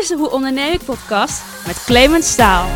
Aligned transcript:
is 0.00 0.08
de 0.08 0.16
Hoe 0.16 0.30
Onderneem 0.30 0.72
ik 0.72 0.84
podcast 0.84 1.66
met 1.66 1.84
Clemens 1.84 2.32
Staal. 2.32 2.68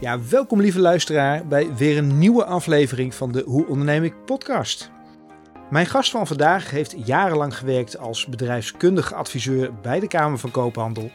Ja, 0.00 0.20
welkom 0.30 0.60
lieve 0.60 0.80
luisteraar 0.80 1.46
bij 1.46 1.74
weer 1.74 1.98
een 1.98 2.18
nieuwe 2.18 2.44
aflevering 2.44 3.14
van 3.14 3.32
de 3.32 3.42
Hoe 3.46 3.66
Onderneem 3.66 4.04
ik 4.04 4.24
podcast. 4.24 4.90
Mijn 5.70 5.86
gast 5.86 6.10
van 6.10 6.26
vandaag 6.26 6.70
heeft 6.70 6.94
jarenlang 7.04 7.56
gewerkt 7.56 7.98
als 7.98 8.26
bedrijfskundig 8.26 9.12
adviseur 9.12 9.74
bij 9.82 10.00
de 10.00 10.08
Kamer 10.08 10.38
van 10.38 10.50
Koophandel, 10.50 11.10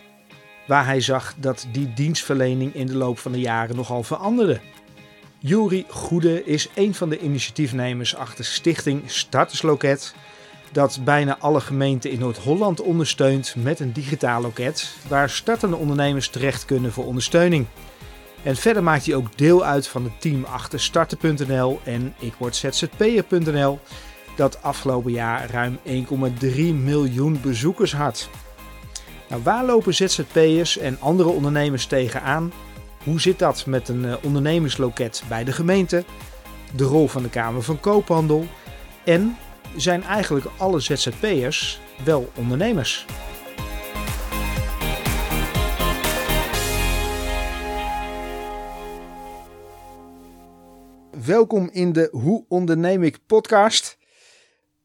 waar 0.68 0.86
hij 0.86 1.02
zag 1.02 1.34
dat 1.38 1.68
die 1.72 1.94
dienstverlening 1.94 2.74
in 2.74 2.88
de 2.88 2.96
loop 2.96 3.20
van 3.20 3.32
de 3.32 3.40
jaren 3.40 3.76
nogal 3.76 4.04
veranderde. 4.04 4.60
Juri 5.46 5.86
Goede 5.90 6.44
is 6.44 6.70
een 6.76 6.94
van 6.94 7.10
de 7.10 7.20
initiatiefnemers 7.20 8.16
achter 8.16 8.46
Stichting 8.46 9.12
Startersloket, 9.12 10.16
dat 10.72 11.00
bijna 11.04 11.38
alle 11.40 11.62
gemeenten 11.62 12.12
in 12.12 12.20
Noord-Holland 12.20 12.82
ondersteunt 12.82 13.56
met 13.58 13.80
een 13.80 13.92
digitaal 13.92 14.42
loket, 14.42 14.96
waar 15.08 15.30
startende 15.30 15.76
ondernemers 15.76 16.28
terecht 16.28 16.66
kunnen 16.66 16.92
voor 16.92 17.06
ondersteuning. 17.06 17.66
En 18.44 18.56
verder 18.56 18.84
maakt 18.84 19.06
hij 19.06 19.16
ook 19.16 19.38
deel 19.38 19.64
uit 19.66 19.88
van 19.88 20.04
het 20.04 20.22
team 20.22 20.44
achter 20.44 20.80
starten.nl 20.80 21.80
en 21.84 22.14
ik 22.20 22.34
word 22.38 22.56
zzp'er.nl, 22.56 23.80
dat 24.36 24.62
afgelopen 24.62 25.12
jaar 25.12 25.50
ruim 25.50 25.80
1,3 25.86 26.56
miljoen 26.74 27.42
bezoekers 27.42 27.94
had. 27.94 28.30
Nou, 29.30 29.44
waar 29.44 29.66
lopen 29.66 29.94
ZZP'ers 29.94 30.78
en 30.78 30.98
andere 31.00 31.30
ondernemers 31.30 31.86
tegenaan? 31.86 32.52
Hoe 33.04 33.22
zit 33.22 33.40
dat 33.40 33.66
met 33.66 33.90
een 33.90 34.04
uh, 34.04 34.16
ondernemersloket 34.24 35.24
bij 35.30 35.44
de 35.44 35.52
gemeente? 35.52 36.04
De 36.76 36.84
rol 36.84 37.08
van 37.08 37.24
de 37.24 37.30
Kamer 37.30 37.62
van 37.62 37.80
Koophandel? 37.80 38.46
En 39.06 39.38
zijn 39.76 40.04
eigenlijk 40.04 40.46
alle 40.58 40.80
ZZP'ers 40.80 41.80
wel 42.06 42.32
ondernemers? 42.38 43.06
Welkom 51.26 51.70
in 51.72 51.94
de 51.94 52.10
Hoe 52.12 52.46
onderneem 52.48 53.04
ik 53.04 53.20
podcast. 53.26 53.98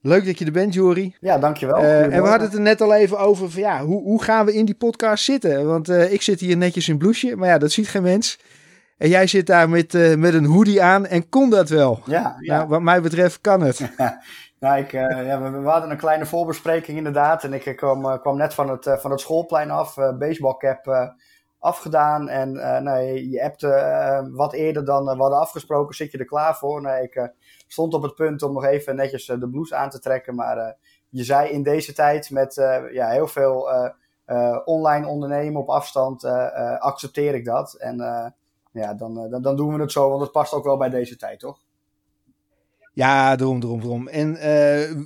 Leuk 0.00 0.24
dat 0.24 0.38
je 0.38 0.44
er 0.44 0.52
bent, 0.52 0.74
Jori. 0.74 1.16
Ja, 1.20 1.38
dankjewel. 1.38 1.82
Uh, 1.82 2.02
en 2.02 2.22
we 2.22 2.28
hadden 2.28 2.46
het 2.46 2.54
er 2.54 2.60
net 2.60 2.80
al 2.80 2.94
even 2.94 3.18
over 3.18 3.50
van 3.50 3.60
ja, 3.60 3.84
hoe, 3.84 4.02
hoe 4.02 4.22
gaan 4.22 4.46
we 4.46 4.54
in 4.54 4.64
die 4.64 4.74
podcast 4.74 5.24
zitten? 5.24 5.66
Want 5.66 5.88
uh, 5.88 6.12
ik 6.12 6.22
zit 6.22 6.40
hier 6.40 6.56
netjes 6.56 6.88
in 6.88 6.98
blouseje, 6.98 7.36
maar 7.36 7.48
ja, 7.48 7.58
dat 7.58 7.72
ziet 7.72 7.88
geen 7.88 8.02
mens. 8.02 8.40
En 8.98 9.08
jij 9.08 9.26
zit 9.26 9.46
daar 9.46 9.68
met, 9.68 9.94
uh, 9.94 10.14
met 10.14 10.34
een 10.34 10.44
hoodie 10.44 10.82
aan 10.82 11.06
en 11.06 11.28
kon 11.28 11.50
dat 11.50 11.68
wel? 11.68 12.00
Ja. 12.04 12.36
ja. 12.40 12.56
Nou, 12.56 12.68
wat 12.68 12.82
mij 12.82 13.00
betreft 13.00 13.40
kan 13.40 13.60
het. 13.60 13.90
nou, 14.60 14.78
ik, 14.78 14.90
ja, 14.90 15.42
we, 15.42 15.50
we, 15.50 15.68
hadden 15.68 15.90
een 15.90 15.96
kleine 15.96 16.26
voorbespreking 16.26 16.96
inderdaad. 16.96 17.44
En 17.44 17.52
ik 17.52 17.76
kwam, 17.76 18.20
kwam 18.20 18.36
net 18.36 18.54
van 18.54 18.70
het, 18.70 18.96
van 19.00 19.10
het 19.10 19.20
schoolplein 19.20 19.70
af, 19.70 19.94
baseballcap 20.18 21.12
afgedaan. 21.58 22.28
En 22.28 22.52
nee, 22.84 23.30
je 23.30 23.40
hebt 23.40 23.66
wat 24.32 24.52
eerder 24.52 24.84
dan 24.84 25.04
we 25.04 25.16
hadden 25.16 25.38
afgesproken, 25.38 25.94
zit 25.94 26.12
je 26.12 26.18
er 26.18 26.24
klaar 26.24 26.56
voor? 26.56 26.82
Nee, 26.82 27.02
ik 27.02 27.30
stond 27.68 27.94
op 27.94 28.02
het 28.02 28.14
punt 28.14 28.42
om 28.42 28.52
nog 28.52 28.64
even 28.64 28.96
netjes 28.96 29.26
de 29.26 29.48
blouse 29.50 29.74
aan 29.74 29.90
te 29.90 29.98
trekken. 29.98 30.34
Maar 30.34 30.76
je 31.08 31.24
zei 31.24 31.50
in 31.50 31.62
deze 31.62 31.92
tijd 31.92 32.30
met 32.30 32.54
ja, 32.92 33.08
heel 33.08 33.26
veel 33.26 33.68
online 34.64 35.06
ondernemen 35.06 35.60
op 35.60 35.68
afstand, 35.68 36.24
accepteer 36.78 37.34
ik 37.34 37.44
dat. 37.44 37.74
En 37.74 37.96
ja, 38.72 38.94
dan, 38.94 39.40
dan, 39.42 39.56
doen 39.56 39.74
we 39.74 39.80
het 39.80 39.92
zo, 39.92 40.08
want 40.08 40.20
het 40.20 40.32
past 40.32 40.52
ook 40.52 40.64
wel 40.64 40.76
bij 40.76 40.90
deze 40.90 41.16
tijd, 41.16 41.40
toch? 41.40 41.58
Ja, 42.92 43.36
daarom, 43.36 43.60
daarom, 43.60 43.80
daarom. 43.80 44.08
En 44.08 44.32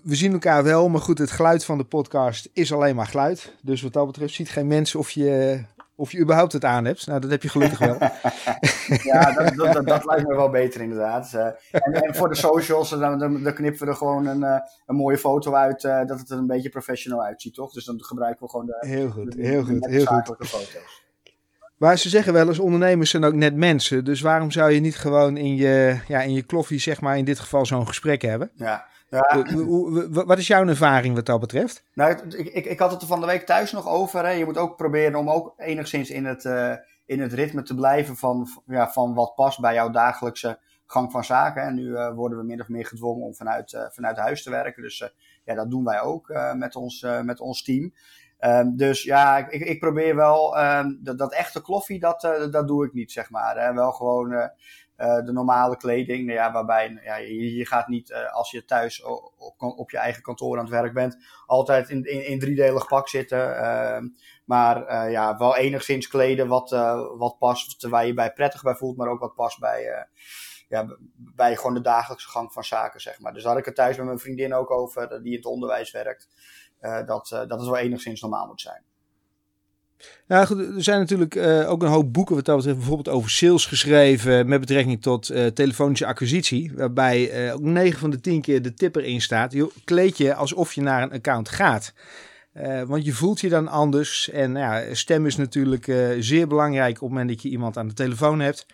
we 0.04 0.14
zien 0.14 0.32
elkaar 0.32 0.62
wel, 0.64 0.88
maar 0.88 1.00
goed, 1.00 1.18
het 1.18 1.30
geluid 1.30 1.64
van 1.64 1.78
de 1.78 1.84
podcast 1.84 2.48
is 2.52 2.72
alleen 2.72 2.96
maar 2.96 3.06
geluid. 3.06 3.56
Dus 3.62 3.82
wat 3.82 3.92
dat 3.92 4.06
betreft 4.06 4.34
ziet 4.34 4.50
geen 4.50 4.66
mens 4.66 4.94
of 4.94 5.10
je, 5.10 5.64
of 5.96 6.12
je 6.12 6.18
überhaupt 6.18 6.52
het 6.52 6.64
aan 6.64 6.84
hebt. 6.84 7.06
Nou, 7.06 7.20
dat 7.20 7.30
heb 7.30 7.42
je 7.42 7.48
gelukkig 7.48 7.78
wel. 7.78 7.96
ja, 9.12 9.32
dat, 9.32 9.54
dat, 9.54 9.72
dat, 9.72 9.86
dat, 9.86 10.04
lijkt 10.04 10.28
me 10.28 10.34
wel 10.36 10.50
beter 10.50 10.80
inderdaad. 10.80 11.32
Uh, 11.34 11.46
en, 11.70 11.92
en, 11.92 12.14
voor 12.14 12.28
de 12.28 12.34
socials, 12.34 12.90
dan, 12.90 13.18
dan, 13.18 13.42
dan, 13.42 13.54
knippen 13.54 13.84
we 13.84 13.90
er 13.90 13.96
gewoon 13.96 14.26
een, 14.26 14.40
uh, 14.40 14.58
een 14.86 14.96
mooie 14.96 15.18
foto 15.18 15.54
uit, 15.54 15.84
uh, 15.84 16.06
dat 16.06 16.18
het 16.18 16.30
er 16.30 16.38
een 16.38 16.46
beetje 16.46 16.68
professional 16.68 17.24
uitziet, 17.24 17.54
toch? 17.54 17.72
Dus 17.72 17.84
dan 17.84 18.02
gebruiken 18.02 18.44
we 18.44 18.50
gewoon 18.50 18.66
de... 18.66 18.76
Heel 18.80 19.10
goed, 19.10 19.32
de, 19.32 19.46
heel 19.46 19.64
goed, 19.64 19.86
heel 19.86 20.04
goed. 20.04 20.48
Foto's. 20.48 21.02
Maar 21.76 21.98
ze 21.98 22.08
zeggen 22.08 22.32
wel 22.32 22.48
eens, 22.48 22.58
ondernemers 22.58 23.10
zijn 23.10 23.24
ook 23.24 23.34
net 23.34 23.54
mensen. 23.54 24.04
Dus 24.04 24.20
waarom 24.20 24.50
zou 24.50 24.70
je 24.70 24.80
niet 24.80 24.96
gewoon 24.96 25.36
in 25.36 25.56
je, 25.56 25.98
ja, 26.08 26.20
in 26.20 26.32
je 26.32 26.42
kloffie, 26.42 26.80
zeg 26.80 27.00
maar, 27.00 27.18
in 27.18 27.24
dit 27.24 27.38
geval 27.38 27.66
zo'n 27.66 27.86
gesprek 27.86 28.22
hebben? 28.22 28.50
Ja. 28.54 28.86
Ja. 29.12 29.44
Wat 30.24 30.38
is 30.38 30.46
jouw 30.46 30.66
ervaring 30.66 31.14
wat 31.14 31.26
dat 31.26 31.40
betreft? 31.40 31.84
Nou, 31.94 32.12
ik, 32.12 32.32
ik, 32.32 32.64
ik 32.64 32.78
had 32.78 32.90
het 32.90 33.00
er 33.02 33.06
van 33.06 33.20
de 33.20 33.26
week 33.26 33.46
thuis 33.46 33.72
nog 33.72 33.88
over. 33.88 34.24
Hè. 34.24 34.30
Je 34.30 34.44
moet 34.44 34.56
ook 34.56 34.76
proberen 34.76 35.18
om 35.18 35.30
ook 35.30 35.54
enigszins 35.56 36.10
in 36.10 36.24
het, 36.24 36.44
uh, 36.44 36.74
in 37.06 37.20
het 37.20 37.32
ritme 37.32 37.62
te 37.62 37.74
blijven 37.74 38.16
van, 38.16 38.48
ja, 38.66 38.90
van 38.90 39.14
wat 39.14 39.34
past 39.34 39.60
bij 39.60 39.74
jouw 39.74 39.90
dagelijkse 39.90 40.58
gang 40.86 41.10
van 41.10 41.24
zaken. 41.24 41.62
En 41.62 41.74
nu 41.74 41.82
uh, 41.82 42.14
worden 42.14 42.38
we 42.38 42.44
min 42.44 42.60
of 42.60 42.68
meer 42.68 42.86
gedwongen 42.86 43.26
om 43.26 43.34
vanuit, 43.34 43.72
uh, 43.72 43.86
vanuit 43.90 44.16
huis 44.16 44.42
te 44.42 44.50
werken. 44.50 44.82
Dus 44.82 45.12
ja, 45.44 45.54
dat 45.54 45.70
doen 45.70 45.84
wij 45.84 46.00
ook 46.00 46.32
met, 46.54 46.76
ons, 46.76 47.06
met 47.22 47.40
ons 47.40 47.62
team. 47.62 47.92
Um, 48.40 48.76
dus 48.76 49.02
ja, 49.02 49.48
ik, 49.48 49.64
ik, 49.64 49.80
probeer 49.80 50.16
wel 50.16 50.58
um, 50.58 50.98
dat, 51.02 51.18
dat, 51.18 51.32
echte 51.32 51.62
kloffie, 51.62 52.00
dat, 52.00 52.20
dat 52.50 52.68
doe 52.68 52.86
ik 52.86 52.92
niet, 52.92 53.12
zeg 53.12 53.30
maar. 53.30 53.56
Hè. 53.56 53.74
Wel 53.74 53.92
gewoon 53.92 54.50
uh, 55.02 55.24
de 55.24 55.32
normale 55.32 55.76
kleding, 55.76 56.26
nou 56.26 56.38
ja, 56.38 56.52
waarbij 56.52 57.00
ja, 57.04 57.16
je, 57.16 57.56
je 57.56 57.66
gaat 57.66 57.88
niet, 57.88 58.14
als 58.32 58.50
je 58.50 58.64
thuis 58.64 59.02
op, 59.02 59.32
op, 59.58 59.90
je 59.90 59.98
eigen 59.98 60.22
kantoor 60.22 60.56
aan 60.58 60.64
het 60.64 60.72
werk 60.72 60.92
bent, 60.92 61.16
altijd 61.46 61.88
in, 61.88 62.04
in, 62.04 62.26
in 62.26 62.38
driedelig 62.38 62.86
pak 62.86 63.08
zitten. 63.08 63.56
Ehm, 63.56 64.08
maar 64.44 65.10
ja, 65.10 65.36
wel 65.36 65.56
enigszins 65.56 66.08
kleden 66.08 66.48
wat, 66.48 66.70
wat 67.16 67.38
past, 67.38 67.80
terwijl 67.80 68.06
je 68.06 68.14
bij 68.14 68.32
prettig 68.32 68.62
bij 68.62 68.74
voelt, 68.74 68.96
maar 68.96 69.08
ook 69.08 69.20
wat 69.20 69.34
past 69.34 69.58
bij, 69.58 70.06
ja, 70.68 70.86
bij 71.16 71.56
gewoon 71.56 71.74
de 71.74 71.80
dagelijkse 71.80 72.28
gang 72.28 72.52
van 72.52 72.64
zaken, 72.64 73.00
zeg 73.00 73.20
maar. 73.20 73.32
Dus 73.32 73.42
daar 73.42 73.50
had 73.50 73.60
ik 73.60 73.66
het 73.66 73.74
thuis 73.74 73.96
met 73.96 74.06
mijn 74.06 74.18
vriendin 74.18 74.54
ook 74.54 74.70
over, 74.70 75.22
die 75.22 75.30
in 75.30 75.36
het 75.36 75.46
onderwijs 75.46 75.90
werkt. 75.90 76.28
Dat, 76.80 77.28
dat 77.28 77.50
het 77.50 77.64
wel 77.64 77.76
enigszins 77.76 78.20
normaal 78.20 78.46
moet 78.46 78.60
zijn. 78.60 78.84
Nou 80.26 80.74
er 80.74 80.82
zijn 80.82 80.98
natuurlijk 80.98 81.34
uh, 81.34 81.70
ook 81.70 81.82
een 81.82 81.88
hoop 81.88 82.12
boeken 82.12 82.34
wat 82.34 82.44
dat 82.44 82.56
betreft 82.56 82.78
bijvoorbeeld 82.78 83.16
over 83.16 83.30
sales 83.30 83.66
geschreven 83.66 84.48
met 84.48 84.60
betrekking 84.60 85.02
tot 85.02 85.32
telefonische 85.54 86.06
acquisitie. 86.06 86.72
Waarbij 86.74 87.52
ook 87.52 87.60
9 87.60 87.98
van 87.98 88.10
de 88.10 88.20
10 88.20 88.40
keer 88.40 88.62
de 88.62 88.74
tip 88.74 88.96
erin 88.96 89.20
staat. 89.20 89.52
Joh, 89.52 89.70
kleed 89.84 90.16
je 90.16 90.34
alsof 90.34 90.72
je 90.72 90.80
naar 90.80 91.02
een 91.02 91.12
account 91.12 91.48
gaat. 91.48 91.92
want 92.86 93.04
je 93.04 93.12
voelt 93.12 93.40
je 93.40 93.48
dan 93.48 93.68
anders. 93.68 94.30
En 94.30 94.54
ja, 94.54 94.94
stem 94.94 95.26
is 95.26 95.36
natuurlijk 95.36 95.92
zeer 96.18 96.46
belangrijk 96.46 96.94
op 96.94 97.00
het 97.00 97.08
moment 97.08 97.28
dat 97.28 97.42
je 97.42 97.48
iemand 97.48 97.76
aan 97.76 97.88
de 97.88 97.94
telefoon 97.94 98.40
hebt. 98.40 98.66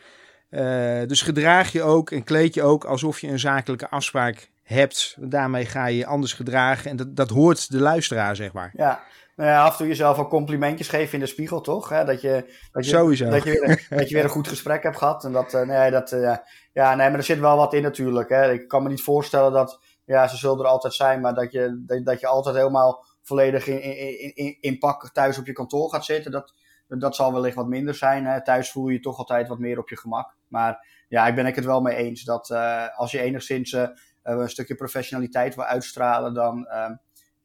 dus 1.09 1.23
gedraag 1.23 1.73
je 1.73 1.83
ook 1.83 2.11
en 2.11 2.25
kleed 2.25 2.55
je 2.55 2.63
ook 2.63 2.85
alsof 2.85 3.21
je 3.21 3.29
een 3.29 3.39
zakelijke 3.39 3.91
afspraak 3.91 4.51
hebt. 4.69 5.17
Daarmee 5.21 5.67
ga 5.67 5.87
je 5.87 5.97
je 5.97 6.07
anders 6.07 6.33
gedragen. 6.33 6.91
En 6.91 6.97
dat, 6.97 7.17
dat 7.17 7.31
hoort 7.31 7.71
de 7.71 7.81
luisteraar, 7.81 8.37
zeg 8.37 8.53
maar. 8.53 8.71
Ja. 8.77 9.03
Nou 9.39 9.51
ja, 9.51 9.65
af 9.65 9.71
en 9.71 9.77
toe 9.77 9.87
jezelf 9.87 10.19
ook 10.19 10.29
complimentjes 10.29 10.89
geven 10.89 11.15
in 11.15 11.21
de 11.21 11.27
spiegel, 11.27 11.61
toch? 11.61 11.89
Dat 11.89 12.21
je, 12.21 12.55
dat 12.73 12.85
je, 12.85 12.91
Sowieso. 12.91 13.31
Dat 13.31 13.45
je, 13.45 13.51
weer, 13.51 13.87
dat 13.99 14.09
je 14.09 14.15
weer 14.15 14.25
een 14.25 14.31
goed 14.31 14.49
gesprek 14.49 14.83
hebt 14.83 14.97
gehad. 14.97 15.25
En 15.25 15.33
dat, 15.33 15.55
uh, 15.55 15.63
nee, 15.63 15.91
dat, 15.91 16.13
uh, 16.13 16.37
ja, 16.73 16.95
nee, 16.95 17.09
maar 17.09 17.19
er 17.19 17.25
zit 17.25 17.39
wel 17.39 17.57
wat 17.57 17.75
in 17.75 17.83
natuurlijk. 17.83 18.29
Hè. 18.29 18.53
Ik 18.53 18.69
kan 18.69 18.83
me 18.83 18.89
niet 18.89 19.03
voorstellen 19.03 19.53
dat, 19.53 19.81
ja, 20.05 20.29
ze 20.29 20.37
zullen 20.37 20.59
er 20.59 20.67
altijd 20.67 20.95
zijn, 20.95 21.21
maar 21.21 21.35
dat 21.35 21.53
je, 21.53 21.83
dat, 21.87 22.05
dat 22.05 22.21
je 22.21 22.27
altijd 22.27 22.57
helemaal 22.57 23.05
volledig 23.23 23.67
in, 23.67 23.83
in, 23.83 24.35
in, 24.35 24.57
in 24.61 24.79
pak 24.79 25.11
thuis 25.13 25.39
op 25.39 25.47
je 25.47 25.53
kantoor 25.53 25.91
gaat 25.91 26.05
zitten. 26.05 26.31
Dat, 26.31 26.55
dat 26.87 27.17
zal 27.17 27.33
wellicht 27.33 27.57
wat 27.57 27.69
minder 27.69 27.95
zijn. 27.95 28.27
Hè. 28.27 28.45
Thuis 28.45 28.71
voel 28.71 28.89
je 28.89 28.95
je 28.95 29.01
toch 29.01 29.19
altijd 29.19 29.49
wat 29.49 29.59
meer 29.59 29.79
op 29.79 29.89
je 29.89 29.97
gemak. 29.97 30.35
Maar 30.49 30.87
ja, 31.09 31.27
ik 31.27 31.35
ben 31.35 31.47
ik 31.47 31.55
het 31.55 31.65
wel 31.65 31.81
mee 31.81 31.97
eens 31.97 32.25
dat 32.25 32.51
uh, 32.51 32.99
als 32.99 33.11
je 33.11 33.21
enigszins 33.21 33.77
een 34.23 34.51
stukje 34.51 34.75
professionaliteit 34.75 35.55
wil 35.55 35.65
uitstralen, 35.65 36.35
dan 36.35 36.59
uh, 36.59 36.91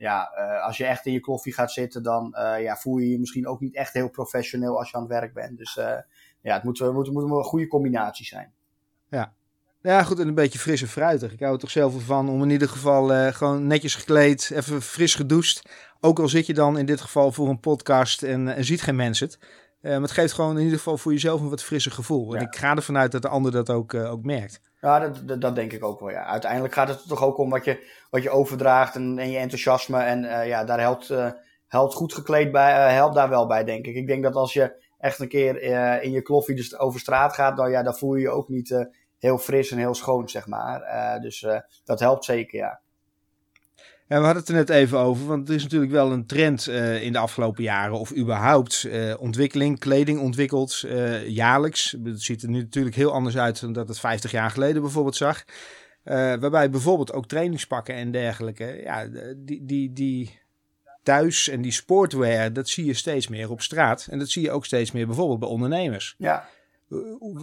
ja, 0.04 0.32
uh, 0.38 0.64
als 0.64 0.78
je 0.78 0.86
echt 0.86 1.06
in 1.06 1.14
je 1.14 1.20
koffie 1.20 1.54
gaat 1.54 1.72
zitten, 1.72 2.04
dan 2.04 2.36
uh, 2.38 2.62
ja, 2.62 2.76
voel 2.76 2.98
je 2.98 3.10
je 3.10 3.20
misschien 3.20 3.48
ook 3.48 3.60
niet 3.60 3.76
echt 3.76 3.94
heel 3.94 4.10
professioneel 4.10 4.78
als 4.78 4.90
je 4.90 4.96
aan 4.96 5.02
het 5.02 5.12
werk 5.12 5.34
bent. 5.34 5.58
Dus 5.58 5.74
ja, 6.42 6.54
het 6.54 6.64
moet, 6.64 6.80
moet, 6.80 7.12
moet 7.12 7.24
een 7.24 7.44
goede 7.44 7.68
combinatie 7.68 8.26
zijn. 8.26 8.54
Ja. 9.10 9.34
Ja, 9.82 10.04
goed, 10.04 10.20
en 10.20 10.28
een 10.28 10.34
beetje 10.36 10.60
fris 10.60 10.82
en 10.82 10.88
fruitig. 10.88 11.32
Ik 11.32 11.40
hou 11.40 11.54
er 11.54 11.60
toch 11.60 11.70
zelf 11.70 12.04
van 12.04 12.30
om 12.30 12.42
in 12.44 12.50
ieder 12.50 12.70
geval 12.70 13.32
gewoon 13.34 13.68
netjes 13.68 13.96
gekleed, 13.96 14.52
even 14.54 14.82
fris 14.82 15.16
gedoucht. 15.16 15.70
Ook 16.00 16.20
al 16.20 16.28
zit 16.28 16.46
je 16.46 16.54
dan 16.54 16.78
in 16.78 16.86
dit 16.86 17.02
geval 17.02 17.32
voor 17.32 17.50
een 17.50 17.60
podcast 17.60 18.24
en, 18.24 18.56
en 18.56 18.66
ziet 18.66 18.82
geen 18.82 18.96
mensen 18.96 19.28
het. 19.28 19.38
maar 19.82 20.02
het 20.02 20.12
geeft 20.12 20.34
gewoon 20.34 20.58
in 20.58 20.64
ieder 20.64 20.78
geval 20.78 20.98
voor 20.98 21.12
jezelf 21.12 21.42
een 21.42 21.50
wat 21.50 21.64
frisser 21.64 21.92
gevoel. 21.92 22.34
Ja. 22.34 22.40
En 22.40 22.46
ik 22.46 22.56
ga 22.56 22.76
ervan 22.76 22.98
uit 22.98 23.12
dat 23.12 23.22
de 23.22 23.28
ander 23.28 23.52
dat 23.52 23.70
ook, 23.70 23.94
ook 23.94 24.24
merkt. 24.24 24.62
Ja, 24.84 25.00
dat, 25.00 25.42
dat, 25.42 25.56
denk 25.56 25.72
ik 25.72 25.84
ook 25.84 26.00
wel. 26.00 26.10
Ja. 26.10 26.26
Uiteindelijk 26.26 26.74
gaat 26.74 26.88
het 26.88 27.02
er 27.02 27.08
toch 27.08 27.24
ook 27.24 27.38
om 27.38 27.50
wat 27.50 27.66
je, 27.66 27.88
wat 28.10 28.24
je 28.24 28.30
overdraagt 28.30 28.96
en, 28.96 29.20
en 29.20 29.30
je 29.30 29.38
enthousiasme. 29.38 30.02
En 30.02 30.24
uh, 30.24 30.48
ja, 30.48 30.64
daar 30.64 30.80
helpt, 30.80 31.10
uh, 31.10 31.32
helpt 31.68 31.94
goed 31.94 32.14
gekleed 32.14 32.52
bij, 32.52 32.88
uh, 32.88 32.94
helpt 32.94 33.16
daar 33.16 33.30
wel 33.30 33.48
bij, 33.48 33.64
denk 33.64 33.86
ik. 33.86 33.96
Ik 33.96 34.08
denk 34.08 34.24
dat 34.24 34.36
als 34.36 34.54
je 34.54 34.84
echt 34.98 35.20
een 35.20 35.28
keer 35.28 35.62
in 36.02 36.12
je 36.12 36.22
kloffie 36.22 36.56
dus 36.56 36.78
over 36.78 37.00
straat 37.00 37.34
gaat, 37.34 37.58
dan, 37.58 37.72
ja, 37.72 37.84
dan 37.84 37.96
voel 37.96 38.16
je 38.16 38.22
je 38.22 38.30
ook 38.30 38.50
niet 38.50 38.88
heel 39.18 39.38
fris 39.38 39.72
en 39.72 39.78
heel 39.78 39.94
schoon, 39.94 40.30
zeg 40.30 40.48
maar. 40.48 40.82
dus 41.22 41.48
dat 41.84 42.00
helpt 42.00 42.26
zeker, 42.26 42.60
ja. 42.60 42.82
Ja, 44.14 44.20
we 44.20 44.26
hadden 44.26 44.44
het 44.44 44.52
er 44.52 44.56
net 44.56 44.70
even 44.70 45.00
over, 45.00 45.26
want 45.26 45.50
er 45.50 45.56
is 45.56 45.64
natuurlijk 45.64 45.92
wel 45.92 46.12
een 46.12 46.26
trend 46.26 46.68
in 47.02 47.12
de 47.14 47.18
afgelopen 47.18 47.64
jaren, 47.64 48.00
of 48.00 48.16
überhaupt 48.16 48.88
ontwikkeling, 49.20 49.80
kleding 49.80 50.20
ontwikkeld 50.20 50.86
jaarlijks. 51.28 51.96
Het 52.04 52.22
ziet 52.22 52.44
er 52.44 52.50
nu 52.50 52.60
natuurlijk 52.60 52.96
heel 52.96 53.12
anders 53.12 53.38
uit 53.38 53.62
dan 53.62 53.74
dat 53.74 53.88
het 53.88 54.00
50 54.00 54.32
jaar 54.32 54.50
geleden 54.50 54.82
bijvoorbeeld 54.82 55.16
zag. 55.16 55.44
waarbij 56.04 56.70
bijvoorbeeld 56.70 57.14
ook 57.14 57.28
trainingspakken 57.28 57.96
en 57.96 58.12
dergelijke, 58.12 58.82
ja, 58.84 59.08
die, 59.38 59.66
die, 59.66 59.94
die 59.94 60.40
thuis 61.04 61.48
en 61.48 61.62
die 61.62 61.72
sportwear, 61.72 62.54
dat 62.54 62.70
zie 62.70 62.86
je 62.86 62.94
steeds 62.94 63.28
meer 63.28 63.52
op 63.52 63.62
straat. 63.62 64.08
En 64.10 64.20
dat 64.20 64.30
zie 64.30 64.42
je 64.42 64.52
ook 64.52 64.66
steeds 64.66 64.92
meer 64.92 65.06
bijvoorbeeld 65.06 65.40
bij 65.40 65.50
ondernemers. 65.50 66.16
Ja. 66.18 66.50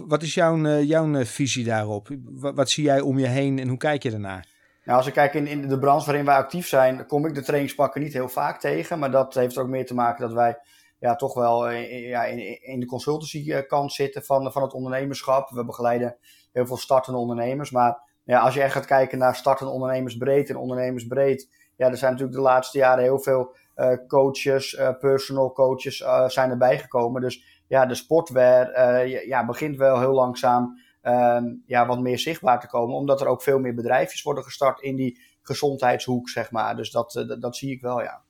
Wat 0.07 0.23
is 0.23 0.33
jouw, 0.33 0.65
eh, 0.65 0.83
jouw 0.83 1.13
eh, 1.13 1.25
visie 1.25 1.63
daarop? 1.63 2.09
Wat, 2.23 2.55
wat, 2.55 2.69
zie 2.69 2.83
jij 2.83 3.01
om 3.01 3.19
je 3.19 3.27
heen 3.27 3.59
en 3.59 3.67
hoe 3.67 3.77
kijk 3.77 4.03
je 4.03 4.11
daarnaar? 4.11 4.47
Nou, 4.83 4.97
als 4.97 5.07
ik 5.07 5.13
kijk 5.13 5.33
in, 5.33 5.47
in 5.47 5.67
de 5.67 5.79
branche 5.79 6.05
waarin 6.05 6.25
wij 6.25 6.35
actief 6.35 6.67
zijn, 6.67 7.05
kom 7.05 7.25
ik 7.25 7.35
de 7.35 7.43
trainingspakken 7.43 8.01
niet 8.01 8.13
heel 8.13 8.29
vaak 8.29 8.59
tegen. 8.59 8.99
Maar 8.99 9.11
dat 9.11 9.33
heeft 9.33 9.57
ook 9.57 9.67
meer 9.67 9.85
te 9.85 9.93
maken 9.93 10.21
dat 10.21 10.33
wij 10.33 10.57
ja, 10.99 11.15
toch 11.15 11.33
wel 11.33 11.69
eh, 11.69 11.91
in, 11.91 12.01
ja, 12.01 12.23
in, 12.25 12.63
in 12.63 12.79
de 12.79 12.85
consultancy 12.85 13.61
kant 13.61 13.93
zitten 13.93 14.23
van, 14.23 14.51
van 14.51 14.61
het 14.61 14.73
ondernemerschap. 14.73 15.49
We 15.49 15.65
begeleiden 15.65 16.17
heel 16.51 16.65
veel 16.65 16.77
startende 16.77 17.19
ondernemers. 17.19 17.71
Maar 17.71 18.01
ja, 18.23 18.39
als 18.39 18.53
je 18.53 18.61
echt 18.61 18.73
gaat 18.73 18.85
kijken 18.85 19.17
naar 19.17 19.35
startende 19.35 19.71
ondernemers 19.71 20.17
breed 20.17 20.49
en 20.49 20.55
ondernemers 20.55 21.07
breed 21.07 21.49
ja, 21.81 21.89
er 21.89 21.97
zijn 21.97 22.11
natuurlijk 22.11 22.37
de 22.37 22.43
laatste 22.43 22.77
jaren 22.77 23.03
heel 23.03 23.19
veel 23.19 23.55
uh, 23.75 23.93
coaches, 24.07 24.73
uh, 24.73 24.89
personal 24.99 25.51
coaches 25.51 25.97
zijn 26.27 26.49
erbij 26.49 26.79
gekomen. 26.79 27.21
Dus 27.21 27.63
ja, 27.67 27.85
de 27.85 27.95
sportwear 27.95 29.07
ja, 29.27 29.45
begint 29.45 29.77
wel 29.77 29.99
heel 29.99 30.13
langzaam 30.13 30.79
um, 31.03 31.63
ja, 31.65 31.85
wat 31.85 31.99
meer 31.99 32.19
zichtbaar 32.19 32.59
te 32.59 32.67
komen. 32.67 32.95
Omdat 32.95 33.21
er 33.21 33.27
ook 33.27 33.41
veel 33.41 33.59
meer 33.59 33.75
bedrijfjes 33.75 34.21
worden 34.21 34.43
gestart 34.43 34.81
in 34.81 34.95
die 34.95 35.19
gezondheidshoek, 35.41 36.29
zeg 36.29 36.51
maar. 36.51 36.75
Dus 36.75 36.91
dat, 36.91 37.11
dat, 37.11 37.41
dat 37.41 37.55
zie 37.55 37.71
ik 37.71 37.81
wel, 37.81 38.01
ja. 38.01 38.21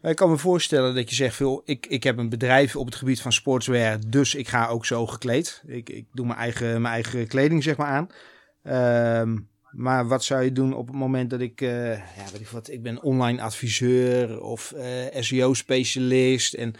Ik 0.00 0.16
kan 0.16 0.30
me 0.30 0.36
voorstellen 0.36 0.94
dat 0.94 1.08
je 1.08 1.14
zegt, 1.14 1.34
veel, 1.34 1.62
ik, 1.64 1.86
ik 1.86 2.02
heb 2.02 2.18
een 2.18 2.28
bedrijf 2.28 2.76
op 2.76 2.86
het 2.86 2.94
gebied 2.94 3.22
van 3.22 3.32
sportswear, 3.32 3.98
dus 4.06 4.34
ik 4.34 4.48
ga 4.48 4.68
ook 4.68 4.86
zo 4.86 5.06
gekleed. 5.06 5.62
Ik, 5.66 5.90
ik 5.90 6.06
doe 6.12 6.26
mijn 6.26 6.38
eigen, 6.38 6.82
mijn 6.82 6.94
eigen 6.94 7.26
kleding 7.26 7.62
zeg 7.62 7.76
maar 7.76 7.88
aan. 7.88 8.08
Um, 9.22 9.48
maar 9.70 10.06
wat 10.08 10.24
zou 10.24 10.42
je 10.42 10.52
doen 10.52 10.74
op 10.74 10.86
het 10.86 10.96
moment 10.96 11.30
dat 11.30 11.40
ik, 11.40 11.60
uh, 11.60 11.96
ja, 11.96 12.24
weet 12.32 12.40
ik 12.40 12.48
wat, 12.48 12.70
ik 12.70 12.82
ben 12.82 13.02
online 13.02 13.42
adviseur 13.42 14.40
of 14.40 14.72
uh, 14.76 15.16
eh, 15.16 15.22
SEO-specialist. 15.22 16.54
En 16.54 16.74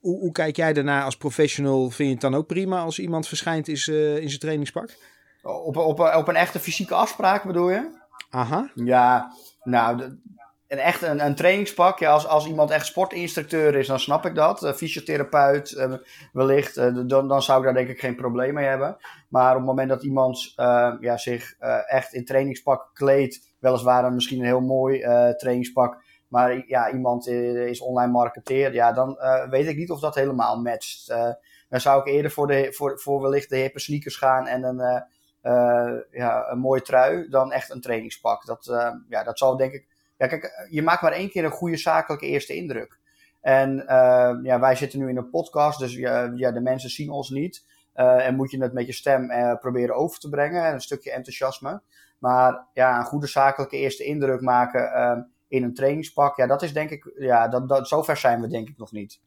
hoe, 0.00 0.18
hoe, 0.18 0.32
kijk 0.32 0.56
jij 0.56 0.72
daarna 0.72 1.04
als 1.04 1.16
professional? 1.16 1.90
Vind 1.90 2.08
je 2.08 2.14
het 2.14 2.20
dan 2.20 2.34
ook 2.34 2.46
prima 2.46 2.80
als 2.80 2.98
iemand 2.98 3.28
verschijnt 3.28 3.68
is, 3.68 3.88
in 3.88 4.28
zijn 4.28 4.40
trainingspak? 4.40 4.96
Op, 5.42 5.76
op, 5.76 6.00
op 6.00 6.28
een 6.28 6.36
echte 6.36 6.58
fysieke 6.58 6.94
afspraak 6.94 7.44
bedoel 7.44 7.70
je? 7.70 7.98
Aha. 8.30 8.70
Ja, 8.74 9.32
nou, 9.62 10.18
een 10.70 10.78
echt 10.78 11.02
een, 11.02 11.24
een 11.24 11.34
trainingspak. 11.34 11.98
Ja, 11.98 12.10
als, 12.10 12.26
als 12.26 12.46
iemand 12.46 12.70
echt 12.70 12.86
sportinstructeur 12.86 13.74
is, 13.74 13.86
dan 13.86 14.00
snap 14.00 14.26
ik 14.26 14.34
dat. 14.34 14.62
Uh, 14.62 14.72
fysiotherapeut, 14.72 15.70
uh, 15.70 15.94
wellicht, 16.32 16.76
uh, 16.76 17.06
dan, 17.06 17.28
dan 17.28 17.42
zou 17.42 17.58
ik 17.58 17.64
daar 17.64 17.74
denk 17.74 17.88
ik 17.88 18.00
geen 18.00 18.16
probleem 18.16 18.54
mee 18.54 18.66
hebben. 18.66 18.96
Maar 19.28 19.50
op 19.50 19.56
het 19.56 19.66
moment 19.66 19.88
dat 19.88 20.02
iemand 20.02 20.52
ja, 21.00 21.16
zich 21.16 21.54
echt 21.86 22.12
in 22.12 22.24
trainingspak 22.24 22.90
kleedt, 22.94 23.40
weliswaar 23.58 24.12
misschien 24.12 24.38
een 24.38 24.44
heel 24.44 24.60
mooi 24.60 25.00
trainingspak, 25.36 26.02
maar 26.30 26.66
ja, 26.66 26.92
iemand 26.92 27.26
is 27.26 27.80
online 27.80 28.12
marketeer, 28.12 28.74
ja, 28.74 28.92
dan 28.92 29.18
weet 29.50 29.66
ik 29.66 29.76
niet 29.76 29.90
of 29.90 30.00
dat 30.00 30.14
helemaal 30.14 30.60
matcht. 30.60 31.06
dan 31.68 31.80
zou 31.80 32.00
ik 32.00 32.06
eerder 32.06 32.30
voor, 32.30 32.46
de, 32.46 32.72
voor, 32.72 33.00
voor 33.00 33.22
wellicht 33.22 33.48
de 33.48 33.56
hippe 33.56 33.80
sneakers 33.80 34.16
gaan 34.16 34.46
en 34.46 34.64
een, 34.64 35.04
ja, 36.10 36.50
een 36.50 36.58
mooie 36.58 36.82
trui 36.82 37.28
dan 37.28 37.52
echt 37.52 37.70
een 37.70 37.80
trainingspak. 37.80 38.46
Dat, 38.46 38.64
ja, 39.08 39.24
dat 39.24 39.38
zal 39.38 39.56
denk 39.56 39.72
ik 39.72 39.86
ja, 40.20 40.26
kijk, 40.26 40.66
je 40.70 40.82
maakt 40.82 41.02
maar 41.02 41.12
één 41.12 41.30
keer 41.30 41.44
een 41.44 41.50
goede 41.50 41.76
zakelijke 41.76 42.26
eerste 42.26 42.54
indruk. 42.54 42.98
En 43.40 43.76
uh, 43.76 44.38
ja, 44.42 44.60
wij 44.60 44.74
zitten 44.74 44.98
nu 44.98 45.08
in 45.08 45.16
een 45.16 45.30
podcast, 45.30 45.78
dus 45.78 45.94
ja, 45.94 46.32
ja 46.34 46.50
de 46.50 46.60
mensen 46.60 46.90
zien 46.90 47.10
ons 47.10 47.30
niet. 47.30 47.64
Uh, 47.94 48.26
en 48.26 48.36
moet 48.36 48.50
je 48.50 48.62
het 48.62 48.72
met 48.72 48.86
je 48.86 48.92
stem 48.92 49.30
uh, 49.30 49.54
proberen 49.54 49.94
over 49.94 50.18
te 50.18 50.28
brengen, 50.28 50.72
een 50.72 50.80
stukje 50.80 51.10
enthousiasme. 51.10 51.82
Maar 52.18 52.66
ja, 52.72 52.98
een 52.98 53.04
goede 53.04 53.26
zakelijke 53.26 53.76
eerste 53.76 54.04
indruk 54.04 54.40
maken 54.40 54.92
in 55.50 55.62
een 55.62 55.74
trainingspak, 55.74 56.36
ja, 56.36 56.46
dat 56.46 56.62
is 56.62 56.72
denk 56.72 56.90
ik, 56.90 57.12
ja, 57.18 57.48
dat, 57.48 57.68
dat, 57.68 57.88
zover 57.88 58.16
zijn 58.16 58.40
we 58.40 58.48
denk 58.48 58.68
ik 58.68 58.78
nog 58.78 58.92
niet. 58.92 59.20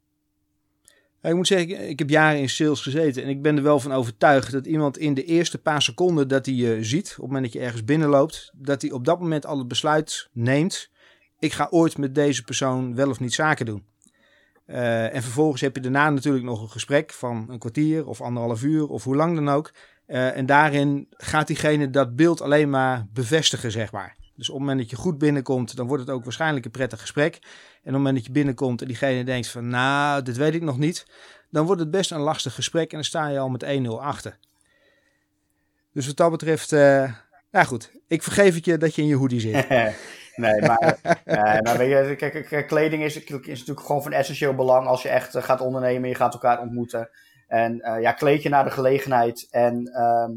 Ik 1.21 1.35
moet 1.35 1.47
zeggen, 1.47 1.89
ik 1.89 1.99
heb 1.99 2.09
jaren 2.09 2.39
in 2.39 2.49
sales 2.49 2.81
gezeten 2.81 3.23
en 3.23 3.29
ik 3.29 3.41
ben 3.41 3.57
er 3.57 3.63
wel 3.63 3.79
van 3.79 3.91
overtuigd 3.91 4.51
dat 4.51 4.65
iemand 4.65 4.97
in 4.97 5.13
de 5.13 5.23
eerste 5.23 5.61
paar 5.61 5.81
seconden 5.81 6.27
dat 6.27 6.45
hij 6.45 6.55
je 6.55 6.83
ziet, 6.83 7.07
op 7.09 7.15
het 7.15 7.25
moment 7.25 7.43
dat 7.43 7.53
je 7.53 7.59
ergens 7.59 7.83
binnenloopt, 7.83 8.51
dat 8.55 8.81
hij 8.81 8.91
op 8.91 9.05
dat 9.05 9.19
moment 9.19 9.45
al 9.45 9.57
het 9.57 9.67
besluit 9.67 10.29
neemt, 10.31 10.89
ik 11.39 11.53
ga 11.53 11.67
ooit 11.69 11.97
met 11.97 12.15
deze 12.15 12.43
persoon 12.43 12.95
wel 12.95 13.09
of 13.09 13.19
niet 13.19 13.33
zaken 13.33 13.65
doen. 13.65 13.85
Uh, 14.67 15.15
en 15.15 15.21
vervolgens 15.21 15.61
heb 15.61 15.75
je 15.75 15.81
daarna 15.81 16.09
natuurlijk 16.09 16.45
nog 16.45 16.61
een 16.61 16.69
gesprek 16.69 17.11
van 17.11 17.45
een 17.49 17.59
kwartier 17.59 18.07
of 18.07 18.21
anderhalf 18.21 18.63
uur 18.63 18.87
of 18.87 19.03
hoe 19.03 19.15
lang 19.15 19.35
dan 19.35 19.49
ook. 19.49 19.71
Uh, 20.07 20.37
en 20.37 20.45
daarin 20.45 21.07
gaat 21.09 21.47
diegene 21.47 21.89
dat 21.89 22.15
beeld 22.15 22.41
alleen 22.41 22.69
maar 22.69 23.07
bevestigen, 23.13 23.71
zeg 23.71 23.91
maar. 23.91 24.15
Dus 24.35 24.49
op 24.49 24.53
het 24.53 24.63
moment 24.63 24.79
dat 24.81 24.89
je 24.89 24.95
goed 24.95 25.17
binnenkomt, 25.17 25.75
dan 25.75 25.87
wordt 25.87 26.03
het 26.03 26.11
ook 26.11 26.23
waarschijnlijk 26.23 26.65
een 26.65 26.71
prettig 26.71 26.99
gesprek. 26.99 27.35
En 27.35 27.39
op 27.41 27.83
het 27.83 27.93
moment 27.93 28.15
dat 28.15 28.25
je 28.25 28.31
binnenkomt 28.31 28.81
en 28.81 28.87
diegene 28.87 29.23
denkt 29.23 29.47
van, 29.47 29.67
nou, 29.67 30.21
dit 30.21 30.37
weet 30.37 30.53
ik 30.53 30.61
nog 30.61 30.77
niet, 30.77 31.05
dan 31.49 31.65
wordt 31.65 31.81
het 31.81 31.91
best 31.91 32.11
een 32.11 32.19
lastig 32.19 32.53
gesprek 32.53 32.89
en 32.89 32.95
dan 32.95 33.03
sta 33.03 33.27
je 33.27 33.39
al 33.39 33.49
met 33.49 33.65
1-0 33.65 33.87
achter. 33.87 34.37
Dus 35.93 36.07
wat 36.07 36.15
dat 36.15 36.31
betreft, 36.31 36.71
uh, 36.71 37.13
nou 37.51 37.65
goed, 37.65 37.91
ik 38.07 38.23
vergeef 38.23 38.55
het 38.55 38.65
je 38.65 38.77
dat 38.77 38.95
je 38.95 39.01
in 39.01 39.07
je 39.07 39.15
hoodie 39.15 39.39
zit. 39.39 39.69
nee, 40.35 40.61
maar, 40.61 40.97
uh, 41.25 41.59
maar 41.61 41.77
weet 41.77 42.19
je, 42.19 42.41
kijk, 42.43 42.67
kleding 42.67 43.03
is, 43.03 43.23
is 43.23 43.59
natuurlijk 43.59 43.85
gewoon 43.85 44.03
van 44.03 44.11
essentieel 44.11 44.55
belang 44.55 44.87
als 44.87 45.01
je 45.01 45.09
echt 45.09 45.37
gaat 45.37 45.61
ondernemen, 45.61 46.09
je 46.09 46.15
gaat 46.15 46.33
elkaar 46.33 46.61
ontmoeten. 46.61 47.09
En 47.47 47.75
ja, 48.01 48.11
kleed 48.11 48.43
je 48.43 48.49
naar 48.49 48.63
de 48.63 48.71
gelegenheid 48.71 49.47
en... 49.51 49.89
Uh, 49.93 50.29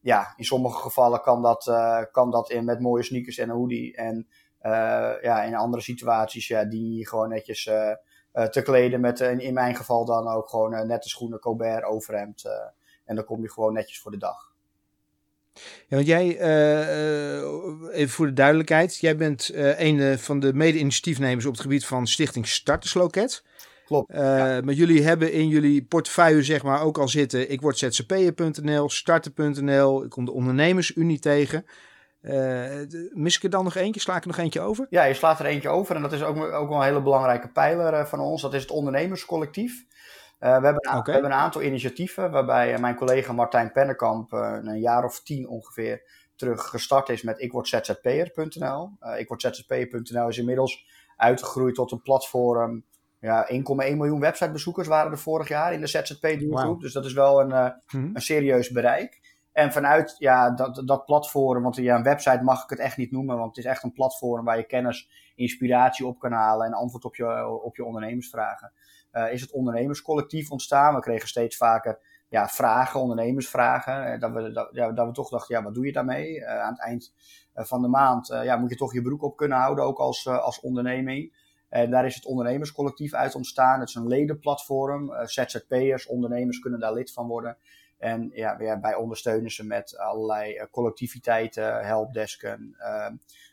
ja, 0.00 0.34
in 0.36 0.44
sommige 0.44 0.80
gevallen 0.80 1.20
kan 1.20 1.42
dat, 1.42 1.66
uh, 1.66 2.02
kan 2.12 2.30
dat 2.30 2.50
in, 2.50 2.64
met 2.64 2.80
mooie 2.80 3.02
sneakers 3.02 3.38
en 3.38 3.48
een 3.48 3.56
hoodie. 3.56 3.96
En 3.96 4.28
uh, 4.62 5.12
ja, 5.22 5.42
in 5.42 5.54
andere 5.54 5.82
situaties 5.82 6.48
ja, 6.48 6.64
die 6.64 7.08
gewoon 7.08 7.28
netjes 7.28 7.66
uh, 7.66 7.92
te 8.44 8.62
kleden 8.62 9.00
met, 9.00 9.20
in, 9.20 9.40
in 9.40 9.54
mijn 9.54 9.76
geval 9.76 10.04
dan 10.04 10.28
ook 10.28 10.48
gewoon 10.48 10.86
nette 10.86 11.08
schoenen, 11.08 11.38
Colbert, 11.38 11.84
overhemd. 11.84 12.44
en 13.04 13.14
dan 13.14 13.24
kom 13.24 13.42
je 13.42 13.50
gewoon 13.50 13.72
netjes 13.72 14.00
voor 14.00 14.10
de 14.10 14.18
dag. 14.18 14.48
Ja, 15.86 15.96
want 15.96 16.06
jij, 16.06 16.40
even 17.90 18.08
voor 18.08 18.26
de 18.26 18.32
duidelijkheid, 18.32 18.96
jij 18.98 19.16
bent 19.16 19.50
een 19.54 20.18
van 20.18 20.40
de 20.40 20.54
mede-initiatiefnemers 20.54 21.46
op 21.46 21.52
het 21.52 21.60
gebied 21.60 21.86
van 21.86 22.06
Stichting 22.06 22.48
Startersloket. 22.48 23.44
Klopt. 23.90 24.14
Uh, 24.14 24.20
Maar 24.60 24.72
jullie 24.72 25.02
hebben 25.02 25.32
in 25.32 25.48
jullie 25.48 25.84
portefeuille 25.84 26.42
zeg 26.42 26.62
maar 26.62 26.82
ook 26.82 26.98
al 26.98 27.08
zitten. 27.08 27.50
Ik 27.50 27.60
word 27.60 27.78
zzp'er.nl, 27.78 28.88
starten.nl. 28.88 30.04
Ik 30.04 30.10
kom 30.10 30.24
de 30.24 30.32
ondernemersunie 30.32 31.18
tegen. 31.18 31.66
Uh, 32.22 32.68
mis 33.12 33.36
ik 33.36 33.42
er 33.42 33.50
dan 33.50 33.64
nog 33.64 33.74
eentje? 33.74 34.00
Sla 34.00 34.16
ik 34.16 34.22
er 34.22 34.28
nog 34.28 34.36
eentje 34.36 34.60
over? 34.60 34.86
Ja, 34.90 35.04
je 35.04 35.14
slaat 35.14 35.38
er 35.38 35.46
eentje 35.46 35.68
over. 35.68 35.96
En 35.96 36.02
dat 36.02 36.12
is 36.12 36.22
ook, 36.22 36.36
ook 36.36 36.68
wel 36.68 36.78
een 36.78 36.84
hele 36.84 37.02
belangrijke 37.02 37.48
pijler 37.48 37.92
uh, 37.92 38.04
van 38.04 38.20
ons. 38.20 38.42
Dat 38.42 38.54
is 38.54 38.62
het 38.62 38.70
ondernemerscollectief. 38.70 39.84
we, 40.38 40.46
hebben 40.46 40.68
een, 40.74 40.90
okay. 40.90 41.02
we 41.02 41.12
hebben 41.12 41.30
een 41.30 41.36
aantal 41.36 41.62
initiatieven 41.62 42.30
waarbij 42.30 42.78
mijn 42.78 42.94
collega 42.94 43.32
Martijn 43.32 43.72
Pennekamp 43.72 44.32
een 44.32 44.80
jaar 44.80 45.04
of 45.04 45.22
tien 45.22 45.48
ongeveer 45.48 46.02
terug 46.36 46.68
gestart 46.68 47.08
is 47.08 47.22
met 47.22 47.38
ikwordzzp'er.nl. 47.38 48.90
Uh, 49.00 49.18
ikwordzzp'er.nl 49.18 50.28
is 50.28 50.38
inmiddels 50.38 50.84
uitgegroeid 51.16 51.74
tot 51.74 51.92
een 51.92 52.02
platform 52.02 52.84
ja, 53.20 53.48
1,1 53.52 53.96
miljoen 53.96 54.20
websitebezoekers 54.20 54.88
waren 54.88 55.12
er 55.12 55.18
vorig 55.18 55.48
jaar 55.48 55.72
in 55.72 55.80
de 55.80 55.86
ZZP-doelgroep. 55.86 56.72
Wow. 56.72 56.80
Dus 56.80 56.92
dat 56.92 57.04
is 57.04 57.12
wel 57.12 57.40
een, 57.40 57.50
uh, 57.50 57.68
mm-hmm. 57.90 58.16
een 58.16 58.22
serieus 58.22 58.70
bereik. 58.70 59.20
En 59.52 59.72
vanuit 59.72 60.14
ja, 60.18 60.50
dat, 60.50 60.82
dat 60.84 61.04
platform, 61.04 61.62
want 61.62 61.76
ja, 61.76 61.96
een 61.96 62.02
website 62.02 62.42
mag 62.42 62.62
ik 62.62 62.70
het 62.70 62.78
echt 62.78 62.96
niet 62.96 63.10
noemen, 63.10 63.36
want 63.36 63.56
het 63.56 63.64
is 63.64 63.70
echt 63.70 63.82
een 63.82 63.92
platform 63.92 64.44
waar 64.44 64.56
je 64.56 64.66
kennis, 64.66 65.10
inspiratie 65.34 66.06
op 66.06 66.18
kan 66.18 66.32
halen 66.32 66.66
en 66.66 66.72
antwoord 66.72 67.04
op 67.04 67.16
je, 67.16 67.46
op 67.46 67.76
je 67.76 67.84
ondernemersvragen. 67.84 68.72
Uh, 69.12 69.32
is 69.32 69.40
het 69.40 69.52
ondernemerscollectief 69.52 70.50
ontstaan? 70.50 70.94
We 70.94 71.00
kregen 71.00 71.28
steeds 71.28 71.56
vaker 71.56 71.98
ja, 72.28 72.48
vragen, 72.48 73.00
ondernemersvragen. 73.00 74.20
dat, 74.20 74.32
we, 74.32 74.52
dat, 74.52 74.68
ja, 74.72 74.92
dat 74.92 75.06
we 75.06 75.12
toch 75.12 75.28
dachten, 75.28 75.56
ja, 75.56 75.62
wat 75.62 75.74
doe 75.74 75.86
je 75.86 75.92
daarmee? 75.92 76.38
Uh, 76.38 76.60
aan 76.60 76.72
het 76.72 76.82
eind 76.82 77.14
van 77.54 77.82
de 77.82 77.88
maand 77.88 78.26
ja, 78.26 78.56
moet 78.56 78.70
je 78.70 78.76
toch 78.76 78.92
je 78.92 79.02
broek 79.02 79.22
op 79.22 79.36
kunnen 79.36 79.58
houden, 79.58 79.84
ook 79.84 79.98
als, 79.98 80.26
als 80.26 80.60
onderneming. 80.60 81.39
En 81.70 81.90
daar 81.90 82.06
is 82.06 82.14
het 82.14 82.24
ondernemerscollectief 82.24 83.14
uit 83.14 83.34
ontstaan. 83.34 83.80
Het 83.80 83.88
is 83.88 83.94
een 83.94 84.06
ledenplatform. 84.06 85.10
Uh, 85.10 85.24
ZZP'ers, 85.24 86.06
ondernemers 86.06 86.58
kunnen 86.58 86.80
daar 86.80 86.92
lid 86.92 87.12
van 87.12 87.26
worden. 87.26 87.56
En 87.98 88.30
ja, 88.34 88.56
wij 88.80 88.94
ondersteunen 88.94 89.50
ze 89.50 89.66
met 89.66 89.98
allerlei 89.98 90.54
uh, 90.54 90.62
collectiviteiten, 90.70 91.86
helpdesken. 91.86 92.76
Uh, 92.78 93.06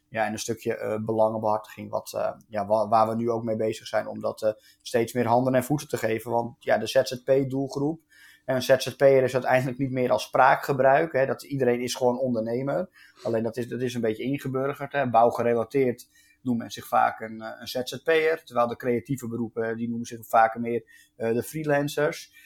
ja, 0.09 0.25
en 0.25 0.31
een 0.31 0.39
stukje 0.39 0.77
uh, 0.77 1.05
belangenbehartiging, 1.05 1.89
wat, 1.89 2.35
ja, 2.47 2.65
waar, 2.65 2.87
waar, 2.87 3.07
we 3.07 3.15
nu 3.15 3.29
ook 3.29 3.43
mee 3.43 3.55
bezig 3.55 3.87
zijn 3.87 4.07
om 4.07 4.21
dat 4.21 4.55
steeds 4.81 5.13
meer 5.13 5.25
handen 5.27 5.55
en 5.55 5.63
voeten 5.63 5.87
te 5.87 5.97
geven. 5.97 6.31
Want 6.31 6.55
ja, 6.59 6.77
de 6.77 6.87
ZZP-doelgroep, 6.87 8.01
En 8.45 8.55
een 8.55 8.61
ZZP'er 8.61 9.23
is 9.23 9.33
uiteindelijk 9.33 9.77
niet 9.77 9.91
meer 9.91 10.11
als 10.11 10.23
spraakgebruik. 10.23 11.13
Hè, 11.13 11.25
dat 11.25 11.43
iedereen 11.43 11.81
is 11.81 11.95
gewoon 11.95 12.19
ondernemer. 12.19 12.89
Alleen 13.23 13.43
dat 13.43 13.57
is, 13.57 13.67
dat 13.67 13.81
is 13.81 13.93
een 13.93 14.01
beetje 14.01 14.23
ingeburgerd. 14.23 14.91
Hè. 14.91 15.09
Bouwgerelateerd 15.09 16.07
noemt 16.47 16.59
men 16.59 16.71
zich 16.71 16.87
vaak 16.87 17.19
een, 17.19 17.41
eh, 17.41 17.49
een 17.59 17.67
ZZP'er. 17.67 18.43
Terwijl 18.43 18.67
de 18.67 18.75
creatieve 18.75 19.27
beroepen, 19.27 19.77
die 19.77 19.89
noemen 19.89 20.07
zich 20.07 20.27
vaker 20.27 20.59
meer 20.59 20.83
uh, 21.17 21.33
de 21.33 21.43
freelancers. 21.43 22.45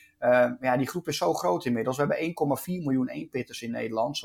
Ja, 0.60 0.77
die 0.77 0.88
groep 0.88 1.08
is 1.08 1.17
zo 1.17 1.34
groot 1.34 1.65
inmiddels. 1.65 1.98
We 1.98 2.01
hebben 2.01 2.58
1,4 2.60 2.84
miljoen 2.84 3.10
eenpitters 3.10 3.62
in 3.62 3.72
Nederland, 3.72 4.20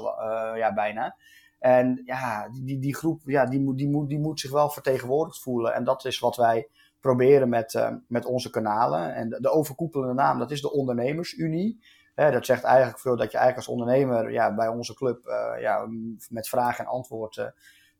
ja, 0.55 0.75
bijna. 0.75 1.17
En 1.59 2.03
ja, 2.05 2.49
die, 2.63 2.79
die 2.79 2.95
groep 2.95 3.21
ja, 3.25 3.47
die, 3.47 3.61
moet, 3.61 3.79
die, 3.79 3.89
moet, 3.89 4.09
die 4.09 4.19
moet 4.19 4.41
zich 4.41 4.51
wel 4.51 4.71
vertegenwoordigd 4.71 5.41
voelen. 5.41 5.75
En 5.75 5.85
dat 5.85 6.05
is 6.05 6.19
wat 6.19 6.37
wij 6.37 6.69
proberen 7.01 7.49
met, 7.49 7.89
met 8.09 8.25
onze 8.25 8.51
kanalen. 8.51 9.15
En 9.15 9.29
de, 9.29 9.41
de, 9.41 9.51
overkoepelende 9.51 10.15
naam, 10.15 10.39
dat 10.39 10.51
is 10.51 10.61
de 10.61 10.73
Ondernemersunie. 10.73 11.81
Dat 12.15 12.47
zegt 12.47 12.65
eigenlijk 12.65 13.01
veel 13.01 13.17
dat 13.17 13.31
je 13.33 13.39
eigenlijk 13.39 13.69
als 13.69 13.79
ondernemer 13.79 14.33
ja, 14.33 14.55
bij 14.55 14.69
onze 14.69 14.95
club 14.95 15.25
ja, 15.61 15.87
met 16.31 16.49
vraag 16.49 16.79
en 16.79 16.87
antwoord 16.87 17.37
uh, 17.37 17.47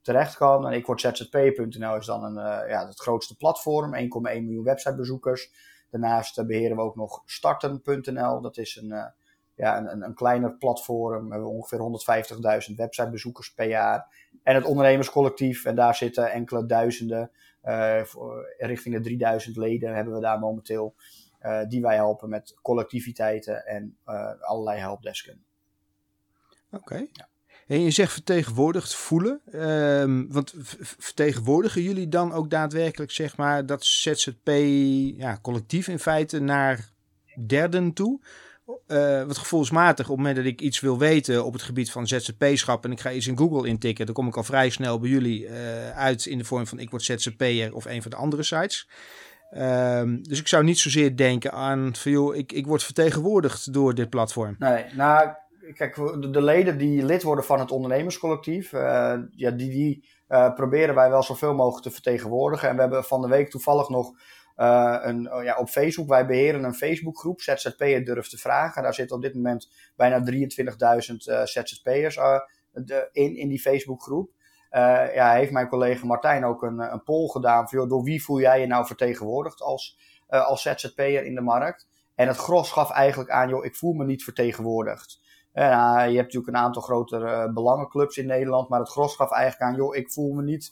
terecht 0.07 0.35
kan. 0.35 0.67
En 0.67 0.73
ik 0.73 0.85
word 0.85 1.01
zzp.nl 1.01 1.95
is 1.95 2.05
dan 2.05 2.23
een, 2.23 2.67
ja, 2.69 2.87
het 2.87 2.99
grootste 2.99 3.35
platform, 3.35 3.95
1,1 3.95 3.99
miljoen 4.21 4.63
websitebezoekers. 4.63 5.51
Daarnaast 5.89 6.45
beheren 6.47 6.75
we 6.75 6.81
ook 6.81 6.95
nog 6.95 7.21
starten.nl. 7.25 8.41
Dat 8.41 8.57
is 8.57 8.75
een, 8.75 9.13
ja, 9.55 9.77
een, 9.77 10.03
een 10.03 10.13
kleiner 10.13 10.57
platform. 10.57 11.25
We 11.25 11.31
hebben 11.31 11.49
ongeveer 11.49 11.79
150.000 12.69 12.75
websitebezoekers 12.75 13.53
per 13.53 13.67
jaar. 13.67 14.29
En 14.43 14.55
het 14.55 14.65
ondernemerscollectief, 14.65 15.65
en 15.65 15.75
daar 15.75 15.95
zitten 15.95 16.31
enkele 16.31 16.65
duizenden, 16.65 17.31
uh, 17.63 18.01
richting 18.57 18.95
de 18.95 19.01
3000 19.01 19.57
leden 19.57 19.95
hebben 19.95 20.13
we 20.13 20.21
daar 20.21 20.39
momenteel. 20.39 20.95
Uh, 21.41 21.65
die 21.67 21.81
wij 21.81 21.95
helpen 21.95 22.29
met 22.29 22.57
collectiviteiten 22.61 23.65
en 23.65 23.97
uh, 24.05 24.41
allerlei 24.41 24.79
helpdesken. 24.79 25.43
Oké. 26.71 26.83
Okay. 26.83 27.09
Ja. 27.11 27.27
En 27.67 27.81
je 27.81 27.91
zegt 27.91 28.11
vertegenwoordigd 28.11 28.95
voelen. 28.95 29.41
Um, 29.53 30.27
want 30.31 30.53
vertegenwoordigen 30.97 31.81
jullie 31.81 32.07
dan 32.07 32.33
ook 32.33 32.49
daadwerkelijk 32.49 33.11
zeg 33.11 33.37
maar, 33.37 33.65
dat 33.65 33.85
ZZP 33.85 34.49
ja, 35.17 35.39
collectief 35.41 35.87
in 35.87 35.99
feite 35.99 36.39
naar 36.39 36.89
derden 37.45 37.93
toe? 37.93 38.19
Uh, 38.87 39.23
wat 39.23 39.37
gevoelsmatig, 39.37 40.05
op 40.05 40.11
het 40.11 40.17
moment 40.17 40.35
dat 40.35 40.45
ik 40.45 40.61
iets 40.61 40.79
wil 40.79 40.97
weten 40.97 41.45
op 41.45 41.53
het 41.53 41.61
gebied 41.61 41.91
van 41.91 42.07
ZZP-schap 42.07 42.85
en 42.85 42.91
ik 42.91 42.99
ga 42.99 43.11
iets 43.11 43.27
in 43.27 43.37
Google 43.37 43.67
intikken, 43.67 44.05
dan 44.05 44.15
kom 44.15 44.27
ik 44.27 44.37
al 44.37 44.43
vrij 44.43 44.69
snel 44.69 44.99
bij 44.99 45.09
jullie 45.09 45.43
uh, 45.43 45.89
uit 45.89 46.25
in 46.25 46.37
de 46.37 46.43
vorm 46.43 46.67
van 46.67 46.79
ik 46.79 46.89
word 46.89 47.03
ZZP'er 47.03 47.73
of 47.73 47.85
een 47.85 48.01
van 48.01 48.11
de 48.11 48.17
andere 48.17 48.43
sites. 48.43 48.89
Um, 49.57 50.23
dus 50.23 50.39
ik 50.39 50.47
zou 50.47 50.63
niet 50.63 50.79
zozeer 50.79 51.15
denken 51.15 51.51
aan 51.51 51.95
van 51.95 52.11
joh, 52.11 52.35
ik, 52.35 52.51
ik 52.51 52.65
word 52.67 52.83
vertegenwoordigd 52.83 53.73
door 53.73 53.95
dit 53.95 54.09
platform. 54.09 54.55
Nee, 54.59 54.85
nou 54.93 55.29
kijk, 55.73 55.95
de, 55.95 56.29
de 56.29 56.41
leden 56.41 56.77
die 56.77 57.03
lid 57.03 57.23
worden 57.23 57.45
van 57.45 57.59
het 57.59 57.71
ondernemerscollectief, 57.71 58.71
uh, 58.71 59.13
ja, 59.31 59.51
die, 59.51 59.69
die 59.69 60.05
proberen 60.55 60.95
wij 60.95 61.09
wel 61.09 61.23
zoveel 61.23 61.53
mogelijk 61.53 61.83
te 61.83 61.91
vertegenwoordigen. 61.91 62.69
En 62.69 62.75
we 62.75 62.81
hebben 62.81 63.03
van 63.03 63.21
de 63.21 63.27
week 63.27 63.49
toevallig 63.49 63.89
nog 63.89 64.11
uh, 64.57 64.97
een, 65.01 65.33
oh 65.33 65.43
ja, 65.43 65.57
op 65.57 65.69
Facebook. 65.69 66.07
Wij 66.07 66.25
beheren 66.25 66.63
een 66.63 66.73
Facebookgroep, 66.73 67.41
ZZP'er 67.41 68.05
durft 68.05 68.29
te 68.29 68.37
vragen. 68.37 68.83
Daar 68.83 68.93
zitten 68.93 69.15
op 69.15 69.21
dit 69.21 69.33
moment 69.33 69.71
bijna 69.95 70.19
23.000 70.19 70.27
uh, 70.29 71.43
ZZP'ers 71.43 72.19
in, 73.11 73.35
in 73.35 73.47
die 73.47 73.59
Facebookgroep. 73.59 74.31
Ja, 75.13 75.33
heeft 75.33 75.51
mijn 75.51 75.67
collega 75.67 76.05
Martijn 76.05 76.45
ook 76.45 76.63
een, 76.63 76.79
een 76.79 77.03
poll 77.03 77.27
gedaan. 77.27 77.69
Van, 77.69 77.79
joh, 77.79 77.89
door 77.89 78.03
wie 78.03 78.23
voel 78.23 78.39
jij 78.39 78.59
je 78.59 78.67
nou 78.67 78.85
vertegenwoordigd 78.85 79.61
als, 79.61 79.99
als 80.27 80.61
ZZP'er 80.61 81.25
in 81.25 81.35
de 81.35 81.41
markt? 81.41 81.87
En 82.15 82.27
het 82.27 82.37
gros 82.37 82.71
gaf 82.71 82.91
eigenlijk 82.91 83.29
aan, 83.29 83.49
joh, 83.49 83.65
ik 83.65 83.75
voel 83.75 83.93
me 83.93 84.05
niet 84.05 84.23
vertegenwoordigd. 84.23 85.19
Uh, 85.57 85.63
je 85.63 86.15
hebt 86.15 86.15
natuurlijk 86.15 86.47
een 86.47 86.57
aantal 86.57 86.81
grotere 86.81 87.51
belangenclubs 87.51 88.17
in 88.17 88.25
Nederland, 88.25 88.69
maar 88.69 88.79
het 88.79 88.89
gros 88.89 89.15
gaf 89.15 89.31
eigenlijk 89.31 89.71
aan, 89.71 89.75
joh, 89.75 89.95
ik 89.95 90.11
voel 90.11 90.33
me 90.33 90.43
niet 90.43 90.71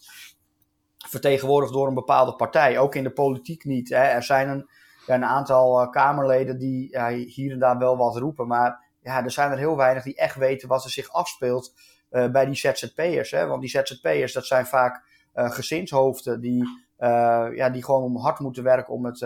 vertegenwoordigd 1.07 1.73
door 1.73 1.87
een 1.87 1.93
bepaalde 1.93 2.35
partij. 2.35 2.77
Ook 2.77 2.95
in 2.95 3.03
de 3.03 3.11
politiek 3.11 3.63
niet. 3.63 3.89
Hè. 3.89 4.03
Er 4.03 4.23
zijn 4.23 4.49
een, 4.49 4.69
een 5.07 5.25
aantal 5.25 5.81
uh, 5.81 5.89
Kamerleden 5.89 6.57
die 6.57 6.99
hier 7.27 7.51
en 7.51 7.59
daar 7.59 7.77
wel 7.77 7.97
wat 7.97 8.17
roepen. 8.17 8.47
Maar 8.47 8.83
ja, 9.01 9.23
er 9.23 9.31
zijn 9.31 9.51
er 9.51 9.57
heel 9.57 9.77
weinig 9.77 10.03
die 10.03 10.15
echt 10.15 10.35
weten 10.35 10.67
wat 10.67 10.83
er 10.83 10.89
zich 10.89 11.11
afspeelt 11.11 11.73
bij 12.09 12.45
die 12.45 12.55
ZZP'ers. 12.55 13.31
Want 13.31 13.61
die 13.61 13.69
ZZP'ers, 13.69 14.33
dat 14.33 14.45
zijn 14.45 14.65
vaak 14.65 15.03
gezinshoofden 15.33 16.41
die, 16.41 16.67
ja, 17.55 17.69
die 17.69 17.83
gewoon 17.83 18.15
hard 18.15 18.39
moeten 18.39 18.63
werken 18.63 18.93
om 18.93 19.05
het, 19.05 19.25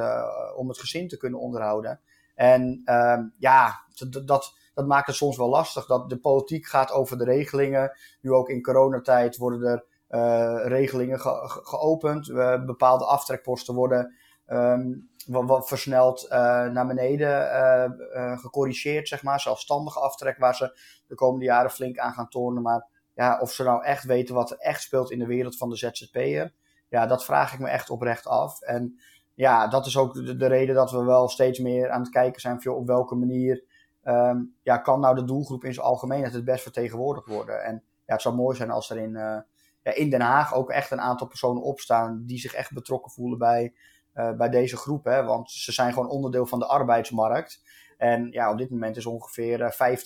om 0.56 0.68
het 0.68 0.80
gezin 0.80 1.08
te 1.08 1.18
kunnen 1.18 1.40
onderhouden. 1.40 2.00
En 2.40 2.82
ehm, 2.86 3.24
ja, 3.38 3.84
dat, 4.26 4.56
dat 4.80 4.88
maakt 4.88 5.08
het 5.08 5.16
soms 5.16 5.38
wel 5.38 5.50
lastig. 5.50 5.86
Dat 5.86 6.10
de 6.10 6.20
politiek 6.20 6.66
gaat 6.66 6.92
over 6.92 7.18
de 7.18 7.24
regelingen. 7.24 7.98
Nu 8.22 8.32
ook 8.32 8.50
in 8.50 8.62
coronatijd 8.62 9.38
worden 9.38 9.64
er 9.64 9.86
uh, 10.10 10.68
regelingen 10.68 11.20
ge 11.20 11.62
geopend. 11.64 12.28
Uh, 12.28 12.66
bepaalde 12.66 13.06
aftrekposten 13.06 13.76
worden 13.76 14.16
um, 14.48 15.10
wat, 15.26 15.68
versneld 15.68 16.24
uh, 16.24 16.30
naar 16.66 16.88
beneden 16.88 18.40
gecorrigeerd, 18.40 19.08
zeg 19.08 19.24
maar. 19.24 19.40
Zelfstandige 19.40 20.00
aftrek 20.00 20.38
waar 20.38 20.56
ze 20.56 20.80
de 21.08 21.16
komende 21.16 21.46
jaren 21.46 21.72
flink 21.72 21.98
aan 21.98 22.14
gaan 22.14 22.30
tornen. 22.30 22.62
Maar 22.62 22.88
ja, 23.14 23.40
of 23.40 23.52
ze 23.52 23.64
nou 23.64 23.84
echt 23.84 24.04
weten 24.04 24.36
wat 24.36 24.52
er 24.52 24.58
echt 24.58 24.82
speelt 24.82 25.12
in 25.12 25.20
de 25.20 25.26
wereld 25.26 25.58
van 25.58 25.70
de 25.70 25.76
ZZP'er, 25.76 26.54
ja, 26.90 27.06
dat 27.06 27.26
vraag 27.26 27.54
ik 27.54 27.60
me 27.60 27.70
echt 27.70 27.90
oprecht 27.90 28.28
af. 28.28 28.62
En 28.62 29.00
ja, 29.34 29.68
dat 29.68 29.86
is 29.86 29.98
ook 29.98 30.40
de 30.40 30.48
reden 30.48 30.76
dat 30.76 30.92
we 30.92 31.04
wel 31.04 31.28
steeds 31.28 31.60
meer 31.60 31.90
aan 31.90 32.02
het 32.02 32.10
kijken 32.10 32.42
zijn 32.42 32.70
op 32.70 32.88
welke 32.88 33.16
manier 33.16 33.64
um, 34.10 34.56
ja, 34.62 34.78
kan 34.78 35.00
nou 35.00 35.16
de 35.16 35.24
doelgroep 35.24 35.64
in 35.64 35.74
zijn 35.74 35.86
algemeenheid 35.86 36.34
het 36.34 36.46
best 36.46 36.64
vertegenwoordigd 36.64 37.28
worden. 37.28 37.64
En 37.64 37.84
ja, 38.06 38.14
het 38.14 38.22
zou 38.22 38.36
mooi 38.36 38.56
zijn 38.56 38.72
als 38.72 38.90
er 38.90 38.98
in, 38.98 39.10
uh, 39.10 39.38
ja, 39.82 39.94
in 39.94 40.10
Den 40.10 40.22
Haag 40.22 40.54
ook 40.54 40.70
echt 40.70 40.92
een 40.92 41.02
aantal 41.02 41.28
personen 41.28 41.62
opstaan 41.62 42.24
die 42.26 42.40
zich 42.40 42.54
echt 42.54 42.74
betrokken 42.74 43.12
voelen 43.12 43.38
bij, 43.38 43.74
uh, 44.14 44.32
bij 44.32 44.50
deze 44.50 44.78
groep. 44.78 45.06
Hè? 45.06 45.24
Want 45.24 45.52
ze 45.52 45.72
zijn 45.72 45.94
gewoon 45.94 46.10
onderdeel 46.10 46.46
van 46.46 46.60
de 46.60 46.66
arbeidsmarkt. 46.66 47.62
En 47.98 48.32
ja, 48.32 48.52
op 48.52 48.58
dit 48.58 48.70
moment 48.70 48.98
is 48.98 49.06
ongeveer 49.06 49.60
uh, 49.60 49.92
eh, 49.92 49.98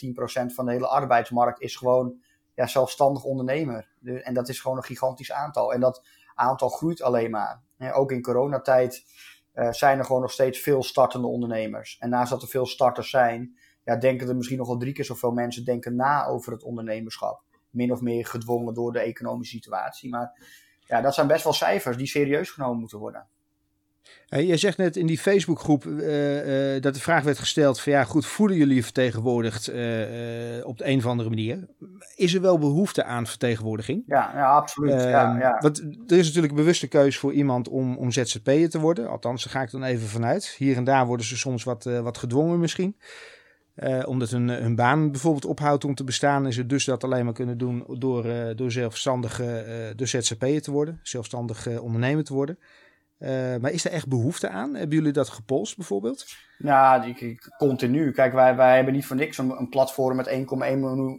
15% 0.50 0.54
van 0.54 0.66
de 0.66 0.72
hele 0.72 0.88
arbeidsmarkt 0.88 1.62
is 1.62 1.76
gewoon 1.76 2.22
ja, 2.54 2.68
zelfstandig 2.68 3.24
ondernemer. 3.24 3.90
En 4.04 4.34
dat 4.34 4.50
is 4.50 4.60
gewoon 4.60 4.78
een 4.78 4.84
gigantisch 4.84 5.32
aantal. 5.32 5.74
En 5.74 5.80
dat 5.80 6.06
aantal 6.36 6.70
groeit 6.70 7.02
alleen 7.02 7.32
maar. 7.32 7.62
ook 7.94 8.12
in 8.12 8.22
coronatijd 8.22 9.06
zijn 9.70 9.98
er 9.98 10.06
gewoon 10.06 10.22
nog 10.22 10.32
steeds 10.32 10.60
veel 10.60 10.84
startende 10.84 11.28
ondernemers. 11.28 11.98
En 12.00 12.10
naast 12.10 12.30
dat 12.30 12.42
er 12.42 12.48
veel 12.48 12.66
starters 12.66 13.10
zijn, 13.10 13.58
ja, 13.84 13.96
denken 13.96 14.28
er 14.28 14.36
misschien 14.36 14.58
nog 14.58 14.68
wel 14.68 14.78
drie 14.78 14.94
keer 14.94 15.06
zoveel 15.06 15.32
mensen 15.32 15.66
denken 15.66 15.96
na 15.96 16.26
over 16.26 16.52
het 16.52 16.64
ondernemerschap 16.64 17.42
min 17.74 17.92
of 17.92 18.02
meer 18.02 18.26
gedwongen 18.26 18.74
door 18.74 18.92
de 18.92 19.00
economische 19.00 19.56
situatie. 19.56 20.10
Maar 20.10 20.32
ja, 20.80 21.02
dat 21.02 21.14
zijn 21.14 21.28
best 21.28 21.44
wel 21.44 21.54
cijfers 21.54 21.98
die 21.98 22.08
serieus 22.08 22.50
genomen 22.50 22.80
moeten 22.80 23.00
worden. 23.00 23.28
je 24.26 24.58
zegt 24.58 24.78
net 24.78 24.96
in 24.96 25.06
die 25.06 25.20
Facebookgroep 25.20 25.86
uh, 25.86 26.76
uh, 26.76 26.82
dat 26.82 26.94
de 26.94 27.00
vraag 27.00 27.24
werd 27.24 27.40
gesteld 27.40 27.80
van 27.80 27.92
ja, 27.94 28.04
goed, 28.04 28.26
voelen 28.26 28.58
jullie 28.58 28.76
je 28.76 28.84
vertegenwoordigd 28.84 29.70
uh, 29.70 29.76
op 30.66 30.78
de 30.78 30.88
een 30.88 30.98
of 30.98 31.06
andere 31.06 31.30
manier? 31.30 31.68
Is 32.16 32.34
er 32.34 32.42
wel 32.42 32.60
behoefte 32.60 33.04
aan 33.04 33.28
vertegenwoordiging? 33.28 34.04
Ja, 34.06 34.32
ja 34.34 34.56
absoluut. 34.56 34.92
ja, 34.92 35.30
ehm, 35.30 35.40
ja. 35.40 35.58
Want 35.60 35.78
er 36.08 36.18
is 36.18 36.26
natuurlijk 36.26 36.54
een 36.54 36.60
bewuste 36.60 36.88
keuze 36.88 37.20
voor 37.20 37.34
iemand 37.34 37.70
om, 37.70 37.98
om 37.98 38.12
ZZP'er 38.12 38.70
te 38.70 38.80
worden. 38.80 39.10
Althans, 39.10 39.44
daar 39.44 39.54
ga 39.54 39.62
ik 39.62 39.72
dan 39.72 39.84
even 39.84 40.08
vanuit. 40.08 40.56
Hier 40.58 40.76
en 40.76 40.84
daar 40.84 41.06
worden 41.06 41.26
ze 41.26 41.38
soms 41.38 41.64
wat, 41.64 41.84
wat 41.84 42.18
gedwongen 42.18 42.60
misschien. 42.60 42.96
Uh, 43.76 44.04
omdat 44.06 44.30
hun, 44.30 44.76
baan 44.76 45.12
bijvoorbeeld 45.12 45.46
ophoudt 45.46 45.86
om 45.86 45.96
te 45.96 46.04
bestaan, 46.04 46.48
is 46.48 46.58
het 46.58 46.70
dus 46.70 46.86
dat 46.86 47.04
alleen 47.04 47.26
maar 47.26 47.34
kunnen 47.34 47.58
doen 47.58 47.86
door, 47.88 48.26
uh, 48.26 48.56
door 48.56 48.72
zelfstandige 48.72 49.94
door 49.96 50.08
ZZP'er 50.08 50.62
te 50.62 50.72
worden, 50.72 51.00
zelfstandig 51.04 51.80
ondernemer 51.80 52.24
te 52.24 52.34
worden. 52.34 52.60
maar 53.62 53.72
is 53.72 53.86
er 53.86 53.92
echt 53.92 54.08
behoefte 54.08 54.50
aan? 54.50 54.76
Hebben 54.76 54.98
jullie 54.98 55.12
dat 55.12 55.30
gepolst 55.30 55.76
bijvoorbeeld? 55.78 56.26
Ja, 56.58 57.00
die, 57.00 57.40
continu. 57.58 58.12
Kijk, 58.12 58.34
wij, 58.34 58.56
wij 58.56 58.76
hebben 58.76 58.94
niet 58.94 59.06
voor 59.06 59.16
niks 59.16 59.38
een, 59.38 59.70
platform 59.70 60.16
met 60.16 60.30
1,1 60.30 60.36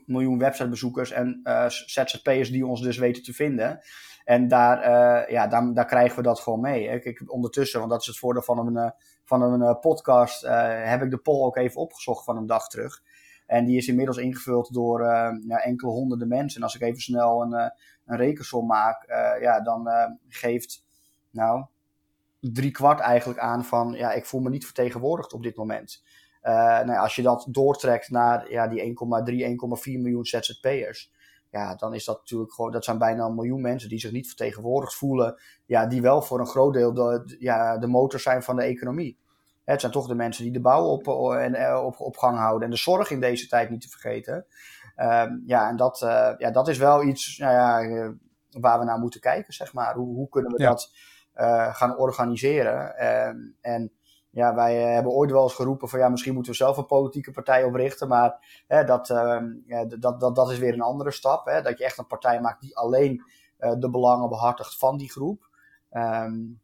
miljoen, 0.07 0.39
websitebezoekers 0.39 1.11
en 1.11 1.41
ZZP'ers 1.87 2.51
die 2.51 2.67
ons 2.67 2.83
dus 2.83 2.99
weten 2.99 3.23
te 3.23 3.33
vinden. 3.33 3.81
En 4.25 4.49
daar, 4.49 5.31
ja, 5.31 5.47
daar 5.73 5.87
krijgen 5.87 6.17
we 6.17 6.23
dat 6.23 6.41
gewoon 6.41 6.61
mee. 6.61 7.01
Kijk, 7.01 7.23
ondertussen, 7.27 7.79
want 7.79 7.91
dat 7.91 8.01
is 8.01 8.07
het 8.07 8.19
voordeel 8.19 8.43
van 8.43 8.59
een 8.59 8.93
van 9.25 9.43
een 9.43 9.61
uh, 9.61 9.81
podcast 9.81 10.45
uh, 10.45 10.51
heb 10.89 11.03
ik 11.03 11.11
de 11.11 11.19
poll 11.19 11.45
ook 11.45 11.57
even 11.57 11.81
opgezocht 11.81 12.25
van 12.25 12.37
een 12.37 12.47
dag 12.47 12.69
terug. 12.69 13.03
En 13.47 13.65
die 13.65 13.77
is 13.77 13.89
inmiddels 13.89 14.17
ingevuld 14.17 14.73
door 14.73 15.03
ja, 15.47 15.63
enkele 15.63 15.91
honderden 15.91 16.29
mensen. 16.29 16.57
En 16.57 16.67
als 16.67 16.75
ik 16.75 16.83
even 16.83 17.01
snel 17.01 17.43
een, 17.43 17.53
een 18.05 18.17
rekensom 18.17 18.67
maak, 18.67 19.05
ja, 19.41 19.61
dan 19.61 19.89
geeft 20.29 20.85
nou 21.31 21.65
drie 22.41 22.71
kwart 22.71 23.01
eigenlijk 23.01 23.41
aan 23.41 23.65
van 23.65 23.93
ja, 23.93 24.13
ik 24.13 24.27
voel 24.27 24.41
me 24.41 24.51
niet 24.51 24.65
vertegenwoordigd 24.65 25.33
op 25.33 25.43
dit 25.43 25.57
moment. 25.57 26.05
nou 26.43 26.97
als 26.97 27.17
je 27.17 27.23
dat 27.23 27.47
doortrekt 27.51 28.11
naar 28.11 28.51
ja, 28.51 28.69
die 28.69 28.81
1,3, 28.81 28.93
1,4 29.87 30.01
miljoen 30.01 30.25
ZZP'ers 30.25 31.13
ja, 31.55 31.75
dan 31.75 31.95
is 31.95 32.05
dat 32.05 32.19
natuurlijk 32.19 32.53
gewoon, 32.53 32.73
dat 32.73 32.85
zijn 32.85 32.99
bijna 32.99 33.25
een 33.25 33.35
miljoen 33.35 33.61
mensen 33.61 33.89
die 33.89 33.99
zich 33.99 34.13
niet 34.13 34.27
vertegenwoordigd 34.27 34.95
voelen, 34.95 35.41
ja, 35.67 35.87
die 35.87 36.03
wel 36.03 36.23
voor 36.23 36.41
een 36.41 36.47
groot 36.47 36.73
deel 36.73 36.95
de, 36.95 37.37
ja, 37.39 37.79
de 37.79 37.87
motor 37.87 38.21
zijn 38.21 38.43
van 38.43 38.57
de 38.57 38.63
economie. 38.63 39.19
Het 39.65 39.81
zijn 39.81 39.93
toch 39.93 40.07
de 40.07 40.15
mensen 40.15 40.43
die 40.43 40.53
de 40.53 40.61
bouw 40.61 40.85
op, 40.85 41.09
en, 41.35 41.77
op, 41.77 42.01
op 42.01 42.17
gang 42.17 42.39
houden. 42.39 42.65
En 42.65 42.71
de 42.71 42.81
zorg 42.81 43.11
in 43.11 43.21
deze 43.21 43.47
tijd 43.47 43.71
niet 43.71 43.81
te 43.81 43.89
vergeten. 43.89 44.47
Ehm, 44.97 45.33
ja, 45.47 45.69
en 45.69 45.77
dat, 45.77 45.99
ja, 46.39 46.51
dat 46.51 46.69
is 46.69 46.79
wel 46.79 47.03
iets 47.03 47.39
nou 47.39 47.53
ja, 47.53 48.13
waar 48.51 48.79
we 48.79 48.85
naar 48.85 48.99
moeten 48.99 49.21
kijken, 49.21 49.53
zeg 49.53 49.73
maar. 49.73 49.95
Hoe, 49.95 50.15
hoe 50.15 50.29
kunnen 50.29 50.53
we 50.53 50.63
dat 50.63 50.91
gaan 51.73 51.99
organiseren? 51.99 52.97
Ehm, 52.97 53.37
en 53.61 53.93
ja, 54.35 54.55
wij 54.55 54.75
hebben 54.75 55.13
ooit 55.13 55.31
wel 55.31 55.43
eens 55.43 55.55
geroepen 55.55 55.89
van 55.89 55.99
ja, 55.99 56.09
misschien 56.09 56.35
moeten 56.35 56.53
we 56.53 56.59
zelf 56.59 56.77
een 56.77 56.87
politieke 56.87 57.31
partij 57.31 57.65
oprichten. 57.65 58.09
Maar 58.09 58.63
hè, 58.67 58.85
dat, 58.85 59.11
uh, 59.11 59.43
ja, 59.67 59.85
dat, 59.85 60.21
dat, 60.21 60.37
dat 60.37 60.51
is 60.51 60.59
weer 60.59 60.73
een 60.73 60.81
andere 60.81 61.11
stap. 61.11 61.47
Hè, 61.47 61.63
dat 61.63 61.79
je 61.79 61.85
echt 61.85 61.99
een 61.99 62.07
partij 62.07 62.41
maakt 62.41 62.61
die 62.61 62.77
alleen 62.77 63.25
uh, 63.61 63.73
de 63.79 63.91
belangen 63.91 64.29
behartigt 64.29 64.79
van 64.79 64.97
die 64.97 65.11
groep. 65.11 65.49
Um, 65.93 66.61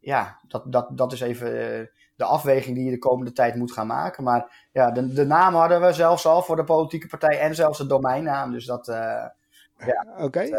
ja, 0.00 0.40
dat, 0.48 0.72
dat, 0.72 0.88
dat 0.96 1.12
is 1.12 1.20
even 1.20 1.80
uh, 1.80 1.86
de 2.16 2.24
afweging 2.24 2.76
die 2.76 2.84
je 2.84 2.90
de 2.90 2.98
komende 2.98 3.32
tijd 3.32 3.54
moet 3.54 3.72
gaan 3.72 3.86
maken. 3.86 4.24
Maar 4.24 4.68
ja, 4.72 4.90
de, 4.90 5.12
de 5.12 5.26
naam 5.26 5.54
hadden 5.54 5.80
we 5.80 5.92
zelfs 5.92 6.26
al 6.26 6.42
voor 6.42 6.56
de 6.56 6.64
politieke 6.64 7.06
partij 7.06 7.40
en 7.40 7.54
zelfs 7.54 7.78
de 7.78 7.86
domeinnaam. 7.86 8.52
Dus 8.52 8.66
dat. 8.66 8.86
ja, 8.86 10.06
Oké, 10.12 10.22
okay. 10.22 10.50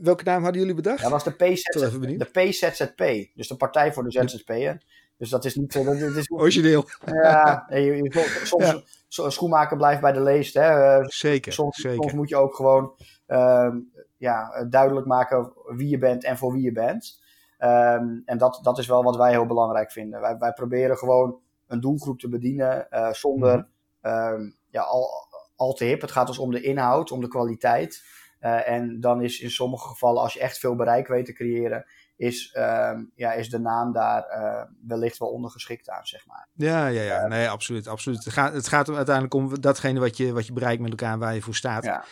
welke 0.00 0.24
naam 0.24 0.42
hadden 0.42 0.60
jullie 0.60 0.76
bedacht? 0.76 1.02
Dat 1.02 1.10
was 1.10 1.24
de, 1.24 1.32
PZ, 1.32 1.62
de 1.62 2.28
PZZP, 2.32 3.30
dus 3.34 3.48
de 3.48 3.56
Partij 3.56 3.92
voor 3.92 4.04
de 4.04 4.10
ZZP'en. 4.10 4.80
Dus 5.18 5.30
dat 5.30 5.44
is 5.44 5.54
niet... 5.56 5.72
Dat, 5.72 6.16
is, 6.16 6.30
Origineel. 6.30 6.84
Ja, 7.04 7.66
je, 7.70 7.80
je, 7.80 8.40
soms 8.44 8.82
ja. 9.08 9.30
schoenmaker 9.30 9.76
blijft 9.76 10.00
bij 10.00 10.12
de 10.12 10.20
leest. 10.20 10.54
Hè. 10.54 11.04
Zeker, 11.04 11.52
soms, 11.52 11.76
zeker. 11.76 12.02
soms 12.02 12.12
moet 12.12 12.28
je 12.28 12.36
ook 12.36 12.54
gewoon 12.54 12.94
uh, 13.28 13.74
ja, 14.16 14.64
duidelijk 14.64 15.06
maken 15.06 15.52
wie 15.66 15.88
je 15.88 15.98
bent 15.98 16.24
en 16.24 16.36
voor 16.36 16.52
wie 16.52 16.62
je 16.62 16.72
bent. 16.72 17.20
Um, 17.58 18.22
en 18.24 18.38
dat, 18.38 18.60
dat 18.62 18.78
is 18.78 18.86
wel 18.86 19.02
wat 19.02 19.16
wij 19.16 19.30
heel 19.30 19.46
belangrijk 19.46 19.92
vinden. 19.92 20.20
Wij, 20.20 20.38
wij 20.38 20.52
proberen 20.52 20.98
gewoon 20.98 21.40
een 21.66 21.80
doelgroep 21.80 22.18
te 22.18 22.28
bedienen 22.28 22.86
uh, 22.90 23.12
zonder 23.12 23.68
mm. 24.02 24.10
um, 24.10 24.56
ja, 24.70 24.82
al, 24.82 25.08
al 25.56 25.72
te 25.72 25.84
hip. 25.84 26.00
Het 26.00 26.10
gaat 26.10 26.26
dus 26.26 26.38
om 26.38 26.50
de 26.50 26.60
inhoud, 26.60 27.10
om 27.10 27.20
de 27.20 27.28
kwaliteit. 27.28 28.02
Uh, 28.40 28.68
en 28.68 29.00
dan 29.00 29.22
is 29.22 29.40
in 29.40 29.50
sommige 29.50 29.88
gevallen, 29.88 30.22
als 30.22 30.34
je 30.34 30.40
echt 30.40 30.58
veel 30.58 30.74
bereik 30.74 31.08
weet 31.08 31.26
te 31.26 31.32
creëren, 31.32 31.86
is, 32.18 32.54
uh, 32.56 32.90
ja, 33.14 33.32
is 33.32 33.48
de 33.48 33.58
naam 33.58 33.92
daar 33.92 34.26
uh, 34.30 34.62
wellicht 34.86 35.18
wel 35.18 35.28
ondergeschikt 35.28 35.90
aan, 35.90 36.06
zeg 36.06 36.26
maar. 36.26 36.48
Ja, 36.52 36.86
ja, 36.86 37.02
ja. 37.02 37.26
Nee, 37.26 37.48
absoluut. 37.48 37.88
absoluut. 37.88 38.24
Het, 38.24 38.32
gaat, 38.32 38.52
het 38.52 38.68
gaat 38.68 38.88
uiteindelijk 38.88 39.34
om 39.34 39.60
datgene 39.60 40.00
wat 40.00 40.16
je, 40.16 40.32
wat 40.32 40.46
je 40.46 40.52
bereikt 40.52 40.82
met 40.82 40.90
elkaar 40.90 41.18
waar 41.18 41.34
je 41.34 41.42
voor 41.42 41.54
staat. 41.54 41.84
Ja. 41.84 42.04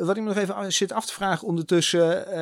Wat 0.00 0.16
ik 0.16 0.22
me 0.22 0.28
nog 0.28 0.36
even 0.36 0.72
zit 0.72 0.92
af 0.92 1.06
te 1.06 1.12
vragen 1.12 1.46
ondertussen. 1.46 2.18
Uh, 2.28 2.34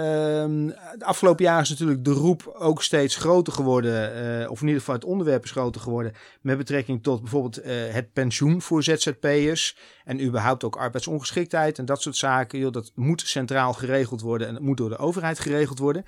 de 0.99 1.05
afgelopen 1.05 1.45
jaren 1.45 1.63
is 1.63 1.69
natuurlijk 1.69 2.05
de 2.05 2.13
roep 2.13 2.47
ook 2.59 2.83
steeds 2.83 3.17
groter 3.17 3.53
geworden. 3.53 4.17
Uh, 4.41 4.51
of 4.51 4.61
in 4.61 4.67
ieder 4.67 4.81
geval 4.81 4.95
het 4.95 5.05
onderwerp 5.05 5.45
is 5.45 5.51
groter 5.51 5.81
geworden. 5.81 6.13
Met 6.41 6.59
betrekking 6.59 7.03
tot 7.03 7.21
bijvoorbeeld 7.21 7.65
uh, 7.65 7.93
het 7.93 8.13
pensioen 8.13 8.63
voor 8.63 8.83
ZZP'ers. 8.83 9.79
En 10.05 10.25
überhaupt 10.25 10.65
ook 10.65 10.77
arbeidsongeschiktheid 10.77 11.79
en 11.79 11.85
dat 11.85 12.03
soort 12.03 12.17
zaken. 12.17 12.59
Joh, 12.59 12.73
dat 12.73 12.93
moet 12.95 13.21
centraal 13.21 13.73
geregeld 13.73 14.21
worden 14.21 14.49
en 14.49 14.55
het 14.55 14.63
moet 14.63 14.77
door 14.77 14.89
de 14.89 14.99
overheid 14.99 15.39
geregeld 15.39 15.79
worden. 15.79 16.05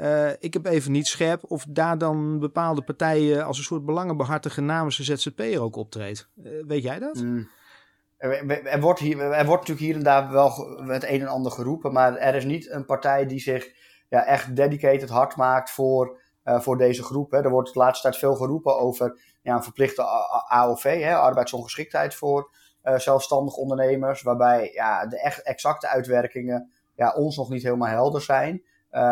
Uh, 0.00 0.30
ik 0.38 0.52
heb 0.52 0.66
even 0.66 0.92
niet 0.92 1.06
scherp 1.06 1.44
of 1.48 1.64
daar 1.68 1.98
dan 1.98 2.38
bepaalde 2.38 2.82
partijen 2.82 3.44
als 3.44 3.58
een 3.58 3.64
soort 3.64 3.84
belangenbehartiger 3.84 4.62
namens 4.62 4.96
de 4.96 5.02
ZZP'er 5.02 5.62
ook 5.62 5.76
optreedt. 5.76 6.28
Uh, 6.36 6.64
weet 6.66 6.82
jij 6.82 6.98
dat? 6.98 7.14
Mm. 7.14 7.48
Er, 8.18 8.80
wordt 8.80 9.00
hier, 9.00 9.20
er 9.20 9.46
wordt 9.46 9.68
natuurlijk 9.68 9.86
hier 9.86 9.94
en 9.94 10.02
daar 10.02 10.30
wel 10.30 10.50
het 10.86 11.04
een 11.04 11.20
en 11.20 11.26
ander 11.26 11.52
geroepen, 11.52 11.92
maar 11.92 12.16
er 12.16 12.34
is 12.34 12.44
niet 12.44 12.70
een 12.70 12.84
partij 12.84 13.26
die 13.26 13.40
zich 13.40 13.70
ja, 14.08 14.24
echt 14.24 14.56
dedicated 14.56 15.08
hard 15.08 15.36
maakt 15.36 15.70
voor, 15.70 16.20
uh, 16.44 16.60
voor 16.60 16.78
deze 16.78 17.02
groep. 17.02 17.30
Hè. 17.30 17.42
Er 17.42 17.50
wordt 17.50 17.72
de 17.72 17.78
laatste 17.78 18.02
tijd 18.02 18.20
veel 18.20 18.34
geroepen 18.34 18.78
over 18.78 19.20
ja, 19.42 19.54
een 19.54 19.62
verplichte 19.62 20.02
AOV, 20.48 21.02
hè, 21.02 21.14
arbeidsongeschiktheid 21.14 22.14
voor 22.14 22.50
zelfstandig 22.96 23.54
ondernemers, 23.54 24.22
waarbij 24.22 24.70
ja, 24.72 25.06
de 25.06 25.20
echt 25.20 25.42
exacte 25.42 25.88
uitwerkingen 25.88 26.70
ja, 26.94 27.12
ons 27.14 27.36
nog 27.36 27.48
niet 27.48 27.62
helemaal 27.62 27.88
helder 27.88 28.22
zijn. 28.22 28.62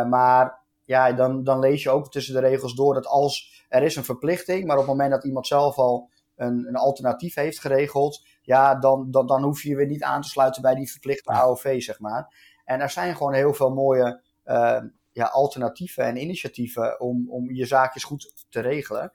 maar 0.09 0.65
ja, 0.87 1.13
dan, 1.13 1.45
dan 1.45 1.59
lees 1.59 1.83
je 1.83 1.91
ook 1.91 2.11
tussen 2.11 2.35
de 2.35 2.41
regels 2.41 2.75
door 2.75 2.95
dat 2.95 3.07
als 3.07 3.65
er 3.69 3.83
is 3.83 3.97
een 3.97 4.05
verplichting, 4.05 4.67
maar 4.67 4.77
op 4.77 4.83
het 4.83 4.91
moment 4.91 5.11
dat 5.11 5.25
iemand 5.25 5.47
zelf 5.47 5.77
al 5.77 6.11
een, 6.37 6.67
een 6.69 6.77
alternatief 6.77 7.35
heeft 7.35 7.61
geregeld, 7.61 8.27
ja, 8.43 8.75
dan, 8.75 9.11
dan, 9.11 9.27
dan 9.27 9.43
hoef 9.43 9.63
je 9.63 9.69
je 9.69 9.77
weer 9.77 9.87
niet 9.87 10.03
aan 10.03 10.23
te 10.23 10.29
sluiten 10.29 10.63
bij 10.63 10.75
die 10.75 10.91
verplichte 10.91 11.31
AOV, 11.31 11.83
zeg 11.83 12.01
maar. 12.01 12.35
En 12.65 12.81
er 12.81 12.91
zijn 12.91 13.17
gewoon 13.17 13.33
heel 13.33 13.55
veel 13.55 13.71
mooie 13.71 14.23
uh, 14.45 14.81
ja, 15.13 15.27
alternatieven 15.27 16.05
en 16.05 16.17
initiatieven 16.17 17.01
om, 17.01 17.31
om 17.31 17.53
je 17.53 17.67
zaakjes 17.67 18.05
goed 18.05 18.47
te 18.49 18.61
regelen. 18.61 19.13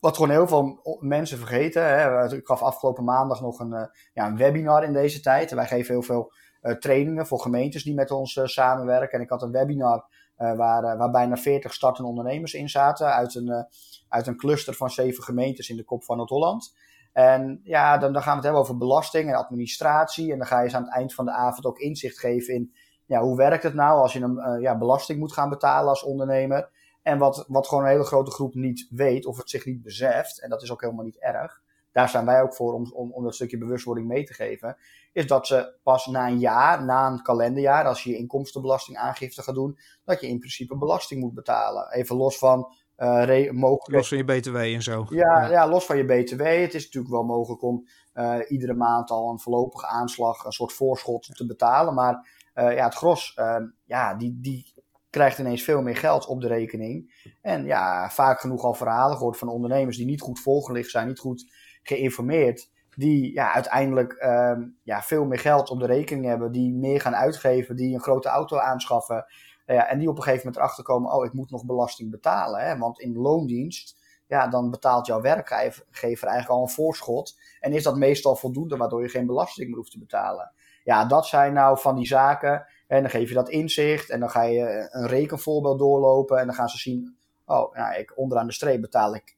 Wat 0.00 0.14
gewoon 0.14 0.30
heel 0.30 0.48
veel 0.48 0.98
mensen 1.00 1.38
vergeten. 1.38 1.84
Hè. 1.84 2.34
Ik 2.34 2.46
gaf 2.46 2.62
afgelopen 2.62 3.04
maandag 3.04 3.40
nog 3.40 3.60
een, 3.60 3.72
uh, 3.72 3.84
ja, 4.12 4.26
een 4.26 4.36
webinar 4.36 4.84
in 4.84 4.92
deze 4.92 5.20
tijd. 5.20 5.50
En 5.50 5.56
wij 5.56 5.66
geven 5.66 5.94
heel 5.94 6.02
veel 6.02 6.32
uh, 6.62 6.72
trainingen 6.72 7.26
voor 7.26 7.40
gemeentes 7.40 7.82
die 7.82 7.94
met 7.94 8.10
ons 8.10 8.40
samenwerken. 8.44 9.18
En 9.18 9.24
ik 9.24 9.30
had 9.30 9.42
een 9.42 9.52
webinar 9.52 10.04
waar, 10.38 10.84
uh, 10.84 10.98
waar 10.98 11.10
bijna 11.10 11.36
40 11.36 11.74
startende 11.74 12.08
ondernemers 12.08 12.54
in 12.54 12.68
zaten. 12.68 13.14
Uit 13.14 13.34
een, 13.34 13.46
uh, 13.46 13.62
uit 14.08 14.26
een 14.26 14.36
cluster 14.36 14.74
van 14.74 14.90
zeven 14.90 15.22
gemeentes 15.22 15.68
in 15.68 15.76
de 15.76 15.84
kop 15.84 16.04
van 16.04 16.16
Noord-Holland. 16.16 16.76
En 17.12 17.60
ja, 17.62 17.98
dan, 17.98 18.12
dan 18.12 18.22
gaan 18.22 18.30
we 18.30 18.36
het 18.36 18.44
hebben 18.44 18.62
over 18.62 18.76
belasting 18.76 19.28
en 19.28 19.34
administratie. 19.34 20.32
En 20.32 20.38
dan 20.38 20.46
ga 20.46 20.60
je 20.60 20.68
ze 20.68 20.76
aan 20.76 20.84
het 20.84 20.94
eind 20.94 21.14
van 21.14 21.24
de 21.24 21.32
avond 21.32 21.66
ook 21.66 21.78
inzicht 21.78 22.18
geven 22.18 22.54
in 22.54 22.72
ja, 23.06 23.20
hoe 23.20 23.36
werkt 23.36 23.62
het 23.62 23.74
nou 23.74 24.00
als 24.00 24.12
je 24.12 24.20
een 24.20 24.60
ja, 24.60 24.78
belasting 24.78 25.18
moet 25.18 25.32
gaan 25.32 25.48
betalen 25.48 25.88
als 25.88 26.02
ondernemer. 26.02 26.70
En 27.02 27.18
wat, 27.18 27.44
wat 27.48 27.68
gewoon 27.68 27.84
een 27.84 27.90
hele 27.90 28.04
grote 28.04 28.30
groep 28.30 28.54
niet 28.54 28.86
weet 28.90 29.26
of 29.26 29.36
het 29.36 29.50
zich 29.50 29.64
niet 29.64 29.82
beseft. 29.82 30.40
En 30.40 30.50
dat 30.50 30.62
is 30.62 30.72
ook 30.72 30.80
helemaal 30.80 31.04
niet 31.04 31.18
erg. 31.18 31.62
Daar 31.98 32.08
zijn 32.08 32.24
wij 32.24 32.42
ook 32.42 32.54
voor 32.54 32.74
om, 32.74 32.92
om, 32.92 33.12
om 33.12 33.24
dat 33.24 33.34
stukje 33.34 33.58
bewustwording 33.58 34.06
mee 34.06 34.24
te 34.24 34.34
geven 34.34 34.76
is 35.12 35.26
dat 35.26 35.46
ze 35.46 35.78
pas 35.82 36.06
na 36.06 36.28
een 36.28 36.38
jaar, 36.38 36.84
na 36.84 37.06
een 37.06 37.22
kalenderjaar, 37.22 37.84
als 37.84 38.02
je 38.02 38.10
je 38.10 38.16
inkomstenbelastingaangifte 38.16 39.42
gaat 39.42 39.54
doen, 39.54 39.78
dat 40.04 40.20
je 40.20 40.26
in 40.26 40.38
principe 40.38 40.76
belasting 40.76 41.20
moet 41.20 41.34
betalen. 41.34 41.92
Even 41.92 42.16
los 42.16 42.38
van 42.38 42.74
uh, 42.96 43.50
mogelijk... 43.50 43.96
Los 43.96 44.08
van 44.08 44.16
je 44.16 44.24
BTW 44.24 44.56
en 44.56 44.82
zo. 44.82 45.06
Ja, 45.08 45.40
ja. 45.40 45.50
ja, 45.50 45.68
los 45.68 45.86
van 45.86 45.96
je 45.96 46.04
BTW. 46.04 46.42
Het 46.42 46.74
is 46.74 46.84
natuurlijk 46.84 47.12
wel 47.12 47.24
mogelijk 47.24 47.62
om 47.62 47.88
uh, 48.14 48.36
iedere 48.48 48.74
maand 48.74 49.10
al 49.10 49.30
een 49.30 49.40
voorlopige 49.40 49.86
aanslag, 49.86 50.44
een 50.44 50.52
soort 50.52 50.72
voorschot 50.72 51.36
te 51.36 51.46
betalen. 51.46 51.94
Maar 51.94 52.28
uh, 52.54 52.74
ja, 52.74 52.84
het 52.84 52.94
gros, 52.94 53.32
ehm, 53.34 53.64
ja, 53.84 54.14
die, 54.14 54.38
die 54.40 54.74
krijgt 55.10 55.38
ineens 55.38 55.62
veel 55.62 55.82
meer 55.82 55.96
geld 55.96 56.26
op 56.26 56.40
de 56.40 56.48
rekening. 56.48 57.24
En 57.40 57.64
ja, 57.64 58.10
vaak 58.10 58.40
genoeg 58.40 58.62
al 58.62 58.74
verhalen 58.74 59.16
gehoord 59.16 59.38
van 59.38 59.48
ondernemers 59.48 59.96
die 59.96 60.06
niet 60.06 60.20
goed 60.20 60.40
volgelicht 60.40 60.90
zijn, 60.90 61.06
niet 61.06 61.18
goed 61.18 61.57
geïnformeerd 61.88 62.70
die 62.98 63.32
ja, 63.32 63.52
uiteindelijk 63.52 64.22
um, 64.22 64.78
ja, 64.82 65.02
veel 65.02 65.24
meer 65.24 65.38
geld 65.38 65.70
op 65.70 65.80
de 65.80 65.86
rekening 65.86 66.26
hebben, 66.26 66.52
die 66.52 66.72
meer 66.72 67.00
gaan 67.00 67.16
uitgeven, 67.16 67.76
die 67.76 67.94
een 67.94 68.00
grote 68.00 68.28
auto 68.28 68.56
aanschaffen. 68.58 69.26
Ja, 69.66 69.88
en 69.88 69.98
die 69.98 70.08
op 70.08 70.16
een 70.16 70.22
gegeven 70.22 70.46
moment 70.46 70.56
erachter 70.62 70.84
komen, 70.84 71.12
oh, 71.12 71.24
ik 71.24 71.32
moet 71.32 71.50
nog 71.50 71.64
belasting 71.64 72.10
betalen. 72.10 72.60
Hè? 72.60 72.78
Want 72.78 73.00
in 73.00 73.16
loondienst, 73.16 73.96
ja, 74.26 74.48
dan 74.48 74.70
betaalt 74.70 75.06
jouw 75.06 75.20
werkgever 75.20 76.28
eigenlijk 76.28 76.48
al 76.48 76.62
een 76.62 76.68
voorschot. 76.68 77.38
En 77.60 77.72
is 77.72 77.82
dat 77.82 77.96
meestal 77.96 78.36
voldoende, 78.36 78.76
waardoor 78.76 79.02
je 79.02 79.08
geen 79.08 79.26
belasting 79.26 79.68
meer 79.68 79.76
hoeft 79.76 79.90
te 79.90 79.98
betalen. 79.98 80.52
Ja, 80.84 81.04
dat 81.04 81.26
zijn 81.26 81.52
nou 81.52 81.78
van 81.78 81.96
die 81.96 82.06
zaken. 82.06 82.66
En 82.86 83.00
dan 83.00 83.10
geef 83.10 83.28
je 83.28 83.34
dat 83.34 83.48
inzicht 83.48 84.10
en 84.10 84.20
dan 84.20 84.30
ga 84.30 84.42
je 84.42 84.88
een 84.90 85.06
rekenvoorbeeld 85.06 85.78
doorlopen 85.78 86.38
en 86.38 86.46
dan 86.46 86.54
gaan 86.54 86.68
ze 86.68 86.78
zien, 86.78 87.16
oh, 87.46 87.74
nou, 87.74 87.94
ik, 87.98 88.18
onderaan 88.18 88.46
de 88.46 88.52
streep 88.52 88.80
betaal 88.80 89.14
ik 89.14 89.37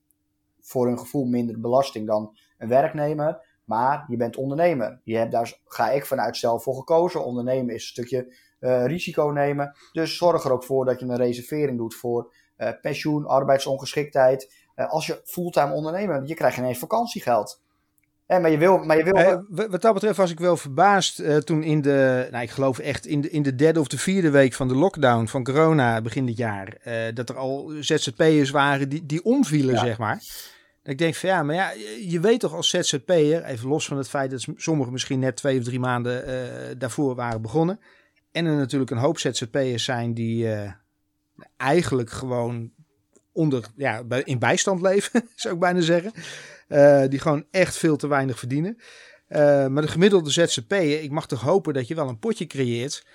voor 0.63 0.87
hun 0.87 0.99
gevoel 0.99 1.25
minder 1.25 1.61
belasting 1.61 2.07
dan 2.07 2.37
een 2.59 2.69
werknemer. 2.69 3.49
Maar 3.65 4.05
je 4.09 4.17
bent 4.17 4.37
ondernemer. 4.37 5.01
Je 5.05 5.17
hebt 5.17 5.33
daar, 5.33 5.59
ga 5.65 5.91
ik 5.91 6.07
vanuit 6.07 6.37
zelf 6.37 6.63
voor 6.63 6.75
gekozen. 6.75 7.25
Ondernemen 7.25 7.75
is 7.75 7.83
een 7.83 7.89
stukje 7.89 8.35
uh, 8.61 8.87
risico 8.87 9.29
nemen. 9.29 9.77
Dus 9.93 10.17
zorg 10.17 10.45
er 10.45 10.53
ook 10.53 10.65
voor 10.65 10.85
dat 10.85 11.01
je 11.01 11.07
een 11.07 11.17
reservering 11.17 11.79
doet 11.79 11.95
voor 11.95 12.33
uh, 12.59 12.69
pensioen, 12.81 13.27
arbeidsongeschiktheid. 13.27 14.55
Uh, 14.77 14.91
als 14.91 15.07
je 15.07 15.21
fulltime 15.25 15.73
ondernemer 15.73 16.17
bent, 16.17 16.29
je 16.29 16.35
krijgt 16.35 16.59
ineens 16.59 16.79
vakantiegeld. 16.79 17.63
Eh, 18.31 18.41
maar 18.41 18.51
je 18.51 18.59
wil, 18.59 18.79
maar 18.79 18.97
je 18.97 19.05
wil... 19.05 19.15
Eh, 19.15 19.69
wat 19.71 19.83
dat 19.83 19.95
betreft 19.95 20.17
was 20.17 20.31
ik 20.31 20.39
wel 20.39 20.57
verbaasd 20.57 21.21
uh, 21.21 21.37
toen 21.37 21.63
in 21.63 21.81
de, 21.81 22.29
nou 22.31 22.43
ik 22.43 22.51
geloof 22.51 22.79
echt 22.79 23.07
in 23.07 23.21
de, 23.21 23.31
in 23.31 23.43
de 23.43 23.55
derde 23.55 23.81
of 23.81 23.89
de 23.89 23.99
vierde 23.99 24.31
week 24.31 24.53
van 24.53 24.69
de 24.69 24.75
lockdown 24.75 25.27
van 25.27 25.45
corona 25.45 26.01
begin 26.01 26.27
dit 26.27 26.37
jaar, 26.37 26.77
dat 27.15 27.29
er 27.29 27.37
al 27.37 27.73
ZZP'ers 27.81 28.51
waren 28.51 28.89
die, 28.89 29.07
die 29.07 29.25
omvielen, 29.25 29.75
ja. 29.75 29.81
zeg 29.81 29.99
maar. 29.99 30.23
Ik 30.83 30.99
denk 30.99 31.15
van 31.15 31.29
ja, 31.29 31.43
maar 31.43 31.55
ja, 31.55 31.73
je 32.07 32.21
weet 32.21 32.41
toch 32.41 32.55
als 32.55 32.69
ZZP'er, 32.69 33.45
even 33.45 33.69
los 33.69 33.87
van 33.87 33.97
het 33.97 34.09
feit 34.09 34.31
dat 34.31 34.47
sommigen 34.57 34.93
misschien 34.93 35.19
net 35.19 35.37
twee 35.37 35.59
of 35.59 35.65
drie 35.65 35.81
maanden 35.81 36.25
daarvoor 36.79 37.15
waren 37.15 37.43
begonnen. 37.43 37.81
En 38.33 38.47
er 38.47 38.57
natuurlijk 38.57 38.91
een 38.91 38.97
hoop 38.97 39.19
ZZP'ers 39.19 39.85
zijn 39.85 40.15
die 40.15 40.49
eigenlijk 41.57 42.11
gewoon 42.11 42.71
onder, 43.33 43.65
ja, 43.77 44.03
in 44.25 44.39
bijstand 44.39 44.81
leven, 44.81 45.23
zou 45.35 45.55
ik 45.55 45.61
bijna 45.61 45.81
zeggen. 45.81 46.13
Uh, 46.71 47.05
die 47.09 47.19
gewoon 47.19 47.45
echt 47.51 47.77
veel 47.77 47.97
te 47.97 48.09
weinig 48.09 48.39
verdienen. 48.39 48.77
maar 49.73 49.83
de 49.83 49.89
gemiddelde 49.89 50.31
ZZP'er, 50.31 51.03
ik 51.03 51.11
mag 51.11 51.27
toch 51.27 51.41
hopen 51.41 51.75
dat 51.75 51.89
je 51.89 51.95
wel 51.95 52.09
een 52.09 52.19
potje 52.19 52.47
creëert. 52.47 53.07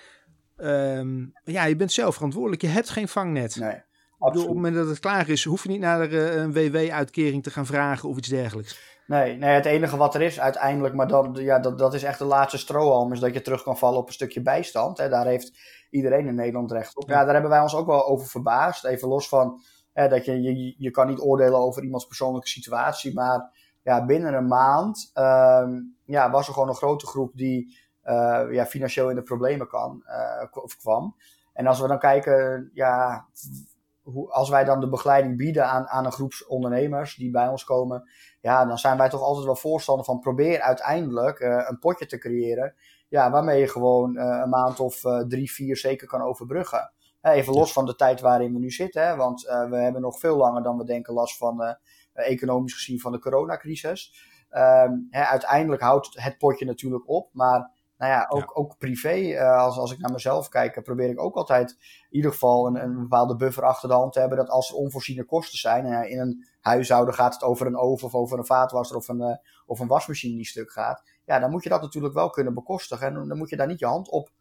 Um, 0.58 1.34
ja, 1.44 1.66
je 1.66 1.76
bent 1.76 1.92
zelf 1.92 2.16
verantwoordelijk. 2.16 2.62
Je 2.62 2.68
hebt 2.68 2.90
geen 2.90 3.08
vangnet. 3.08 3.56
Nee. 3.56 3.82
op 4.18 4.34
het 4.34 4.48
moment 4.48 4.76
dat 4.76 4.88
het 4.88 5.00
klaar 5.00 5.30
is, 5.30 5.44
hoef 5.44 5.64
je 5.64 5.70
niet 5.70 5.80
naar 5.80 6.12
een 6.12 6.54
WW-uitkering 6.54 7.44
te 7.44 7.52
gaan 7.52 7.66
vragen 7.66 8.10
of 8.10 8.18
iets 8.18 8.28
dergelijks. 8.28 8.96
Nee, 9.08 9.38
nee, 9.38 9.54
het 9.54 9.66
enige 9.66 9.98
wat 9.98 10.16
er 10.16 10.22
is 10.22 10.40
uiteindelijk, 10.40 10.94
maar 10.94 11.08
dan, 11.08 11.36
ja, 11.40 11.60
dat, 11.60 11.78
dat 11.78 11.94
is 11.94 12.04
echt 12.04 12.20
de 12.20 12.26
laatste 12.26 12.58
strohalm, 12.58 13.14
is 13.14 13.20
dat 13.20 13.34
je 13.34 13.42
terug 13.42 13.64
kan 13.64 13.78
vallen 13.78 14.00
op 14.00 14.08
een 14.08 14.14
stukje 14.14 14.42
bijstand. 14.42 14.98
Hè. 14.98 15.10
Daar 15.10 15.26
heeft 15.26 15.58
iedereen 15.90 16.28
in 16.28 16.36
Nederland 16.36 16.72
recht 16.72 16.98
op. 16.98 17.10
Ja, 17.10 17.24
daar 17.24 17.34
hebben 17.34 17.52
wij 17.52 17.60
ons 17.60 17.76
ook 17.76 17.86
wel 17.86 18.08
over 18.08 18.28
verbaasd. 18.28 18.86
Even 18.86 19.08
los 19.08 19.28
van 19.28 19.62
dat 19.96 20.26
je, 20.26 20.42
je, 20.42 20.76
je 20.78 20.92
kan 20.92 21.08
niet 21.08 21.20
oordelen 21.20 21.60
over 21.60 21.84
iemands 21.84 22.08
persoonlijke 22.08 22.48
situatie, 22.48 23.14
maar 23.14 23.52
ja, 23.84 24.06
binnen 24.06 24.34
een 24.34 24.48
maand 24.48 25.12
um, 25.14 25.98
ja, 26.06 26.32
was 26.32 26.48
er 26.48 26.54
gewoon 26.54 26.70
een 26.70 26.76
grote 26.76 27.08
groep 27.08 27.32
die 27.36 27.78
uh, 28.04 28.46
ja, 28.52 28.66
financieel 28.66 29.10
in 29.10 29.16
de 29.16 29.24
problemen 29.24 29.68
kan, 29.68 30.04
uh, 30.08 30.64
of 30.64 30.78
kwam. 30.78 31.16
En 31.54 31.68
als 31.68 31.80
we 31.80 31.88
dan 31.88 32.00
kijken, 32.00 32.70
ja, 32.74 33.26
hoe, 34.02 34.32
als 34.32 34.50
wij 34.50 34.64
dan 34.64 34.80
de 34.80 34.90
begeleiding 34.90 35.38
bieden 35.38 35.68
aan, 35.68 35.88
aan 35.88 36.06
een 36.06 36.12
groep 36.12 36.34
ondernemers 36.48 37.16
die 37.16 37.32
bij 37.32 37.48
ons 37.48 37.64
komen, 37.64 38.10
ja, 38.42 38.66
dan 38.66 38.78
zijn 38.78 38.98
wij 38.98 39.10
toch 39.10 39.22
altijd 39.22 39.46
wel 39.46 39.56
voorstander 39.56 40.06
van 40.06 40.20
probeer 40.20 40.62
uiteindelijk 40.62 41.40
uh, 41.40 41.66
een 41.68 41.80
potje 41.80 42.06
te 42.06 42.18
creëren, 42.18 42.76
ja, 43.08 43.32
waarmee 43.32 43.60
je 43.60 43.68
gewoon 43.68 44.18
een 44.18 44.50
maand 44.50 44.80
of 44.80 45.02
drie, 45.28 45.52
vier 45.52 45.78
zeker 45.78 46.08
kan 46.08 46.22
overbruggen. 46.22 46.94
Even 47.34 47.54
los 47.54 47.74
van 47.74 47.86
de 47.86 47.96
tijd 47.96 48.22
waarin 48.22 48.54
we 48.54 48.60
nu 48.60 48.72
zitten, 48.72 49.08
hè, 49.08 49.16
want 49.16 49.42
we 49.42 49.76
hebben 49.76 50.02
nog 50.02 50.20
veel 50.20 50.38
langer 50.38 50.64
dan 50.64 50.78
we 50.78 50.84
denken 50.84 51.14
last 51.14 51.38
van 51.38 51.78
economisch 52.14 52.74
gezien 52.74 53.00
van 53.00 53.12
de 53.12 53.20
coronacrisis. 53.20 54.14
Um, 54.52 55.08
hè, 55.10 55.24
uiteindelijk 55.24 55.82
houdt 55.82 56.10
het 56.14 56.38
potje 56.38 56.66
natuurlijk 56.66 57.10
op, 57.10 57.30
maar 57.34 57.72
nou 57.98 58.12
ja, 58.12 58.26
ook, 58.30 58.60
ook 58.60 58.78
privé, 58.78 59.16
uh, 59.16 59.58
als, 59.58 59.78
als 59.78 59.92
ik 59.92 60.00
naar 60.00 60.12
mezelf 60.12 60.50
kijk, 60.50 60.84
probeer 60.84 61.10
ik 61.10 61.20
ook 61.20 61.36
altijd 61.36 61.70
in 62.10 62.16
ieder 62.16 62.32
geval 62.32 62.68
een, 62.68 62.84
een 62.84 63.00
bepaalde 63.02 63.36
buffer 63.36 63.64
achter 63.64 63.90
de 63.90 63.96
hand 63.96 64.14
te 64.14 64.20
hebben. 64.20 64.38
Dat 64.38 64.50
als 64.50 64.70
er 64.70 64.76
onvoorziene 64.76 65.24
kosten 65.24 65.60
zijn, 65.60 65.86
uh, 65.86 66.12
in 66.12 66.20
een 66.20 66.48
huishouden 66.60 67.14
gaat 67.14 67.34
het 67.34 67.44
over 67.44 67.68
een 67.68 67.78
oven 67.78 68.08
of 68.08 68.16
over 68.16 68.38
een 68.38 68.46
vaatwasser 68.46 68.96
of 68.96 69.08
een, 69.08 69.22
uh, 69.22 69.36
of 69.66 69.80
een 69.80 69.88
wasmachine 69.88 70.36
die 70.36 70.46
stuk 70.46 70.72
gaat. 70.72 71.04
Ja, 71.26 71.40
dan 71.40 71.52
moet 71.52 71.64
je 71.64 71.70
dat 71.70 71.82
natuurlijk 71.82 72.14
wel 72.14 72.30
kunnen 72.30 72.54
bekostigen. 72.54 73.08
En 73.08 73.28
dan 73.28 73.38
moet 73.38 73.50
je 73.50 73.58
daar 73.58 73.68
niet 73.68 73.80
je 73.80 73.86
hand 73.86 74.10
op 74.10 74.32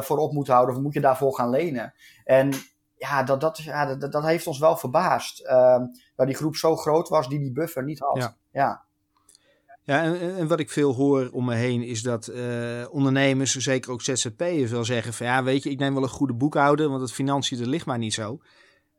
voor 0.00 0.18
op 0.18 0.32
moeten 0.32 0.54
houden 0.54 0.74
of 0.74 0.82
moet 0.82 0.94
je 0.94 1.00
daarvoor 1.00 1.34
gaan 1.34 1.50
lenen. 1.50 1.94
En 2.24 2.52
ja, 2.94 3.22
dat, 3.22 3.40
dat, 3.40 3.58
ja, 3.58 3.94
dat, 3.94 4.12
dat 4.12 4.24
heeft 4.24 4.46
ons 4.46 4.58
wel 4.58 4.76
verbaasd. 4.76 5.40
Ehm, 5.40 5.84
dat 6.16 6.26
die 6.26 6.36
groep 6.36 6.56
zo 6.56 6.76
groot 6.76 7.08
was 7.08 7.28
die 7.28 7.38
die 7.38 7.52
buffer 7.52 7.84
niet 7.84 7.98
had. 7.98 8.16
Ja. 8.16 8.36
ja. 8.52 8.84
Ja, 9.84 10.02
en, 10.02 10.36
en, 10.36 10.48
wat 10.48 10.60
ik 10.60 10.70
veel 10.70 10.94
hoor 10.94 11.28
om 11.32 11.44
me 11.44 11.54
heen 11.54 11.82
is 11.82 12.02
dat 12.02 12.28
uh, 12.28 12.86
ondernemers, 12.90 13.56
zeker 13.56 13.90
ook 13.90 14.02
ZZP'ers, 14.02 14.70
wel 14.70 14.84
zeggen 14.84 15.12
van 15.12 15.26
ja, 15.26 15.42
weet 15.42 15.62
je, 15.62 15.70
ik 15.70 15.78
neem 15.78 15.94
wel 15.94 16.02
een 16.02 16.08
goede 16.08 16.34
boekhouder, 16.34 16.88
want 16.88 17.00
het 17.00 17.12
financiën, 17.12 17.58
dat 17.58 17.66
ligt 17.66 17.86
maar 17.86 17.98
niet 17.98 18.14
zo. 18.14 18.40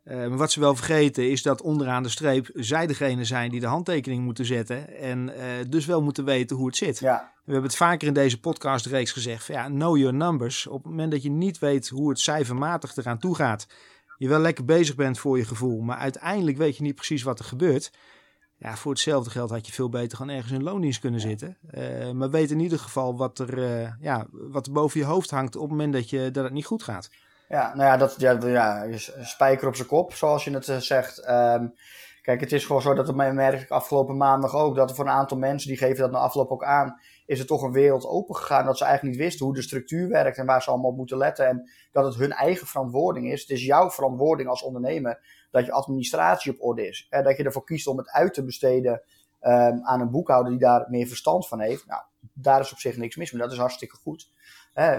Uh, 0.06 0.16
maar 0.16 0.38
wat 0.38 0.52
ze 0.52 0.60
wel 0.60 0.76
vergeten 0.76 1.32
is 1.32 1.42
dat 1.42 1.62
onderaan 1.62 2.04
de 2.04 2.10
streep 2.10 2.50
zij 2.54 2.88
degene 2.88 3.26
zijn 3.26 3.52
die 3.52 3.60
de 3.60 3.66
handtekening 3.66 4.24
moeten 4.24 4.46
zetten 4.46 4.98
en 5.00 5.30
uh, 5.30 5.44
dus 5.70 5.86
wel 5.86 6.02
moeten 6.02 6.26
weten 6.26 6.56
hoe 6.56 6.66
het 6.66 6.76
zit. 6.76 7.00
Ja. 7.00 7.32
We 7.46 7.52
hebben 7.52 7.70
het 7.70 7.80
vaker 7.80 8.08
in 8.08 8.14
deze 8.14 8.40
podcastreeks 8.40 9.12
gezegd 9.12 9.46
van 9.46 9.56
ja, 9.56 9.68
know 9.68 9.98
your 9.98 10.14
numbers. 10.14 10.68
Op 10.68 10.84
het 10.84 10.92
moment 10.92 11.12
dat 11.12 11.24
je 11.24 11.30
niet 11.30 11.60
weet 11.60 11.90
hoe 11.90 12.10
het 12.10 12.20
cijfermatig 12.20 12.96
eraan 12.96 13.20
toe 13.20 13.36
gaat, 13.36 13.68
je 14.18 14.28
wel 14.28 14.40
lekker 14.40 14.66
bezig 14.66 14.96
bent 14.96 15.20
voor 15.20 15.38
je 15.38 15.46
gevoel, 15.46 15.82
maar 15.82 15.98
uiteindelijk 15.98 16.58
weet 16.58 16.78
je 16.78 16.84
niet 16.84 16.96
precies 16.96 17.24
wat 17.24 17.40
er 17.40 17.46
gebeurt 17.46 17.92
ja, 18.64 18.76
voor 18.76 18.92
hetzelfde 18.92 19.30
geld 19.30 19.50
had 19.50 19.66
je 19.68 19.74
veel 19.74 19.90
beter 19.90 20.18
gewoon 20.18 20.36
ergens 20.36 20.54
in 20.54 20.64
loondienst 20.64 21.00
kunnen 21.00 21.20
zitten. 21.20 21.58
Uh, 21.72 22.12
maar 22.12 22.30
weet 22.30 22.52
in 22.52 22.60
ieder 22.60 22.80
geval 22.80 23.18
wat 23.18 23.40
er, 23.40 23.58
uh, 23.58 23.92
ja, 24.00 24.28
wat 24.32 24.66
er 24.66 24.72
boven 24.72 25.00
je 25.00 25.06
hoofd 25.06 25.30
hangt 25.30 25.56
op 25.56 25.62
het 25.62 25.72
moment 25.72 25.94
dat, 25.94 26.10
je, 26.10 26.32
dat 26.32 26.44
het 26.44 26.54
niet 26.54 26.66
goed 26.66 26.84
gaat. 26.84 27.10
Ja, 27.54 27.76
nou 27.76 27.90
ja, 27.90 27.98
dat, 27.98 28.16
ja, 28.18 28.40
ja 28.48 28.98
spijker 29.22 29.68
op 29.68 29.76
zijn 29.76 29.88
kop, 29.88 30.14
zoals 30.14 30.44
je 30.44 30.52
het 30.52 30.68
uh, 30.68 30.78
zegt. 30.78 31.30
Um, 31.30 31.74
kijk, 32.22 32.40
het 32.40 32.52
is 32.52 32.66
gewoon 32.66 32.82
zo 32.82 32.94
dat 32.94 33.08
het 33.08 33.16
merk 33.16 33.62
ik 33.62 33.70
afgelopen 33.70 34.18
maandag 34.18 34.56
ook, 34.56 34.76
dat 34.76 34.90
er 34.90 34.96
voor 34.96 35.06
een 35.06 35.12
aantal 35.12 35.38
mensen, 35.38 35.70
die 35.70 35.78
geven 35.78 35.98
dat 35.98 36.12
na 36.12 36.18
afloop 36.18 36.52
ook 36.52 36.64
aan, 36.64 37.00
is 37.26 37.40
er 37.40 37.46
toch 37.46 37.62
een 37.62 37.72
wereld 37.72 38.06
open 38.06 38.36
gegaan 38.36 38.66
dat 38.66 38.78
ze 38.78 38.84
eigenlijk 38.84 39.16
niet 39.16 39.26
wisten 39.26 39.46
hoe 39.46 39.56
de 39.56 39.62
structuur 39.62 40.10
werkt 40.10 40.38
en 40.38 40.46
waar 40.46 40.62
ze 40.62 40.70
allemaal 40.70 40.90
op 40.90 40.98
moeten 40.98 41.18
letten. 41.18 41.48
En 41.48 41.70
dat 41.92 42.06
het 42.06 42.16
hun 42.16 42.32
eigen 42.32 42.68
verantwoording 42.68 43.32
is. 43.32 43.42
Het 43.42 43.50
is 43.50 43.66
jouw 43.66 43.90
verantwoording 43.90 44.50
als 44.50 44.64
ondernemer 44.64 45.20
dat 45.52 45.66
je 45.66 45.72
administratie 45.72 46.52
op 46.52 46.62
orde 46.62 46.88
is. 46.88 47.08
Hè, 47.10 47.22
dat 47.22 47.38
je 47.38 47.44
ervoor 47.44 47.64
kiest 47.64 47.88
om 47.88 47.98
het 47.98 48.10
uit 48.10 48.34
te 48.34 48.44
besteden 48.44 49.02
um, 49.42 49.84
aan 49.84 50.02
een 50.02 50.12
boekhouder 50.12 50.52
die 50.52 50.62
daar 50.62 50.86
meer 50.90 51.08
verstand 51.08 51.48
van 51.48 51.60
heeft. 51.60 51.86
Nou, 51.88 52.02
daar 52.34 52.60
is 52.60 52.72
op 52.72 52.80
zich 52.80 52.98
niks 52.98 53.16
mis 53.16 53.32
mee. 53.32 53.42
Dat 53.42 53.52
is 53.52 53.58
hartstikke 53.58 53.96
goed. 53.96 54.32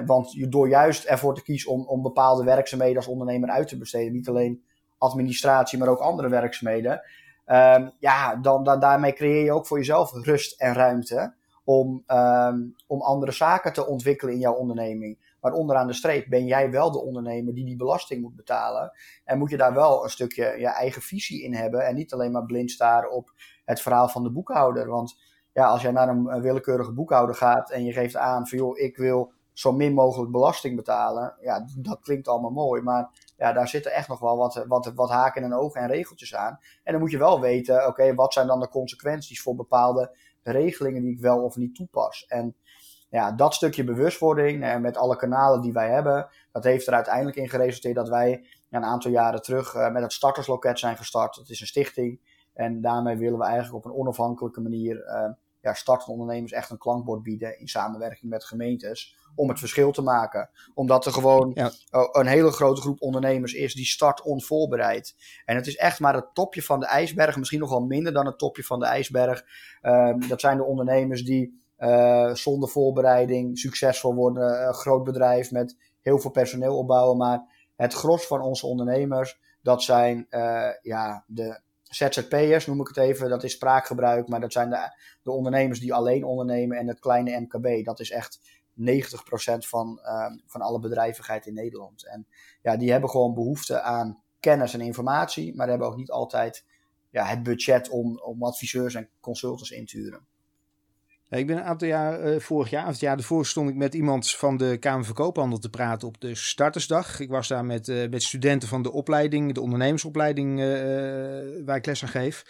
Want 0.06 0.52
door 0.52 0.68
juist 0.68 1.04
ervoor 1.04 1.34
te 1.34 1.42
kiezen 1.42 1.70
om, 1.70 1.86
om 1.86 2.02
bepaalde 2.02 2.44
werkzaamheden 2.44 2.96
als 2.96 3.06
ondernemer 3.06 3.50
uit 3.50 3.68
te 3.68 3.78
besteden, 3.78 4.12
niet 4.12 4.28
alleen 4.28 4.64
administratie, 4.98 5.78
maar 5.78 5.88
ook 5.88 5.98
andere 5.98 6.28
werkzaamheden. 6.28 7.02
Um, 7.46 7.92
ja, 7.98 8.36
dan, 8.36 8.64
dan, 8.64 8.80
daarmee 8.80 9.12
creëer 9.12 9.44
je 9.44 9.52
ook 9.52 9.66
voor 9.66 9.78
jezelf 9.78 10.12
rust 10.12 10.60
en 10.60 10.74
ruimte 10.74 11.34
om, 11.64 12.04
um, 12.06 12.74
om 12.86 13.00
andere 13.00 13.32
zaken 13.32 13.72
te 13.72 13.86
ontwikkelen 13.86 14.34
in 14.34 14.40
jouw 14.40 14.54
onderneming. 14.54 15.36
Maar 15.40 15.52
onderaan 15.52 15.86
de 15.86 15.92
streep 15.92 16.28
ben 16.28 16.46
jij 16.46 16.70
wel 16.70 16.90
de 16.90 17.02
ondernemer 17.02 17.54
die 17.54 17.64
die 17.64 17.76
belasting 17.76 18.22
moet 18.22 18.36
betalen. 18.36 18.92
En 19.24 19.38
moet 19.38 19.50
je 19.50 19.56
daar 19.56 19.74
wel 19.74 20.04
een 20.04 20.10
stukje 20.10 20.54
je 20.58 20.66
eigen 20.66 21.02
visie 21.02 21.42
in 21.42 21.54
hebben. 21.54 21.86
En 21.86 21.94
niet 21.94 22.12
alleen 22.12 22.32
maar 22.32 22.44
blind 22.44 22.70
staren 22.70 23.10
op 23.10 23.32
het 23.64 23.80
verhaal 23.80 24.08
van 24.08 24.22
de 24.22 24.30
boekhouder. 24.30 24.88
Want 24.88 25.18
ja, 25.52 25.66
als 25.66 25.82
jij 25.82 25.90
naar 25.90 26.08
een, 26.08 26.40
willekeurige 26.40 26.92
boekhouder 26.92 27.34
gaat 27.34 27.70
en 27.70 27.84
je 27.84 27.92
geeft 27.92 28.16
aan 28.16 28.48
van 28.48 28.58
joh, 28.58 28.78
ik 28.78 28.96
wil 28.96 29.32
zo 29.54 29.72
min 29.72 29.94
mogelijk 29.94 30.32
belasting 30.32 30.76
betalen. 30.76 31.34
Ja, 31.40 31.66
dat 31.76 32.00
klinkt 32.00 32.28
allemaal 32.28 32.50
mooi. 32.50 32.82
Maar 32.82 33.10
ja, 33.36 33.52
daar 33.52 33.68
zitten 33.68 33.92
echt 33.92 34.08
nog 34.08 34.18
wel 34.18 34.36
wat, 34.36 34.64
wat, 34.68 34.92
wat 34.94 35.10
haken 35.10 35.42
en 35.42 35.54
ogen 35.54 35.80
en 35.80 35.88
regeltjes 35.88 36.34
aan. 36.34 36.58
En 36.82 36.92
dan 36.92 37.00
moet 37.00 37.10
je 37.10 37.18
wel 37.18 37.40
weten, 37.40 37.86
oké, 37.86 38.14
wat 38.14 38.32
zijn 38.32 38.46
dan 38.46 38.60
de 38.60 38.68
consequenties 38.68 39.42
voor 39.42 39.54
bepaalde 39.54 40.16
regelingen 40.42 41.02
die 41.02 41.12
ik 41.12 41.20
wel 41.20 41.42
of 41.42 41.56
niet 41.56 41.74
toepas. 41.74 42.24
En 42.28 42.56
ja, 43.08 43.32
dat 43.32 43.54
stukje 43.54 43.84
bewustwording 43.84 44.64
en 44.64 44.80
met 44.80 44.96
alle 44.96 45.16
kanalen 45.16 45.60
die 45.60 45.72
wij 45.72 45.90
hebben, 45.90 46.28
dat 46.52 46.64
heeft 46.64 46.86
er 46.86 46.94
uiteindelijk 46.94 47.36
in 47.36 47.48
geresulteerd 47.48 47.94
dat 47.94 48.08
wij 48.08 48.46
een 48.70 48.84
aantal 48.84 49.10
jaren 49.10 49.42
terug 49.42 49.74
uh, 49.74 49.90
met 49.90 50.02
het 50.02 50.12
startersloket 50.12 50.78
zijn 50.78 50.96
gestart. 50.96 51.36
Het 51.36 51.48
is 51.48 51.60
een 51.60 51.66
stichting 51.66 52.20
en 52.54 52.80
daarmee 52.80 53.16
willen 53.16 53.38
we 53.38 53.44
eigenlijk 53.44 53.74
op 53.74 53.84
een 53.84 53.98
onafhankelijke 53.98 54.60
manier 54.60 54.96
uh, 54.96 55.30
ja, 55.60 55.74
startende 55.74 56.12
ondernemers 56.12 56.52
echt 56.52 56.70
een 56.70 56.78
klankbord 56.78 57.22
bieden 57.22 57.58
in 57.58 57.68
samenwerking 57.68 58.30
met 58.30 58.44
gemeentes 58.44 59.16
om 59.34 59.48
het 59.48 59.58
verschil 59.58 59.92
te 59.92 60.02
maken. 60.02 60.50
Omdat 60.74 61.06
er 61.06 61.12
gewoon 61.12 61.50
ja. 61.54 61.70
een 62.12 62.26
hele 62.26 62.50
grote 62.50 62.80
groep 62.80 63.02
ondernemers 63.02 63.52
is 63.52 63.74
die 63.74 63.84
start 63.84 64.22
onvoorbereid. 64.22 65.14
En 65.44 65.56
het 65.56 65.66
is 65.66 65.76
echt 65.76 66.00
maar 66.00 66.14
het 66.14 66.34
topje 66.34 66.62
van 66.62 66.80
de 66.80 66.86
ijsberg, 66.86 67.36
misschien 67.36 67.60
nog 67.60 67.70
wel 67.70 67.86
minder 67.86 68.12
dan 68.12 68.26
het 68.26 68.38
topje 68.38 68.64
van 68.64 68.78
de 68.78 68.86
ijsberg. 68.86 69.44
Uh, 69.82 70.14
dat 70.28 70.40
zijn 70.40 70.56
de 70.56 70.64
ondernemers 70.64 71.24
die 71.24 71.62
uh, 71.78 72.34
zonder 72.34 72.68
voorbereiding 72.68 73.58
succesvol 73.58 74.14
worden. 74.14 74.66
Een 74.66 74.74
groot 74.74 75.04
bedrijf 75.04 75.50
met 75.50 75.76
heel 76.00 76.18
veel 76.18 76.30
personeel 76.30 76.76
opbouwen. 76.76 77.16
Maar 77.16 77.70
het 77.76 77.94
gros 77.94 78.26
van 78.26 78.40
onze 78.40 78.66
ondernemers, 78.66 79.40
dat 79.62 79.82
zijn 79.82 80.26
uh, 80.30 80.68
ja, 80.82 81.24
de 81.26 81.60
ZZP'ers, 81.82 82.66
noem 82.66 82.80
ik 82.80 82.88
het 82.88 82.96
even. 82.96 83.28
Dat 83.28 83.44
is 83.44 83.52
spraakgebruik, 83.52 84.28
maar 84.28 84.40
dat 84.40 84.52
zijn 84.52 84.70
de, 84.70 84.96
de 85.22 85.30
ondernemers 85.30 85.80
die 85.80 85.94
alleen 85.94 86.24
ondernemen. 86.24 86.78
En 86.78 86.88
het 86.88 87.00
kleine 87.00 87.40
MKB, 87.40 87.84
dat 87.84 88.00
is 88.00 88.10
echt 88.10 88.38
90% 88.40 88.63
van, 89.66 90.00
uh, 90.02 90.26
van 90.46 90.60
alle 90.60 90.80
bedrijvigheid 90.80 91.46
in 91.46 91.54
Nederland. 91.54 92.06
En 92.06 92.26
ja, 92.62 92.76
die 92.76 92.90
hebben 92.90 93.10
gewoon 93.10 93.34
behoefte 93.34 93.80
aan 93.80 94.22
kennis 94.40 94.74
en 94.74 94.80
informatie, 94.80 95.54
maar 95.54 95.68
hebben 95.68 95.86
ook 95.86 95.96
niet 95.96 96.10
altijd 96.10 96.64
ja, 97.10 97.24
het 97.24 97.42
budget 97.42 97.88
om, 97.88 98.18
om 98.18 98.42
adviseurs 98.42 98.94
en 98.94 99.08
consultants 99.20 99.70
in 99.70 99.86
te 99.86 99.96
huren. 99.96 100.26
Ik 101.28 101.46
ben 101.46 101.56
een 101.56 101.62
aantal 101.62 101.88
jaar, 101.88 102.32
uh, 102.32 102.40
vorig 102.40 102.70
jaar, 102.70 102.84
of 102.84 102.90
het 102.90 103.00
jaar 103.00 103.16
ervoor, 103.16 103.46
stond 103.46 103.68
ik 103.70 103.76
met 103.76 103.94
iemand 103.94 104.30
van 104.30 104.56
de 104.56 104.76
Kamer 104.78 105.04
van 105.04 105.14
Koophandel 105.14 105.58
te 105.58 105.70
praten 105.70 106.08
op 106.08 106.20
de 106.20 106.34
startersdag. 106.34 107.20
Ik 107.20 107.28
was 107.28 107.48
daar 107.48 107.64
met, 107.64 107.88
uh, 107.88 108.08
met 108.08 108.22
studenten 108.22 108.68
van 108.68 108.82
de 108.82 108.92
opleiding, 108.92 109.54
de 109.54 109.60
ondernemersopleiding 109.60 110.60
uh, 110.60 110.66
waar 111.64 111.76
ik 111.76 111.86
les 111.86 112.02
aan 112.02 112.08
geef. 112.08 112.44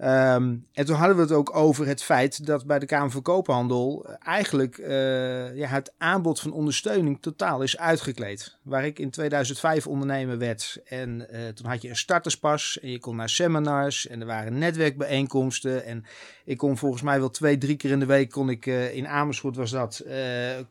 Um, 0.00 0.66
en 0.72 0.84
toen 0.84 0.96
hadden 0.96 1.16
we 1.16 1.22
het 1.22 1.32
ook 1.32 1.56
over 1.56 1.86
het 1.86 2.02
feit 2.02 2.46
dat 2.46 2.66
bij 2.66 2.78
de 2.78 2.86
Kamer 2.86 3.10
van 3.10 3.22
Koophandel 3.22 4.06
eigenlijk 4.22 4.78
uh, 4.78 5.56
ja, 5.56 5.66
het 5.66 5.92
aanbod 5.98 6.40
van 6.40 6.52
ondersteuning 6.52 7.18
totaal 7.20 7.62
is 7.62 7.78
uitgekleed. 7.78 8.56
Waar 8.62 8.84
ik 8.84 8.98
in 8.98 9.10
2005 9.10 9.86
ondernemer 9.86 10.38
werd 10.38 10.80
en 10.84 11.26
uh, 11.30 11.48
toen 11.48 11.66
had 11.66 11.82
je 11.82 11.88
een 11.88 11.96
starterspas 11.96 12.80
en 12.80 12.90
je 12.90 12.98
kon 12.98 13.16
naar 13.16 13.28
seminars 13.28 14.06
en 14.06 14.20
er 14.20 14.26
waren 14.26 14.58
netwerkbijeenkomsten. 14.58 15.84
En 15.84 16.04
ik 16.44 16.56
kon 16.56 16.78
volgens 16.78 17.02
mij 17.02 17.18
wel 17.18 17.30
twee, 17.30 17.58
drie 17.58 17.76
keer 17.76 17.90
in 17.90 18.00
de 18.00 18.06
week 18.06 18.30
kon 18.30 18.50
ik 18.50 18.66
in 18.66 19.08
Amersfoort 19.08 19.56
was 19.56 19.70
dat, 19.70 20.04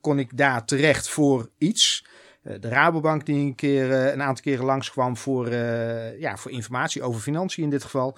kon 0.02 0.20
ik 0.20 0.38
daar 0.38 0.66
terecht 0.66 1.10
voor 1.10 1.50
iets. 1.58 2.06
De 2.42 2.70
Rabobank 2.70 3.26
die 3.26 3.46
een, 3.46 3.56
keer, 3.56 3.92
een 3.92 4.22
aantal 4.22 4.44
keren 4.44 4.66
langskwam 4.66 5.18
voor, 5.18 5.54
ja, 6.20 6.38
voor 6.38 6.52
informatie 6.52 7.04
over 7.04 7.22
financiën 7.22 7.64
in 7.64 7.70
dit 7.70 7.84
geval. 7.84 8.18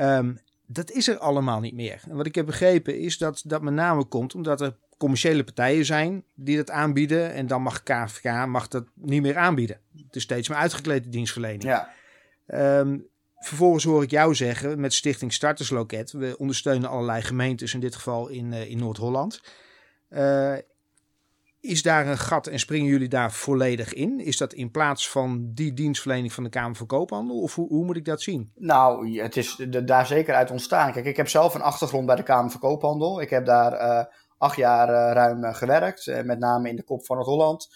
Um, 0.00 0.38
dat 0.66 0.90
is 0.90 1.08
er 1.08 1.18
allemaal 1.18 1.60
niet 1.60 1.74
meer. 1.74 2.02
En 2.08 2.16
wat 2.16 2.26
ik 2.26 2.34
heb 2.34 2.46
begrepen 2.46 2.98
is 2.98 3.18
dat 3.18 3.42
dat 3.44 3.62
met 3.62 3.74
name 3.74 4.04
komt 4.04 4.34
omdat 4.34 4.60
er 4.60 4.76
commerciële 4.98 5.44
partijen 5.44 5.84
zijn 5.84 6.24
die 6.34 6.56
dat 6.56 6.70
aanbieden. 6.70 7.32
En 7.32 7.46
dan 7.46 7.62
mag 7.62 7.82
KVK 7.82 8.46
mag 8.46 8.68
dat 8.68 8.84
niet 8.94 9.22
meer 9.22 9.36
aanbieden. 9.36 9.80
Het 10.06 10.16
is 10.16 10.22
steeds 10.22 10.48
meer 10.48 10.58
uitgeklede 10.58 11.08
dienstverlening. 11.08 11.62
Ja. 11.62 11.90
Ehm, 12.46 12.98
vervolgens 13.38 13.84
hoor 13.84 14.02
ik 14.02 14.10
jou 14.10 14.34
zeggen 14.34 14.80
met 14.80 14.94
Stichting 14.94 15.32
Startersloket. 15.32 16.12
We 16.12 16.38
ondersteunen 16.38 16.88
allerlei 16.88 17.22
gemeentes, 17.22 17.74
in 17.74 17.80
dit 17.80 17.94
geval 17.94 18.28
in, 18.28 18.52
uh, 18.52 18.70
in 18.70 18.78
Noord-Holland. 18.78 19.40
Uh, 20.10 20.54
is 21.60 21.82
daar 21.82 22.06
een 22.06 22.18
gat 22.18 22.46
en 22.46 22.58
springen 22.58 22.88
jullie 22.88 23.08
daar 23.08 23.32
volledig 23.32 23.92
in? 23.92 24.20
Is 24.20 24.36
dat 24.36 24.52
in 24.52 24.70
plaats 24.70 25.10
van 25.10 25.50
die 25.54 25.72
dienstverlening 25.72 26.32
van 26.32 26.44
de 26.44 26.50
Kamer 26.50 26.76
van 26.76 26.86
Koophandel? 26.86 27.40
Of 27.40 27.54
hoe, 27.54 27.68
hoe 27.68 27.84
moet 27.84 27.96
ik 27.96 28.04
dat 28.04 28.22
zien? 28.22 28.52
Nou, 28.54 29.18
het 29.20 29.36
is 29.36 29.56
daar 29.84 30.06
zeker 30.06 30.34
uit 30.34 30.50
ontstaan. 30.50 30.92
Kijk, 30.92 31.04
ik 31.04 31.16
heb 31.16 31.28
zelf 31.28 31.54
een 31.54 31.62
achtergrond 31.62 32.06
bij 32.06 32.16
de 32.16 32.22
Kamer 32.22 32.50
van 32.50 32.60
Koophandel. 32.60 33.20
Ik 33.20 33.30
heb 33.30 33.46
daar 33.46 33.72
uh, 33.72 34.04
acht 34.38 34.56
jaar 34.56 34.88
uh, 34.88 35.12
ruim 35.12 35.44
uh, 35.44 35.54
gewerkt. 35.54 36.24
met 36.24 36.38
name 36.38 36.68
in 36.68 36.76
de 36.76 36.84
kop 36.84 37.06
van 37.06 37.16
Noord-Holland. 37.16 37.68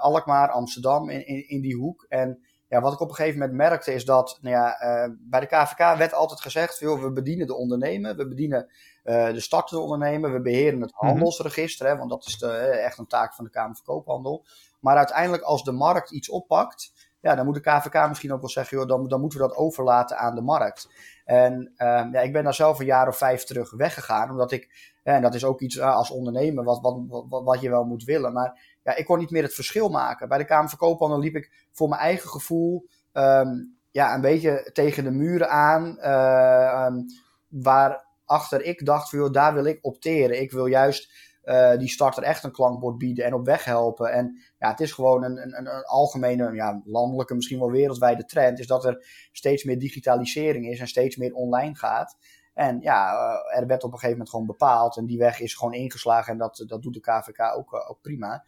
Alkmaar, 0.00 0.50
Amsterdam, 0.50 1.08
in, 1.08 1.48
in, 1.48 1.60
die 1.60 1.76
hoek. 1.76 2.06
En 2.08 2.38
ja, 2.68 2.80
wat 2.80 2.92
ik 2.92 3.00
op 3.00 3.08
een 3.08 3.14
gegeven 3.14 3.38
moment 3.38 3.56
merkte 3.56 3.92
is 3.92 4.04
dat 4.04 4.38
nou 4.40 4.54
ja, 4.54 4.76
bij 5.20 5.40
de 5.40 5.46
KVK 5.46 5.96
werd 5.98 6.14
altijd 6.14 6.40
gezegd... 6.40 6.78
We 6.78 7.10
bedienen 7.14 7.46
de 7.46 7.54
ondernemer, 7.54 8.16
we 8.16 8.28
bedienen 8.28 8.70
uh, 9.06 9.32
de 9.32 9.40
startende 9.40 9.82
ondernemer. 9.82 10.32
We 10.32 10.40
beheren 10.40 10.80
het 10.80 10.92
mhm. 10.92 11.06
handelsregister, 11.06 11.86
hè, 11.86 11.96
want 11.96 12.10
dat 12.10 12.26
is 12.26 12.38
de, 12.38 12.50
echt 12.56 12.98
een 12.98 13.06
taak 13.06 13.34
van 13.34 13.44
de 13.44 13.50
Kamer 13.50 13.76
van 13.76 13.84
Koophandel. 13.84 14.44
Maar 14.80 14.96
uiteindelijk, 14.96 15.42
als 15.42 15.64
de 15.64 15.72
markt 15.72 16.10
iets 16.10 16.28
oppakt, 16.28 16.92
ja, 17.20 17.34
dan 17.34 17.44
moet 17.44 17.54
de 17.54 17.60
KVK 17.60 18.08
misschien 18.08 18.32
ook 18.32 18.40
wel 18.40 18.48
zeggen, 18.48 18.78
joh, 18.78 18.88
dan, 18.88 19.08
dan 19.08 19.20
moeten 19.20 19.40
we 19.40 19.46
dat 19.46 19.56
overlaten 19.56 20.18
aan 20.18 20.34
de 20.34 20.40
markt. 20.40 20.88
En 21.24 21.72
uh, 21.76 22.06
ja, 22.12 22.20
ik 22.20 22.32
ben 22.32 22.44
daar 22.44 22.54
zelf 22.54 22.78
een 22.78 22.86
jaar 22.86 23.08
of 23.08 23.16
vijf 23.16 23.44
terug 23.44 23.70
weggegaan, 23.70 24.30
omdat 24.30 24.52
ik, 24.52 24.92
en 25.02 25.22
dat 25.22 25.34
is 25.34 25.44
ook 25.44 25.60
iets 25.60 25.76
uh, 25.76 25.94
als 25.94 26.10
ondernemer 26.10 26.64
wat, 26.64 26.80
wat, 26.80 26.98
wat, 27.28 27.44
wat, 27.44 27.60
je 27.60 27.70
wel 27.70 27.84
moet 27.84 28.04
willen, 28.04 28.32
maar 28.32 28.78
ja, 28.82 28.94
ik 28.96 29.04
kon 29.04 29.18
niet 29.18 29.30
meer 29.30 29.42
het 29.42 29.54
verschil 29.54 29.88
maken. 29.88 30.28
Bij 30.28 30.38
de 30.38 30.44
Kamer 30.44 30.68
van 30.68 30.78
Koophandel 30.78 31.18
liep 31.18 31.34
ik 31.34 31.66
voor 31.72 31.88
mijn 31.88 32.00
eigen 32.00 32.28
gevoel 32.28 32.86
um, 33.12 33.76
ja, 33.90 34.14
een 34.14 34.20
beetje 34.20 34.70
tegen 34.72 35.04
de 35.04 35.10
muren 35.10 35.50
aan, 35.50 35.84
um, 35.84 37.06
waar 37.48 38.05
achter 38.26 38.62
ik 38.62 38.86
dacht, 38.86 39.10
joh, 39.10 39.32
daar 39.32 39.54
wil 39.54 39.64
ik 39.64 39.78
opteren. 39.82 40.40
Ik 40.40 40.52
wil 40.52 40.66
juist 40.66 41.12
uh, 41.46 41.76
die 41.76 41.88
starter 41.88 42.22
echt 42.22 42.44
een 42.44 42.52
klankbord 42.52 42.98
bieden 42.98 43.24
en 43.24 43.34
op 43.34 43.44
weg 43.44 43.64
helpen. 43.64 44.12
En 44.12 44.42
ja, 44.58 44.70
het 44.70 44.80
is 44.80 44.92
gewoon 44.92 45.24
een, 45.24 45.42
een, 45.42 45.58
een 45.58 45.84
algemene, 45.84 46.52
ja, 46.52 46.82
landelijke, 46.84 47.34
misschien 47.34 47.58
wel 47.58 47.70
wereldwijde 47.70 48.24
trend, 48.24 48.58
is 48.58 48.66
dat 48.66 48.84
er 48.84 49.06
steeds 49.32 49.64
meer 49.64 49.78
digitalisering 49.78 50.66
is 50.66 50.80
en 50.80 50.88
steeds 50.88 51.16
meer 51.16 51.34
online 51.34 51.74
gaat. 51.74 52.16
En 52.54 52.80
ja, 52.80 53.12
uh, 53.12 53.58
er 53.58 53.66
werd 53.66 53.84
op 53.84 53.92
een 53.92 53.98
gegeven 53.98 54.10
moment 54.10 54.30
gewoon 54.30 54.46
bepaald, 54.46 54.96
en 54.96 55.06
die 55.06 55.18
weg 55.18 55.40
is 55.40 55.54
gewoon 55.54 55.74
ingeslagen, 55.74 56.32
en 56.32 56.38
dat, 56.38 56.64
dat 56.66 56.82
doet 56.82 56.94
de 56.94 57.00
KVK 57.00 57.56
ook, 57.56 57.72
uh, 57.72 57.90
ook 57.90 58.00
prima. 58.00 58.44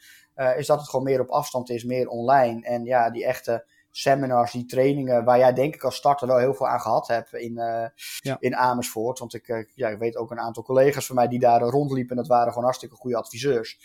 is 0.56 0.66
dat 0.66 0.78
het 0.78 0.88
gewoon 0.88 1.04
meer 1.04 1.20
op 1.20 1.28
afstand 1.28 1.70
is, 1.70 1.84
meer 1.84 2.08
online. 2.08 2.62
En 2.62 2.84
ja, 2.84 3.10
die 3.10 3.24
echte 3.24 3.66
seminars, 3.90 4.52
die 4.52 4.66
trainingen, 4.66 5.24
waar 5.24 5.38
jij 5.38 5.52
denk 5.52 5.74
ik 5.74 5.82
als 5.82 5.96
starter 5.96 6.26
wel 6.26 6.38
heel 6.38 6.54
veel 6.54 6.68
aan 6.68 6.80
gehad 6.80 7.06
hebt 7.06 7.32
in, 7.32 7.52
uh, 7.52 7.84
ja. 8.18 8.36
in 8.40 8.56
Amersfoort. 8.56 9.18
Want 9.18 9.34
ik, 9.34 9.48
uh, 9.48 9.64
ja, 9.74 9.88
ik 9.88 9.98
weet 9.98 10.16
ook 10.16 10.30
een 10.30 10.40
aantal 10.40 10.62
collega's 10.62 11.06
van 11.06 11.14
mij 11.14 11.28
die 11.28 11.38
daar 11.38 11.60
rondliepen. 11.60 12.10
En 12.10 12.16
dat 12.16 12.26
waren 12.26 12.48
gewoon 12.48 12.64
hartstikke 12.64 12.94
goede 12.94 13.16
adviseurs. 13.16 13.78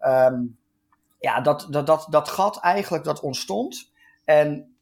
Um, 0.00 0.58
ja, 1.18 1.40
dat, 1.40 1.66
dat, 1.70 1.86
dat, 1.86 2.06
dat 2.10 2.28
gat 2.28 2.60
eigenlijk, 2.60 3.04
dat 3.04 3.20
ontstond. 3.20 3.92
En 4.24 4.76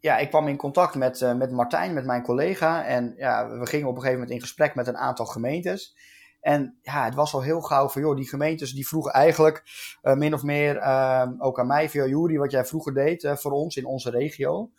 ja, 0.00 0.18
ik 0.18 0.28
kwam 0.28 0.48
in 0.48 0.56
contact 0.56 0.94
met, 0.94 1.20
uh, 1.20 1.34
met 1.34 1.50
Martijn, 1.50 1.94
met 1.94 2.04
mijn 2.04 2.22
collega. 2.22 2.84
En 2.84 3.14
ja, 3.16 3.48
we 3.48 3.66
gingen 3.66 3.86
op 3.86 3.94
een 3.94 4.00
gegeven 4.00 4.20
moment 4.20 4.36
in 4.36 4.40
gesprek 4.40 4.74
met 4.74 4.86
een 4.86 4.96
aantal 4.96 5.26
gemeentes. 5.26 5.96
En 6.40 6.78
ja, 6.82 7.04
het 7.04 7.14
was 7.14 7.34
al 7.34 7.42
heel 7.42 7.60
gauw 7.60 7.88
van, 7.88 8.02
joh, 8.02 8.16
die 8.16 8.28
gemeentes 8.28 8.72
die 8.72 8.88
vroegen 8.88 9.12
eigenlijk 9.12 9.62
uh, 10.02 10.14
min 10.14 10.34
of 10.34 10.42
meer 10.42 10.76
uh, 10.76 11.28
ook 11.38 11.58
aan 11.58 11.66
mij 11.66 11.88
via 11.90 12.06
Jury, 12.06 12.36
wat 12.36 12.50
jij 12.50 12.64
vroeger 12.64 12.94
deed 12.94 13.22
uh, 13.22 13.36
voor 13.36 13.52
ons 13.52 13.76
in 13.76 13.86
onze 13.86 14.10
regio. 14.10 14.70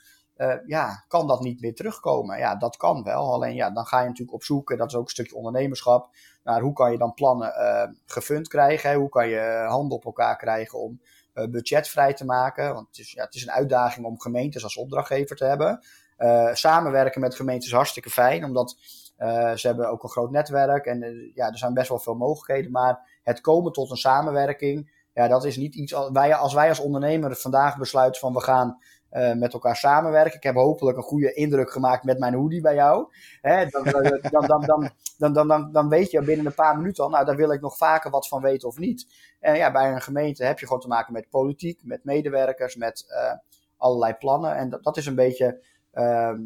ja, 0.65 1.05
kan 1.07 1.27
dat 1.27 1.41
niet 1.41 1.61
meer 1.61 1.75
terugkomen? 1.75 2.37
Ja, 2.37 2.55
dat 2.55 2.77
kan 2.77 3.03
wel. 3.03 3.33
Alleen 3.33 3.55
ja, 3.55 3.71
dan 3.71 3.85
ga 3.85 3.99
je 3.99 4.07
natuurlijk 4.07 4.33
op 4.33 4.43
zoek, 4.43 4.71
en 4.71 4.77
dat 4.77 4.87
is 4.87 4.95
ook 4.95 5.03
een 5.03 5.09
stukje 5.09 5.35
ondernemerschap, 5.35 6.09
naar 6.43 6.61
hoe 6.61 6.73
kan 6.73 6.91
je 6.91 6.97
dan 6.97 7.13
plannen 7.13 7.53
gefund 8.05 8.47
krijgen? 8.47 8.93
Hoe 8.93 9.09
kan 9.09 9.27
je 9.27 9.65
handen 9.67 9.97
op 9.97 10.05
elkaar 10.05 10.37
krijgen 10.37 10.79
om 10.79 11.01
budget 11.33 11.87
vrij 11.87 12.13
te 12.13 12.25
maken? 12.25 12.73
Want 12.73 12.87
het 12.87 12.97
is, 12.97 13.11
ja, 13.11 13.23
het 13.23 13.35
is 13.35 13.41
een 13.41 13.51
uitdaging 13.51 14.05
om 14.05 14.19
gemeentes 14.19 14.63
als 14.63 14.77
opdrachtgever 14.77 15.35
te 15.35 15.45
hebben. 15.45 15.83
samenwerken 16.55 17.21
met 17.21 17.35
gemeentes 17.35 17.67
is 17.67 17.73
hartstikke 17.73 18.09
fijn, 18.09 18.43
omdat 18.43 18.77
uh, 19.19 19.51
ze 19.53 19.67
hebben 19.67 19.89
ook 19.89 20.03
een 20.03 20.09
groot 20.09 20.31
netwerk 20.31 20.85
en 20.85 21.03
uh, 21.03 21.35
ja, 21.35 21.47
er 21.47 21.57
zijn 21.57 21.73
best 21.73 21.89
wel 21.89 21.99
veel 21.99 22.15
mogelijkheden. 22.15 22.71
Maar 22.71 23.19
het 23.23 23.41
komen 23.41 23.71
tot 23.71 23.91
een 23.91 23.97
samenwerking, 23.97 24.91
ja, 25.13 25.27
dat 25.27 25.45
is 25.45 25.57
niet 25.57 25.75
iets. 25.75 25.93
Als 25.93 26.09
wij 26.11 26.35
als, 26.35 26.53
wij 26.53 26.69
als 26.69 26.79
ondernemer 26.79 27.35
vandaag 27.35 27.77
besluiten 27.77 28.21
van 28.21 28.33
we 28.33 28.41
gaan 28.41 28.77
uh, 29.11 29.33
met 29.33 29.53
elkaar 29.53 29.75
samenwerken. 29.75 30.35
Ik 30.35 30.43
heb 30.43 30.55
hopelijk 30.55 30.97
een 30.97 31.03
goede 31.03 31.33
indruk 31.33 31.71
gemaakt 31.71 32.03
met 32.03 32.19
mijn 32.19 32.33
hoodie 32.33 32.61
bij 32.61 32.75
jou. 32.75 33.13
Hè, 33.41 33.65
dan, 33.65 33.83
dan, 33.83 34.03
dan, 34.21 34.45
dan, 34.45 34.91
dan, 35.17 35.33
dan, 35.33 35.47
dan, 35.47 35.71
dan 35.71 35.89
weet 35.89 36.11
je 36.11 36.21
binnen 36.21 36.45
een 36.45 36.53
paar 36.53 36.77
minuten 36.77 37.03
al, 37.03 37.09
nou 37.09 37.25
daar 37.25 37.35
wil 37.35 37.51
ik 37.51 37.61
nog 37.61 37.77
vaker 37.77 38.11
wat 38.11 38.27
van 38.27 38.41
weten 38.41 38.67
of 38.67 38.77
niet. 38.77 39.07
En 39.39 39.55
ja, 39.55 39.71
bij 39.71 39.91
een 39.91 40.01
gemeente 40.01 40.43
heb 40.43 40.59
je 40.59 40.65
gewoon 40.65 40.81
te 40.81 40.87
maken 40.87 41.13
met 41.13 41.29
politiek, 41.29 41.79
met 41.83 42.03
medewerkers, 42.03 42.75
met 42.75 43.05
allerlei 43.77 44.13
plannen. 44.13 44.55
En 44.55 44.69
dat, 44.69 44.83
dat 44.83 44.97
is 44.97 45.05
een 45.05 45.15
beetje. 45.15 45.63
Ehm, 45.91 46.39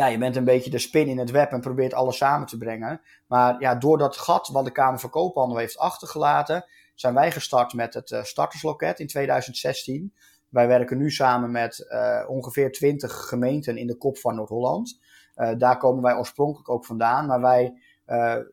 ja, 0.00 0.06
je 0.06 0.18
bent 0.18 0.36
een 0.36 0.44
beetje 0.44 0.70
de 0.70 0.78
spin 0.78 1.08
in 1.08 1.18
het 1.18 1.30
web 1.30 1.52
en 1.52 1.60
probeert 1.60 1.94
alles 1.94 2.16
samen 2.16 2.46
te 2.46 2.58
brengen. 2.58 3.00
Maar 3.26 3.60
ja, 3.60 3.74
door 3.74 3.98
dat 3.98 4.16
gat 4.16 4.48
wat 4.48 4.64
de 4.64 4.70
Kamer 4.70 5.00
van 5.00 5.10
Koophandel 5.10 5.56
heeft 5.56 5.78
achtergelaten, 5.78 6.64
zijn 6.94 7.14
wij 7.14 7.32
gestart 7.32 7.74
met 7.74 7.94
het 7.94 8.10
uh, 8.10 8.22
startersloket 8.22 8.98
in 8.98 9.06
2016. 9.06 10.14
Wij 10.48 10.68
werken 10.68 10.98
nu 10.98 11.10
samen 11.10 11.50
met 11.50 11.86
uh, 11.88 12.24
ongeveer 12.28 12.72
20 12.72 13.28
gemeenten 13.28 13.76
in 13.76 13.86
de 13.86 13.96
kop 13.96 14.18
van 14.18 14.34
Noord-Holland. 14.34 15.00
Uh, 15.36 15.50
daar 15.58 15.76
komen 15.78 16.02
wij 16.02 16.16
oorspronkelijk 16.16 16.68
ook 16.68 16.84
vandaan. 16.84 17.26
Maar 17.26 17.40
wij 17.40 17.74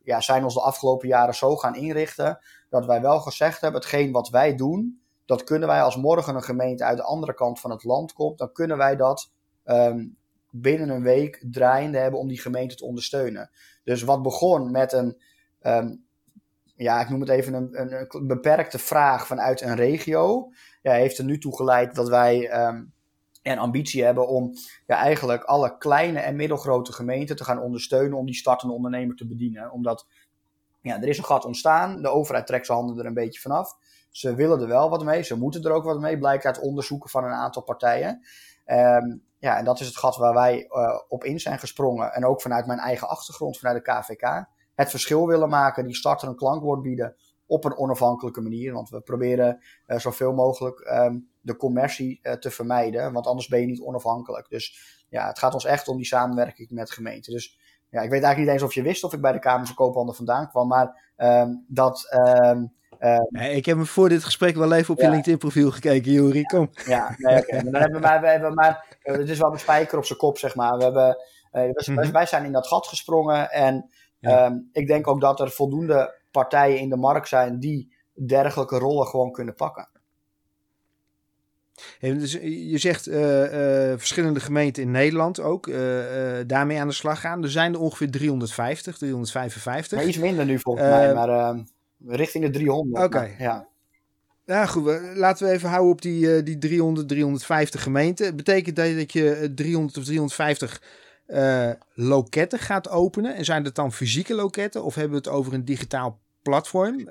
ja, 0.04 0.22
zijn 0.22 0.44
ons 0.44 0.54
de 0.54 0.62
afgelopen 0.62 1.08
jaren 1.08 1.36
zo 1.36 1.56
gaan 1.56 1.76
inrichten 1.76 2.40
dat 2.70 2.86
wij 2.86 3.02
wel 3.02 3.20
gezegd 3.20 3.62
hebben: 3.62 3.82
hetgeen 3.82 4.12
wat 4.12 4.30
wij 4.30 4.56
doen, 4.56 5.02
dat 5.26 5.44
kunnen 5.44 5.68
wij 5.68 5.82
als 5.82 5.96
morgen 5.96 6.36
een 6.36 6.44
gemeente 6.44 6.84
uit 6.84 6.98
de 6.98 7.04
andere 7.04 7.34
kant 7.34 7.60
van 7.60 7.72
het 7.72 7.84
land 7.84 8.14
komt, 8.14 8.38
dan 8.38 8.52
kunnen 8.52 8.78
wij 8.78 8.96
dat 8.96 9.32
um, 9.66 10.17
binnen 10.52 10.90
een 10.90 11.04
week 11.04 11.44
draaiende 11.52 11.98
hebben 11.98 12.20
om 12.20 12.28
die 12.28 12.42
gemeente 12.42 12.76
te 12.76 12.86
ondersteunen. 12.86 13.50
Dus 13.84 14.02
wat 14.02 14.22
begon 14.22 14.72
met 14.72 14.94
een, 14.94 15.22
um, 15.62 16.06
ja, 16.76 17.02
ik 17.02 17.10
noem 17.10 17.20
het 17.20 17.30
even 17.30 17.54
een, 17.54 17.94
een, 17.94 18.28
beperkte 18.28 18.80
vraag 18.80 19.28
vanuit 19.28 19.62
een 19.62 19.76
regio, 19.76 20.52
ja, 20.82 20.94
heeft 20.94 21.18
er 21.18 21.24
nu 21.24 21.38
toe 21.38 21.56
geleid 21.56 21.96
dat 21.96 22.10
wij 22.10 22.68
um, 22.68 22.94
een 23.44 23.60
ambitie 23.60 24.04
hebben 24.04 24.28
om 24.28 24.54
ja, 24.88 24.96
eigenlijk 24.96 25.44
alle 25.44 25.78
kleine 25.78 26.20
en 26.20 26.36
middelgrote 26.36 26.94
gemeenten 26.94 27.36
te 27.36 27.44
gaan 27.44 27.62
ondersteunen 27.62 28.18
om 28.18 28.26
die 28.26 28.36
startende 28.36 28.74
ondernemer 28.74 29.16
te 29.16 29.28
bedienen. 29.28 29.72
Omdat 29.72 30.08
ja, 30.82 31.02
er 31.02 31.08
is 31.08 31.18
een 31.18 31.24
gat 31.24 31.46
ontstaan, 31.46 32.02
de 32.02 32.10
overheid 32.10 32.48
trekt 32.48 32.66
zijn 32.66 32.78
handen 32.78 33.00
er 33.00 33.06
een 33.06 33.14
beetje 33.14 33.40
vanaf. 33.40 33.76
Ze 34.10 34.36
willen 34.36 34.62
er 34.62 34.68
wel 34.68 34.90
wat 34.90 35.04
mee, 35.04 35.24
ze 35.24 35.38
moeten 35.38 35.64
er 35.64 35.72
ook 35.72 35.84
wat 35.84 36.00
mee, 36.00 36.18
blijkt 36.18 36.46
uit 36.46 36.60
onderzoeken 36.60 37.10
van 37.10 37.24
een 37.24 37.32
aantal 37.32 37.64
partijen. 37.64 38.22
Um, 38.66 39.24
ja, 39.40 39.58
en 39.58 39.66
dat 39.66 39.80
is 39.80 39.88
het 39.88 39.98
gat 39.98 40.18
waar 40.18 40.34
wij 40.34 40.66
uh, 40.70 41.00
op 41.08 41.24
in 41.24 41.40
zijn 41.40 41.60
gesprongen. 41.60 42.14
En 42.14 42.26
ook 42.26 42.42
vanuit 42.42 42.66
mijn 42.66 42.80
eigen 42.80 43.10
achtergrond, 43.10 43.58
vanuit 43.58 43.86
de 43.86 43.92
KVK. 43.92 44.46
Het 44.76 44.90
verschil 44.90 45.28
willen 45.28 45.50
maken, 45.50 45.86
die 45.86 45.96
starter 45.96 46.28
een 46.28 46.36
klankwoord 46.36 46.82
bieden 46.82 47.16
op 47.46 47.66
een 47.66 47.78
onafhankelijke 47.78 48.42
manier. 48.42 48.74
Want 48.74 48.90
we 48.90 49.02
proberen 49.02 49.64
uh, 49.88 49.98
zoveel 49.98 50.34
mogelijk 50.34 50.80
um, 50.80 51.30
de 51.42 51.56
commercie 51.56 52.20
uh, 52.24 52.34
te 52.34 52.52
vermijden. 52.52 53.14
Want 53.14 53.28
anders 53.28 53.48
ben 53.48 53.60
je 53.60 53.66
niet 53.66 53.82
onafhankelijk. 53.82 54.50
Dus 54.50 54.96
ja, 55.10 55.28
het 55.28 55.40
gaat 55.40 55.54
ons 55.54 55.66
echt 55.66 55.88
om 55.88 55.98
die 55.98 56.06
samenwerking 56.06 56.70
met 56.70 56.92
gemeenten. 56.92 57.34
Dus 57.34 57.60
ja, 57.90 58.02
ik 58.02 58.10
weet 58.10 58.24
eigenlijk 58.24 58.38
niet 58.38 58.50
eens 58.50 58.62
of 58.62 58.74
je 58.74 58.82
wist 58.82 59.04
of 59.04 59.14
ik 59.14 59.22
bij 59.22 59.32
de 59.32 59.40
Kamer 59.40 59.66
van 59.66 59.76
Koophandel 59.76 60.14
vandaan 60.14 60.50
kwam. 60.50 60.68
Maar 60.68 61.14
um, 61.18 61.66
dat 61.68 62.18
um, 62.44 62.74
uh, 63.00 63.56
ik 63.56 63.66
heb 63.66 63.78
me 63.78 63.86
voor 63.86 64.10
dit 64.10 64.24
gesprek 64.24 64.56
wel 64.56 64.74
even 64.74 64.94
op 64.94 65.00
je 65.00 65.10
LinkedIn 65.10 65.38
profiel 65.38 65.72
gekeken, 65.72 66.12
Juri. 66.12 66.44
Kom. 66.44 66.70
Ja, 66.86 67.16
nee, 67.18 67.38
okay. 67.38 67.64
dan 67.64 67.82
hebben 67.82 68.02
wij, 68.02 68.20
we 68.22 68.28
hebben 68.28 68.54
maar, 68.54 68.98
het 69.02 69.30
is 69.30 69.40
wel 69.40 69.52
een 69.52 69.60
spijker 69.60 69.98
op 69.98 70.06
zijn 70.06 70.20
kop, 70.20 70.38
zeg 70.38 70.56
maar. 70.56 70.78
We 70.78 70.84
hebben, 70.84 71.18
uh, 71.54 71.72
dus, 71.72 71.88
mm-hmm. 71.88 72.12
Wij 72.12 72.26
zijn 72.26 72.46
in 72.46 72.52
dat 72.52 72.68
gat 72.68 72.88
gesprongen 72.88 73.52
en 73.52 73.90
ja. 74.20 74.46
um, 74.46 74.70
ik 74.72 74.88
denk 74.88 75.08
ook 75.08 75.22
dat 75.22 75.40
er 75.40 75.50
voldoende 75.50 76.16
partijen 76.32 76.80
in 76.80 76.90
de 76.90 76.98
markt 76.98 77.28
zijn 77.28 77.60
die 77.60 77.96
dergelijke 78.14 78.78
rollen 78.78 79.08
gewoon 79.08 79.32
kunnen 79.32 79.56
pakken. 79.56 79.90
Hey, 82.00 82.14
dus 82.14 82.32
je 82.42 82.78
zegt 82.78 83.04
verschillende 84.00 84.40
gemeenten 84.40 84.84
in 84.84 84.92
Nederland 84.92 85.40
ook 85.40 85.72
daarmee 86.48 86.80
aan 86.80 86.88
de 86.88 86.94
slag 86.94 87.20
gaan. 87.20 87.44
Er 87.44 87.52
zijn 87.52 87.74
er 87.74 87.80
ongeveer 87.80 88.12
350, 88.12 88.98
355. 88.98 90.04
iets 90.04 90.18
minder 90.18 90.46
nu 90.46 90.60
volgens 90.60 90.88
mij, 90.88 91.14
maar 91.14 91.30
ehm, 91.30 91.60
richting 92.06 92.46
de 92.46 92.52
300. 92.52 93.06
Oké. 93.06 93.36
Ja. 93.40 93.68
Ja, 94.46 94.66
goed. 94.66 95.00
Laten 95.16 95.48
we 95.48 95.54
even 95.54 95.70
houden 95.70 95.92
op 95.92 96.02
die, 96.02 96.38
uh, 96.38 96.46
die 96.46 96.58
300, 96.58 97.08
350 97.08 97.84
gemeenten. 97.84 98.36
Betekent 98.36 98.76
dat 98.76 98.96
dat 98.96 99.14
je 99.14 99.52
300 99.56 99.98
of 99.98 100.04
350 100.04 100.82
uh, 101.28 101.70
loketten 101.94 102.60
gaat 102.60 102.90
openen? 102.90 103.36
En 103.36 103.46
zijn 103.46 103.64
dat 103.64 103.76
dan 103.76 103.94
fysieke 103.94 104.34
loketten? 104.34 104.84
Of 104.84 104.96
hebben 104.96 105.12
we 105.12 105.30
het 105.30 105.36
over 105.38 105.54
een 105.54 105.66
digitaal 105.66 106.20
platform. 106.42 107.10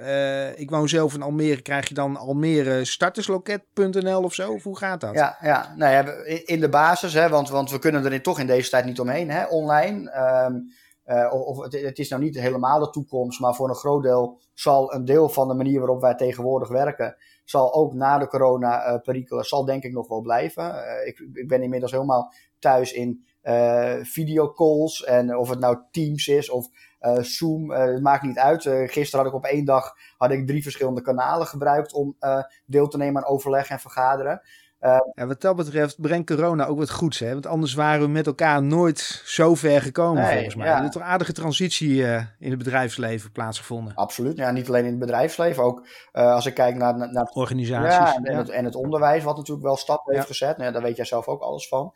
ik 0.57 0.71
woon 0.71 0.89
zelf 0.89 1.15
in 1.15 1.23
Almere. 1.23 1.63
Krijg 1.63 1.89
je 1.89 1.95
dan 1.95 2.17
Almere 2.17 2.85
startersloket.nl 2.85 4.23
of 4.23 4.35
zo? 4.35 4.53
Of 4.53 4.63
hoe 4.63 4.79
gaat 4.79 5.01
dat? 5.01 5.15
Ja, 5.15 5.37
ja. 5.41 5.75
Nou 5.77 5.93
ja 5.93 6.25
in 6.45 6.61
de 6.61 6.69
basis, 6.69 7.13
hè, 7.13 7.29
want, 7.29 7.49
want 7.49 7.71
we 7.71 7.79
kunnen 7.79 8.13
er 8.13 8.23
toch 8.23 8.41
in 8.41 8.47
deze 8.47 8.71
tijd 8.71 8.85
niet 8.85 9.01
omheen, 9.01 9.31
hè, 9.31 9.45
online. 9.45 10.11
Ehm, 11.07 11.31
of 11.31 11.63
het, 11.63 11.99
is 11.99 12.09
nou 12.09 12.23
niet 12.23 12.41
helemaal 12.41 12.79
de 12.79 12.91
toekomst, 12.91 13.41
maar 13.41 13.55
voor 13.55 13.69
een 13.69 13.75
groot 13.75 14.03
deel 14.03 14.41
zal 14.55 14.95
een 14.95 15.05
deel 15.05 15.29
van 15.29 15.49
de 15.49 15.55
manier 15.55 15.79
waarop 15.79 16.01
wij 16.01 16.15
tegenwoordig 16.15 16.69
werken, 16.69 17.17
zal 17.45 17.75
ook 17.75 17.95
na 17.95 18.19
de 18.19 18.27
corona-perikelen, 18.27 19.45
zal 19.45 19.65
denk 19.65 19.83
ik 19.83 19.93
nog 19.93 20.09
wel 20.09 20.21
blijven. 20.21 20.75
ik, 21.07 21.19
ik 21.33 21.49
ben 21.49 21.63
inmiddels 21.63 21.93
helemaal 21.93 22.33
thuis 22.59 22.93
in 22.93 23.25
videocalls. 24.03 25.05
En 25.05 25.37
of 25.37 25.49
het 25.49 25.59
nou 25.59 25.79
Teams 25.91 26.29
is 26.29 26.51
of 26.51 26.69
Zoom, 27.21 27.71
het 27.71 28.03
maakt 28.03 28.23
niet 28.23 28.39
uit. 28.39 28.63
gisteren 28.63 29.25
had 29.25 29.35
ik 29.35 29.39
op 29.39 29.45
één 29.45 29.65
dag 29.65 29.95
had 30.17 30.31
ik 30.31 30.47
drie 30.47 30.63
verschillende 30.63 31.03
kanalen 31.03 31.47
gebruikt 31.47 31.93
om 31.93 32.17
deel 32.67 32.89
te 32.89 32.97
nemen 32.97 33.23
aan 33.23 33.31
overleg 33.31 33.69
en 33.69 33.81
vergaderen. 33.81 34.43
Uh, 34.87 34.99
ja, 35.15 35.27
wat 35.27 35.41
dat 35.41 35.57
betreft 35.57 36.01
brengt 36.01 36.27
corona 36.27 36.67
ook 36.67 36.79
wat 36.79 36.91
goeds. 36.91 37.19
Hè? 37.19 37.33
Want 37.33 37.47
anders 37.47 37.75
waren 37.75 38.01
we 38.01 38.09
met 38.09 38.27
elkaar 38.27 38.63
nooit 38.63 39.23
zo 39.25 39.55
ver 39.55 39.83
gekomen, 39.83 40.23
nee, 40.23 40.33
volgens 40.33 40.55
mij. 40.55 40.67
Ja. 40.67 40.79
Er 40.79 40.85
is 40.85 40.91
toch 40.91 41.03
een 41.03 41.09
aardige 41.09 41.33
transitie 41.33 41.91
uh, 41.91 42.23
in 42.39 42.51
het 42.51 42.59
bedrijfsleven 42.59 43.33
plaatsgevonden. 43.33 43.95
Absoluut. 43.95 44.37
Ja, 44.37 44.51
niet 44.51 44.69
alleen 44.69 44.85
in 44.85 44.91
het 44.91 44.99
bedrijfsleven. 44.99 45.63
Ook 45.63 45.87
uh, 46.13 46.33
als 46.33 46.47
ik 46.47 46.55
kijk 46.55 46.75
naar, 46.75 47.13
naar 47.13 47.31
organisaties. 47.33 48.15
Ja, 48.15 48.17
en, 48.17 48.33
ja. 48.33 48.39
Het, 48.39 48.49
en, 48.49 48.65
Het, 48.65 48.75
onderwijs, 48.75 49.25
wat 49.25 49.37
natuurlijk 49.37 49.67
wel 49.67 49.77
stappen 49.77 50.15
heeft 50.15 50.27
gezet. 50.27 50.57
Nou, 50.57 50.73
daar 50.73 50.83
weet 50.83 50.97
jij 50.97 51.05
zelf 51.05 51.27
ook 51.27 51.41
alles 51.41 51.69
van. 51.69 51.93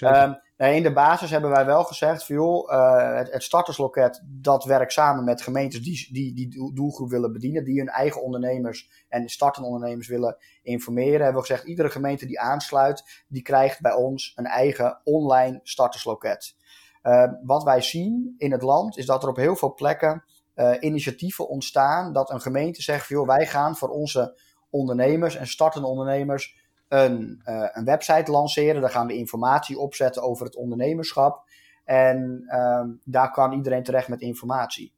Um, 0.00 0.38
in 0.56 0.82
de 0.82 0.92
basis 0.92 1.30
hebben 1.30 1.50
wij 1.50 1.66
wel 1.66 1.84
gezegd 1.84 2.26
van 2.26 2.36
joh, 2.36 2.72
uh, 2.72 3.16
het, 3.16 3.42
startersloket 3.42 4.22
dat 4.26 4.64
werkt 4.64 4.92
samen 4.92 5.24
met 5.24 5.42
gemeentes 5.42 5.82
die, 5.82 6.08
die 6.12 6.34
die 6.34 6.72
doelgroep 6.74 7.10
willen 7.10 7.32
bedienen, 7.32 7.64
die 7.64 7.78
hun 7.78 7.88
eigen 7.88 8.22
ondernemers 8.22 9.04
en 9.08 9.28
startende 9.28 9.68
ondernemers 9.68 10.08
willen 10.08 10.36
informeren. 10.62 11.22
Hebben 11.22 11.42
we 11.42 11.46
gezegd, 11.46 11.64
iedere 11.64 11.90
gemeente 11.90 12.26
die 12.26 12.40
aansluit, 12.40 13.24
die 13.28 13.42
krijgt 13.42 13.80
bij 13.80 13.94
ons 13.94 14.32
een 14.36 14.46
eigen 14.46 15.00
online 15.04 15.60
startersloket. 15.62 16.56
Uh, 17.02 17.32
wat 17.42 17.62
wij 17.62 17.80
zien 17.80 18.34
in 18.38 18.52
het 18.52 18.62
land 18.62 18.96
is 18.96 19.06
dat 19.06 19.22
er 19.22 19.28
op 19.28 19.36
heel 19.36 19.56
veel 19.56 19.74
plekken 19.74 20.24
uh, 20.54 20.74
initiatieven 20.80 21.48
ontstaan 21.48 22.12
dat 22.12 22.30
een 22.30 22.40
gemeente 22.40 22.82
zegt 22.82 23.06
van 23.06 23.16
joh, 23.16 23.26
wij 23.26 23.46
gaan 23.46 23.76
voor 23.76 23.88
onze 23.88 24.40
ondernemers 24.70 25.36
en 25.36 25.46
startende 25.46 25.86
ondernemers 25.88 26.63
een, 26.88 27.42
uh, 27.44 27.68
een 27.72 27.84
website 27.84 28.30
lanceren. 28.30 28.80
Daar 28.80 28.90
gaan 28.90 29.06
we 29.06 29.16
informatie 29.16 29.78
opzetten 29.78 30.22
over 30.22 30.46
het 30.46 30.56
ondernemerschap. 30.56 31.44
En 31.84 32.44
uh, 32.46 32.84
daar 33.04 33.30
kan 33.30 33.52
iedereen 33.52 33.82
terecht 33.82 34.08
met 34.08 34.20
informatie. 34.20 34.92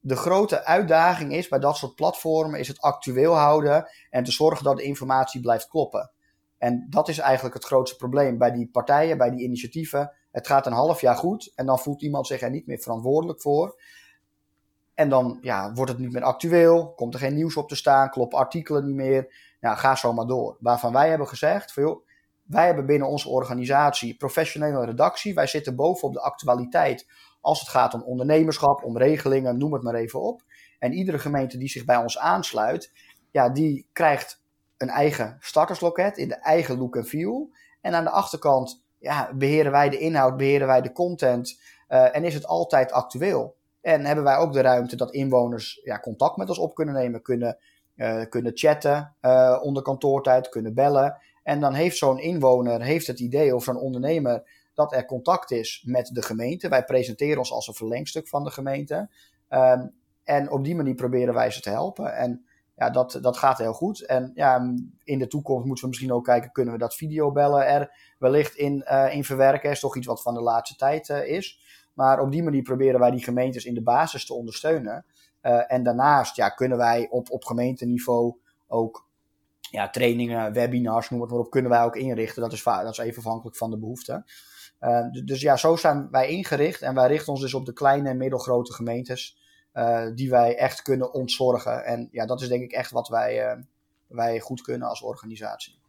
De 0.00 0.16
grote 0.16 0.64
uitdaging 0.64 1.32
is 1.32 1.48
bij 1.48 1.58
dat 1.58 1.76
soort 1.76 1.94
platformen 1.94 2.58
is 2.58 2.68
het 2.68 2.80
actueel 2.80 3.34
houden 3.34 3.88
en 4.10 4.24
te 4.24 4.32
zorgen 4.32 4.64
dat 4.64 4.76
de 4.76 4.82
informatie 4.82 5.40
blijft 5.40 5.68
kloppen. 5.68 6.10
En 6.58 6.86
dat 6.90 7.08
is 7.08 7.18
eigenlijk 7.18 7.54
het 7.54 7.64
grootste 7.64 7.96
probleem 7.96 8.38
bij 8.38 8.52
die 8.52 8.68
partijen, 8.68 9.18
bij 9.18 9.30
die 9.30 9.44
initiatieven. 9.44 10.12
Het 10.30 10.46
gaat 10.46 10.66
een 10.66 10.72
half 10.72 11.00
jaar 11.00 11.16
goed 11.16 11.52
en 11.54 11.66
dan 11.66 11.78
voelt 11.78 12.02
iemand 12.02 12.26
zich 12.26 12.40
er 12.40 12.50
niet 12.50 12.66
meer 12.66 12.78
verantwoordelijk 12.78 13.40
voor. 13.40 13.80
En 14.94 15.08
dan 15.08 15.38
ja, 15.40 15.72
wordt 15.72 15.90
het 15.90 16.00
niet 16.00 16.12
meer 16.12 16.22
actueel, 16.22 16.92
komt 16.94 17.14
er 17.14 17.20
geen 17.20 17.34
nieuws 17.34 17.56
op 17.56 17.68
te 17.68 17.76
staan, 17.76 18.10
kloppen 18.10 18.38
artikelen 18.38 18.86
niet 18.86 18.94
meer. 18.94 19.34
Nou, 19.60 19.76
ga 19.76 19.94
zo 19.94 20.12
maar 20.12 20.26
door. 20.26 20.56
Waarvan 20.60 20.92
wij 20.92 21.08
hebben 21.08 21.28
gezegd, 21.28 21.72
van, 21.72 21.82
joh, 21.82 22.06
wij 22.42 22.66
hebben 22.66 22.86
binnen 22.86 23.08
onze 23.08 23.28
organisatie 23.28 24.16
professionele 24.16 24.84
redactie. 24.84 25.34
Wij 25.34 25.46
zitten 25.46 25.76
bovenop 25.76 26.14
de 26.14 26.20
actualiteit 26.20 27.06
als 27.40 27.60
het 27.60 27.68
gaat 27.68 27.94
om 27.94 28.02
ondernemerschap, 28.02 28.84
om 28.84 28.98
regelingen, 28.98 29.58
noem 29.58 29.72
het 29.72 29.82
maar 29.82 29.94
even 29.94 30.20
op. 30.20 30.42
En 30.78 30.92
iedere 30.92 31.18
gemeente 31.18 31.58
die 31.58 31.68
zich 31.68 31.84
bij 31.84 31.96
ons 31.96 32.18
aansluit, 32.18 32.92
ja, 33.30 33.48
die 33.48 33.86
krijgt 33.92 34.42
een 34.76 34.88
eigen 34.88 35.36
startersloket 35.40 36.18
in 36.18 36.28
de 36.28 36.34
eigen 36.34 36.78
look 36.78 36.96
en 36.96 37.04
feel. 37.04 37.50
En 37.80 37.94
aan 37.94 38.04
de 38.04 38.10
achterkant 38.10 38.84
ja, 38.98 39.30
beheren 39.34 39.72
wij 39.72 39.88
de 39.88 39.98
inhoud, 39.98 40.36
beheren 40.36 40.66
wij 40.66 40.80
de 40.80 40.92
content 40.92 41.60
uh, 41.88 42.16
en 42.16 42.24
is 42.24 42.34
het 42.34 42.46
altijd 42.46 42.92
actueel. 42.92 43.56
En 43.84 44.04
hebben 44.04 44.24
wij 44.24 44.36
ook 44.36 44.52
de 44.52 44.60
ruimte 44.60 44.96
dat 44.96 45.12
inwoners 45.12 45.80
ja, 45.82 46.00
contact 46.00 46.36
met 46.36 46.48
ons 46.48 46.58
op 46.58 46.74
kunnen 46.74 46.94
nemen, 46.94 47.22
kunnen 47.22 47.58
uh, 47.96 48.22
kunnen 48.28 48.52
chatten 48.54 49.14
uh, 49.22 49.58
onder 49.62 49.82
kantoortijd, 49.82 50.48
kunnen 50.48 50.74
bellen. 50.74 51.16
En 51.42 51.60
dan 51.60 51.74
heeft 51.74 51.96
zo'n 51.96 52.18
inwoner 52.18 52.82
heeft 52.82 53.06
het 53.06 53.20
idee 53.20 53.54
of 53.54 53.64
zo'n 53.64 53.76
ondernemer 53.76 54.50
dat 54.74 54.92
er 54.92 55.06
contact 55.06 55.50
is 55.50 55.82
met 55.86 56.10
de 56.12 56.22
gemeente. 56.22 56.68
Wij 56.68 56.84
presenteren 56.84 57.38
ons 57.38 57.52
als 57.52 57.68
een 57.68 57.74
verlengstuk 57.74 58.28
van 58.28 58.44
de 58.44 58.50
gemeente. 58.50 59.08
Um, 59.50 59.94
en 60.24 60.50
op 60.50 60.64
die 60.64 60.76
manier 60.76 60.94
proberen 60.94 61.34
wij 61.34 61.50
ze 61.50 61.60
te 61.60 61.70
helpen. 61.70 62.16
En 62.16 62.44
ja, 62.76 62.90
dat, 62.90 63.18
dat 63.20 63.36
gaat 63.36 63.58
heel 63.58 63.72
goed. 63.72 64.06
En 64.06 64.32
ja, 64.34 64.74
in 65.04 65.18
de 65.18 65.26
toekomst 65.26 65.66
moeten 65.66 65.84
we 65.84 65.90
misschien 65.90 66.12
ook 66.12 66.24
kijken, 66.24 66.52
kunnen 66.52 66.72
we 66.72 66.80
dat 66.80 66.94
videobellen 66.94 67.66
er 67.66 68.14
wellicht 68.18 68.54
in, 68.54 68.86
uh, 68.90 69.14
in 69.14 69.24
verwerken? 69.24 69.70
Is 69.70 69.80
toch 69.80 69.96
iets 69.96 70.06
wat 70.06 70.22
van 70.22 70.34
de 70.34 70.42
laatste 70.42 70.76
tijd 70.76 71.08
is. 71.08 71.60
Maar 71.94 72.20
op 72.20 72.32
die 72.32 72.42
manier 72.42 72.62
proberen 72.62 73.00
wij 73.00 73.10
die 73.10 73.24
gemeentes 73.24 73.64
in 73.64 73.74
de 73.74 73.82
basis 73.82 74.26
te 74.26 74.34
ondersteunen. 74.34 75.04
Uh, 75.42 75.72
en 75.72 75.82
daarnaast 75.82 76.36
ja, 76.36 76.48
kunnen 76.48 76.78
wij 76.78 77.08
op, 77.10 77.30
op 77.30 77.44
gemeenteniveau 77.44 78.34
ook 78.66 79.08
ja, 79.60 79.90
trainingen, 79.90 80.52
webinars, 80.52 81.10
noem 81.10 81.20
het 81.20 81.30
maar 81.30 81.38
op, 81.38 81.50
kunnen 81.50 81.70
wij 81.70 81.84
ook 81.84 81.96
inrichten. 81.96 82.42
Dat 82.42 82.52
is, 82.52 82.62
dat 82.62 82.90
is 82.90 82.98
even 82.98 83.18
afhankelijk 83.18 83.56
van 83.56 83.70
de 83.70 83.78
behoeften. 83.78 84.24
Uh, 84.80 85.06
dus 85.24 85.40
ja, 85.40 85.56
zo 85.56 85.76
zijn 85.76 86.08
wij 86.10 86.28
ingericht 86.28 86.82
en 86.82 86.94
wij 86.94 87.08
richten 87.08 87.32
ons 87.32 87.40
dus 87.40 87.54
op 87.54 87.66
de 87.66 87.72
kleine 87.72 88.08
en 88.08 88.16
middelgrote 88.16 88.72
gemeentes 88.72 89.38
uh, 89.74 90.06
die 90.14 90.30
wij 90.30 90.56
echt 90.56 90.82
kunnen 90.82 91.12
ontzorgen. 91.12 91.84
En 91.84 92.08
ja, 92.10 92.26
dat 92.26 92.40
is 92.40 92.48
denk 92.48 92.62
ik 92.62 92.72
echt 92.72 92.90
wat 92.90 93.08
wij, 93.08 93.64
wij 94.06 94.40
goed 94.40 94.60
kunnen 94.60 94.88
als 94.88 95.02
organisatie. 95.02 95.82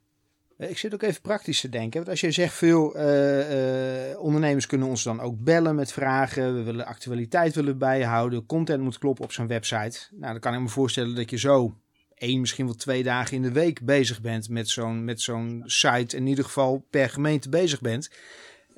Eh, 0.57 0.69
ik 0.69 0.77
zit 0.77 0.93
ook 0.93 1.01
even 1.01 1.21
praktisch 1.21 1.61
te 1.61 1.69
denken. 1.69 1.97
Want 1.97 2.09
als 2.09 2.19
je 2.19 2.31
zegt 2.31 2.53
veel 2.53 2.97
uh, 2.97 4.09
uh, 4.09 4.19
ondernemers 4.19 4.67
kunnen 4.67 4.87
ons 4.87 5.03
dan 5.03 5.19
ook 5.19 5.43
bellen 5.43 5.75
met 5.75 5.91
vragen. 5.91 6.55
We 6.55 6.63
willen 6.63 6.85
actualiteit 6.85 7.55
willen 7.55 7.77
bijhouden. 7.77 8.45
Content 8.45 8.81
moet 8.81 8.97
kloppen 8.97 9.23
op 9.23 9.31
zo'n 9.31 9.47
website. 9.47 9.99
Nou, 10.11 10.31
dan 10.31 10.39
kan 10.39 10.53
ik 10.53 10.59
me 10.59 10.67
voorstellen 10.67 11.15
dat 11.15 11.29
je 11.29 11.37
zo 11.37 11.77
één, 12.15 12.39
misschien 12.39 12.65
wel 12.65 12.75
twee 12.75 13.03
dagen 13.03 13.35
in 13.35 13.41
de 13.41 13.51
week 13.51 13.81
bezig 13.81 14.21
bent 14.21 14.49
met 14.49 14.69
zo'n, 15.19 15.63
site. 15.65 16.15
In 16.15 16.27
ieder 16.27 16.43
geval 16.43 16.85
per 16.89 17.09
gemeente 17.09 17.49
bezig 17.49 17.81
bent. 17.81 18.09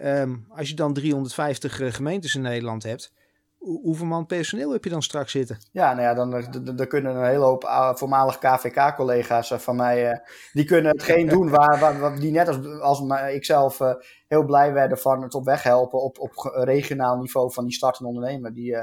Um, 0.03 0.45
als 0.49 0.69
je 0.69 0.75
dan 0.75 0.93
350 0.93 1.95
gemeentes 1.95 2.35
in 2.35 2.41
Nederland 2.41 2.83
hebt 2.83 3.11
hoeveel 3.57 4.05
man 4.05 4.25
personeel 4.25 4.71
heb 4.71 4.83
je 4.83 4.89
dan 4.89 5.01
straks 5.01 5.31
zitten? 5.31 5.57
Ja, 5.71 5.93
nou 5.93 6.01
ja, 6.01 6.13
dan, 6.13 6.75
dan, 6.75 6.87
kunnen 6.87 7.15
een 7.15 7.25
hele 7.25 7.43
hoop 7.43 7.63
uh, 7.63 7.95
voormalig 7.95 8.39
KVK-collega's 8.39 9.51
uh, 9.51 9.57
van 9.57 9.75
mij, 9.75 10.11
uh, 10.11 10.17
die 10.53 10.65
kunnen 10.65 10.91
hetgeen 10.91 11.27
doen 11.27 11.49
waar, 11.49 12.19
die 12.19 12.31
net 12.31 12.47
als, 12.47 12.79
als 12.79 13.01
ikzelf 13.33 13.79
uh, 13.79 13.93
heel 14.27 14.45
blij 14.45 14.73
werden 14.73 14.97
van 14.97 15.21
het 15.21 15.33
op 15.33 15.45
weg 15.45 15.63
helpen 15.63 16.01
op, 16.01 16.19
op 16.19 16.31
regionaal 16.53 17.17
niveau 17.17 17.53
van 17.53 17.63
die 17.65 17.73
startende 17.73 18.09
ondernemer. 18.09 18.53
Die, 18.53 18.75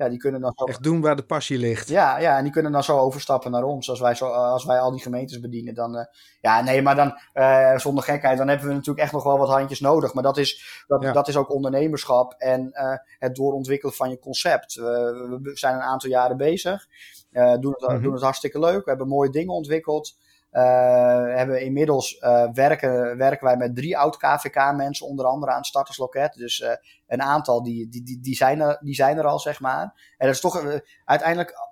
ja, 0.00 0.08
die 0.08 0.18
kunnen 0.18 0.40
dan 0.40 0.52
zo... 0.56 0.64
Echt 0.64 0.82
doen 0.82 1.00
waar 1.00 1.16
de 1.16 1.22
passie 1.22 1.58
ligt. 1.58 1.88
Ja, 1.88 2.18
ja, 2.18 2.36
en 2.36 2.42
die 2.42 2.52
kunnen 2.52 2.72
dan 2.72 2.84
zo 2.84 2.98
overstappen 2.98 3.50
naar 3.50 3.62
ons. 3.62 3.90
Als 3.90 4.00
wij, 4.00 4.14
zo, 4.14 4.26
als 4.26 4.64
wij 4.64 4.78
al 4.78 4.90
die 4.90 5.00
gemeentes 5.00 5.40
bedienen, 5.40 5.74
dan... 5.74 5.96
Uh, 5.96 6.04
ja, 6.40 6.62
nee, 6.62 6.82
maar 6.82 6.96
dan, 6.96 7.18
uh, 7.34 7.78
zonder 7.78 8.04
gekheid, 8.04 8.38
dan 8.38 8.48
hebben 8.48 8.66
we 8.66 8.72
natuurlijk 8.72 9.04
echt 9.04 9.12
nog 9.12 9.24
wel 9.24 9.38
wat 9.38 9.48
handjes 9.48 9.80
nodig. 9.80 10.14
Maar 10.14 10.22
dat 10.22 10.36
is, 10.36 10.84
dat, 10.86 11.02
ja. 11.02 11.12
dat 11.12 11.28
is 11.28 11.36
ook 11.36 11.52
ondernemerschap 11.52 12.32
en 12.32 12.70
uh, 12.72 12.94
het 13.18 13.34
doorontwikkelen 13.34 13.94
van 13.94 14.10
je 14.10 14.18
concept. 14.18 14.74
we 14.74 15.50
zijn 15.54 15.74
een 15.74 15.80
aantal 15.80 16.10
jaren 16.10 16.36
bezig. 16.36 16.86
doen, 17.30 17.72
het, 17.72 17.80
mm-hmm. 17.80 18.02
doen 18.02 18.12
het 18.12 18.22
hartstikke 18.22 18.58
leuk. 18.58 18.84
We 18.84 18.90
hebben 18.90 19.08
mooie 19.08 19.30
dingen 19.30 19.54
ontwikkeld. 19.54 20.16
Uh, 20.52 21.36
hebben 21.36 21.62
inmiddels 21.62 22.20
uh, 22.20 22.48
werken, 22.52 23.16
werken 23.16 23.46
wij 23.46 23.56
met 23.56 23.76
drie 23.76 23.98
oud 23.98 24.16
KVK-mensen, 24.16 25.06
onder 25.06 25.26
andere 25.26 25.52
aan 25.52 25.58
het 25.58 25.66
startersloket. 25.66 26.32
Dus 26.32 26.60
uh, 26.60 26.70
een 27.06 27.22
aantal 27.22 27.62
die, 27.62 27.88
die, 27.88 28.02
die, 28.02 28.20
die, 28.20 28.34
zijn 28.34 28.60
er, 28.60 28.78
die 28.80 28.94
zijn 28.94 29.18
er 29.18 29.26
al, 29.26 29.38
zeg 29.38 29.60
maar. 29.60 29.82
En 30.16 30.26
dat 30.26 30.34
is 30.34 30.40
toch 30.40 30.80
uiteindelijk. 31.04 31.68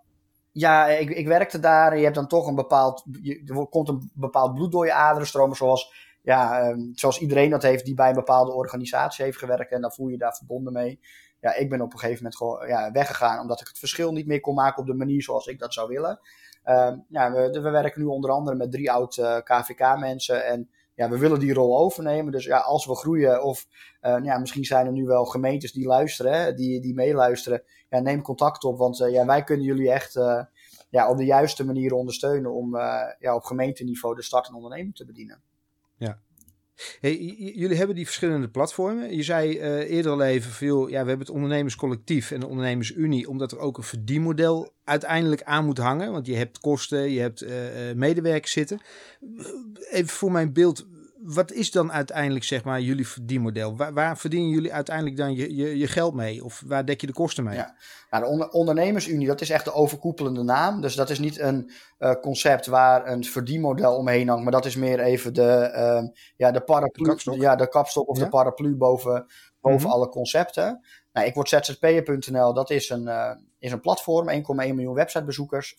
Ja, 0.52 0.86
ik, 0.86 1.10
ik 1.10 1.26
werkte 1.26 1.60
daar. 1.60 1.92
En 1.92 1.98
je 1.98 2.04
hebt 2.04 2.14
dan 2.14 2.26
toch 2.26 2.46
een 2.46 2.54
bepaald. 2.54 3.04
Je, 3.22 3.42
er 3.46 3.68
komt 3.68 3.88
een 3.88 4.10
bepaald 4.14 4.54
bloed 4.54 4.72
door 4.72 4.86
je 4.86 4.92
aderen 4.92 5.26
stromen. 5.26 5.56
Zoals, 5.56 5.92
ja, 6.22 6.68
um, 6.68 6.92
zoals 6.94 7.20
iedereen 7.20 7.50
dat 7.50 7.62
heeft 7.62 7.84
die 7.84 7.94
bij 7.94 8.08
een 8.08 8.14
bepaalde 8.14 8.52
organisatie 8.52 9.24
heeft 9.24 9.38
gewerkt. 9.38 9.72
En 9.72 9.80
dan 9.80 9.92
voel 9.92 10.06
je 10.06 10.12
je 10.12 10.18
daar 10.18 10.36
verbonden 10.36 10.72
mee. 10.72 11.00
Ja, 11.40 11.54
ik 11.54 11.68
ben 11.70 11.80
op 11.80 11.92
een 11.92 11.98
gegeven 11.98 12.22
moment 12.22 12.36
gewoon 12.36 12.68
ja, 12.68 12.90
weggegaan. 12.90 13.40
Omdat 13.40 13.60
ik 13.60 13.66
het 13.66 13.78
verschil 13.78 14.12
niet 14.12 14.26
meer 14.26 14.40
kon 14.40 14.54
maken 14.54 14.80
op 14.80 14.86
de 14.86 14.94
manier 14.94 15.22
zoals 15.22 15.46
ik 15.46 15.58
dat 15.58 15.74
zou 15.74 15.88
willen. 15.88 16.20
Uh, 16.64 16.92
ja, 17.08 17.32
we, 17.32 17.60
we, 17.60 17.70
werken 17.70 18.00
nu 18.00 18.06
onder 18.06 18.30
andere 18.30 18.56
met 18.56 18.72
drie 18.72 18.90
oud 18.92 19.16
eh, 19.16 19.36
KVK-mensen. 19.36 20.44
En 20.46 20.70
ja, 20.94 21.08
we 21.08 21.18
willen 21.18 21.38
die 21.38 21.54
rol 21.54 21.78
overnemen. 21.78 22.32
Dus 22.32 22.44
ja, 22.44 22.58
als 22.58 22.86
we 22.86 22.96
groeien, 22.96 23.42
of 23.42 23.66
uh, 24.02 24.16
ja, 24.22 24.38
misschien 24.38 24.64
zijn 24.64 24.86
er 24.86 24.92
nu 24.92 25.06
wel 25.06 25.24
gemeentes 25.24 25.72
die 25.72 25.86
luisteren, 25.86 26.32
hè, 26.32 26.54
die, 26.54 26.80
die 26.80 26.94
meeluisteren. 26.94 27.62
Ja, 27.88 28.00
neem 28.00 28.22
contact 28.22 28.64
op, 28.64 28.78
want 28.78 29.00
uh, 29.00 29.12
ja, 29.12 29.26
wij 29.26 29.44
kunnen 29.44 29.66
jullie 29.66 29.90
echt 29.90 30.14
ja, 30.90 31.10
op 31.10 31.16
de 31.16 31.24
juiste 31.24 31.64
manier 31.64 31.92
ondersteunen 31.92 32.52
om 32.52 32.76
ja, 33.18 33.34
op 33.34 33.42
gemeenteniveau 33.42 34.14
de 34.14 34.22
start- 34.22 34.48
en 34.48 34.54
onderneming 34.54 34.94
te 34.94 35.04
bedienen. 35.04 35.42
Ja. 35.96 36.18
Jullie 37.00 37.76
hebben 37.76 37.96
die 37.96 38.04
verschillende 38.04 38.48
platformen. 38.48 39.16
Je 39.16 39.22
zei 39.22 39.58
uh, 39.58 39.90
eerder 39.90 40.12
al 40.12 40.22
even 40.22 40.66
ja, 40.66 40.86
we 40.86 41.08
hebben 41.08 41.18
het 41.18 41.30
ondernemerscollectief 41.30 42.30
en 42.30 42.40
de 42.40 42.46
ondernemersunie, 42.46 43.28
omdat 43.28 43.52
er 43.52 43.58
ook 43.58 43.76
een 43.76 43.82
verdienmodel 43.82 44.72
uiteindelijk 44.84 45.42
aan 45.42 45.64
moet 45.64 45.78
hangen. 45.78 46.12
Want 46.12 46.26
je 46.26 46.36
hebt 46.36 46.58
kosten, 46.58 47.10
je 47.10 47.20
hebt 47.20 47.42
uh, 47.42 47.50
medewerkers 47.94 48.52
zitten. 48.52 48.80
Even 49.90 50.08
voor 50.08 50.32
mijn 50.32 50.52
beeld, 50.52 50.86
wat 51.22 51.52
is 51.52 51.70
dan 51.70 51.92
uiteindelijk 51.92 52.44
zeg 52.44 52.64
maar 52.64 52.80
jullie 52.80 53.08
verdienmodel? 53.08 53.76
Waar, 53.76 53.92
waar 53.92 54.18
verdienen 54.18 54.48
jullie 54.48 54.72
uiteindelijk 54.72 55.16
dan 55.16 55.34
je, 55.34 55.56
je, 55.56 55.78
je, 55.78 55.86
geld 55.86 56.14
mee? 56.14 56.44
Of 56.44 56.62
waar 56.66 56.84
dek 56.84 57.00
je 57.00 57.06
de 57.06 57.12
kosten 57.12 57.44
mee? 57.44 57.56
Ja. 57.56 57.76
Nou, 58.10 58.24
de 58.24 58.30
onder, 58.30 58.50
ondernemersunie, 58.50 59.26
dat 59.26 59.40
is 59.40 59.50
echt 59.50 59.64
de 59.64 59.72
overkoepelende 59.72 60.42
naam. 60.42 60.80
Dus 60.80 60.94
dat 60.94 61.10
is 61.10 61.18
niet 61.18 61.38
een 61.38 61.70
uh, 61.98 62.12
concept 62.12 62.66
waar 62.66 63.06
een 63.06 63.24
verdienmodel 63.24 63.96
omheen 63.96 64.28
hangt. 64.28 64.42
Maar 64.42 64.52
dat 64.52 64.64
is 64.64 64.76
meer 64.76 65.00
even 65.00 65.34
de, 65.34 65.72
uh, 65.74 66.08
ja, 66.36 66.50
de 66.50 66.60
paraplu. 66.60 67.02
De 67.04 67.10
kapstok. 67.10 67.34
Ja, 67.34 67.56
de 67.56 67.68
kapstok 67.68 68.08
of 68.08 68.18
ja? 68.18 68.24
de 68.24 68.30
paraplu 68.30 68.76
boven, 68.76 69.26
boven 69.60 69.78
mm 69.78 69.84
-hmm. 69.84 69.92
alle 69.92 70.08
concepten. 70.08 70.80
Nou, 71.12 71.26
ik 71.26 71.34
word 71.34 71.48
ZZP'er.nl, 71.48 72.54
dat 72.54 72.70
is 72.70 72.88
een, 72.88 73.02
uh, 73.02 73.30
is 73.58 73.72
een 73.72 73.80
platform, 73.80 74.28
1,1 74.30 74.44
miljoen 74.54 74.94
websitebezoekers, 74.94 75.74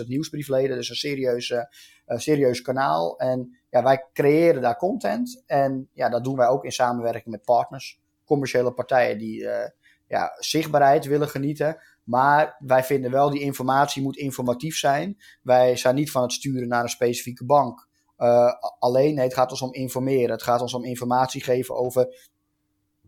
50.000 0.00 0.06
nieuwsbriefleden, 0.06 0.76
dus 0.76 0.88
een 0.88 0.96
serieuze, 0.96 1.74
uh, 2.06 2.18
serieus 2.18 2.62
kanaal. 2.62 3.18
En 3.18 3.58
wij 3.82 4.06
creëren 4.12 4.62
daar 4.62 4.76
content 4.76 5.42
en 5.46 5.88
ja, 5.92 6.08
dat 6.08 6.24
doen 6.24 6.36
wij 6.36 6.46
ook 6.46 6.64
in 6.64 6.72
samenwerking 6.72 7.26
met 7.26 7.44
partners, 7.44 8.00
commerciële 8.24 8.72
partijen 8.72 9.18
die 9.18 9.40
uh, 9.40 9.68
ja, 10.06 10.32
zichtbaarheid 10.38 11.04
willen 11.04 11.28
genieten. 11.28 11.78
Maar 12.04 12.56
wij 12.58 12.84
vinden 12.84 13.10
wel 13.10 13.30
die 13.30 13.40
informatie 13.40 14.02
moet 14.02 14.16
informatief 14.16 14.76
zijn. 14.76 15.16
Wij 15.42 15.76
zijn 15.76 15.94
niet 15.94 16.10
van 16.10 16.22
het 16.22 16.32
sturen 16.32 16.68
naar 16.68 16.82
een 16.82 16.88
specifieke 16.88 17.44
bank. 17.44 17.88
Uh, 18.18 18.52
alleen, 18.78 19.14
nee, 19.14 19.24
het 19.24 19.34
gaat 19.34 19.50
ons 19.50 19.62
om 19.62 19.72
informeren. 19.72 20.30
Het 20.30 20.42
gaat 20.42 20.60
ons 20.60 20.74
om 20.74 20.84
informatie 20.84 21.42
geven 21.42 21.76
over 21.76 22.30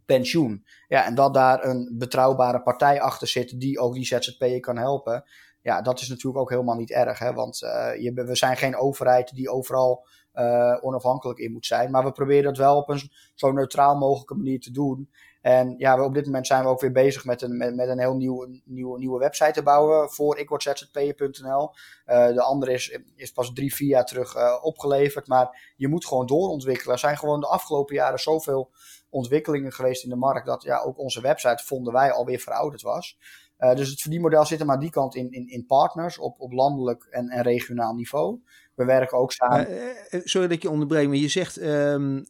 pensioen. 0.07 0.65
Ja, 0.89 1.05
en 1.05 1.15
dat 1.15 1.35
daar 1.35 1.65
een 1.65 1.95
betrouwbare 1.99 2.63
partij 2.63 3.01
achter 3.01 3.29
zit 3.29 3.61
die 3.61 3.79
ook 3.79 3.95
die 3.95 4.07
ZZP'er 4.07 4.61
kan 4.61 4.77
helpen. 4.79 5.25
Ja, 5.63 5.83
dat 5.83 6.01
is 6.01 6.09
natuurlijk 6.09 6.39
ook 6.39 6.51
helemaal 6.51 6.77
niet 6.77 6.91
erg. 6.91 7.19
Hè? 7.19 7.33
Want 7.33 7.63
uh, 7.63 7.91
je, 8.01 8.13
we 8.13 8.35
zijn 8.35 8.57
geen 8.57 8.77
overheid 8.77 9.35
die 9.35 9.51
overal 9.51 10.07
uh, 10.39 10.77
onafhankelijk 10.81 11.39
in 11.39 11.53
moet 11.53 11.67
zijn. 11.67 11.91
Maar 11.91 12.05
we 12.05 12.13
proberen 12.13 12.45
dat 12.45 12.57
wel 12.57 12.77
op 12.77 12.89
een 12.89 13.11
zo 13.35 13.53
neutraal 13.53 13.97
mogelijke 13.97 14.35
manier 14.35 14.61
te 14.61 14.71
doen. 14.71 15.11
En 15.41 15.75
ja, 15.79 15.97
we, 15.97 16.03
op 16.03 16.15
dit 16.15 16.25
moment 16.25 16.47
zijn 16.47 16.63
we 16.63 16.69
ook 16.69 16.81
weer 16.81 16.93
bezig 16.93 17.25
met 17.25 17.43
een, 17.43 17.57
met, 17.57 17.89
een 17.89 17.99
heel 17.99 18.17
nieuwe, 18.17 18.61
nieuwe, 18.65 18.99
nieuwe 18.99 19.19
website 19.19 19.53
te 19.53 19.63
bouwen 19.63 20.11
voor 20.11 20.39
ikwordzzp'er.nl. 20.39 21.71
Uh, 22.07 22.27
de 22.27 22.43
andere 22.43 22.73
is, 22.73 22.99
is 23.17 23.33
pas 23.33 23.53
drie, 23.53 23.75
vier 23.75 23.89
jaar 23.89 24.05
terug 24.05 24.37
uh, 24.37 24.59
opgeleverd. 24.61 25.27
Maar 25.27 25.73
je 25.77 25.89
moet 25.89 26.07
gewoon 26.07 26.27
doorontwikkelen. 26.27 26.93
Er 26.93 26.99
zijn 26.99 27.19
gewoon 27.19 27.41
de 27.41 27.47
afgelopen 27.47 27.95
jaren 27.95 28.19
zoveel 28.19 28.71
ontwikkelingen 29.11 29.73
geweest 29.73 30.05
in 30.05 30.11
de 30.11 30.17
markt. 30.17 30.47
Dat 30.47 30.63
ja, 30.63 30.81
ook 30.81 30.99
onze 30.99 31.21
website 31.21 31.65
vonden 31.65 31.93
wij 31.93 32.13
alweer 32.13 32.39
verouderd 32.39 32.83
was. 32.83 33.19
Dus 33.59 33.91
het 33.91 34.01
verdienmodel 34.01 34.45
zit 34.45 34.59
hem 34.59 34.71
aan 34.71 34.81
die 34.81 34.91
kant 34.91 35.15
in, 35.15 35.33
in, 35.33 35.49
in 35.49 35.67
partners 35.67 36.19
op, 36.19 36.41
op 36.41 36.53
landelijk 36.53 37.07
en, 37.11 37.29
en 37.29 37.43
regionaal 37.43 37.95
niveau. 37.95 38.41
We 38.79 38.85
werken 38.85 39.19
ook 39.19 39.33
samen. 39.33 39.71
Uh, 39.71 40.21
sorry 40.25 40.47
dat 40.47 40.57
ik 40.57 40.63
je 40.63 40.71
onderbreek, 40.71 41.07
maar 41.07 41.17
je 41.17 41.29
zegt 41.29 41.63
um, 41.63 42.17
uh, 42.17 42.25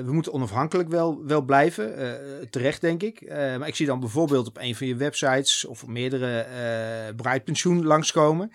we 0.00 0.12
moeten 0.12 0.32
onafhankelijk 0.32 0.88
wel, 0.88 1.24
wel 1.26 1.42
blijven. 1.42 1.94
terecht, 2.50 2.80
denk 2.80 3.02
ik. 3.02 3.28
maar 3.28 3.68
ik 3.68 3.74
zie 3.74 3.86
dan 3.86 4.00
bijvoorbeeld 4.00 4.46
op 4.46 4.58
een 4.58 4.74
van 4.74 4.86
je 4.86 4.96
websites 4.96 5.64
of 5.64 5.86
meerdere 5.86 6.46
uh, 6.46 7.14
Bruidpensioen 7.16 7.84
langskomen. 7.84 8.52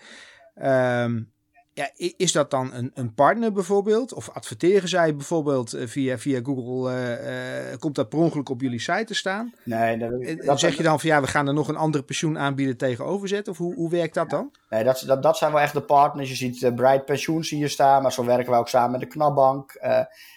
Um, 0.62 1.33
ja, 1.74 1.90
is 2.16 2.32
dat 2.32 2.50
dan 2.50 2.72
een, 2.72 2.90
een 2.94 3.14
partner 3.14 3.52
bijvoorbeeld? 3.52 4.12
Of 4.12 4.30
adverteren 4.30 4.88
zij 4.88 5.16
bijvoorbeeld 5.16 5.74
via, 5.78 6.18
via 6.18 6.40
Google? 6.42 6.92
Uh, 6.92 7.70
uh, 7.70 7.76
komt 7.78 7.94
dat 7.94 8.08
per 8.08 8.18
ongeluk 8.18 8.48
op 8.48 8.60
jullie 8.60 8.80
site 8.80 9.04
te 9.04 9.14
staan? 9.14 9.52
Nee, 9.64 9.98
dat, 9.98 10.44
dat 10.44 10.60
zeg 10.60 10.76
je 10.76 10.82
dan 10.82 11.00
van 11.00 11.08
ja, 11.08 11.20
we 11.20 11.26
gaan 11.26 11.46
er 11.46 11.54
nog 11.54 11.68
een 11.68 11.76
andere 11.76 12.04
pensioenaanbieder 12.04 12.76
tegenover 12.76 13.28
zetten? 13.28 13.52
Of 13.52 13.58
hoe, 13.58 13.74
hoe 13.74 13.90
werkt 13.90 14.14
dat 14.14 14.30
dan? 14.30 14.50
Nee, 14.70 14.84
dat, 14.84 15.04
dat, 15.06 15.22
dat 15.22 15.36
zijn 15.36 15.52
wel 15.52 15.60
echt 15.60 15.72
de 15.72 15.80
partners. 15.80 16.28
Je 16.28 16.36
ziet 16.36 16.62
uh, 16.62 16.74
Bright 16.74 17.04
Pensioen 17.04 17.44
zie 17.44 17.58
je 17.58 17.68
staan, 17.68 18.02
maar 18.02 18.12
zo 18.12 18.24
werken 18.24 18.50
wij 18.50 18.58
ook 18.58 18.68
samen 18.68 18.90
met 18.90 19.00
de 19.00 19.06
Knapbank. 19.06 19.72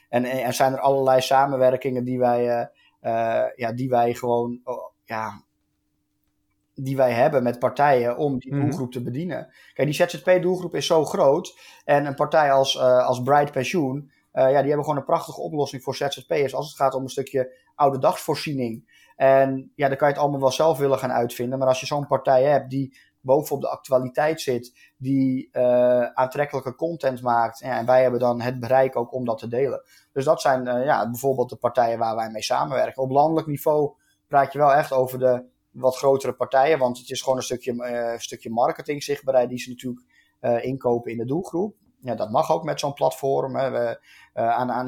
en, 0.10 0.26
en 0.26 0.54
zijn 0.54 0.74
er 0.74 0.80
allerlei 0.80 1.22
samenwerkingen 1.22 2.04
die 2.04 2.20
wij, 2.20 2.70
ja, 3.56 3.72
die 3.76 3.90
wij 3.90 4.14
gewoon 4.14 4.60
oh, 4.64 4.94
ja, 5.04 5.46
die 6.80 6.96
wij 6.96 7.12
hebben 7.12 7.44
met 7.44 7.60
partijen 7.60 8.18
om 8.18 8.40
die 8.40 8.52
doelgroep 8.52 8.92
te 8.92 9.04
bedienen. 9.04 9.54
Kijk, 9.74 9.88
die 9.88 10.08
ZZP-doelgroep 10.08 10.76
is 10.76 10.86
zo 10.86 11.06
groot. 11.06 11.60
En 11.86 12.06
een 12.06 12.16
partij 12.16 12.52
als, 12.52 12.76
uh, 12.76 13.08
als 13.08 13.22
Bright 13.22 13.52
Pensioen, 13.52 14.12
uh, 14.34 14.44
ja, 14.44 14.58
die 14.58 14.68
hebben 14.68 14.84
gewoon 14.84 14.98
een 14.98 15.06
prachtige 15.06 15.42
oplossing 15.42 15.84
voor 15.84 15.96
ZZP'ers 15.96 16.56
als 16.56 16.68
het 16.68 16.76
gaat 16.76 16.94
om 16.94 17.04
een 17.04 17.10
stukje 17.10 17.56
oude 17.76 18.00
dagsvoorziening. 18.00 19.06
En 19.16 19.72
ja, 19.76 19.88
dan 19.88 19.98
kan 19.98 20.08
je 20.08 20.14
het 20.14 20.24
allemaal 20.24 20.40
wel 20.40 20.52
zelf 20.52 20.78
willen 20.78 21.00
gaan 21.00 21.12
uitvinden. 21.12 21.60
Maar 21.60 21.68
als 21.68 21.80
je 21.80 21.86
zo'n 21.86 22.08
partij 22.08 22.44
hebt 22.44 22.70
die 22.70 22.98
bovenop 23.22 23.62
de 23.62 23.70
actualiteit 23.70 24.42
zit, 24.42 24.94
die 24.98 25.50
uh, 25.52 26.06
aantrekkelijke 26.06 26.76
content 26.76 27.22
maakt. 27.22 27.60
Ja, 27.60 27.78
en 27.78 27.86
wij 27.86 28.02
hebben 28.02 28.20
dan 28.20 28.42
het 28.42 28.60
bereik 28.60 28.96
ook 28.96 29.14
om 29.14 29.26
dat 29.26 29.38
te 29.38 29.48
delen. 29.48 29.84
Dus 30.12 30.26
dat 30.26 30.42
zijn 30.42 30.66
ja, 30.66 31.10
bijvoorbeeld 31.10 31.50
de 31.50 31.56
partijen 31.56 32.00
waar 32.00 32.16
wij 32.16 32.30
mee 32.30 32.44
samenwerken. 32.44 33.04
Op 33.04 33.12
landelijk 33.12 33.48
niveau 33.48 33.94
praat 34.28 34.54
je 34.54 34.60
wel 34.60 34.74
echt 34.74 34.94
over 34.94 35.20
de 35.20 35.44
wat 35.80 35.98
grotere 35.98 36.34
partijen. 36.34 36.80
Want 36.80 36.98
het 36.98 37.10
is 37.10 37.22
gewoon 37.22 37.38
een 37.38 37.44
stukje, 37.44 37.74
uh, 37.74 38.18
stukje 38.20 38.50
marketing 38.50 39.04
zichtbaarheid 39.04 39.50
die 39.50 39.60
ze 39.60 39.70
natuurlijk 39.70 40.06
uh, 40.42 40.64
inkopen 40.64 41.12
in 41.12 41.18
de 41.18 41.26
doelgroep. 41.26 41.76
Ja, 42.00 42.16
dat 42.16 42.32
mag 42.32 42.52
ook 42.52 42.64
met 42.64 42.80
zo'n 42.80 42.94
platform. 42.94 43.56
Hè. 43.56 43.70
We, 43.70 44.00
uh, 44.34 44.50
aan, 44.50 44.72
aan 44.72 44.86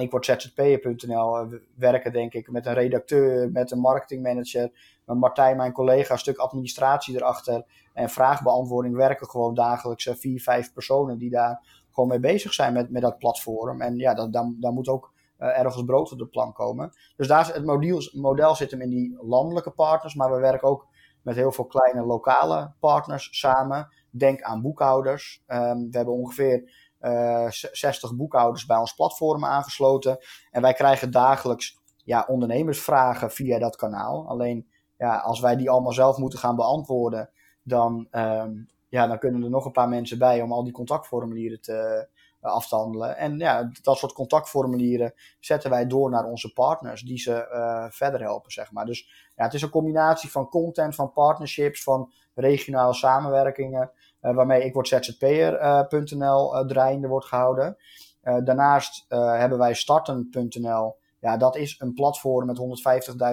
werken 1.76 2.12
denk 2.12 2.34
ik 2.34 2.52
met 2.52 2.66
een 2.66 2.74
redacteur, 2.74 3.52
met 3.52 3.72
een 3.72 3.80
marketingmanager. 3.80 4.72
Martijn, 5.06 5.58
mijn 5.58 5.72
collega, 5.72 6.14
een 6.14 6.20
stuk 6.20 6.38
administratie 6.38 7.16
erachter. 7.16 7.66
En 7.94 8.10
vraagbeantwoording 8.10 8.96
werken 8.96 9.30
gewoon 9.30 9.54
dagelijks 9.54 10.10
vier, 10.12 10.42
vijf 10.42 10.74
personen 10.74 11.18
die 11.18 11.30
daar 11.30 11.86
gewoon 11.92 12.10
mee 12.10 12.20
bezig 12.20 12.54
zijn 12.54 12.74
met, 12.74 12.90
met 12.90 13.02
dat 13.02 13.18
platform. 13.18 13.82
En 13.82 13.96
ja, 13.96 14.14
dat, 14.14 14.34
dan, 14.34 14.56
moet 14.74 14.88
ook 14.88 15.14
ergens 15.48 15.84
brood 15.84 16.12
op 16.12 16.18
de 16.18 16.28
plank 16.28 16.56
komen. 16.56 16.92
Dus 17.16 17.28
daar 17.28 17.54
het 17.54 17.66
model, 17.66 18.02
model 18.14 18.56
zit 18.56 18.72
hem 18.72 18.82
in 18.82 18.90
die 18.90 19.18
landelijke 19.22 19.72
partners, 19.72 20.16
maar 20.16 20.32
we 20.32 20.40
werken 20.40 20.68
ook 20.68 20.88
met 21.22 21.36
heel 21.36 21.52
veel 21.52 21.66
kleine 21.66 22.06
lokale 22.06 22.74
partners 22.80 23.40
samen. 23.40 23.88
Denk 24.10 24.42
aan 24.42 24.62
boekhouders. 24.62 25.44
Um, 25.48 25.92
we 25.92 25.98
hebben 25.98 26.14
ongeveer 26.14 26.72
uh, 27.02 27.46
eh, 27.46 27.52
60 27.52 28.16
boekhouders 28.16 28.66
bij 28.66 28.78
ons 28.78 28.94
platform 28.94 29.46
aangesloten. 29.46 30.18
En 30.52 30.62
wij 30.62 30.74
krijgen 30.74 31.12
dagelijks 31.12 31.78
ja, 32.04 32.26
ondernemersvragen 32.28 33.32
via 33.32 33.60
dat 33.60 33.76
kanaal. 33.76 34.28
Alleen 34.28 34.68
ja, 34.98 35.18
als 35.18 35.40
wij 35.40 35.56
die 35.56 35.70
allemaal 35.70 35.92
zelf 35.92 36.18
moeten 36.18 36.40
gaan 36.40 36.56
beantwoorden, 36.56 37.30
dan, 37.64 38.08
um, 38.12 38.68
ja, 38.90 39.08
dan 39.08 39.20
kunnen 39.20 39.44
er 39.44 39.50
nog 39.50 39.66
een 39.66 39.72
paar 39.72 39.90
mensen 39.90 40.18
bij 40.18 40.42
om 40.42 40.52
al 40.52 40.64
die 40.64 40.74
contactformulieren 40.74 41.62
te, 41.62 42.08
af 42.42 42.68
te 42.68 42.76
handelen. 42.76 43.18
En 43.18 43.38
ja, 43.38 43.72
dat 43.82 43.98
soort 43.98 44.14
contactformulieren 44.14 45.14
zetten 45.40 45.70
wij 45.70 45.88
door 45.88 46.10
naar 46.10 46.26
onze 46.26 46.54
partners, 46.54 47.02
die 47.02 47.18
ze 47.18 47.50
uh, 47.52 47.86
verder 47.90 48.22
helpen, 48.22 48.52
zeg 48.52 48.72
maar. 48.72 48.86
Dus 48.86 49.32
ja, 49.36 49.44
het 49.44 49.54
is 49.54 49.62
een 49.62 49.70
combinatie 49.70 50.32
van 50.32 50.50
content, 50.50 50.96
van 50.96 51.14
partnerships, 51.14 51.84
van 51.84 52.12
regionale 52.34 52.94
samenwerkingen, 52.94 53.92
uh, 54.22 54.36
waarmee 54.36 54.66
ik 54.66 54.74
word 54.74 54.88
ZZP'er.nl 54.88 56.66
draaiende 56.66 57.08
wordt 57.08 57.26
gehouden. 57.26 57.78
daarnaast 58.22 59.06
hebben 59.10 59.58
wij 59.58 59.74
starten.nl. 59.74 60.98
Ja, 61.20 61.38
dat 61.38 61.56
is 61.56 61.76
een 61.80 61.94
platform 61.94 62.46
met 62.46 62.60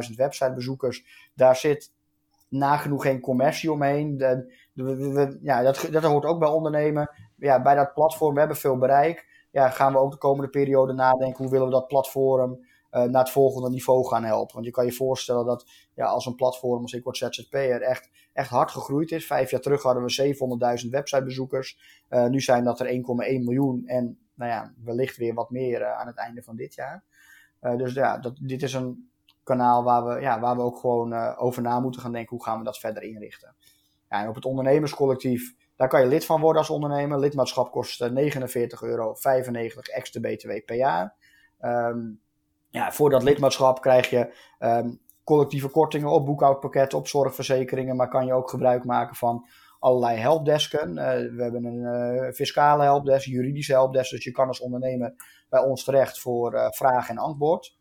150.000 0.09 0.15
websitebezoekers. 0.15 1.05
Daar 1.35 1.57
zit 1.57 1.93
nagenoeg 2.49 3.03
geen 3.03 3.21
commercie 3.21 3.73
omheen. 3.73 4.17
De, 4.17 5.39
ja, 5.43 5.63
dat, 5.63 5.89
dat 5.91 6.03
hoort 6.03 6.25
ook 6.25 6.39
bij 6.39 6.49
ondernemen 6.49 7.11
ja, 7.37 7.63
bij 7.63 7.75
dat 7.75 7.95
platform, 7.95 8.33
we 8.33 8.39
hebben 8.39 8.57
veel 8.57 8.79
bereik. 8.79 9.27
Ja, 9.51 9.71
gaan 9.71 9.93
we 9.93 9.99
ook 9.99 10.11
de 10.11 10.19
komende 10.19 10.51
periode 10.51 10.93
nadenken 10.93 11.43
hoe 11.43 11.51
willen 11.51 11.67
we 11.67 11.73
dat 11.73 11.87
platform 11.87 12.59
uh, 12.97 13.03
naar 13.03 13.23
het 13.23 13.31
volgende 13.31 13.71
niveau 13.71 14.07
gaan 14.07 14.25
helpen. 14.25 14.55
Want 14.55 14.67
je 14.67 14.73
kan 14.73 14.85
je 14.85 14.93
voorstellen 14.93 15.45
dat 15.45 15.67
ja, 15.95 16.07
als 16.07 16.27
een 16.27 16.35
platform 16.35 16.83
als 16.83 16.93
ik 16.93 17.05
word 17.05 17.17
ZZP'er 17.17 17.83
echt, 17.83 18.11
echt 18.33 18.51
hard 18.51 18.71
gegroeid 18.71 19.11
is. 19.11 19.27
Vijf 19.27 19.51
jaar 19.51 19.61
terug 19.61 19.83
hadden 19.83 20.05
we 20.05 20.35
700.000 20.85 20.91
websitebezoekers. 20.91 21.79
Uh, 22.11 22.27
nu 22.27 22.41
zijn 22.41 22.65
dat 22.65 22.81
er 22.81 22.87
1,1 22.87 22.93
miljoen 23.23 23.87
en 23.87 24.19
nou 24.35 24.51
ja, 24.51 24.73
wellicht 24.85 25.17
weer 25.17 25.35
wat 25.35 25.51
meer 25.51 25.81
uh, 25.81 25.99
aan 25.99 26.07
het 26.07 26.17
einde 26.17 26.43
van 26.43 26.57
dit 26.57 26.75
jaar. 26.75 27.05
dus 27.61 27.95
ja, 27.95 28.19
dat, 28.19 28.37
dit 28.41 28.63
is 28.63 28.73
een 28.73 29.11
kanaal 29.43 29.85
waar 29.85 30.07
we, 30.07 30.21
ja, 30.21 30.41
waar 30.41 30.57
we 30.57 30.63
ook 30.63 30.79
gewoon 30.79 31.37
over 31.37 31.63
na 31.63 31.81
moeten 31.81 32.01
gaan 32.01 32.13
denken 32.13 32.37
hoe 32.37 32.45
gaan 32.45 32.59
we 32.59 32.65
dat 32.65 32.79
verder 32.79 33.03
inrichten. 33.03 33.55
Ja, 34.11 34.23
en 34.23 34.29
op 34.29 34.35
het 34.35 34.45
ondernemerscollectief 34.45 35.55
daar 35.77 35.89
kan 35.89 36.01
je 36.01 36.07
lid 36.07 36.25
van 36.25 36.41
worden 36.41 36.61
als 36.61 36.71
ondernemer. 36.71 37.19
Lidmaatschap 37.19 37.71
kost 37.71 38.03
49,95 38.03 38.09
euro 38.81 39.15
extra 39.93 40.21
BTW 40.21 40.51
per 40.65 40.77
jaar. 40.77 41.15
Um, 41.61 42.21
ja, 42.71 42.93
voor 42.93 43.11
dat 43.11 43.23
lidmaatschap 43.23 43.81
krijg 43.81 44.11
je 44.11 44.35
um, 44.59 45.01
collectieve 45.25 45.69
kortingen 45.69 46.11
op 46.11 46.27
boekhoudpakketten, 46.27 46.99
op 46.99 47.09
zorgverzekeringen. 47.09 47.97
Maar 47.97 48.09
kan 48.09 48.27
je 48.27 48.33
ook 48.33 48.51
gebruik 48.51 48.85
maken 48.85 49.17
van 49.17 49.47
allerlei 49.79 50.19
helpdesken. 50.19 50.95
we 51.37 51.43
hebben 51.43 51.65
een 51.65 52.35
fiscale 52.35 52.83
helpdesk, 52.83 53.27
juridische 53.27 53.73
helpdesk. 53.73 54.11
Dus 54.11 54.25
je 54.25 54.31
kan 54.31 54.49
als 54.49 54.61
ondernemer 54.61 55.15
bij 55.49 55.61
ons 55.61 55.85
terecht 55.85 56.21
voor 56.21 56.71
vraag 56.71 57.09
en 57.09 57.19
antwoord 57.19 57.79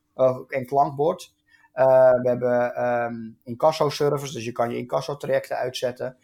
en 0.48 0.66
klankbord. 0.66 1.34
we 1.74 2.20
hebben 2.24 2.84
um, 2.86 3.40
incasso-service, 3.44 4.34
dus 4.34 4.46
je 4.46 4.52
kan 4.52 4.70
je 4.70 4.78
incasso-trajecten 4.78 5.58
uitzetten. 5.58 6.18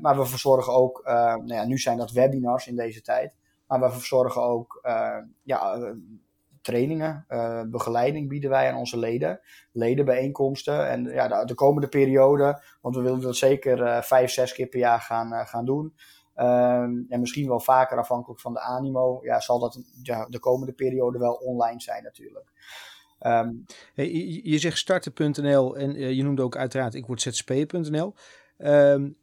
Maar 0.00 0.16
we 0.16 0.26
verzorgen 0.26 0.72
ook, 0.72 1.02
nou 1.04 1.54
ja, 1.54 1.64
nu 1.64 1.78
zijn 1.78 1.98
dat 1.98 2.10
webinars 2.10 2.66
in 2.66 2.76
deze 2.76 3.02
tijd. 3.02 3.34
Maar 3.66 3.80
we 3.80 3.90
verzorgen 3.90 4.42
ook 4.42 4.80
ja, 5.42 5.94
trainingen, 6.62 7.26
begeleiding 7.70 8.28
bieden 8.28 8.50
wij 8.50 8.70
aan 8.70 8.78
onze 8.78 8.98
leden, 8.98 9.40
ledenbijeenkomsten. 9.72 10.88
En 10.88 11.04
ja, 11.04 11.28
de, 11.28 11.46
de 11.46 11.54
komende 11.54 11.88
periode, 11.88 12.62
want 12.80 12.96
we 12.96 13.02
willen 13.02 13.20
dat 13.20 13.36
zeker 13.36 13.78
uh, 13.78 14.02
vijf, 14.02 14.30
zes 14.30 14.52
keer 14.52 14.66
per 14.66 14.78
jaar 14.78 15.00
gaan, 15.00 15.46
gaan 15.46 15.64
doen. 15.64 15.94
Um, 16.36 17.06
en 17.08 17.20
misschien 17.20 17.48
wel 17.48 17.60
vaker 17.60 17.98
afhankelijk 17.98 18.40
van 18.40 18.52
de 18.52 18.60
animo, 18.60 19.18
ja, 19.22 19.40
zal 19.40 19.58
dat 19.58 19.82
de 20.28 20.38
komende 20.38 20.72
periode 20.72 21.18
wel 21.18 21.34
online 21.34 21.80
zijn 21.80 22.02
natuurlijk. 22.02 22.52
Um, 23.20 23.64
hey, 23.94 24.10
je, 24.42 24.58
zegt 24.58 24.78
starten.nl 24.78 25.76
en 25.76 26.14
je 26.14 26.22
noemde 26.22 26.42
ook 26.42 26.56
uiteraard 26.56 26.94
ik 26.94 27.06
word 27.06 27.20
zzp.nl. 27.20 28.14
Um, 28.58 29.16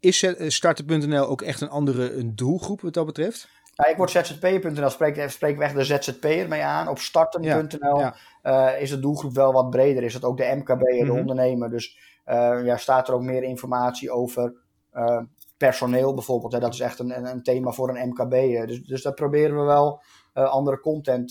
is 0.00 0.26
starten.nl 0.46 1.26
ook 1.26 1.42
echt 1.42 1.60
een 1.60 1.70
andere 1.70 2.12
een 2.14 2.36
doelgroep 2.36 2.80
wat 2.80 2.94
dat 2.94 3.06
betreft? 3.06 3.48
ik 3.88 3.96
word 3.96 4.10
zzp.nl, 4.10 4.90
spreek, 4.90 5.30
spreek 5.30 5.58
we 5.58 5.64
echt 5.64 5.74
de 5.74 5.84
ZZP'er 5.84 6.48
mee 6.48 6.62
aan. 6.62 6.88
Op 6.88 6.98
starten.nl 6.98 8.10
eh, 8.42 8.80
is 8.80 8.90
de 8.90 9.00
doelgroep 9.00 9.34
wel 9.34 9.52
wat 9.52 9.70
breder. 9.70 10.02
Is 10.02 10.14
het 10.14 10.24
ook 10.24 10.36
de 10.36 10.54
MKB 10.56 10.80
de 10.80 11.04
mhm. 11.04 11.18
ondernemer. 11.18 11.70
Dus 11.70 11.98
uh, 12.26 12.64
ja, 12.64 12.76
staat 12.76 13.08
er 13.08 13.14
ook 13.14 13.22
meer 13.22 13.42
informatie 13.42 14.10
over 14.10 14.54
uh, 14.94 15.20
personeel 15.56 16.14
bijvoorbeeld. 16.14 16.52
Hè. 16.52 16.58
Dat 16.58 16.74
is 16.74 16.80
echt 16.80 16.98
een, 16.98 17.26
een, 17.26 17.42
thema 17.42 17.70
voor 17.70 17.88
een 17.88 18.08
MKB. 18.08 18.66
Dus, 18.66 18.82
dus 18.82 19.02
daar 19.02 19.14
proberen 19.14 19.56
we 19.56 19.62
wel 19.62 20.02
andere 20.32 20.80
content 20.80 21.30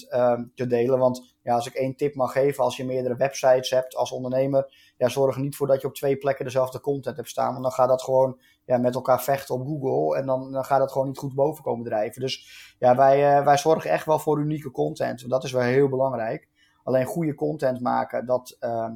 te 0.56 0.68
delen. 0.68 1.00
Want 1.00 1.36
ja, 1.42 1.56
als 1.56 1.68
ik 1.68 1.74
één 1.74 1.96
tip 1.96 2.16
mag 2.16 2.32
geven, 2.32 2.64
als 2.64 2.78
je 2.78 2.86
meerdere 2.86 3.16
websites 3.16 3.70
hebt 3.70 3.96
als 3.96 4.12
ondernemer, 4.12 4.74
ja, 4.98 5.10
zorg 5.10 5.36
er 5.36 5.42
niet 5.42 5.56
voor 5.56 5.68
dat 5.68 5.82
je 5.82 5.88
op 5.88 5.96
twee 5.96 6.18
plekken 6.18 6.46
dezelfde 6.46 6.80
content 6.80 7.16
hebt 7.16 7.30
staan. 7.30 7.52
Want 7.52 7.64
dan 7.64 7.72
gaat 7.72 7.90
dat 7.90 8.02
gewoon 8.02 8.40
ja, 8.70 8.78
met 8.78 8.96
elkaar 8.96 9.22
vechten 9.22 9.56
op 9.56 9.66
Google. 9.68 10.18
En 10.18 10.26
dan, 10.26 10.52
dan 10.52 10.66
gaat 10.66 10.82
het 10.82 10.92
gewoon 10.92 11.08
niet 11.08 11.18
goed 11.18 11.34
boven 11.34 11.64
komen 11.64 11.86
drijven. 11.86 12.22
Dus 12.22 12.50
ja, 12.80 12.96
wij, 12.96 13.38
uh, 13.38 13.46
wij 13.46 13.58
zorgen 13.58 13.92
echt 13.92 14.06
wel 14.06 14.20
voor 14.20 14.40
unieke 14.40 14.72
content. 14.72 15.30
Dat 15.30 15.44
is 15.44 15.52
wel 15.52 15.62
heel 15.62 15.90
belangrijk. 15.90 16.48
Alleen 16.84 17.06
goede 17.06 17.36
content 17.36 17.80
maken, 17.80 18.26
dat, 18.26 18.58
uh, 18.60 18.90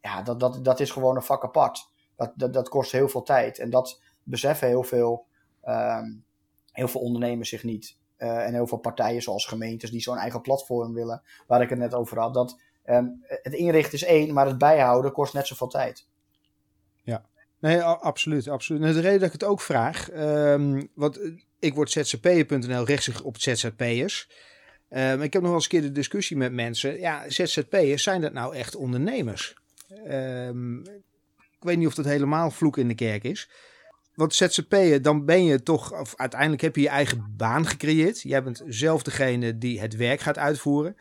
ja, 0.00 0.22
dat, 0.22 0.40
dat, 0.40 0.64
dat 0.64 0.80
is 0.80 0.90
gewoon 0.90 1.16
een 1.16 1.22
vak 1.22 1.44
apart. 1.44 1.90
Dat, 2.16 2.32
dat, 2.34 2.52
dat 2.52 2.68
kost 2.68 2.92
heel 2.92 3.08
veel 3.08 3.22
tijd. 3.22 3.58
En 3.58 3.70
dat 3.70 4.02
beseffen 4.22 4.68
heel 4.68 4.82
veel, 4.82 5.26
uh, 5.64 6.02
heel 6.72 6.88
veel 6.88 7.00
ondernemers 7.00 7.48
zich 7.48 7.62
niet. 7.62 7.98
Uh, 8.18 8.46
en 8.46 8.52
heel 8.52 8.66
veel 8.66 8.78
partijen 8.78 9.22
zoals 9.22 9.46
gemeentes 9.46 9.90
die 9.90 10.00
zo'n 10.00 10.16
eigen 10.16 10.40
platform 10.40 10.92
willen, 10.92 11.22
waar 11.46 11.62
ik 11.62 11.68
het 11.68 11.78
net 11.78 11.94
over 11.94 12.18
had. 12.18 12.34
Dat 12.34 12.60
um, 12.84 13.24
het 13.28 13.52
inrichten 13.52 13.94
is 13.94 14.04
één, 14.04 14.34
maar 14.34 14.46
het 14.46 14.58
bijhouden 14.58 15.12
kost 15.12 15.34
net 15.34 15.46
zoveel 15.46 15.68
tijd. 15.68 16.08
Ja, 17.02 17.24
Nee, 17.66 17.82
absoluut. 17.82 18.48
absoluut. 18.48 18.82
De 18.82 19.00
reden 19.00 19.18
dat 19.18 19.26
ik 19.26 19.40
het 19.40 19.44
ook 19.44 19.60
vraag, 19.60 20.12
um, 20.12 20.88
want 20.94 21.20
eh, 21.20 21.30
ik 21.58 21.74
word 21.74 21.90
zzp'er.nl 21.90 22.86
zich 22.98 23.22
op 23.22 23.38
zzp'ers. 23.38 24.28
Um, 24.90 25.22
ik 25.22 25.32
heb 25.32 25.42
nog 25.42 25.50
wel 25.50 25.54
eens 25.54 25.64
een 25.64 25.70
keer 25.70 25.82
de 25.82 25.92
discussie 25.92 26.36
met 26.36 26.52
mensen. 26.52 26.98
Ja, 26.98 27.24
zzp'ers, 27.28 28.02
zijn 28.02 28.20
dat 28.20 28.32
nou 28.32 28.54
echt 28.54 28.76
ondernemers? 28.76 29.56
Um, 30.08 30.82
ik 31.36 31.62
weet 31.62 31.76
niet 31.78 31.86
of 31.86 31.94
dat 31.94 32.04
helemaal 32.04 32.50
vloek 32.50 32.78
in 32.78 32.88
de 32.88 32.94
kerk 32.94 33.24
is. 33.24 33.50
Want 34.14 34.34
zzp'er, 34.34 35.02
dan 35.02 35.24
ben 35.24 35.44
je 35.44 35.62
toch, 35.62 36.00
of 36.00 36.16
uiteindelijk 36.16 36.62
heb 36.62 36.76
je 36.76 36.82
je 36.82 36.88
eigen 36.88 37.34
baan 37.36 37.66
gecreëerd. 37.66 38.22
Jij 38.22 38.42
bent 38.42 38.62
zelf 38.66 39.02
degene 39.02 39.58
die 39.58 39.80
het 39.80 39.96
werk 39.96 40.20
gaat 40.20 40.38
uitvoeren. 40.38 40.96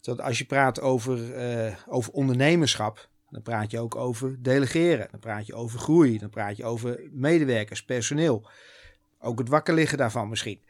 Dat 0.00 0.20
als 0.20 0.38
je 0.38 0.44
praat 0.44 0.80
over, 0.80 1.18
uh, 1.66 1.74
over 1.86 2.12
ondernemerschap, 2.12 3.08
dan 3.30 3.42
praat 3.42 3.70
je 3.70 3.78
ook 3.78 3.96
over 3.96 4.42
delegeren. 4.42 5.08
Dan 5.10 5.20
praat 5.20 5.46
je 5.46 5.54
over 5.54 5.78
groei. 5.78 6.18
Dan 6.18 6.30
praat 6.30 6.56
je 6.56 6.64
over 6.64 7.00
medewerkers, 7.10 7.84
personeel. 7.84 8.48
Ook 9.20 9.38
het 9.38 9.48
wakker 9.48 9.74
liggen 9.74 9.98
daarvan 9.98 10.28
misschien. 10.28 10.60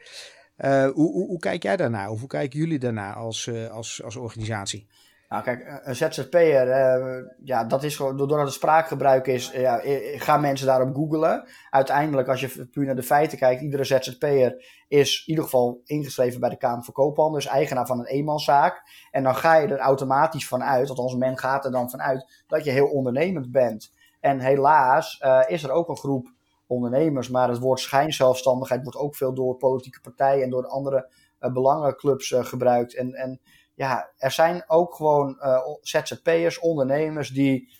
Uh, 0.58 0.90
hoe, 0.90 1.12
hoe, 1.12 1.26
hoe, 1.26 1.38
kijk 1.38 1.62
jij 1.62 1.76
daarnaar? 1.76 2.10
Of 2.10 2.18
hoe 2.18 2.28
kijken 2.28 2.58
jullie 2.58 2.78
daarnaar 2.78 3.14
als, 3.14 3.46
uh, 3.46 3.70
als, 3.70 4.02
als 4.02 4.16
organisatie? 4.16 4.86
Nou, 5.30 5.42
kijk, 5.42 5.80
een 5.82 5.96
ZZP'er, 5.96 6.66
uh, 6.66 7.24
ja, 7.44 7.64
dat 7.64 7.82
is 7.82 7.96
gewoon, 7.96 8.16
doordat 8.16 8.40
het 8.40 8.52
spraakgebruik 8.52 9.26
is, 9.26 9.50
ja, 9.50 9.80
gaan 10.16 10.40
mensen 10.40 10.66
daarop 10.66 10.94
googlen. 10.94 11.48
Uiteindelijk, 11.70 12.28
als 12.28 12.40
je 12.40 12.66
puur 12.66 12.86
naar 12.86 12.96
de 12.96 13.02
feiten 13.02 13.38
kijkt, 13.38 13.62
iedere 13.62 13.84
ZZP'er 13.84 14.64
is 14.88 15.18
in 15.18 15.30
ieder 15.30 15.44
geval 15.44 15.80
ingeschreven 15.84 16.40
bij 16.40 16.50
de 16.50 16.56
Kamer 16.56 16.84
van 16.84 16.94
Koophandel, 16.94 17.34
dus 17.34 17.46
eigenaar 17.46 17.86
van 17.86 17.98
een 17.98 18.06
eenmanszaak. 18.06 18.82
En 19.10 19.22
dan 19.22 19.36
ga 19.36 19.54
je 19.54 19.66
er 19.66 19.78
automatisch 19.78 20.48
van 20.48 20.62
uit, 20.62 20.88
althans 20.88 21.14
men 21.14 21.38
gaat 21.38 21.64
er 21.64 21.72
dan 21.72 21.90
van 21.90 22.02
uit, 22.02 22.44
dat 22.46 22.64
je 22.64 22.70
heel 22.70 22.88
ondernemend 22.88 23.50
bent. 23.50 23.92
En 24.20 24.40
helaas 24.40 25.20
uh, 25.24 25.40
is 25.46 25.62
er 25.62 25.70
ook 25.70 25.88
een 25.88 25.96
groep 25.96 26.28
ondernemers, 26.66 27.28
maar 27.28 27.48
het 27.48 27.58
woord 27.58 27.80
schijnzelfstandigheid 27.80 28.82
wordt 28.82 28.98
ook 28.98 29.16
veel 29.16 29.34
door 29.34 29.56
politieke 29.56 30.00
partijen 30.00 30.44
en 30.44 30.50
door 30.50 30.66
andere 30.66 31.10
uh, 31.40 31.52
belangenclubs 31.52 32.34
gebruikt. 32.36 32.94
En, 32.94 33.14
en 33.14 33.40
ja, 33.80 34.10
er 34.16 34.30
zijn 34.30 34.64
ook 34.66 34.94
gewoon 34.94 35.38
uh, 35.42 35.60
ZZP'ers, 35.80 36.58
ondernemers 36.58 37.28
die 37.28 37.72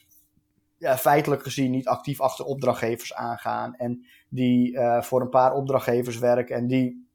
ja, 0.79 0.97
feitelijk 0.97 1.43
gezien 1.43 1.71
niet 1.71 1.89
actief 1.89 2.21
achter 2.21 2.45
opdrachtgevers 2.45 3.15
aangaan. 3.15 3.75
En 3.75 4.07
die 4.29 4.73
uh, 4.73 5.03
voor 5.03 5.21
een 5.21 5.29
paar 5.29 5.55
opdrachtgevers 5.55 6.19
werken 6.19 6.57
en 6.57 6.67
die 6.67 7.09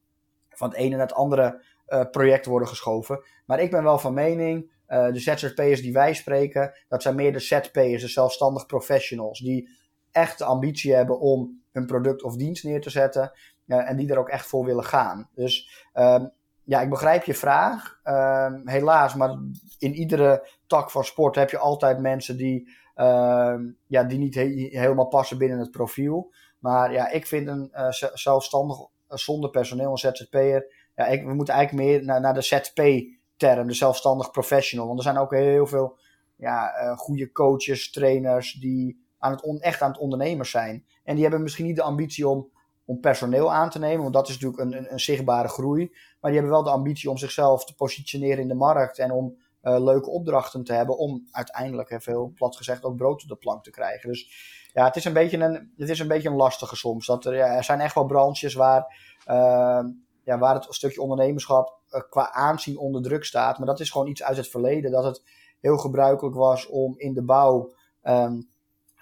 van 0.49 0.69
het 0.69 0.77
ene 0.77 0.95
naar 0.95 1.05
het 1.07 1.15
andere 1.15 1.63
uh, 1.87 2.03
project 2.11 2.45
worden 2.45 2.67
geschoven. 2.67 3.23
Maar 3.45 3.59
ik 3.59 3.71
ben 3.71 3.83
wel 3.83 3.99
van 3.99 4.13
mening, 4.13 4.73
de 4.87 5.19
ZZP'ers 5.19 5.81
die 5.81 5.93
wij 5.93 6.13
spreken, 6.13 6.73
dat 6.87 7.01
zijn 7.01 7.15
meer 7.15 7.33
de 7.33 7.39
ZP'ers, 7.39 8.01
de 8.01 8.07
zelfstandig 8.07 8.65
professionals. 8.65 9.39
Die 9.39 9.69
echt 10.11 10.37
de 10.37 10.45
ambitie 10.45 10.93
hebben 10.93 11.19
om 11.19 11.61
hun 11.71 11.85
product 11.85 12.23
of 12.23 12.35
dienst 12.35 12.63
neer 12.63 12.81
te 12.81 12.89
zetten. 12.89 13.31
en 13.65 13.97
die 13.97 14.11
er 14.11 14.17
ook 14.17 14.29
echt 14.29 14.47
voor 14.47 14.65
willen 14.65 14.83
gaan. 14.83 15.29
Dus 15.33 15.85
um, 15.93 16.31
ja, 16.65 16.81
ik 16.81 16.89
begrijp 16.89 17.23
je 17.23 17.33
vraag. 17.33 17.99
Uh, 18.03 18.53
helaas, 18.63 19.15
maar 19.15 19.39
in 19.79 19.93
iedere 19.93 20.47
tak 20.67 20.91
van 20.91 21.03
sport 21.03 21.35
heb 21.35 21.49
je 21.49 21.57
altijd 21.57 21.99
mensen 21.99 22.37
die, 22.37 22.69
uh, 22.95 23.55
ja, 23.87 24.03
die 24.03 24.17
niet 24.17 24.35
helemaal 24.35 25.07
passen 25.07 25.37
binnen 25.37 25.59
het 25.59 25.71
profiel. 25.71 26.33
Maar 26.59 26.91
ja, 26.91 27.09
ik 27.09 27.27
vind 27.27 27.47
een 27.47 27.69
uh, 27.73 27.91
zelfstandig 28.13 28.77
uh, 28.79 28.85
zonder 29.07 29.49
personeel, 29.49 29.91
een 29.91 29.97
ZZP'er. 29.97 30.65
Ja, 30.95 31.05
ik, 31.05 31.25
we 31.25 31.33
moeten 31.33 31.53
eigenlijk 31.53 31.87
meer 31.87 32.03
naar, 32.03 32.21
naar 32.21 32.33
de 32.33 32.41
ZP-term, 32.41 33.67
de 33.67 33.73
zelfstandig 33.73 34.31
professional. 34.31 34.85
Want 34.85 34.97
er 34.97 35.05
zijn 35.05 35.17
ook 35.17 35.33
heel 35.33 35.67
veel 35.67 35.97
ja, 36.35 36.83
uh, 36.83 36.97
goede 36.97 37.31
coaches, 37.31 37.91
trainers 37.91 38.53
die 38.53 39.03
aan 39.17 39.31
het 39.31 39.61
echt 39.61 39.81
aan 39.81 39.91
het 39.91 39.99
ondernemers 39.99 40.51
zijn. 40.51 40.85
En 41.03 41.13
die 41.13 41.23
hebben 41.23 41.41
misschien 41.41 41.65
niet 41.65 41.75
de 41.75 41.81
ambitie 41.81 42.27
om 42.27 42.49
om 42.85 42.99
personeel 42.99 43.53
aan 43.53 43.69
te 43.69 43.79
nemen, 43.79 44.01
want 44.01 44.13
dat 44.13 44.27
is 44.29 44.39
natuurlijk 44.39 44.61
een, 44.61 44.77
een, 44.77 44.91
een, 44.91 44.99
zichtbare 44.99 45.47
groei. 45.47 45.89
Maar 46.19 46.31
die 46.31 46.39
hebben 46.39 46.51
wel 46.57 46.63
de 46.63 46.69
ambitie 46.69 47.09
om 47.09 47.17
zichzelf 47.17 47.65
te 47.65 47.75
positioneren 47.75 48.39
in 48.39 48.47
de 48.47 48.53
markt 48.53 48.99
en 48.99 49.11
om 49.11 49.37
uh, 49.63 49.83
leuke 49.83 50.09
opdrachten 50.09 50.63
te 50.63 50.73
hebben, 50.73 50.97
om 50.97 51.27
uiteindelijk, 51.31 51.89
hè, 51.89 52.01
veel 52.01 52.31
plat 52.35 52.55
gezegd, 52.55 52.83
ook 52.83 52.95
brood 52.95 53.21
op 53.23 53.29
de 53.29 53.35
plank 53.35 53.63
te 53.63 53.69
krijgen. 53.69 54.09
Dus 54.09 54.29
ja, 54.73 54.85
het 54.85 54.95
is 54.95 55.05
een 55.05 55.13
beetje 55.13 55.37
een, 55.37 55.73
het 55.77 55.89
is 55.89 55.99
een, 55.99 56.07
beetje 56.07 56.29
een 56.29 56.35
lastige 56.35 56.75
soms. 56.75 57.05
Dat 57.05 57.25
er, 57.25 57.63
zijn 57.63 57.79
echt 57.79 57.95
wel 57.95 58.05
branches 58.05 58.53
waar, 58.53 58.85
uh, 59.27 59.83
ja, 60.23 60.37
waar 60.37 60.53
het 60.53 60.65
stukje 60.69 61.01
ondernemerschap 61.01 61.79
uh, 61.89 62.01
qua 62.09 62.31
aanzien 62.31 62.77
onder 62.77 63.01
druk 63.01 63.25
staat. 63.25 63.57
Maar 63.57 63.67
dat 63.67 63.79
is 63.79 63.89
gewoon 63.89 64.07
iets 64.07 64.23
uit 64.23 64.37
het 64.37 64.47
verleden, 64.47 64.91
dat 64.91 65.03
het 65.03 65.23
heel 65.59 65.77
gebruikelijk 65.77 66.35
was 66.35 66.67
om 66.67 66.93
in 66.97 67.13
de 67.13 67.23
bouw. 67.23 67.73
Um, 68.03 68.53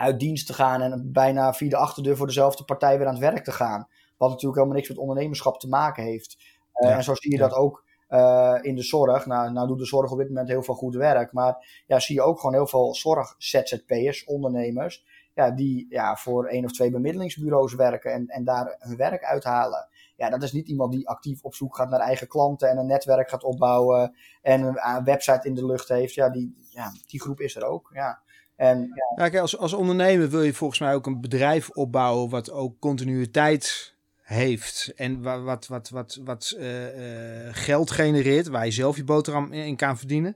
uit 0.03 0.19
dienst 0.19 0.47
te 0.47 0.53
gaan 0.53 0.81
en 0.81 1.11
bijna 1.11 1.53
via 1.53 1.69
de 1.69 1.77
achterdeur 1.77 2.17
voor 2.17 2.27
dezelfde 2.27 2.63
partij 2.63 2.97
weer 2.97 3.07
aan 3.07 3.13
het 3.13 3.23
werk 3.23 3.43
te 3.43 3.51
gaan. 3.51 3.87
Wat 4.17 4.29
natuurlijk 4.29 4.55
helemaal 4.55 4.77
niks 4.77 4.89
met 4.89 4.97
ondernemerschap 4.97 5.59
te 5.59 5.67
maken 5.67 6.03
heeft. 6.03 6.37
Uh, 6.75 6.95
En 6.95 7.03
zo 7.03 7.13
zie 7.15 7.31
je 7.31 7.37
dat 7.37 7.53
ook 7.53 7.83
uh, 8.09 8.57
in 8.61 8.75
de 8.75 8.83
zorg. 8.83 9.25
Nou, 9.25 9.51
nou 9.51 9.67
doet 9.67 9.77
de 9.77 9.85
zorg 9.85 10.11
op 10.11 10.17
dit 10.17 10.27
moment 10.27 10.47
heel 10.47 10.63
veel 10.63 10.73
goed 10.73 10.95
werk. 10.95 11.33
Maar 11.33 11.83
ja, 11.87 11.99
zie 11.99 12.15
je 12.15 12.21
ook 12.21 12.39
gewoon 12.39 12.55
heel 12.55 12.67
veel 12.67 12.95
zorg-ZZP'ers, 12.95 14.23
ondernemers. 14.25 15.05
Ja, 15.35 15.51
die 15.51 15.85
ja, 15.89 16.15
voor 16.15 16.45
één 16.45 16.65
of 16.65 16.71
twee 16.71 16.91
bemiddelingsbureaus 16.91 17.73
werken 17.73 18.13
en, 18.13 18.27
en 18.27 18.43
daar 18.43 18.75
hun 18.79 18.97
werk 18.97 19.23
uithalen. 19.23 19.87
Ja, 20.15 20.29
dat 20.29 20.43
is 20.43 20.51
niet 20.51 20.67
iemand 20.67 20.91
die 20.91 21.09
actief 21.09 21.43
op 21.43 21.55
zoek 21.55 21.75
gaat 21.75 21.89
naar 21.89 21.99
eigen 21.99 22.27
klanten 22.27 22.69
en 22.69 22.77
een 22.77 22.85
netwerk 22.85 23.29
gaat 23.29 23.43
opbouwen 23.43 24.15
en 24.41 24.61
een, 24.61 24.77
een 24.95 25.03
website 25.03 25.47
in 25.47 25.53
de 25.53 25.65
lucht 25.65 25.89
heeft. 25.89 26.13
Ja, 26.13 26.29
die, 26.29 26.57
ja, 26.69 26.91
die 27.07 27.21
groep 27.21 27.39
is 27.39 27.55
er 27.55 27.63
ook. 27.63 27.89
Ja. 27.93 28.22
En, 28.55 28.93
ja. 29.15 29.25
ja 29.25 29.39
als, 29.41 29.57
als 29.57 29.73
ondernemer 29.73 30.29
wil 30.29 30.41
je 30.41 30.53
volgens 30.53 30.79
mij 30.79 30.93
ook 30.93 31.05
een 31.05 31.21
bedrijf 31.21 31.69
opbouwen 31.69 32.29
wat 32.29 32.51
ook 32.51 32.79
continuïteit 32.79 33.93
heeft 34.21 34.91
en 34.95 35.21
wat, 35.21 35.43
wat, 35.43 35.67
wat, 35.67 35.89
wat, 35.89 36.19
wat 36.23 36.55
uh, 36.57 37.45
uh, 37.45 37.49
geld 37.51 37.91
genereert, 37.91 38.47
waar 38.47 38.65
je 38.65 38.71
zelf 38.71 38.95
je 38.95 39.03
boterham 39.03 39.51
in 39.51 39.75
kan 39.75 39.97
verdienen. 39.97 40.35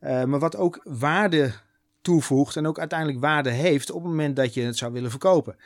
Uh, 0.00 0.24
maar 0.24 0.38
wat 0.38 0.56
ook 0.56 0.80
waarde 0.84 1.52
toevoegt 2.00 2.56
en 2.56 2.66
ook 2.66 2.78
uiteindelijk 2.78 3.20
waarde 3.20 3.50
heeft 3.50 3.90
op 3.90 4.02
het 4.02 4.10
moment 4.10 4.36
dat 4.36 4.54
je 4.54 4.62
het 4.62 4.76
zou 4.76 4.92
willen 4.92 5.10
verkopen. 5.10 5.56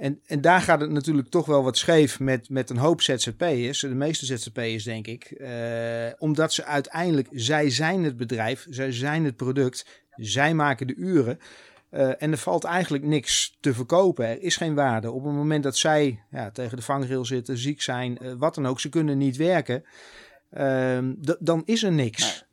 En, 0.00 0.20
en 0.26 0.40
daar 0.40 0.60
gaat 0.60 0.80
het 0.80 0.90
natuurlijk 0.90 1.28
toch 1.28 1.46
wel 1.46 1.62
wat 1.62 1.78
scheef 1.78 2.20
met, 2.20 2.48
met 2.48 2.70
een 2.70 2.76
hoop 2.76 3.02
ZZP'ers, 3.02 3.80
de 3.80 3.88
meeste 3.88 4.26
ZZP'ers 4.26 4.84
denk 4.84 5.06
ik. 5.06 5.34
Uh, 5.36 5.48
omdat 6.18 6.52
ze 6.52 6.64
uiteindelijk, 6.64 7.28
zij 7.30 7.70
zijn 7.70 8.04
het 8.04 8.16
bedrijf, 8.16 8.66
zij 8.70 8.92
zijn 8.92 9.24
het 9.24 9.36
product, 9.36 10.04
zij 10.14 10.54
maken 10.54 10.86
de 10.86 10.94
uren. 10.94 11.38
Uh, 11.90 12.22
en 12.22 12.32
er 12.32 12.38
valt 12.38 12.64
eigenlijk 12.64 13.04
niks 13.04 13.56
te 13.60 13.74
verkopen. 13.74 14.26
Er 14.26 14.42
is 14.42 14.56
geen 14.56 14.74
waarde. 14.74 15.10
Op 15.10 15.24
het 15.24 15.32
moment 15.32 15.62
dat 15.62 15.76
zij 15.76 16.22
ja, 16.30 16.50
tegen 16.50 16.76
de 16.76 16.82
vangrail 16.82 17.24
zitten, 17.24 17.58
ziek 17.58 17.82
zijn, 17.82 18.18
uh, 18.22 18.32
wat 18.38 18.54
dan 18.54 18.66
ook, 18.66 18.80
ze 18.80 18.88
kunnen 18.88 19.18
niet 19.18 19.36
werken, 19.36 19.84
ehm, 20.50 21.14
dan 21.38 21.62
is 21.64 21.82
er 21.82 21.92
niks. 21.92 22.46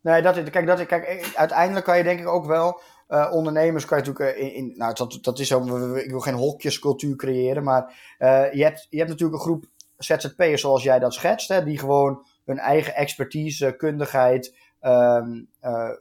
Nee, 0.00 0.22
nee 0.22 0.22
dat, 0.22 0.50
kijk, 0.50 0.66
dat, 0.66 0.86
kijk, 0.86 1.32
uiteindelijk 1.34 1.84
kan 1.86 1.96
je 1.96 2.02
denk 2.02 2.20
ik 2.20 2.28
ook 2.28 2.46
wel 2.46 2.80
uh, 3.08 3.30
ondernemers 3.32 3.84
kan 3.84 3.98
je 3.98 4.04
natuurlijk 4.04 4.36
in, 4.36 4.54
in 4.54 4.72
nou 4.76 4.94
dat, 4.94 5.18
dat 5.22 5.38
is 5.38 5.52
ook, 5.52 5.96
ik 5.96 6.10
wil 6.10 6.20
geen 6.20 6.34
hokjescultuur 6.34 7.16
creëren, 7.16 7.62
maar 7.62 8.16
uh, 8.18 8.52
je, 8.52 8.62
hebt, 8.62 8.86
je 8.90 8.98
hebt 8.98 9.10
natuurlijk 9.10 9.38
een 9.38 9.44
groep 9.44 9.64
ZZP'ers 9.96 10.60
zoals 10.60 10.82
jij 10.82 10.98
dat 10.98 11.14
schetst, 11.14 11.48
hè, 11.48 11.64
die 11.64 11.78
gewoon 11.78 12.26
hun 12.44 12.58
eigen 12.58 12.94
expertise, 12.94 13.74
kundigheid 13.76 14.56
uh, 14.82 15.22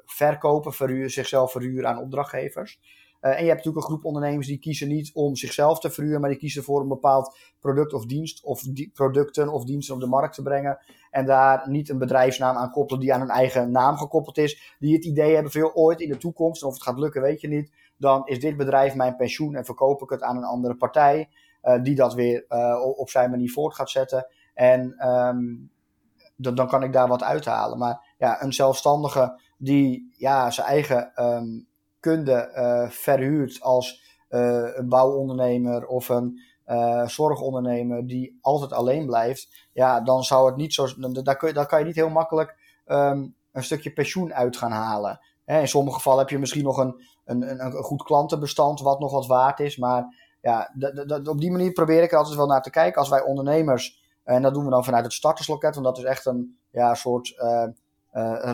verkopen, 0.05 0.73
verhuren, 0.73 1.09
zichzelf 1.09 1.51
verhuren 1.51 1.89
aan 1.89 2.01
opdrachtgevers. 2.01 2.79
Uh, 3.21 3.31
en 3.31 3.41
je 3.41 3.49
hebt 3.49 3.57
natuurlijk 3.57 3.77
een 3.77 3.91
groep 3.91 4.05
ondernemers 4.05 4.47
die 4.47 4.59
kiezen 4.59 4.87
niet 4.87 5.11
om 5.13 5.35
zichzelf 5.35 5.79
te 5.79 5.89
verhuren, 5.89 6.21
maar 6.21 6.29
die 6.29 6.39
kiezen 6.39 6.63
voor 6.63 6.81
een 6.81 6.87
bepaald 6.87 7.37
product 7.59 7.93
of 7.93 8.05
dienst 8.05 8.43
of 8.43 8.61
producten 8.93 9.49
of 9.49 9.63
diensten 9.63 9.95
op 9.95 10.01
de 10.01 10.07
markt 10.07 10.35
te 10.35 10.41
brengen. 10.41 10.79
En 11.11 11.25
daar 11.25 11.69
niet 11.69 11.89
een 11.89 11.97
bedrijfsnaam 11.97 12.55
aan 12.55 12.71
koppelen 12.71 13.01
die 13.01 13.13
aan 13.13 13.19
hun 13.19 13.29
eigen 13.29 13.71
naam 13.71 13.97
gekoppeld 13.97 14.37
is. 14.37 14.75
Die 14.79 14.95
het 14.95 15.05
idee 15.05 15.33
hebben 15.33 15.51
van 15.51 15.73
ooit 15.73 15.99
in 15.99 16.09
de 16.09 16.17
toekomst, 16.17 16.63
of 16.63 16.73
het 16.73 16.83
gaat 16.83 16.99
lukken 16.99 17.21
weet 17.21 17.41
je 17.41 17.47
niet, 17.47 17.71
dan 17.97 18.25
is 18.25 18.39
dit 18.39 18.57
bedrijf 18.57 18.95
mijn 18.95 19.15
pensioen 19.15 19.55
en 19.55 19.65
verkoop 19.65 20.01
ik 20.01 20.09
het 20.09 20.21
aan 20.21 20.37
een 20.37 20.43
andere 20.43 20.75
partij. 20.75 21.29
Uh, 21.63 21.83
die 21.83 21.95
dat 21.95 22.13
weer 22.13 22.45
uh, 22.49 22.81
op 22.95 23.09
zijn 23.09 23.29
manier 23.29 23.51
voort 23.51 23.75
gaat 23.75 23.89
zetten. 23.89 24.27
En 24.53 25.07
um, 25.09 25.71
dan 26.35 26.67
kan 26.67 26.83
ik 26.83 26.93
daar 26.93 27.07
wat 27.07 27.23
uithalen. 27.23 27.77
Maar 27.77 28.15
ja, 28.17 28.43
een 28.43 28.53
zelfstandige 28.53 29.41
die 29.57 30.13
ja, 30.17 30.51
zijn 30.51 30.67
eigen 30.67 31.11
um, 31.23 31.66
kunde 31.99 32.51
uh, 32.55 32.89
verhuurt 32.89 33.61
als 33.61 34.03
uh, 34.29 34.75
een 34.75 34.89
bouwondernemer 34.89 35.87
of 35.87 36.09
een 36.09 36.39
uh, 36.67 37.07
zorgondernemer 37.07 38.07
die 38.07 38.37
altijd 38.41 38.73
alleen 38.73 39.05
blijft, 39.05 39.67
ja, 39.73 40.01
dan 40.01 40.23
zou 40.23 40.45
het 40.45 40.55
niet 40.55 40.73
zo. 40.73 40.87
Daar, 41.23 41.37
kun 41.37 41.47
je, 41.47 41.53
daar 41.53 41.65
kan 41.65 41.79
je 41.79 41.85
niet 41.85 41.95
heel 41.95 42.09
makkelijk 42.09 42.55
um, 42.85 43.35
een 43.51 43.63
stukje 43.63 43.93
pensioen 43.93 44.33
uit 44.33 44.57
gaan 44.57 44.71
halen. 44.71 45.19
Hè, 45.45 45.59
in 45.59 45.67
sommige 45.67 45.95
gevallen 45.95 46.19
heb 46.19 46.29
je 46.29 46.39
misschien 46.39 46.63
nog 46.63 46.77
een, 46.77 47.01
een, 47.25 47.65
een, 47.65 47.71
goed 47.71 48.03
klantenbestand 48.03 48.81
wat 48.81 48.99
nog 48.99 49.11
wat 49.11 49.27
waard 49.27 49.59
is. 49.59 49.77
Maar 49.77 50.15
ja, 50.41 50.73
op 51.23 51.39
die 51.39 51.51
manier 51.51 51.71
probeer 51.71 52.03
ik 52.03 52.11
er 52.11 52.17
altijd 52.17 52.35
wel 52.35 52.47
naar 52.47 52.61
te 52.61 52.69
kijken. 52.69 52.99
Als 52.99 53.09
wij 53.09 53.21
ondernemers, 53.21 54.03
en 54.23 54.41
dat 54.41 54.53
doen 54.53 54.63
we 54.63 54.69
dan 54.69 54.83
vanuit 54.83 55.03
het 55.03 55.13
startersloket, 55.13 55.73
want 55.73 55.85
dat 55.85 55.97
is 55.97 56.03
echt 56.03 56.25
een 56.25 56.57
ja, 56.71 56.93
soort 56.93 57.35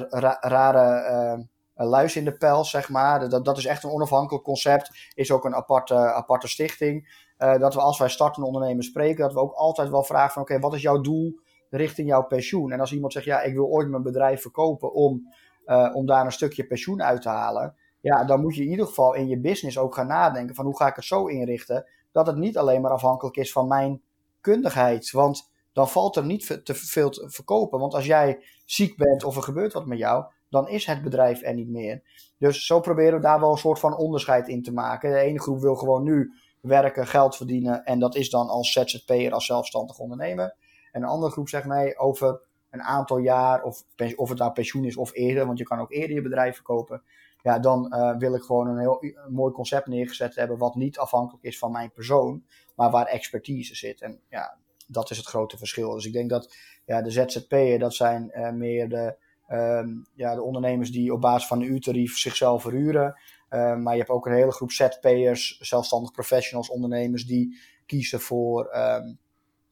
ra 0.10 0.38
rare 0.42 1.48
luis 1.76 2.16
in 2.16 2.26
de 2.26 2.38
pels, 2.38 2.70
zeg 2.70 2.90
maar. 2.90 3.30
Dat, 3.30 3.46
dat 3.46 3.58
is 3.58 3.66
echt 3.66 3.84
een 3.84 3.90
onafhankelijk 3.90 4.44
concept. 4.44 5.12
Is 5.14 5.32
ook 5.32 5.46
een 5.46 5.56
aparte, 5.56 5.96
aparte 5.96 6.48
stichting. 6.48 7.22
Uh, 7.38 7.58
dat 7.58 7.74
we 7.74 7.80
als 7.80 7.98
wij 7.98 8.10
startende 8.10 8.48
ondernemers 8.48 8.88
spreken, 8.88 9.24
dat 9.24 9.34
we 9.34 9.40
ook 9.40 9.54
altijd 9.54 9.90
wel 9.90 10.04
vragen 10.04 10.32
van 10.32 10.42
oké, 10.42 10.60
wat 10.60 10.74
is 10.74 10.82
jouw 10.82 11.02
doel 11.02 11.40
richting 11.70 12.08
jouw 12.08 12.24
pensioen? 12.24 12.72
En 12.72 12.80
als 12.80 12.94
iemand 12.94 13.14
zegt, 13.14 13.26
ja, 13.26 13.42
ik 13.42 13.54
wil 13.54 13.66
ooit 13.66 13.90
mijn 13.90 14.04
bedrijf 14.04 14.42
verkopen 14.42 14.94
om, 14.94 15.34
uh, 15.66 15.90
om 15.94 16.06
daar 16.06 16.26
een 16.26 16.32
stukje 16.32 16.68
pensioen 16.68 17.04
uit 17.04 17.22
te 17.22 17.30
halen. 17.30 17.76
Ja, 18.02 18.24
dan 18.24 18.42
moet 18.42 18.56
je 18.56 18.64
in 18.64 18.70
ieder 18.70 18.86
geval 18.86 19.14
in 19.14 19.28
je 19.28 19.40
business 19.40 19.78
ook 19.78 19.96
gaan 19.96 20.08
nadenken 20.08 20.56
van 20.56 20.66
hoe 20.66 20.78
ga 20.78 20.88
ik 20.88 20.96
het 20.96 21.06
zo 21.06 21.26
inrichten 21.26 21.90
dat 22.12 22.28
het 22.28 22.36
niet 22.36 22.58
alleen 22.58 22.82
maar 22.82 22.92
afhankelijk 22.92 23.36
is 23.36 23.52
van 23.52 23.68
mijn 23.68 24.02
kundigheid. 24.42 25.12
Want 25.12 25.52
dan 25.74 25.90
valt 25.90 26.16
er 26.16 26.26
niet 26.26 26.62
te 26.64 26.74
veel 26.74 27.10
te 27.10 27.30
verkopen. 27.30 27.80
Want 27.80 27.94
als 27.94 28.06
jij 28.06 28.44
ziek 28.66 28.98
bent 28.98 29.24
of 29.24 29.36
er 29.36 29.44
gebeurt 29.44 29.74
wat 29.74 29.86
met 29.86 29.98
jou, 29.98 30.26
dan 30.54 30.70
is 30.70 30.86
het 30.86 31.02
bedrijf 31.02 31.42
er 31.42 31.54
niet 31.54 31.70
meer. 31.70 32.02
Dus 32.38 32.66
zo 32.66 32.80
proberen 32.80 33.14
we 33.14 33.20
daar 33.20 33.40
wel 33.40 33.52
een 33.52 33.58
soort 33.58 33.80
van 33.80 33.98
onderscheid 33.98 34.48
in 34.48 34.64
te 34.64 34.74
maken. 34.74 35.12
De 35.12 35.18
ene 35.18 35.42
groep 35.42 35.62
wil 35.62 35.76
gewoon 35.76 36.04
nu 36.04 36.34
werken, 36.62 37.08
geld 37.08 37.36
verdienen 37.36 37.84
en 37.84 38.00
dat 38.00 38.16
is 38.16 38.30
dan 38.30 38.48
als 38.48 38.72
ZZP'er, 38.72 39.32
als 39.32 39.46
zelfstandig 39.46 40.00
ondernemer. 40.00 40.56
En 40.92 41.02
een 41.02 41.08
andere 41.08 41.32
groep 41.32 41.50
zegt 41.50 41.66
nee, 41.66 41.98
over 41.98 42.42
een 42.70 42.82
aantal 42.82 43.18
jaar, 43.18 43.64
of, 43.64 43.84
of 44.16 44.30
het 44.30 44.38
nou 44.38 44.52
pensioen 44.52 44.86
is 44.86 44.98
of 44.98 45.14
eerder, 45.14 45.46
want 45.46 45.58
je 45.58 45.64
kan 45.64 45.80
ook 45.80 45.92
eerder 45.92 46.16
je 46.16 46.22
bedrijf 46.22 46.56
verkopen. 46.56 47.02
Ja, 47.42 47.60
dan 47.60 47.94
uh, 47.96 48.18
wil 48.18 48.36
ik 48.36 48.42
gewoon 48.42 48.68
een 48.68 48.80
heel 48.80 49.04
mooi 49.30 49.54
concept 49.54 49.88
neergezet 49.88 50.36
hebben, 50.36 50.58
wat 50.58 50.76
niet 50.76 50.98
afhankelijk 50.98 51.44
is 51.44 51.58
van 51.58 51.72
mijn 51.72 51.92
persoon, 51.92 52.44
maar 52.76 52.92
waar 52.92 53.06
expertise 53.06 53.76
zit. 53.76 54.02
En 54.02 54.20
ja, 54.30 54.58
dat 54.88 55.10
is 55.10 55.18
het 55.18 55.26
grote 55.26 55.58
verschil. 55.58 55.94
Dus 55.94 56.06
ik 56.06 56.14
denk 56.14 56.30
dat 56.30 56.56
ja, 56.86 57.02
de 57.02 57.12
ZZP'er, 57.12 57.80
dat 57.80 57.94
zijn 57.94 58.32
uh, 58.36 58.52
meer 58.52 58.90
de, 58.90 59.16
um, 59.54 60.06
ja, 60.14 60.36
de 60.36 60.42
ondernemers 60.42 60.92
die 60.92 61.14
op 61.14 61.22
basis 61.22 61.48
van 61.48 61.62
een 61.62 61.72
uurtarief 61.72 62.18
zichzelf 62.18 62.62
verhuren. 62.62 63.20
Um, 63.50 63.84
maar 63.84 63.94
je 63.94 64.00
hebt 64.00 64.12
ook 64.12 64.26
een 64.26 64.34
hele 64.34 64.52
groep 64.52 64.72
ZP'ers, 64.72 65.58
zelfstandig 65.60 66.12
professionals, 66.12 66.70
ondernemers 66.70 67.26
die 67.26 67.58
kiezen 67.86 68.20
voor, 68.20 68.76
um, 68.76 69.18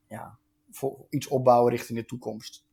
ja, 0.08 0.38
voor 0.72 1.06
iets 1.10 1.28
opbouwen 1.28 1.72
richting 1.72 2.00
de 2.00 2.06
toekomst. 2.06 2.66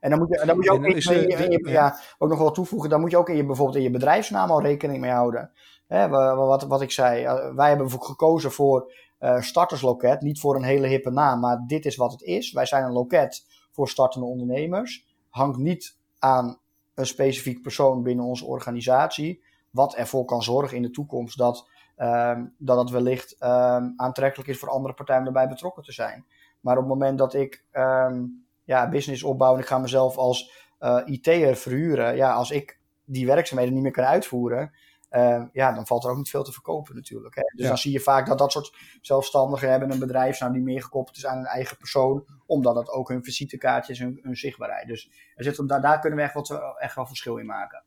En 0.00 0.10
dan 0.10 0.18
moet 0.18 0.28
je, 0.28 0.46
dan 0.46 0.54
moet 0.54 0.64
je 0.64 0.70
ook, 0.70 0.84
in, 0.84 1.28
in, 1.28 1.50
in, 1.50 1.50
je, 1.50 1.70
ja, 1.70 1.98
ook 2.18 2.28
nog 2.28 2.38
wel 2.38 2.50
toevoegen, 2.50 2.90
dan 2.90 3.00
moet 3.00 3.10
je 3.10 3.16
ook 3.16 3.28
in 3.28 3.36
je, 3.36 3.46
bijvoorbeeld 3.46 3.76
in 3.76 3.82
je 3.82 3.90
bedrijfsnaam 3.90 4.50
al 4.50 4.62
rekening 4.62 5.00
mee 5.00 5.10
houden. 5.10 5.50
Hè, 5.86 6.08
wat, 6.08 6.62
wat 6.62 6.82
ik 6.82 6.90
zei, 6.90 7.24
wij 7.54 7.68
hebben 7.68 7.90
gekozen 7.90 8.52
voor 8.52 8.92
uh, 9.20 9.40
startersloket, 9.40 10.20
niet 10.20 10.40
voor 10.40 10.56
een 10.56 10.62
hele 10.62 10.86
hippe 10.86 11.10
naam, 11.10 11.40
maar 11.40 11.64
dit 11.66 11.84
is 11.84 11.96
wat 11.96 12.12
het 12.12 12.22
is. 12.22 12.52
Wij 12.52 12.66
zijn 12.66 12.84
een 12.84 12.92
loket 12.92 13.46
voor 13.72 13.88
startende 13.88 14.26
ondernemers. 14.26 15.06
Hangt 15.28 15.58
niet 15.58 15.95
aan 16.18 16.58
een 16.94 17.06
specifiek 17.06 17.62
persoon 17.62 18.02
binnen 18.02 18.24
onze 18.24 18.44
organisatie. 18.44 19.42
Wat 19.70 19.94
ervoor 19.94 20.24
kan 20.24 20.42
zorgen 20.42 20.76
in 20.76 20.82
de 20.82 20.90
toekomst 20.90 21.38
dat, 21.38 21.68
um, 21.98 22.54
dat 22.58 22.78
het 22.78 22.90
wellicht 22.90 23.36
um, 23.40 23.94
aantrekkelijk 23.96 24.48
is 24.48 24.58
voor 24.58 24.70
andere 24.70 24.94
partijen 24.94 25.20
om 25.20 25.26
erbij 25.26 25.48
betrokken 25.48 25.82
te 25.82 25.92
zijn. 25.92 26.24
Maar 26.60 26.76
op 26.76 26.82
het 26.82 26.92
moment 26.92 27.18
dat 27.18 27.34
ik 27.34 27.64
um, 27.72 28.44
ja, 28.64 28.88
business 28.88 29.22
opbouw 29.22 29.54
en 29.54 29.60
ik 29.60 29.66
ga 29.66 29.78
mezelf 29.78 30.16
als 30.16 30.52
uh, 30.80 31.02
IT'er 31.04 31.56
verhuren, 31.56 32.16
ja, 32.16 32.32
als 32.32 32.50
ik 32.50 32.78
die 33.04 33.26
werkzaamheden 33.26 33.74
niet 33.74 33.82
meer 33.82 33.92
kan 33.92 34.04
uitvoeren, 34.04 34.72
uh, 35.16 35.42
ja, 35.52 35.72
dan 35.72 35.86
valt 35.86 36.04
er 36.04 36.10
ook 36.10 36.16
niet 36.16 36.30
veel 36.30 36.44
te 36.44 36.52
verkopen 36.52 36.94
natuurlijk. 36.94 37.34
Hè? 37.34 37.42
Dus 37.42 37.62
ja. 37.62 37.68
dan 37.68 37.78
zie 37.78 37.92
je 37.92 38.00
vaak 38.00 38.26
dat 38.26 38.38
dat 38.38 38.52
soort 38.52 38.76
zelfstandigen 39.00 39.70
hebben 39.70 39.90
een 39.90 39.98
bedrijfsnaam 39.98 40.52
die 40.52 40.62
meer 40.62 40.82
gekoppeld 40.82 41.16
is 41.16 41.26
aan 41.26 41.36
hun 41.36 41.46
eigen 41.46 41.76
persoon, 41.76 42.24
omdat 42.46 42.76
het 42.76 42.90
ook 42.90 43.08
hun 43.08 43.24
visitekaartje 43.24 43.92
is, 43.92 43.98
hun, 43.98 44.18
hun 44.22 44.36
zichtbaarheid. 44.36 44.86
Dus 44.86 45.10
er 45.34 45.44
zit, 45.44 45.68
daar, 45.68 45.80
daar 45.80 46.00
kunnen 46.00 46.18
we 46.18 46.24
echt, 46.24 46.34
wat, 46.34 46.76
echt 46.78 46.94
wel 46.94 47.06
verschil 47.06 47.36
in 47.36 47.46
maken. 47.46 47.84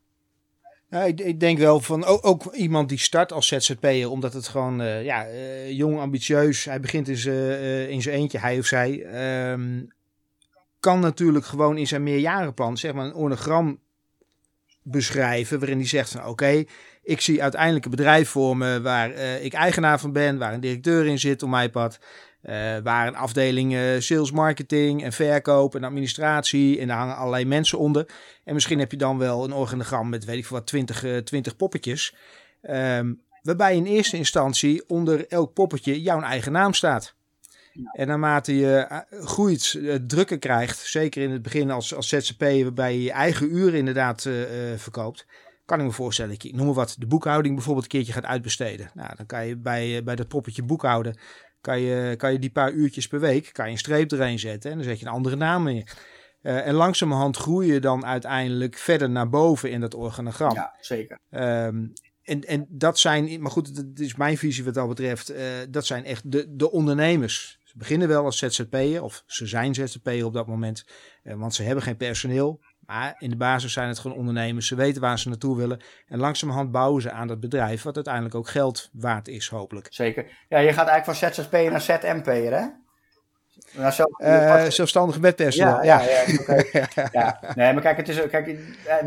Ja, 0.89 1.03
ik, 1.03 1.19
ik, 1.19 1.39
denk 1.39 1.57
wel 1.57 1.79
van 1.79 2.05
ook, 2.05 2.25
ook, 2.25 2.53
iemand 2.53 2.89
die 2.89 2.97
start 2.97 3.31
als 3.31 3.47
ZZP'er, 3.47 4.09
omdat 4.09 4.33
het 4.33 4.47
gewoon 4.47 4.81
uh, 4.81 5.03
ja, 5.03 5.27
uh, 5.27 5.71
jong, 5.71 5.99
ambitieus, 5.99 6.65
hij 6.65 6.79
begint 6.79 7.07
in 7.07 7.17
zijn 7.17 7.61
uh, 7.61 7.89
in 7.89 8.01
zijn 8.01 8.15
eentje, 8.15 8.39
hij 8.39 8.59
of 8.59 8.65
zij, 8.65 9.05
um, 9.51 9.87
kan 10.79 10.99
natuurlijk 10.99 11.45
gewoon 11.45 11.77
in 11.77 11.87
zijn 11.87 12.03
meerjarenplan 12.03 12.77
zeg 12.77 12.93
maar 12.93 13.05
een 13.05 13.13
ornogram 13.13 13.79
beschrijven 14.83 15.59
waarin 15.59 15.77
hij 15.77 15.87
zegt 15.87 16.11
van 16.11 16.21
oké, 16.21 16.29
okay, 16.29 16.67
ik 17.03 17.21
zie 17.21 17.41
uiteindelijk 17.41 17.85
een 17.85 17.91
bedrijf 17.91 18.29
voor 18.29 18.57
me 18.57 18.81
waar 18.81 19.11
uh, 19.11 19.43
ik 19.43 19.53
eigenaar 19.53 19.99
van 19.99 20.11
ben, 20.11 20.37
waar 20.37 20.53
een 20.53 20.59
directeur 20.59 21.05
in 21.05 21.19
zit 21.19 21.43
op 21.43 21.49
mijn 21.49 21.71
pad. 21.71 21.99
Uh, 22.43 22.77
waar 22.83 23.07
een 23.07 23.15
afdeling 23.15 23.73
uh, 23.73 23.99
sales, 23.99 24.31
marketing 24.31 25.03
en 25.03 25.11
verkoop 25.11 25.75
en 25.75 25.83
administratie. 25.83 26.79
En 26.79 26.87
daar 26.87 26.97
hangen 26.97 27.15
allerlei 27.15 27.45
mensen 27.45 27.77
onder. 27.77 28.07
En 28.43 28.53
misschien 28.53 28.79
heb 28.79 28.91
je 28.91 28.97
dan 28.97 29.17
wel 29.17 29.43
een 29.43 29.53
organigram 29.53 30.09
met 30.09 30.25
weet 30.25 30.37
ik 30.37 30.45
veel 30.45 30.57
wat, 30.57 30.67
20, 30.67 31.03
uh, 31.03 31.17
20 31.17 31.55
poppetjes. 31.55 32.15
Um, 32.69 33.21
waarbij 33.41 33.75
in 33.75 33.85
eerste 33.85 34.17
instantie 34.17 34.83
onder 34.87 35.27
elk 35.27 35.53
poppetje 35.53 36.01
jouw 36.01 36.21
eigen 36.21 36.51
naam 36.51 36.73
staat. 36.73 37.15
Ja. 37.73 37.91
En 37.91 38.07
naarmate 38.07 38.55
je 38.55 39.03
groeit, 39.09 39.79
drukker 40.07 40.39
krijgt, 40.39 40.77
zeker 40.77 41.21
in 41.21 41.31
het 41.31 41.41
begin 41.41 41.71
als, 41.71 41.95
als 41.95 42.09
ZZP, 42.09 42.39
waarbij 42.39 42.93
je 42.93 43.03
je 43.03 43.11
eigen 43.11 43.55
uren 43.55 43.79
inderdaad 43.79 44.29
verkoopt 44.77 45.25
kan 45.69 45.79
ik 45.79 45.85
me 45.85 45.91
voorstellen, 45.91 46.33
ik 46.33 46.55
noem 46.55 46.65
maar 46.65 46.75
wat, 46.75 46.95
de 46.97 47.07
boekhouding 47.07 47.55
bijvoorbeeld 47.55 47.85
een 47.85 47.91
keertje 47.91 48.13
gaat 48.13 48.25
uitbesteden. 48.25 48.91
Nou, 48.93 49.15
dan 49.15 49.25
kan 49.25 49.47
je 49.47 49.57
bij, 49.57 50.03
bij 50.03 50.15
dat 50.15 50.27
poppetje 50.27 50.63
boekhouden, 50.63 51.17
kan 51.61 51.79
je, 51.79 52.15
kan 52.15 52.31
je 52.31 52.39
die 52.39 52.51
paar 52.51 52.71
uurtjes 52.71 53.07
per 53.07 53.19
week, 53.19 53.49
kan 53.53 53.65
je 53.65 53.71
een 53.71 53.77
streep 53.77 54.11
erin 54.11 54.39
zetten 54.39 54.71
en 54.71 54.77
dan 54.77 54.85
zet 54.85 54.99
je 54.99 55.05
een 55.05 55.11
andere 55.11 55.35
naam 55.35 55.67
in. 55.67 55.87
Uh, 56.41 56.67
en 56.67 56.73
langzamerhand 56.73 57.37
groei 57.37 57.73
je 57.73 57.79
dan 57.79 58.05
uiteindelijk 58.05 58.77
verder 58.77 59.09
naar 59.09 59.29
boven 59.29 59.71
in 59.71 59.79
dat 59.79 59.93
organogram. 59.93 60.53
Ja, 60.53 60.75
zeker. 60.79 61.19
Um, 61.29 61.93
en, 62.23 62.41
en 62.41 62.65
dat 62.69 62.99
zijn, 62.99 63.41
maar 63.41 63.51
goed, 63.51 63.75
dat 63.75 64.05
is 64.05 64.15
mijn 64.15 64.37
visie 64.37 64.63
wat 64.63 64.73
dat 64.73 64.87
betreft, 64.87 65.31
uh, 65.31 65.37
dat 65.69 65.85
zijn 65.85 66.05
echt 66.05 66.31
de, 66.31 66.55
de 66.55 66.71
ondernemers. 66.71 67.59
Ze 67.63 67.77
beginnen 67.77 68.07
wel 68.07 68.25
als 68.25 68.37
ZZP'er, 68.37 69.03
of 69.03 69.23
ze 69.25 69.47
zijn 69.47 69.75
ZZP'er 69.75 70.25
op 70.25 70.33
dat 70.33 70.47
moment, 70.47 70.85
uh, 71.23 71.33
want 71.33 71.53
ze 71.53 71.63
hebben 71.63 71.83
geen 71.83 71.97
personeel 71.97 72.59
Maar 72.89 73.15
in 73.19 73.29
de 73.29 73.37
basis 73.37 73.73
zijn 73.73 73.87
het 73.87 73.99
gewoon 73.99 74.17
ondernemers. 74.17 74.67
Ze 74.67 74.75
weten 74.75 75.01
waar 75.01 75.19
ze 75.19 75.29
naartoe 75.29 75.57
willen. 75.57 75.81
En 76.07 76.19
langzamerhand 76.19 76.71
bouwen 76.71 77.01
ze 77.01 77.11
aan 77.11 77.27
dat 77.27 77.39
bedrijf, 77.39 77.83
wat 77.83 77.95
uiteindelijk 77.95 78.35
ook 78.35 78.47
geld 78.47 78.89
waard 78.93 79.27
is, 79.27 79.47
hopelijk. 79.47 79.87
Zeker. 79.89 80.25
Ja, 80.47 80.57
je 80.57 80.73
gaat 80.73 80.87
eigenlijk 80.87 81.19
van 81.19 81.29
ZZP'er 81.29 81.71
naar 81.71 81.81
ZMP'er, 81.81 82.53
hè? 82.53 82.65
Nou, 83.73 83.91
zelf, 83.91 84.19
uh, 84.19 84.63
zelfstandige 84.63 85.19
bedpersoneel. 85.19 85.83
Ja, 85.83 86.01
ja. 86.01 86.23
Ja, 86.71 87.09
ja, 87.11 87.39
Nee, 87.55 87.73
maar 87.73 87.81
kijk, 87.81 87.97
het 87.97 88.09
is, 88.09 88.27
kijk, 88.27 88.45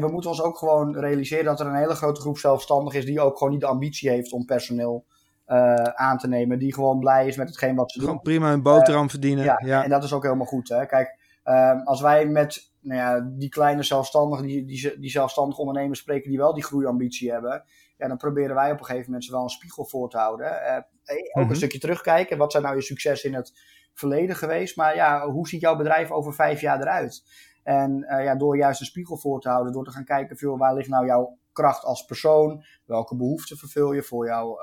we 0.00 0.08
moeten 0.08 0.30
ons 0.30 0.42
ook 0.42 0.58
gewoon 0.58 0.98
realiseren 0.98 1.44
dat 1.44 1.60
er 1.60 1.66
een 1.66 1.74
hele 1.74 1.94
grote 1.94 2.20
groep 2.20 2.38
zelfstandigen 2.38 2.98
is 2.98 3.04
die 3.04 3.20
ook 3.20 3.38
gewoon 3.38 3.52
niet 3.52 3.62
de 3.62 3.66
ambitie 3.66 4.10
heeft 4.10 4.32
om 4.32 4.44
personeel 4.44 5.04
uh, 5.46 5.74
aan 5.74 6.18
te 6.18 6.28
nemen. 6.28 6.58
Die 6.58 6.74
gewoon 6.74 6.98
blij 6.98 7.26
is 7.26 7.36
met 7.36 7.48
hetgeen 7.48 7.74
wat 7.74 7.92
ze 7.92 7.98
gewoon 7.98 8.14
doen. 8.14 8.22
prima 8.22 8.52
een 8.52 8.62
boterham 8.62 9.04
uh, 9.04 9.10
verdienen. 9.10 9.44
Ja, 9.44 9.62
ja, 9.64 9.84
en 9.84 9.90
dat 9.90 10.04
is 10.04 10.12
ook 10.12 10.22
helemaal 10.22 10.46
goed. 10.46 10.68
Hè? 10.68 10.86
Kijk, 10.86 11.16
uh, 11.44 11.84
als 11.84 12.00
wij 12.00 12.26
met 12.26 12.71
nou 12.82 13.00
ja, 13.00 13.30
die 13.38 13.48
kleine 13.48 13.82
zelfstandigen, 13.82 14.46
die, 14.46 14.64
die, 14.64 14.98
die 14.98 15.10
zelfstandige 15.10 15.60
ondernemers 15.60 15.98
spreken 15.98 16.30
die 16.30 16.38
wel 16.38 16.54
die 16.54 16.64
groeiambitie 16.64 17.30
hebben. 17.30 17.64
Ja, 17.96 18.08
dan 18.08 18.16
proberen 18.16 18.54
wij 18.54 18.72
op 18.72 18.78
een 18.78 18.84
gegeven 18.84 19.10
moment 19.10 19.30
wel 19.30 19.42
een 19.42 19.48
spiegel 19.48 19.84
voor 19.84 20.10
te 20.10 20.18
houden. 20.18 20.46
Uh, 20.46 20.76
ook 20.76 21.34
mm-hmm. 21.34 21.50
een 21.50 21.56
stukje 21.56 21.78
terugkijken. 21.78 22.38
Wat 22.38 22.50
zijn 22.50 22.62
nou 22.62 22.76
je 22.76 22.82
successen 22.82 23.30
in 23.30 23.36
het 23.36 23.52
verleden 23.94 24.36
geweest? 24.36 24.76
Maar 24.76 24.94
ja, 24.94 25.30
hoe 25.30 25.48
ziet 25.48 25.60
jouw 25.60 25.76
bedrijf 25.76 26.10
over 26.10 26.34
vijf 26.34 26.60
jaar 26.60 26.80
eruit? 26.80 27.22
En 27.62 28.06
uh, 28.10 28.24
ja, 28.24 28.34
door 28.36 28.56
juist 28.56 28.80
een 28.80 28.86
spiegel 28.86 29.16
voor 29.16 29.40
te 29.40 29.48
houden, 29.48 29.72
door 29.72 29.84
te 29.84 29.90
gaan 29.90 30.04
kijken, 30.04 30.36
veel, 30.36 30.58
waar 30.58 30.74
ligt 30.74 30.88
nou 30.88 31.06
jouw 31.06 31.38
kracht 31.52 31.84
als 31.84 32.04
persoon? 32.04 32.64
Welke 32.84 33.16
behoeften 33.16 33.56
vervul 33.56 33.92
je 33.92 34.02
voor, 34.02 34.26
jou, 34.26 34.58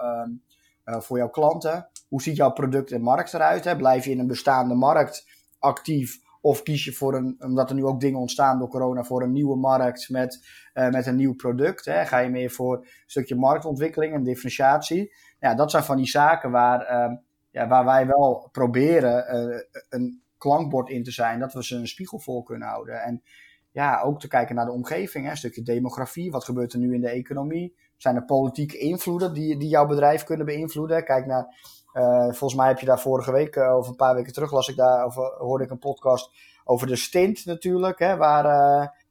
uh, 0.86 1.00
voor 1.00 1.18
jouw 1.18 1.30
klanten? 1.30 1.90
Hoe 2.08 2.22
ziet 2.22 2.36
jouw 2.36 2.52
product 2.52 2.92
en 2.92 3.02
markt 3.02 3.34
eruit? 3.34 3.64
Hè? 3.64 3.76
Blijf 3.76 4.06
je 4.06 4.12
in 4.12 4.20
een 4.20 4.28
bestaande 4.28 4.74
markt 4.74 5.26
actief? 5.60 6.28
Of 6.42 6.64
kies 6.64 6.86
je 6.86 6.94
voor 6.94 7.16
een, 7.16 7.36
omdat 7.40 7.70
er 7.70 7.76
nu 7.76 7.86
ook 7.86 8.00
dingen 8.00 8.20
ontstaan 8.20 8.60
door 8.60 8.70
corona, 8.70 9.04
voor 9.04 9.24
een 9.24 9.32
nieuwe 9.32 9.58
markt 9.58 10.10
met, 10.10 10.48
uh, 10.74 10.90
met 10.90 11.06
een 11.06 11.16
nieuw 11.16 11.36
product? 11.36 11.86
Hè? 11.86 12.06
Ga 12.06 12.18
je 12.18 12.30
meer 12.30 12.52
voor 12.52 12.78
een 12.78 12.88
stukje 13.06 13.36
marktontwikkeling 13.36 14.14
en 14.14 14.24
differentiatie? 14.24 15.14
Ja, 15.40 15.56
dat 15.56 15.72
zijn 15.72 15.84
van 15.84 15.98
die 15.98 16.08
zaken 16.08 16.52
waar, 16.52 17.10
uh, 17.10 17.18
ja, 17.52 17.68
waar 17.68 17.86
wij 17.86 18.08
wel 18.08 18.50
proberen 18.52 19.36
uh, 19.36 19.60
een 19.90 20.22
klankbord 20.38 20.90
in 20.90 21.04
te 21.04 21.12
zijn, 21.12 21.40
dat 21.40 21.54
we 21.54 21.64
ze 21.64 21.76
een 21.76 21.88
spiegel 21.88 22.20
voor 22.20 22.44
kunnen 22.44 22.68
houden. 22.68 23.02
En 23.02 23.24
ja, 23.72 24.02
ook 24.02 24.20
te 24.20 24.28
kijken 24.28 24.56
naar 24.56 24.66
de 24.66 24.72
omgeving, 24.72 25.26
hè? 25.26 25.32
een 25.32 25.38
stukje 25.38 25.62
demografie. 25.62 26.32
Wat 26.32 26.44
gebeurt 26.44 26.74
er 26.74 26.80
nu 26.80 26.94
in 26.94 27.02
de 27.02 27.10
economie? 27.10 27.76
Zijn 27.98 28.16
er 28.16 28.26
politieke 28.26 28.78
invloeden 28.78 29.34
die, 29.34 29.58
die 29.58 29.70
jouw 29.70 29.86
bedrijf 29.86 30.24
kunnen 30.24 30.46
beïnvloeden? 30.46 31.04
Kijk 31.04 31.26
naar 31.26 31.46
uh, 31.94 32.24
volgens 32.24 32.56
mij 32.56 32.68
heb 32.68 32.80
je 32.80 32.86
daar 32.86 33.00
vorige 33.00 33.32
week, 33.32 33.56
uh, 33.56 33.76
of 33.78 33.88
een 33.88 33.96
paar 33.96 34.16
weken 34.16 34.34
terug, 34.34 34.52
las 34.52 34.68
ik 34.68 34.76
daar, 34.76 35.06
of 35.06 35.16
hoorde 35.16 35.64
ik 35.64 35.70
een 35.70 35.80
podcast 35.80 36.32
over 36.64 36.88
de 36.88 36.96
stint 36.96 37.46
natuurlijk, 37.46 38.00
hè, 38.00 38.18
waar, 38.18 38.46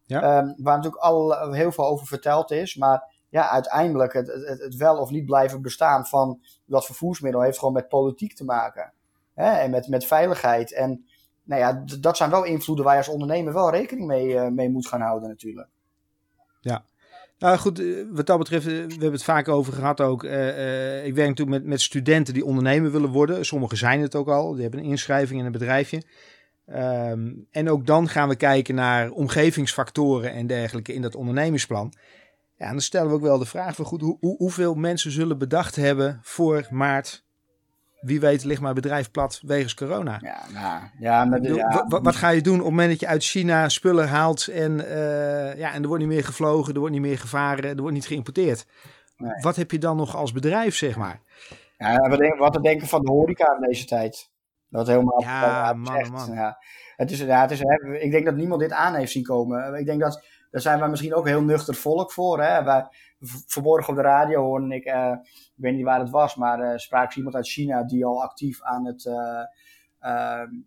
ja. 0.06 0.38
um, 0.38 0.54
waar 0.56 0.76
natuurlijk 0.76 1.02
al 1.02 1.52
heel 1.52 1.72
veel 1.72 1.86
over 1.86 2.06
verteld 2.06 2.50
is. 2.50 2.76
Maar 2.76 3.16
ja, 3.28 3.50
uiteindelijk 3.50 4.12
het, 4.12 4.26
het, 4.26 4.60
het, 4.60 4.76
wel 4.76 4.98
of 4.98 5.10
niet 5.10 5.26
blijven 5.26 5.62
bestaan 5.62 6.06
van 6.06 6.40
dat 6.64 6.86
vervoersmiddel 6.86 7.40
heeft 7.40 7.58
gewoon 7.58 7.74
met 7.74 7.88
politiek 7.88 8.34
te 8.34 8.44
maken. 8.44 8.92
Hè, 9.34 9.50
en 9.50 9.70
met, 9.70 9.88
met 9.88 10.04
veiligheid. 10.04 10.72
En 10.72 11.06
nou 11.42 11.60
ja, 11.60 11.84
dat 12.00 12.16
zijn 12.16 12.30
wel 12.30 12.44
invloeden 12.44 12.84
waar 12.84 12.94
je 12.94 13.00
als 13.00 13.08
ondernemer 13.08 13.52
wel 13.52 13.70
rekening 13.70 14.06
mee, 14.06 14.50
mee 14.50 14.70
moet 14.70 14.88
gaan 14.88 15.00
houden 15.00 15.28
natuurlijk. 15.28 15.68
Ja, 16.60 16.84
nou 17.38 17.58
goed, 17.58 17.82
wat 18.10 18.26
dat 18.26 18.38
betreft, 18.38 18.64
we 18.64 18.72
hebben 18.72 19.12
het 19.12 19.22
vaak 19.22 19.48
over 19.48 19.72
gehad 19.72 20.00
ook. 20.00 20.24
Uh, 20.24 21.06
ik 21.06 21.14
werk 21.14 21.28
natuurlijk 21.28 21.58
met, 21.58 21.64
met 21.64 21.80
studenten 21.80 22.34
die 22.34 22.44
ondernemer 22.44 22.92
willen 22.92 23.10
worden. 23.10 23.46
Sommigen 23.46 23.76
zijn 23.76 24.00
het 24.00 24.14
ook 24.14 24.28
al, 24.28 24.52
die 24.52 24.62
hebben 24.62 24.80
een 24.80 24.86
inschrijving 24.86 25.40
in 25.40 25.46
een 25.46 25.52
bedrijfje. 25.52 26.02
Um, 26.74 27.46
en 27.50 27.70
ook 27.70 27.86
dan 27.86 28.08
gaan 28.08 28.28
we 28.28 28.36
kijken 28.36 28.74
naar 28.74 29.10
omgevingsfactoren 29.10 30.32
en 30.32 30.46
dergelijke 30.46 30.94
in 30.94 31.02
dat 31.02 31.14
ondernemingsplan. 31.14 31.92
Ja, 32.56 32.64
en 32.66 32.72
dan 32.72 32.80
stellen 32.80 33.08
we 33.08 33.14
ook 33.14 33.20
wel 33.22 33.38
de 33.38 33.46
vraag 33.46 33.74
van 33.74 33.84
goed, 33.84 34.00
hoe, 34.00 34.16
hoeveel 34.20 34.74
mensen 34.74 35.10
zullen 35.10 35.38
bedacht 35.38 35.76
hebben 35.76 36.18
voor 36.22 36.66
maart 36.70 37.26
wie 38.00 38.20
weet 38.20 38.44
ligt 38.44 38.60
mijn 38.60 38.74
bedrijf 38.74 39.10
plat 39.10 39.40
wegens 39.42 39.74
corona. 39.74 40.18
Ja, 40.20 40.40
nou, 40.52 40.82
ja, 40.98 41.24
maar 41.24 41.40
de, 41.40 41.54
ja. 41.54 41.84
Wat, 41.88 42.02
wat, 42.02 42.16
ga 42.16 42.28
je 42.28 42.40
doen 42.40 42.58
op 42.58 42.60
het 42.60 42.70
moment 42.70 42.90
dat 42.90 43.00
je 43.00 43.06
uit 43.06 43.24
China 43.24 43.68
spullen 43.68 44.08
haalt 44.08 44.46
en, 44.46 44.78
uh, 44.78 45.58
ja, 45.58 45.72
en 45.72 45.82
er 45.82 45.88
wordt 45.88 46.04
niet 46.04 46.12
meer 46.12 46.24
gevlogen, 46.24 46.72
er 46.72 46.78
wordt 46.78 46.94
niet 46.94 47.04
meer 47.04 47.18
gevaren, 47.18 47.64
er 47.64 47.80
wordt 47.80 47.94
niet 47.94 48.06
geïmporteerd. 48.06 48.66
Nee. 49.16 49.32
Wat 49.40 49.56
heb 49.56 49.70
je 49.70 49.78
dan 49.78 49.96
nog 49.96 50.16
als 50.16 50.32
bedrijf, 50.32 50.76
zeg 50.76 50.96
maar? 50.96 51.20
Ja, 51.76 52.08
wat, 52.08 52.18
denken, 52.18 52.38
wat 52.38 52.52
te 52.52 52.60
denken 52.60 52.86
van 52.86 53.02
de 53.02 53.10
horeca 53.10 53.54
in 53.54 53.68
deze 53.68 53.84
tijd. 53.84 54.30
Dat 54.68 54.86
helemaal 54.86 55.22
ja, 55.22 55.72
man, 55.72 56.10
man. 56.10 56.32
Ja. 56.32 56.58
Het 56.96 57.10
is, 57.10 57.18
ja, 57.18 57.40
het 57.40 57.50
is, 57.50 57.60
ik 58.00 58.10
denk 58.10 58.24
dat 58.24 58.36
niemand 58.36 58.60
dit 58.60 58.72
aan 58.72 58.94
heeft 58.94 59.12
zien 59.12 59.22
komen. 59.22 59.74
Ik 59.74 59.86
denk 59.86 60.00
dat, 60.00 60.24
daar 60.50 60.60
zijn 60.60 60.78
wij 60.78 60.88
misschien 60.88 61.14
ook 61.14 61.26
heel 61.26 61.42
nuchter 61.42 61.74
volk 61.74 62.12
voor. 62.12 62.42
Hè? 62.42 62.64
Wij, 62.64 62.88
vanmorgen 63.46 63.88
op 63.88 63.96
de 63.96 64.02
radio 64.02 64.42
hoorde 64.42 64.74
ik, 64.74 64.86
uh, 64.86 65.12
ik 65.58 65.64
weet 65.64 65.74
niet 65.74 65.84
waar 65.84 66.00
het 66.00 66.10
was, 66.10 66.34
maar 66.34 66.60
uh, 66.60 66.76
sprak 66.76 67.14
iemand 67.14 67.34
uit 67.34 67.48
China 67.48 67.84
die 67.84 68.04
al 68.04 68.22
actief 68.22 68.62
aan 68.62 68.86
het, 68.86 69.04
uh, 69.04 69.42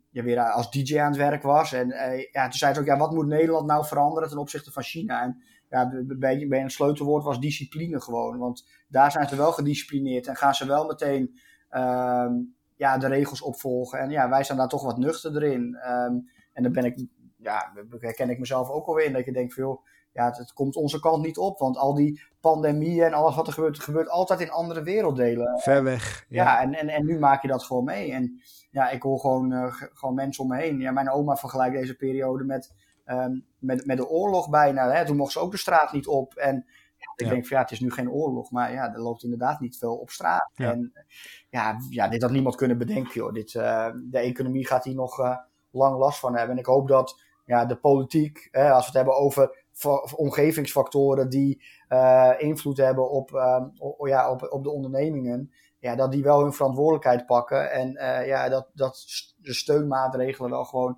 ja, 0.10 0.24
weer 0.24 0.40
als 0.40 0.72
DJ 0.72 1.00
aan 1.00 1.12
het 1.12 1.18
werk 1.18 1.44
was. 1.44 1.74
En 1.74 1.88
ja, 2.32 2.44
toen 2.44 2.52
zei 2.52 2.74
ze 2.74 2.80
ook, 2.80 2.86
ja, 2.86 2.98
wat 2.98 3.12
moet 3.12 3.28
Nederland 3.28 3.68
nou 3.68 3.86
veranderen 3.86 4.30
ten 4.30 4.38
opzichte 4.38 4.72
van 4.72 4.84
China? 4.84 5.22
En 5.22 5.42
ja, 5.70 5.92
bij, 6.18 6.42
een 6.50 6.70
sleutelwoord 6.70 7.24
was 7.24 7.40
discipline 7.40 8.02
gewoon. 8.02 8.38
Want 8.38 8.68
daar 8.88 9.12
zijn 9.12 9.28
ze 9.28 9.36
wel 9.36 9.52
gedisciplineerd 9.52 10.28
en 10.28 10.36
gaan 10.36 10.56
ze 10.56 10.66
wel 10.66 10.86
meteen 10.86 11.40
ehm, 11.70 12.34
ja, 12.76 12.98
de 12.98 13.08
regels 13.08 13.42
opvolgen. 13.42 14.00
En 14.00 14.10
ja, 14.10 14.30
wij 14.30 14.44
zijn 14.44 14.58
daar 14.58 14.68
toch 14.68 14.84
wat 14.84 14.98
nuchter 14.98 15.44
in. 15.44 15.78
Um, 15.88 16.30
en 16.54 16.64
dan 16.64 16.72
ben 16.72 16.86
ik, 16.86 17.06
ja, 17.38 17.74
herken 18.00 18.30
ik 18.30 18.40
mezelf 18.40 18.70
ook 18.70 18.88
alweer 18.88 19.06
in 19.06 19.14
dat 19.14 19.26
je 19.26 19.32
denkt, 19.32 19.54
veel 19.54 19.84
ja, 20.14 20.26
het, 20.26 20.38
het, 20.38 20.54
komt 20.54 20.76
onze 20.76 21.00
kant 21.00 21.26
niet 21.26 21.38
op. 21.38 21.60
Want 21.60 21.78
al 21.78 21.94
die 21.94 22.22
pandemieën 22.40 23.06
en 23.06 23.14
alles 23.14 23.36
wat 23.36 23.48
er 23.48 23.54
gebeurt, 23.54 23.80
gebeurt 23.80 24.10
altijd 24.10 24.40
in 24.40 24.52
andere 24.52 24.84
werelddelen. 24.84 25.60
Ver 25.60 25.84
weg. 25.84 26.26
Ja, 26.30 26.44
ja 26.44 26.62
en, 26.62 26.74
en, 26.74 26.90
en 26.90 27.06
nu 27.06 27.20
maak 27.20 27.42
je 27.42 27.48
dat 27.48 27.64
gewoon 27.64 27.84
mee. 27.84 28.12
En 28.12 28.42
ja, 28.72 28.90
ik 28.90 29.02
hoor 29.02 29.20
gewoon, 29.20 29.52
uh, 29.52 29.74
gewoon 29.74 30.16
mensen 30.16 30.44
om 30.44 30.50
me 30.50 30.58
heen. 30.58 30.80
Ja, 30.80 30.92
mijn 30.92 31.12
oma 31.12 31.36
vergelijkt 31.36 31.76
deze 31.76 31.96
periode 31.96 32.44
met, 32.44 32.74
um, 33.06 33.46
met, 33.60 33.86
met 33.86 33.98
de 33.98 34.10
oorlog 34.10 34.50
bijna. 34.50 34.92
Hè? 34.92 35.06
Toen 35.06 35.18
mocht 35.18 35.32
ze 35.32 35.40
ook 35.40 35.52
de 35.52 35.58
straat 35.58 35.92
niet 35.92 36.08
op. 36.08 36.34
En 36.34 36.56
ja, 36.98 37.14
ik 37.16 37.26
ja. 37.26 37.30
denk 37.30 37.48
van 37.48 37.58
ja, 37.58 37.64
het 37.64 37.72
is 37.72 37.80
nu 37.80 37.92
geen 37.92 38.12
oorlog. 38.12 38.52
Maar 38.52 38.74
ja, 38.74 38.94
er 38.94 39.02
loopt 39.02 39.24
inderdaad 39.24 39.60
niet 39.60 39.78
veel 39.78 39.96
op 39.96 40.10
straat. 40.10 40.52
En 40.56 40.94
ja, 41.50 41.78
ja, 41.90 42.08
dit 42.08 42.22
had 42.22 42.32
niemand 42.32 42.56
kunnen 42.56 42.78
bedenken. 42.78 43.14
Joh. 43.14 43.34
Dit, 43.34 43.54
uh, 43.54 43.90
de 44.04 44.20
economie 44.20 44.68
gaat 44.68 44.84
hier 44.84 44.96
nog 44.96 45.20
uh, 45.20 45.38
lang 45.72 45.98
last 45.98 46.20
van 46.20 46.36
hebben. 46.36 46.56
En 46.56 46.62
ik 46.62 46.66
hoop 46.66 46.88
dat 46.88 47.22
ja, 47.46 47.66
de 47.66 47.76
politiek, 47.76 48.50
als 48.52 48.80
we 48.80 48.86
het 48.86 48.94
hebben 48.94 49.18
over 49.18 49.61
omgevingsfactoren 50.16 51.30
die 51.30 51.64
uh, 51.90 52.32
invloed 52.38 52.78
hebben 52.78 53.10
op, 53.10 53.32
op, 53.78 54.08
ja, 54.08 54.32
op, 54.32 54.48
op 54.52 54.64
de 54.64 54.72
ondernemingen, 54.72 55.52
ja, 55.80 55.96
dat 55.96 56.12
die 56.12 56.24
wel 56.24 56.42
hun 56.42 56.54
verantwoordelijkheid 56.54 57.26
pakken 57.26 57.72
en 57.72 57.94
uh, 57.94 58.28
ja, 58.28 58.50
dat, 58.50 58.70
dat 58.74 59.06
de 59.38 59.54
steunmaatregelen 59.54 60.52
wel 60.52 60.66
gewoon 60.66 60.98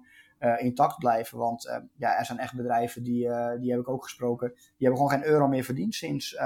intact 0.57 0.97
blijven. 0.97 1.37
Want 1.37 1.81
ja, 1.97 2.17
er 2.17 2.25
zijn 2.25 2.39
echt 2.39 2.55
bedrijven, 2.55 3.03
die, 3.03 3.29
die 3.59 3.71
heb 3.71 3.79
ik 3.79 3.89
ook 3.89 4.03
gesproken, 4.03 4.47
die 4.55 4.87
hebben 4.87 4.97
gewoon 4.97 5.19
geen 5.19 5.31
euro 5.31 5.47
meer 5.47 5.63
verdiend 5.63 5.95
sinds, 5.95 6.37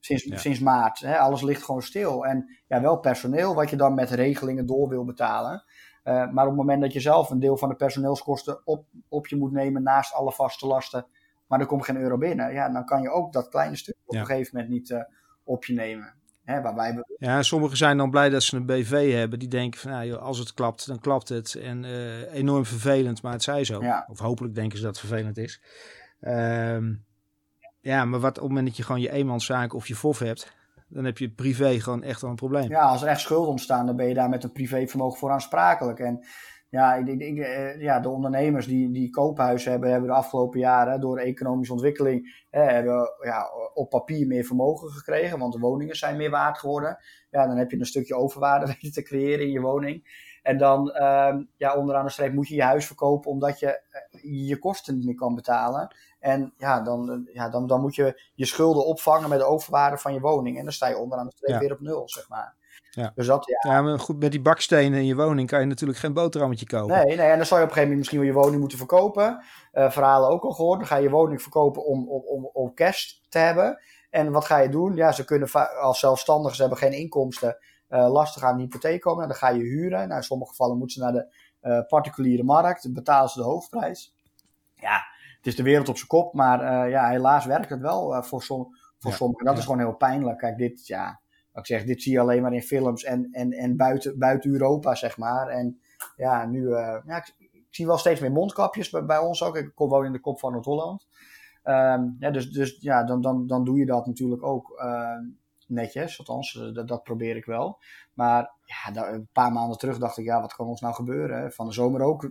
sinds, 0.00 0.24
ja. 0.24 0.36
sinds 0.36 0.60
maart. 0.60 0.98
Hè? 0.98 1.18
Alles 1.18 1.42
ligt 1.42 1.62
gewoon 1.62 1.82
stil. 1.82 2.26
En 2.26 2.48
ja, 2.66 2.80
wel 2.80 2.98
personeel 2.98 3.54
wat 3.54 3.70
je 3.70 3.76
dan 3.76 3.94
met 3.94 4.10
regelingen 4.10 4.66
door 4.66 4.88
wil 4.88 5.04
betalen. 5.04 5.64
maar 6.04 6.44
op 6.44 6.48
het 6.48 6.56
moment 6.56 6.82
dat 6.82 6.92
je 6.92 7.00
zelf 7.00 7.30
een 7.30 7.40
deel 7.40 7.56
van 7.56 7.68
de 7.68 7.76
personeelskosten 7.76 8.60
op, 8.64 8.84
op 9.08 9.26
je 9.26 9.36
moet 9.36 9.52
nemen 9.52 9.82
naast 9.82 10.14
alle 10.14 10.32
vaste 10.32 10.66
lasten, 10.66 11.06
maar 11.48 11.60
er 11.60 11.66
komt 11.66 11.84
geen 11.84 11.96
euro 11.96 12.18
binnen. 12.18 12.52
Ja, 12.52 12.68
dan 12.68 12.84
kan 12.84 13.02
je 13.02 13.10
ook 13.10 13.32
dat 13.32 13.48
kleine 13.48 13.76
stuk 13.76 13.96
op 14.06 14.14
ja. 14.14 14.20
een 14.20 14.26
gegeven 14.26 14.50
moment 14.52 14.72
niet 14.72 14.90
uh, 14.90 15.00
op 15.44 15.64
je 15.64 15.74
nemen. 15.74 16.14
Hè, 16.44 16.60
waar 16.60 16.74
wij... 16.74 17.04
Ja, 17.18 17.42
sommigen 17.42 17.76
zijn 17.76 17.96
dan 17.96 18.10
blij 18.10 18.28
dat 18.28 18.42
ze 18.42 18.56
een 18.56 18.66
BV 18.66 19.12
hebben. 19.12 19.38
Die 19.38 19.48
denken 19.48 19.80
van, 19.80 19.90
nou, 19.90 20.06
joh, 20.06 20.22
als 20.22 20.38
het 20.38 20.54
klapt, 20.54 20.86
dan 20.86 21.00
klapt 21.00 21.28
het. 21.28 21.54
En 21.54 21.84
uh, 21.84 22.34
enorm 22.34 22.64
vervelend, 22.64 23.22
maar 23.22 23.32
het 23.32 23.42
zij 23.42 23.64
zo. 23.64 23.82
Ja. 23.82 24.06
Of 24.10 24.18
hopelijk 24.18 24.54
denken 24.54 24.78
ze 24.78 24.84
dat 24.84 24.96
het 24.96 25.06
vervelend 25.06 25.36
is. 25.36 25.62
Um, 26.20 27.04
ja, 27.80 28.04
maar 28.04 28.20
wat 28.20 28.36
op 28.36 28.42
het 28.42 28.48
moment 28.48 28.66
dat 28.66 28.76
je 28.76 28.82
gewoon 28.82 29.00
je 29.00 29.12
eenmanszaak 29.12 29.74
of 29.74 29.88
je 29.88 29.96
FOF 29.96 30.18
hebt, 30.18 30.56
dan 30.88 31.04
heb 31.04 31.18
je 31.18 31.30
privé 31.30 31.80
gewoon 31.80 32.02
echt 32.02 32.20
wel 32.20 32.30
een 32.30 32.36
probleem. 32.36 32.68
Ja, 32.70 32.82
als 32.82 33.02
er 33.02 33.08
echt 33.08 33.20
schulden 33.20 33.50
ontstaan, 33.50 33.86
dan 33.86 33.96
ben 33.96 34.08
je 34.08 34.14
daar 34.14 34.28
met 34.28 34.44
een 34.44 34.52
privévermogen 34.52 35.18
voor 35.18 35.30
aansprakelijk. 35.30 35.98
En 35.98 36.24
ja, 36.70 36.94
ik, 36.94 37.06
ik, 37.06 37.20
ik, 37.20 37.36
ja, 37.80 38.00
de 38.00 38.08
ondernemers 38.08 38.66
die, 38.66 38.90
die 38.90 39.10
koophuizen 39.10 39.70
hebben, 39.70 39.90
hebben 39.90 40.08
de 40.08 40.14
afgelopen 40.16 40.60
jaren 40.60 41.00
door 41.00 41.18
economische 41.18 41.72
ontwikkeling 41.72 42.44
eh, 42.50 42.66
hebben 42.66 43.10
ja, 43.22 43.50
op 43.74 43.90
papier 43.90 44.26
meer 44.26 44.44
vermogen 44.44 44.90
gekregen, 44.90 45.38
want 45.38 45.52
de 45.52 45.58
woningen 45.58 45.96
zijn 45.96 46.16
meer 46.16 46.30
waard 46.30 46.58
geworden. 46.58 46.98
Ja, 47.30 47.46
dan 47.46 47.56
heb 47.56 47.70
je 47.70 47.78
een 47.78 47.86
stukje 47.86 48.14
overwaarde 48.14 48.66
weten 48.80 48.92
te 48.92 49.02
creëren 49.02 49.44
in 49.44 49.50
je 49.50 49.60
woning. 49.60 50.26
En 50.42 50.58
dan, 50.58 50.88
uh, 50.94 51.36
ja, 51.56 51.76
onderaan 51.76 52.04
de 52.04 52.10
streep 52.10 52.32
moet 52.32 52.48
je 52.48 52.54
je 52.54 52.62
huis 52.62 52.86
verkopen 52.86 53.30
omdat 53.30 53.58
je 53.58 53.80
je 54.22 54.58
kosten 54.58 54.94
niet 54.94 55.04
meer 55.04 55.14
kan 55.14 55.34
betalen. 55.34 55.94
En 56.18 56.54
ja, 56.56 56.80
dan, 56.80 57.28
ja 57.32 57.48
dan, 57.48 57.66
dan 57.66 57.80
moet 57.80 57.94
je 57.94 58.30
je 58.34 58.46
schulden 58.46 58.86
opvangen 58.86 59.28
met 59.28 59.38
de 59.38 59.44
overwaarde 59.44 59.98
van 59.98 60.14
je 60.14 60.20
woning. 60.20 60.58
En 60.58 60.64
dan 60.64 60.72
sta 60.72 60.88
je 60.88 60.98
onderaan 60.98 61.26
de 61.26 61.32
streep 61.32 61.50
ja. 61.50 61.58
weer 61.58 61.72
op 61.72 61.80
nul, 61.80 62.08
zeg 62.08 62.28
maar. 62.28 62.54
Ja. 62.98 63.12
Dus 63.14 63.26
dat, 63.26 63.46
ja. 63.46 63.72
ja, 63.72 63.82
maar 63.82 63.98
goed, 63.98 64.18
met 64.18 64.30
die 64.30 64.40
bakstenen 64.40 64.98
in 64.98 65.06
je 65.06 65.14
woning 65.14 65.48
kan 65.48 65.60
je 65.60 65.66
natuurlijk 65.66 65.98
geen 65.98 66.12
boterhammetje 66.12 66.66
kopen. 66.66 66.96
Nee, 66.96 67.16
nee, 67.16 67.26
en 67.26 67.36
dan 67.36 67.46
zou 67.46 67.60
je 67.60 67.66
op 67.66 67.72
een 67.72 67.76
gegeven 67.76 67.80
moment 67.80 67.98
misschien 67.98 68.18
wel 68.18 68.28
je 68.28 68.34
woning 68.34 68.60
moeten 68.60 68.78
verkopen. 68.78 69.44
Uh, 69.72 69.90
verhalen 69.90 70.28
ook 70.28 70.44
al 70.44 70.50
gehoord. 70.50 70.78
Dan 70.78 70.88
ga 70.88 70.96
je 70.96 71.02
je 71.02 71.10
woning 71.10 71.42
verkopen 71.42 71.84
om, 71.84 72.08
om, 72.08 72.22
om, 72.26 72.50
om 72.52 72.74
cash 72.74 73.12
te 73.28 73.38
hebben. 73.38 73.82
En 74.10 74.32
wat 74.32 74.44
ga 74.44 74.58
je 74.58 74.68
doen? 74.68 74.96
Ja, 74.96 75.12
ze 75.12 75.24
kunnen 75.24 75.50
als 75.80 75.98
zelfstandigen, 75.98 76.54
ze 76.56 76.60
hebben 76.60 76.78
geen 76.78 76.92
inkomsten, 76.92 77.56
uh, 77.88 78.10
lastig 78.12 78.42
aan 78.42 78.56
de 78.56 78.62
hypotheek 78.62 79.00
komen. 79.00 79.28
Dan 79.28 79.36
ga 79.36 79.48
je 79.48 79.62
huren. 79.62 80.06
Nou, 80.06 80.16
in 80.16 80.22
sommige 80.22 80.50
gevallen 80.50 80.78
moeten 80.78 80.96
ze 80.96 81.02
naar 81.02 81.12
de 81.12 81.36
uh, 81.62 81.80
particuliere 81.88 82.42
markt. 82.42 82.82
Dan 82.82 82.92
betalen 82.92 83.28
ze 83.28 83.38
de 83.38 83.44
hoofdprijs. 83.44 84.14
Ja, 84.74 85.00
het 85.36 85.46
is 85.46 85.56
de 85.56 85.62
wereld 85.62 85.88
op 85.88 85.96
zijn 85.96 86.08
kop. 86.08 86.34
Maar 86.34 86.88
ja, 86.88 87.08
helaas 87.08 87.44
werkt 87.44 87.70
het 87.70 87.80
wel 87.80 88.22
voor, 88.22 88.42
som, 88.42 88.76
voor 88.98 89.10
ja. 89.10 89.16
sommigen. 89.16 89.44
Dat 89.44 89.54
ja. 89.54 89.60
is 89.60 89.66
gewoon 89.66 89.80
heel 89.80 89.96
pijnlijk. 89.96 90.38
Kijk, 90.38 90.56
dit, 90.56 90.86
ja, 90.86 91.20
ik 91.58 91.66
zeg, 91.66 91.84
dit 91.84 92.02
zie 92.02 92.12
je 92.12 92.20
alleen 92.20 92.42
maar 92.42 92.52
in 92.52 92.62
films 92.62 93.04
en, 93.04 93.28
en, 93.32 93.52
en 93.52 93.76
buiten, 93.76 94.18
buiten 94.18 94.50
Europa, 94.50 94.94
zeg 94.94 95.18
maar. 95.18 95.48
En 95.48 95.80
ja, 96.16 96.46
nu, 96.46 96.60
uh, 96.60 96.96
ja, 97.06 97.16
ik, 97.16 97.34
ik, 97.38 97.66
zie 97.70 97.86
wel 97.86 97.98
steeds 97.98 98.20
meer 98.20 98.32
mondkapjes 98.32 98.90
bij, 98.90 99.04
bij 99.04 99.18
ons 99.18 99.42
ook. 99.42 99.56
Ik 99.56 99.74
kom 99.74 99.88
woon 99.88 100.04
in 100.04 100.12
de 100.12 100.20
kop 100.20 100.38
van 100.38 100.52
Noord-Holland. 100.52 101.06
Um, 101.64 102.16
ja, 102.18 102.30
dus, 102.30 102.50
dus 102.50 102.76
ja, 102.80 103.04
dan, 103.04 103.20
dan, 103.20 103.46
dan 103.46 103.64
doe 103.64 103.78
je 103.78 103.86
dat 103.86 104.06
natuurlijk 104.06 104.42
ook 104.42 104.80
uh, 104.82 105.18
netjes. 105.66 106.18
Althans, 106.18 106.52
dat, 106.72 106.88
dat 106.88 107.02
probeer 107.02 107.36
ik 107.36 107.44
wel. 107.44 107.78
Maar 108.14 108.52
ja, 108.64 109.12
een 109.12 109.28
paar 109.32 109.52
maanden 109.52 109.78
terug 109.78 109.98
dacht 109.98 110.18
ik, 110.18 110.24
ja, 110.24 110.40
wat 110.40 110.54
kan 110.54 110.66
ons 110.66 110.80
nou 110.80 110.94
gebeuren? 110.94 111.52
Van 111.52 111.66
de 111.66 111.72
zomer 111.72 112.00
ook 112.00 112.30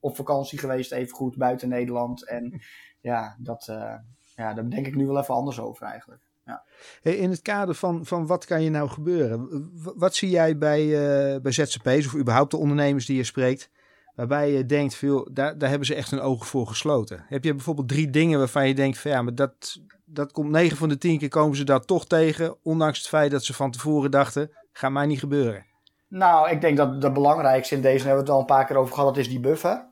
op 0.00 0.16
vakantie 0.16 0.58
geweest, 0.58 0.92
even 0.92 1.16
goed 1.16 1.36
buiten 1.36 1.68
Nederland. 1.68 2.26
En 2.26 2.60
ja, 3.00 3.36
dat, 3.38 3.66
uh, 3.70 3.94
ja, 4.34 4.54
daar 4.54 4.70
denk 4.70 4.86
ik 4.86 4.94
nu 4.94 5.06
wel 5.06 5.18
even 5.18 5.34
anders 5.34 5.60
over 5.60 5.86
eigenlijk. 5.86 6.29
Ja. 6.44 6.62
In 7.02 7.30
het 7.30 7.42
kader 7.42 7.74
van, 7.74 8.06
van 8.06 8.26
wat 8.26 8.44
kan 8.44 8.62
je 8.62 8.70
nou 8.70 8.88
gebeuren? 8.88 9.70
Wat 9.96 10.14
zie 10.14 10.30
jij 10.30 10.58
bij, 10.58 10.84
uh, 10.84 11.40
bij 11.40 11.52
ZZP's 11.52 12.06
of 12.06 12.14
überhaupt 12.14 12.50
de 12.50 12.56
ondernemers 12.56 13.06
die 13.06 13.16
je 13.16 13.24
spreekt, 13.24 13.70
waarbij 14.14 14.52
je 14.52 14.66
denkt, 14.66 14.94
veel, 14.94 15.28
daar, 15.32 15.58
daar 15.58 15.68
hebben 15.68 15.86
ze 15.86 15.94
echt 15.94 16.10
hun 16.10 16.20
ogen 16.20 16.46
voor 16.46 16.66
gesloten? 16.66 17.24
Heb 17.28 17.44
je 17.44 17.54
bijvoorbeeld 17.54 17.88
drie 17.88 18.10
dingen 18.10 18.38
waarvan 18.38 18.68
je 18.68 18.74
denkt, 18.74 18.98
van, 18.98 19.10
ja, 19.10 19.22
maar 19.22 19.34
dat, 19.34 19.80
dat 20.04 20.32
komt 20.32 20.50
9 20.50 20.76
van 20.76 20.88
de 20.88 20.98
10 20.98 21.18
keer 21.18 21.28
komen 21.28 21.56
ze 21.56 21.64
daar 21.64 21.84
toch 21.84 22.06
tegen, 22.06 22.56
ondanks 22.62 22.98
het 22.98 23.08
feit 23.08 23.30
dat 23.30 23.44
ze 23.44 23.54
van 23.54 23.70
tevoren 23.70 24.10
dachten, 24.10 24.50
gaat 24.72 24.90
mij 24.90 25.06
niet 25.06 25.18
gebeuren? 25.18 25.64
Nou, 26.08 26.50
ik 26.50 26.60
denk 26.60 26.76
dat 26.76 27.02
het 27.02 27.12
belangrijkste 27.12 27.74
in 27.74 27.82
deze, 27.82 28.06
hebben 28.06 28.14
we 28.14 28.20
het 28.20 28.30
al 28.30 28.40
een 28.40 28.56
paar 28.56 28.66
keer 28.66 28.76
over 28.76 28.94
gehad, 28.94 29.08
dat 29.08 29.24
is 29.24 29.28
die 29.28 29.40
buffer. 29.40 29.88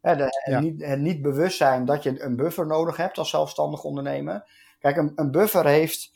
Hè, 0.00 0.16
de, 0.16 0.22
ja. 0.22 0.54
het, 0.54 0.60
niet, 0.60 0.84
het 0.84 1.00
niet 1.00 1.22
bewust 1.22 1.56
zijn 1.56 1.84
dat 1.84 2.02
je 2.02 2.22
een 2.22 2.36
buffer 2.36 2.66
nodig 2.66 2.96
hebt 2.96 3.18
als 3.18 3.30
zelfstandig 3.30 3.84
ondernemer. 3.84 4.44
Kijk, 4.84 4.96
een, 4.96 5.30
buffer 5.30 5.66
heeft 5.66 6.12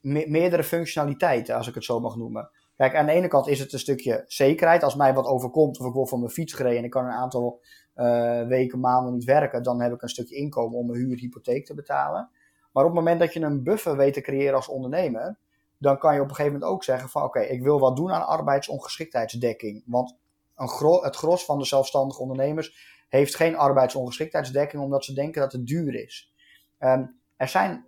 me 0.00 0.24
meerdere 0.28 0.64
functionaliteiten, 0.64 1.54
als 1.56 1.68
ik 1.68 1.74
het 1.74 1.84
zo 1.84 2.00
mag 2.00 2.16
noemen. 2.16 2.50
Kijk, 2.76 2.94
aan 2.94 3.06
de 3.06 3.12
ene 3.12 3.28
kant 3.28 3.48
is 3.48 3.58
het 3.58 3.72
een 3.72 3.78
stukje 3.78 4.24
zekerheid. 4.26 4.82
Als 4.82 4.94
mij 4.94 5.14
wat 5.14 5.26
overkomt 5.26 5.78
of 5.80 5.86
ik 5.86 5.92
word 5.92 6.08
van 6.08 6.18
mijn 6.18 6.30
fiets 6.30 6.52
gereden 6.52 6.78
en 6.78 6.84
ik 6.84 6.90
kan 6.90 7.04
een 7.04 7.10
aantal 7.10 7.60
uh, 7.96 8.46
weken, 8.46 8.80
maanden 8.80 9.12
niet 9.12 9.24
werken, 9.24 9.62
dan 9.62 9.80
heb 9.80 9.92
ik 9.92 10.02
een 10.02 10.08
stukje 10.08 10.34
inkomen 10.34 10.78
om 10.78 10.86
mijn 10.86 10.98
huur, 10.98 11.16
hypotheek 11.16 11.66
te 11.66 11.74
betalen. 11.74 12.30
Maar 12.72 12.84
op 12.84 12.90
het 12.90 12.98
moment 12.98 13.20
dat 13.20 13.32
je 13.32 13.40
een 13.40 13.62
buffer 13.62 13.96
weet 13.96 14.14
te 14.14 14.20
creëren 14.20 14.54
als 14.54 14.68
ondernemer, 14.68 15.38
dan 15.78 15.98
kan 15.98 16.14
je 16.14 16.20
op 16.20 16.28
een 16.28 16.34
gegeven 16.34 16.52
moment 16.52 16.72
ook 16.72 16.84
zeggen 16.84 17.08
van 17.08 17.22
oké, 17.22 17.40
ik 17.40 17.62
wil 17.62 17.78
wat 17.78 17.96
doen 17.96 18.12
aan 18.12 18.26
arbeidsongeschiktheidsdekking. 18.26 19.82
Want 19.86 20.16
een 20.56 21.02
het 21.02 21.16
gros 21.16 21.44
van 21.44 21.58
de 21.58 21.64
zelfstandige 21.64 22.20
ondernemers 22.20 22.94
heeft 23.08 23.34
geen 23.34 23.56
arbeidsongeschiktheidsdekking 23.56 24.82
omdat 24.82 25.04
ze 25.04 25.12
denken 25.12 25.40
dat 25.40 25.52
het 25.52 25.66
duur 25.66 25.94
is. 25.94 26.33
Um, 26.78 27.18
er 27.36 27.48
zijn 27.48 27.84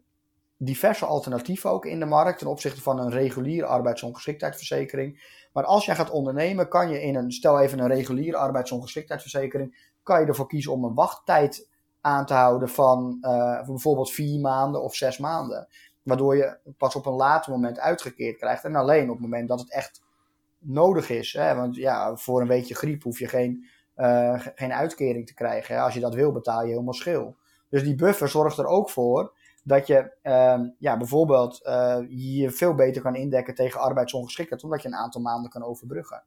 diverse 0.57 1.07
alternatieven 1.07 1.71
ook 1.71 1.87
in 1.87 1.99
de 1.99 2.07
markt 2.07 2.39
ten 2.39 2.47
opzichte 2.47 2.83
van 2.83 2.99
een 2.99 3.11
reguliere 3.11 3.67
arbeidsongeschiktheidsverzekering. 3.67 5.35
Maar 5.53 5.65
als 5.65 5.85
jij 5.85 5.95
gaat 5.95 6.11
ondernemen, 6.11 6.69
kan 6.69 6.91
je 6.91 7.03
in 7.03 7.15
een, 7.17 7.33
stel 7.33 7.61
even 7.61 7.79
een 7.79 7.89
reguliere 7.89 8.37
arbeidsongeschiktheidsverzekering, 8.37 9.93
kan 10.03 10.21
je 10.21 10.27
ervoor 10.27 10.49
kiezen 10.49 10.73
om 10.73 10.85
een 10.85 10.95
wachttijd 10.95 11.69
aan 12.01 12.27
te 12.27 12.35
houden 12.35 12.69
van 12.69 13.19
uh, 13.21 13.67
bijvoorbeeld 13.67 14.13
vier 14.13 14.41
maanden 14.41 14.83
of 14.83 14.95
zes 14.95 15.19
maanden. 15.19 15.69
Waardoor 16.03 16.37
je 16.37 16.59
pas 16.79 16.95
op 16.95 17.07
een 17.07 17.13
later 17.13 17.53
moment 17.53 17.79
uitgekeerd 17.79 18.37
krijgt. 18.37 18.65
En 18.65 18.75
alleen 18.75 19.05
op 19.05 19.15
het 19.15 19.21
moment 19.21 19.49
dat 19.49 19.61
het 19.61 19.73
echt 19.73 20.03
nodig 20.59 21.11
is. 21.11 21.33
Hè? 21.33 21.55
Want 21.55 21.77
ja, 21.77 22.17
voor 22.17 22.41
een 22.41 22.47
beetje 22.47 22.75
griep 22.75 23.03
hoef 23.03 23.19
je 23.19 23.29
geen, 23.29 23.67
uh, 23.97 24.47
geen 24.55 24.73
uitkering 24.73 25.27
te 25.27 25.35
krijgen. 25.35 25.75
Hè? 25.75 25.81
Als 25.81 25.95
je 25.95 26.01
dat 26.01 26.15
wil, 26.15 26.33
betaal 26.33 26.63
je 26.63 26.71
helemaal 26.71 26.93
schil. 26.93 27.37
Dus 27.69 27.83
die 27.83 27.95
buffer 27.95 28.29
zorgt 28.29 28.59
er 28.59 28.67
ook 28.67 28.91
voor 28.91 29.33
dat 29.63 29.87
je 29.87 30.13
uh, 30.23 30.61
ja, 30.79 30.97
bijvoorbeeld 30.97 31.61
uh, 31.67 31.99
je 32.09 32.51
veel 32.51 32.75
beter 32.75 33.03
kan 33.03 33.15
indekken 33.15 33.55
tegen 33.55 33.81
arbeidsongeschiktheid, 33.81 34.65
omdat 34.65 34.83
je 34.83 34.89
een 34.89 34.95
aantal 34.95 35.21
maanden 35.21 35.51
kan 35.51 35.65
overbruggen. 35.65 36.25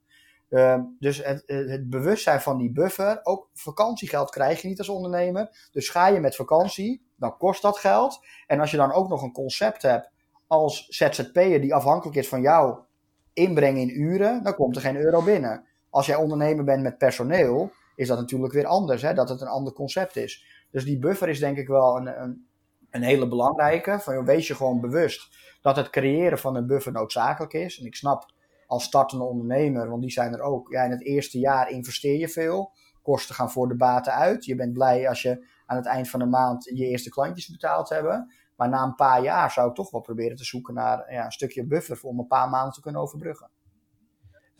Uh, 0.49 0.79
dus 0.99 1.23
het, 1.23 1.43
het 1.45 1.89
bewustzijn 1.89 2.41
van 2.41 2.57
die 2.57 2.71
buffer, 2.71 3.19
ook 3.23 3.49
vakantiegeld 3.53 4.29
krijg 4.29 4.61
je 4.61 4.67
niet 4.67 4.77
als 4.77 4.89
ondernemer. 4.89 5.69
Dus 5.71 5.89
ga 5.89 6.07
je 6.07 6.19
met 6.19 6.35
vakantie, 6.35 7.01
dan 7.15 7.37
kost 7.37 7.61
dat 7.61 7.77
geld. 7.77 8.19
En 8.47 8.59
als 8.59 8.71
je 8.71 8.77
dan 8.77 8.91
ook 8.91 9.09
nog 9.09 9.21
een 9.21 9.31
concept 9.31 9.81
hebt 9.81 10.09
als 10.47 10.87
ZZP'er 10.87 11.61
die 11.61 11.73
afhankelijk 11.73 12.17
is 12.17 12.27
van 12.27 12.41
jouw 12.41 12.85
inbreng 13.33 13.77
in 13.77 14.01
uren, 14.01 14.43
dan 14.43 14.55
komt 14.55 14.75
er 14.75 14.81
geen 14.81 14.97
euro 14.97 15.23
binnen. 15.23 15.63
Als 15.89 16.05
jij 16.05 16.15
ondernemer 16.15 16.63
bent 16.63 16.83
met 16.83 16.97
personeel, 16.97 17.71
is 17.95 18.07
dat 18.07 18.17
natuurlijk 18.17 18.53
weer 18.53 18.65
anders, 18.65 19.01
hè, 19.01 19.13
dat 19.13 19.29
het 19.29 19.41
een 19.41 19.47
ander 19.47 19.73
concept 19.73 20.15
is. 20.15 20.58
Dus 20.71 20.85
die 20.85 20.99
buffer 20.99 21.29
is 21.29 21.39
denk 21.39 21.57
ik 21.57 21.67
wel 21.67 21.97
een, 21.97 22.21
een, 22.21 22.47
een 22.89 23.01
hele 23.01 23.27
belangrijke. 23.27 23.99
Van, 23.99 24.25
wees 24.25 24.47
je 24.47 24.55
gewoon 24.55 24.81
bewust 24.81 25.37
dat 25.61 25.75
het 25.75 25.89
creëren 25.89 26.39
van 26.39 26.55
een 26.55 26.67
buffer 26.67 26.91
noodzakelijk 26.91 27.53
is. 27.53 27.79
En 27.79 27.85
ik 27.85 27.95
snap 27.95 28.31
als 28.67 28.83
startende 28.83 29.23
ondernemer, 29.23 29.89
want 29.89 30.01
die 30.01 30.11
zijn 30.11 30.33
er 30.33 30.41
ook. 30.41 30.71
Ja, 30.71 30.83
in 30.83 30.91
het 30.91 31.05
eerste 31.05 31.39
jaar 31.39 31.69
investeer 31.69 32.19
je 32.19 32.29
veel. 32.29 32.71
Kosten 33.01 33.35
gaan 33.35 33.51
voor 33.51 33.67
de 33.67 33.75
baten 33.75 34.13
uit. 34.13 34.45
Je 34.45 34.55
bent 34.55 34.73
blij 34.73 35.09
als 35.09 35.21
je 35.21 35.47
aan 35.65 35.77
het 35.77 35.85
eind 35.85 36.09
van 36.09 36.19
de 36.19 36.25
maand 36.25 36.63
je 36.63 36.85
eerste 36.85 37.09
klantjes 37.09 37.47
betaald 37.47 37.89
hebben. 37.89 38.33
Maar 38.55 38.69
na 38.69 38.83
een 38.83 38.95
paar 38.95 39.21
jaar 39.21 39.51
zou 39.51 39.69
ik 39.69 39.75
toch 39.75 39.91
wel 39.91 40.01
proberen 40.01 40.37
te 40.37 40.43
zoeken 40.43 40.73
naar 40.73 41.13
ja, 41.13 41.25
een 41.25 41.31
stukje 41.31 41.65
buffer 41.65 41.99
om 42.01 42.19
een 42.19 42.27
paar 42.27 42.49
maanden 42.49 42.73
te 42.73 42.81
kunnen 42.81 43.01
overbruggen. 43.01 43.49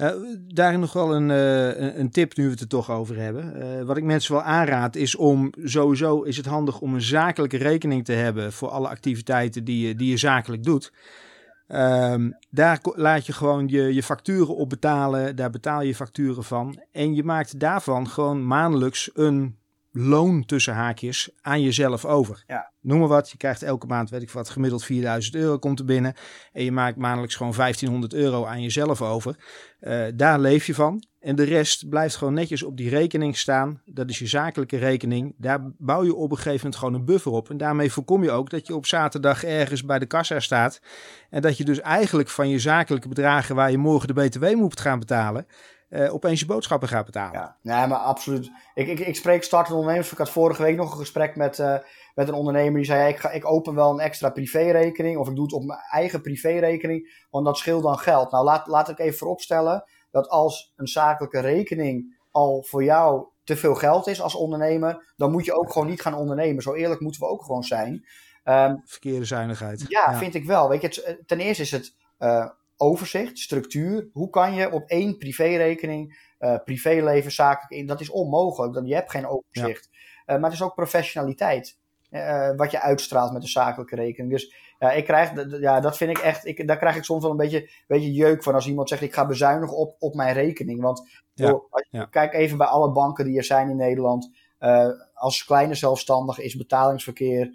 Uh, 0.01 0.11
daarin 0.47 0.79
nog 0.79 0.93
wel 0.93 1.15
een, 1.15 1.29
uh, 1.29 1.97
een 1.97 2.09
tip 2.09 2.37
nu 2.37 2.43
we 2.43 2.51
het 2.51 2.59
er 2.59 2.67
toch 2.67 2.91
over 2.91 3.17
hebben. 3.17 3.53
Uh, 3.57 3.83
wat 3.83 3.97
ik 3.97 4.03
mensen 4.03 4.33
wel 4.33 4.41
aanraad 4.41 4.95
is 4.95 5.15
om 5.15 5.53
sowieso 5.63 6.21
is 6.21 6.37
het 6.37 6.45
handig 6.45 6.81
om 6.81 6.93
een 6.93 7.01
zakelijke 7.01 7.57
rekening 7.57 8.05
te 8.05 8.13
hebben 8.13 8.53
voor 8.53 8.69
alle 8.69 8.87
activiteiten 8.87 9.63
die 9.63 9.87
je, 9.87 9.95
die 9.95 10.09
je 10.09 10.17
zakelijk 10.17 10.63
doet. 10.63 10.91
Um, 11.67 12.37
daar 12.49 12.79
laat 12.81 13.25
je 13.25 13.33
gewoon 13.33 13.67
je, 13.67 13.93
je 13.93 14.03
facturen 14.03 14.55
op 14.55 14.69
betalen, 14.69 15.35
daar 15.35 15.49
betaal 15.49 15.81
je 15.81 15.95
facturen 15.95 16.43
van. 16.43 16.81
En 16.91 17.15
je 17.15 17.23
maakt 17.23 17.59
daarvan 17.59 18.07
gewoon 18.07 18.47
maandelijks 18.47 19.09
een 19.13 19.58
loon 19.91 20.45
tussen 20.45 20.73
haakjes 20.73 21.29
aan 21.41 21.61
jezelf 21.61 22.05
over. 22.05 22.43
Ja. 22.47 22.71
Noem 22.81 22.99
maar 22.99 23.07
wat, 23.07 23.29
je 23.29 23.37
krijgt 23.37 23.63
elke 23.63 23.87
maand, 23.87 24.09
weet 24.09 24.21
ik 24.21 24.31
wat, 24.31 24.49
gemiddeld 24.49 24.83
4000 24.83 25.35
euro 25.35 25.57
komt 25.57 25.79
er 25.79 25.85
binnen. 25.85 26.13
En 26.51 26.63
je 26.63 26.71
maakt 26.71 26.97
maandelijks 26.97 27.35
gewoon 27.35 27.53
1500 27.55 28.13
euro 28.13 28.45
aan 28.45 28.61
jezelf 28.61 29.01
over. 29.01 29.35
Uh, 29.81 30.05
daar 30.15 30.39
leef 30.39 30.65
je 30.65 30.73
van. 30.73 31.03
En 31.19 31.35
de 31.35 31.43
rest 31.43 31.89
blijft 31.89 32.15
gewoon 32.15 32.33
netjes 32.33 32.63
op 32.63 32.77
die 32.77 32.89
rekening 32.89 33.37
staan. 33.37 33.81
Dat 33.85 34.09
is 34.09 34.19
je 34.19 34.27
zakelijke 34.27 34.77
rekening. 34.77 35.35
Daar 35.37 35.71
bouw 35.77 36.03
je 36.03 36.15
op 36.15 36.31
een 36.31 36.37
gegeven 36.37 36.57
moment 36.57 36.75
gewoon 36.75 36.93
een 36.93 37.05
buffer 37.05 37.31
op. 37.31 37.49
En 37.49 37.57
daarmee 37.57 37.91
voorkom 37.91 38.23
je 38.23 38.31
ook 38.31 38.49
dat 38.49 38.67
je 38.67 38.75
op 38.75 38.85
zaterdag 38.85 39.43
ergens 39.43 39.85
bij 39.85 39.99
de 39.99 40.05
kassa 40.05 40.39
staat. 40.39 40.81
En 41.29 41.41
dat 41.41 41.57
je 41.57 41.65
dus 41.65 41.79
eigenlijk 41.79 42.29
van 42.29 42.49
je 42.49 42.59
zakelijke 42.59 43.07
bedragen 43.07 43.55
waar 43.55 43.71
je 43.71 43.77
morgen 43.77 44.07
de 44.07 44.13
BTW 44.13 44.55
moet 44.55 44.79
gaan 44.79 44.99
betalen 44.99 45.45
uh, 45.89 46.13
opeens 46.13 46.39
je 46.39 46.45
boodschappen 46.45 46.87
gaat 46.87 47.05
betalen. 47.05 47.39
Ja, 47.39 47.57
nee, 47.61 47.87
maar 47.87 47.97
absoluut. 47.97 48.51
Ik, 48.73 48.87
ik, 48.87 48.99
ik 48.99 49.15
spreek 49.15 49.43
startende 49.43 49.79
ondernemers. 49.79 50.11
Ik 50.11 50.17
had 50.17 50.29
vorige 50.29 50.61
week 50.61 50.75
nog 50.75 50.91
een 50.91 50.97
gesprek 50.97 51.35
met, 51.35 51.57
uh, 51.57 51.77
met 52.15 52.27
een 52.27 52.33
ondernemer 52.33 52.75
die 52.75 52.85
zei: 52.85 53.09
ik, 53.09 53.19
ga, 53.19 53.31
ik 53.31 53.45
open 53.45 53.75
wel 53.75 53.91
een 53.91 53.99
extra 53.99 54.29
privérekening. 54.29 55.17
Of 55.17 55.27
ik 55.29 55.35
doe 55.35 55.43
het 55.43 55.53
op 55.53 55.63
mijn 55.63 55.79
eigen 55.91 56.21
privérekening. 56.21 57.25
Want 57.29 57.45
dat 57.45 57.57
scheelt 57.57 57.83
dan 57.83 57.97
geld. 57.97 58.31
Nou, 58.31 58.43
laat, 58.43 58.67
laat 58.67 58.89
ik 58.89 58.99
even 58.99 59.17
vooropstellen 59.17 59.83
dat 60.11 60.29
als 60.29 60.73
een 60.75 60.87
zakelijke 60.87 61.39
rekening 61.39 62.17
al 62.31 62.63
voor 62.67 62.83
jou 62.83 63.27
te 63.43 63.55
veel 63.55 63.75
geld 63.75 64.07
is 64.07 64.21
als 64.21 64.35
ondernemer, 64.35 65.13
dan 65.15 65.31
moet 65.31 65.45
je 65.45 65.57
ook 65.57 65.71
gewoon 65.71 65.87
niet 65.87 66.01
gaan 66.01 66.15
ondernemen. 66.15 66.63
Zo 66.63 66.73
eerlijk 66.73 67.01
moeten 67.01 67.21
we 67.21 67.27
ook 67.27 67.43
gewoon 67.43 67.63
zijn. 67.63 68.05
Um, 68.43 68.81
Verkeerde 68.85 69.25
zuinigheid. 69.25 69.85
Ja, 69.87 70.11
ja, 70.11 70.17
vind 70.17 70.35
ik 70.35 70.45
wel. 70.45 70.69
Weet 70.69 70.81
je, 70.81 71.23
ten 71.25 71.39
eerste 71.39 71.63
is 71.63 71.71
het 71.71 71.95
uh, 72.19 72.49
overzicht, 72.79 73.39
structuur. 73.39 74.09
Hoe 74.13 74.29
kan 74.29 74.53
je 74.53 74.71
op 74.71 74.89
één 74.89 75.17
privérekening, 75.17 76.31
uh, 76.39 76.55
privéleven, 76.63 77.31
zakelijk, 77.31 77.87
dat 77.87 78.01
is 78.01 78.09
onmogelijk. 78.09 78.87
Je 78.87 78.93
hebt 78.93 79.11
geen 79.11 79.27
overzicht. 79.27 79.89
Ja. 79.91 80.33
Uh, 80.33 80.41
maar 80.41 80.49
het 80.49 80.59
is 80.59 80.65
ook 80.65 80.75
professionaliteit. 80.75 81.77
Uh, 82.11 82.51
wat 82.55 82.71
je 82.71 82.81
uitstraalt 82.81 83.33
met 83.33 83.41
een 83.41 83.47
zakelijke 83.47 83.95
rekening. 83.95 84.31
Dus 84.31 84.53
ja, 84.79 84.91
ik 84.91 85.03
krijg, 85.05 85.31
ja, 85.59 85.79
dat 85.79 85.97
vind 85.97 86.17
ik 86.17 86.17
echt, 86.17 86.45
ik, 86.45 86.67
daar 86.67 86.77
krijg 86.77 86.95
ik 86.95 87.03
soms 87.03 87.21
wel 87.21 87.31
een 87.31 87.37
beetje, 87.37 87.69
beetje 87.87 88.13
jeuk 88.13 88.43
van 88.43 88.53
als 88.53 88.67
iemand 88.67 88.89
zegt 88.89 89.01
ik 89.01 89.13
ga 89.13 89.25
bezuinigen 89.25 89.77
op, 89.77 89.95
op 89.99 90.15
mijn 90.15 90.33
rekening. 90.33 90.81
Want 90.81 91.09
ja. 91.33 91.47
joh, 91.47 91.63
ja. 91.89 92.05
kijk 92.05 92.33
even 92.33 92.57
bij 92.57 92.67
alle 92.67 92.91
banken 92.91 93.25
die 93.25 93.37
er 93.37 93.43
zijn 93.43 93.69
in 93.69 93.75
Nederland. 93.75 94.31
als 95.13 95.45
kleine 95.45 95.75
zelfstandige 95.75 96.43
is 96.43 96.55
betalingsverkeer 96.55 97.49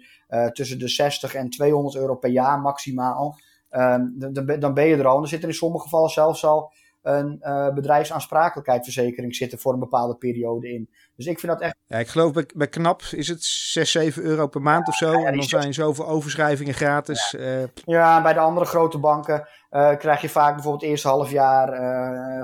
tussen 0.51 0.79
de 0.79 0.87
60 0.87 1.33
en 1.33 1.49
200 1.49 1.95
euro 1.95 2.15
per 2.15 2.29
jaar 2.29 2.59
maximaal. 2.59 3.37
Ehm, 3.75 4.33
dan, 4.33 4.59
dan 4.59 4.73
ben 4.73 4.87
je 4.87 4.95
er 4.95 5.07
al. 5.07 5.17
En 5.17 5.21
er 5.21 5.27
zit 5.27 5.41
er 5.41 5.47
in 5.47 5.53
sommige 5.53 5.83
gevallen 5.83 6.09
zelfs 6.09 6.45
al 6.45 6.73
een 7.01 7.39
uh, 7.41 7.73
bedrijfsaansprakelijkheidsverzekering 7.73 9.35
zitten 9.35 9.59
voor 9.59 9.73
een 9.73 9.79
bepaalde 9.79 10.15
periode 10.15 10.69
in. 10.73 10.89
Dus 11.15 11.25
ik 11.25 11.39
vind 11.39 11.51
dat 11.51 11.61
echt. 11.61 11.75
Ja, 11.87 11.97
ik 11.97 12.07
geloof 12.07 12.33
bij, 12.33 12.45
bij 12.55 12.67
KNAP 12.67 13.01
is 13.01 13.27
het 13.27 13.43
6, 13.43 13.91
7 13.91 14.23
euro 14.23 14.47
per 14.47 14.61
maand 14.61 14.87
of 14.87 14.95
zo. 14.95 15.13
en 15.13 15.33
dan 15.33 15.43
zijn 15.43 15.73
zoveel 15.73 16.07
overschrijvingen 16.07 16.73
gratis. 16.73 17.31
Ja, 17.31 17.39
uh... 17.39 17.67
ja 17.85 18.21
bij 18.21 18.33
de 18.33 18.39
andere 18.39 18.65
grote 18.65 18.97
banken 18.97 19.47
uh, 19.71 19.95
krijg 19.95 20.21
je 20.21 20.29
vaak 20.29 20.53
bijvoorbeeld 20.53 20.81
het 20.81 20.91
eerste 20.91 21.07
half 21.07 21.31
jaar 21.31 21.67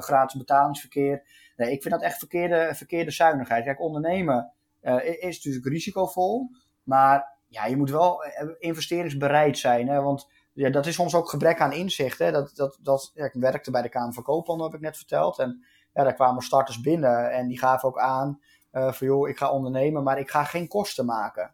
gratis 0.01 0.37
betalingsverkeer. 0.37 1.23
Nee, 1.55 1.71
ik 1.71 1.81
vind 1.81 1.93
dat 1.93 2.03
echt 2.03 2.17
verkeerde, 2.17 2.71
verkeerde 2.73 3.11
zuinigheid. 3.11 3.63
Kijk, 3.63 3.81
ondernemen 3.81 4.51
is 5.19 5.35
natuurlijk 5.35 5.65
risicovol. 5.65 6.49
Maar 6.83 7.39
ja, 7.47 7.65
je 7.65 7.77
moet 7.77 7.89
wel 7.89 8.23
investeringsbereid 8.59 9.57
zijn. 9.57 9.87
Hè? 9.87 10.01
Want 10.01 10.27
ja, 10.53 10.69
dat 10.69 10.85
is 10.85 10.95
soms 10.95 11.15
ook 11.15 11.29
gebrek 11.29 11.59
aan 11.59 11.73
inzicht. 11.73 12.19
Hè? 12.19 12.31
Dat, 12.31 12.55
dat, 12.55 12.77
dat, 12.81 13.11
ja, 13.13 13.25
ik 13.25 13.33
werkte 13.33 13.71
bij 13.71 13.81
de 13.81 13.89
Kamer 13.89 14.13
van 14.13 14.23
Koophandel, 14.23 14.65
heb 14.65 14.75
ik 14.75 14.81
net 14.81 14.97
verteld. 14.97 15.39
En 15.39 15.65
ja, 15.93 16.03
daar 16.03 16.13
kwamen 16.13 16.43
starters 16.43 16.81
binnen 16.81 17.31
en 17.31 17.47
die 17.47 17.59
gaven 17.59 17.89
ook 17.89 17.99
aan 17.99 18.39
uh, 18.71 18.91
van 18.91 19.07
joh, 19.07 19.29
ik 19.29 19.37
ga 19.37 19.51
ondernemen, 19.51 20.03
maar 20.03 20.19
ik 20.19 20.29
ga 20.29 20.43
geen 20.43 20.67
kosten 20.67 21.05
maken. 21.05 21.53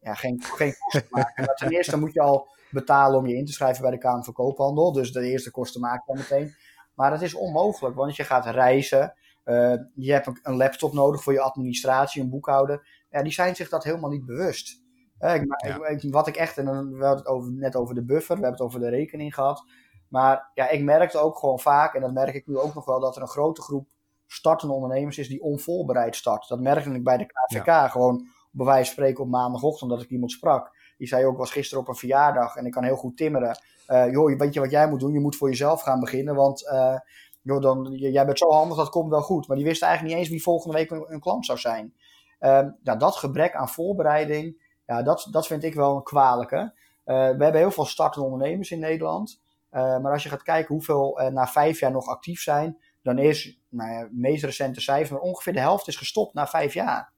Ja, 0.00 0.14
geen, 0.14 0.42
geen 0.42 0.74
kosten 0.78 1.06
maken. 1.18 1.54
Ten 1.54 1.70
eerste 1.70 1.98
moet 1.98 2.12
je 2.12 2.20
al 2.20 2.48
betalen 2.70 3.18
om 3.18 3.26
je 3.26 3.36
in 3.36 3.44
te 3.44 3.52
schrijven 3.52 3.82
bij 3.82 3.90
de 3.90 3.98
Kamer 3.98 4.24
van 4.24 4.32
Koophandel. 4.32 4.92
Dus 4.92 5.12
de 5.12 5.20
eerste 5.20 5.50
kosten 5.50 5.80
maak 5.80 6.06
je 6.06 6.12
dan 6.12 6.16
meteen. 6.16 6.54
Maar 6.94 7.10
dat 7.10 7.22
is 7.22 7.34
onmogelijk, 7.34 7.96
want 7.96 8.16
je 8.16 8.24
gaat 8.24 8.46
reizen. 8.46 9.14
Uh, 9.44 9.74
je 9.94 10.12
hebt 10.12 10.26
een, 10.26 10.38
een 10.42 10.56
laptop 10.56 10.92
nodig 10.92 11.22
voor 11.22 11.32
je 11.32 11.40
administratie, 11.40 12.22
een 12.22 12.30
boekhouder. 12.30 12.88
Ja, 13.10 13.22
die 13.22 13.32
zijn 13.32 13.56
zich 13.56 13.68
dat 13.68 13.84
helemaal 13.84 14.10
niet 14.10 14.26
bewust. 14.26 14.82
Ik, 15.18 16.12
wat 16.12 16.26
ik 16.26 16.36
echt, 16.36 16.58
en 16.58 16.64
dan 16.64 16.98
we 16.98 17.04
hadden 17.04 17.24
het 17.24 17.26
over, 17.26 17.52
net 17.52 17.76
over 17.76 17.94
de 17.94 18.04
buffer, 18.04 18.36
we 18.36 18.42
hebben 18.42 18.60
het 18.60 18.68
over 18.68 18.80
de 18.80 18.96
rekening 18.96 19.34
gehad. 19.34 19.64
Maar 20.08 20.50
ja, 20.54 20.68
ik 20.68 20.82
merkte 20.82 21.18
ook 21.18 21.38
gewoon 21.38 21.60
vaak, 21.60 21.94
en 21.94 22.00
dat 22.00 22.12
merk 22.12 22.34
ik 22.34 22.46
nu 22.46 22.58
ook 22.58 22.74
nog 22.74 22.84
wel, 22.84 23.00
dat 23.00 23.16
er 23.16 23.22
een 23.22 23.28
grote 23.28 23.62
groep 23.62 23.88
startende 24.26 24.74
ondernemers 24.74 25.18
is 25.18 25.28
die 25.28 25.42
onvoorbereid 25.42 26.16
start. 26.16 26.48
Dat 26.48 26.60
merkte 26.60 26.90
ik 26.90 27.04
bij 27.04 27.16
de 27.16 27.26
KVK 27.26 27.90
gewoon 27.90 28.26
bij 28.50 28.66
wijze 28.66 28.84
van 28.84 28.92
spreken 28.92 29.24
op 29.24 29.30
maandagochtend 29.30 29.90
dat 29.90 30.02
ik 30.02 30.10
iemand 30.10 30.32
sprak. 30.32 30.76
Die 30.98 31.08
zei 31.08 31.24
ook, 31.24 31.36
was 31.36 31.50
gisteren 31.50 31.82
op 31.82 31.88
een 31.88 31.94
verjaardag 31.94 32.56
en 32.56 32.66
ik 32.66 32.72
kan 32.72 32.84
heel 32.84 32.96
goed 32.96 33.16
timmeren. 33.16 33.58
Uh, 33.88 34.10
joh, 34.10 34.38
weet 34.38 34.54
je 34.54 34.60
wat 34.60 34.70
jij 34.70 34.88
moet 34.88 35.00
doen? 35.00 35.12
Je 35.12 35.20
moet 35.20 35.36
voor 35.36 35.48
jezelf 35.48 35.80
gaan 35.80 36.00
beginnen, 36.00 36.34
want 36.34 36.62
uh, 36.62 36.98
joh, 37.42 37.62
dan, 37.62 37.92
jij 37.92 38.26
bent 38.26 38.38
zo 38.38 38.50
handig, 38.50 38.76
dat 38.76 38.88
komt 38.88 39.10
wel 39.10 39.22
goed. 39.22 39.48
Maar 39.48 39.56
die 39.56 39.66
wist 39.66 39.82
eigenlijk 39.82 40.14
niet 40.14 40.22
eens 40.22 40.32
wie 40.32 40.42
volgende 40.42 40.76
week 40.76 40.90
een, 40.90 41.12
een 41.12 41.20
klant 41.20 41.46
zou 41.46 41.58
zijn. 41.58 41.94
Uh, 42.40 42.66
nou, 42.82 42.98
dat 42.98 43.16
gebrek 43.16 43.54
aan 43.54 43.68
voorbereiding, 43.68 44.67
ja, 44.88 45.02
dat, 45.02 45.28
dat 45.30 45.46
vind 45.46 45.64
ik 45.64 45.74
wel 45.74 45.96
een 45.96 46.02
kwalijke. 46.02 46.56
Uh, 46.56 47.14
we 47.14 47.42
hebben 47.42 47.54
heel 47.54 47.70
veel 47.70 47.84
startende 47.84 48.28
ondernemers 48.28 48.70
in 48.70 48.78
Nederland. 48.78 49.40
Uh, 49.72 49.98
maar 49.98 50.12
als 50.12 50.22
je 50.22 50.28
gaat 50.28 50.42
kijken 50.42 50.74
hoeveel 50.74 51.20
na 51.32 51.46
vijf 51.46 51.80
jaar 51.80 51.90
nog 51.90 52.06
actief 52.06 52.40
zijn, 52.40 52.78
dan 53.02 53.18
is, 53.18 53.60
nou 53.68 53.90
ja, 53.90 54.08
meest 54.10 54.44
recente 54.44 54.80
cijfer, 54.80 55.14
maar 55.14 55.22
ongeveer 55.22 55.52
de 55.52 55.60
helft 55.60 55.88
is 55.88 55.96
gestopt 55.96 56.34
na 56.34 56.46
vijf 56.46 56.74
jaar. 56.74 57.12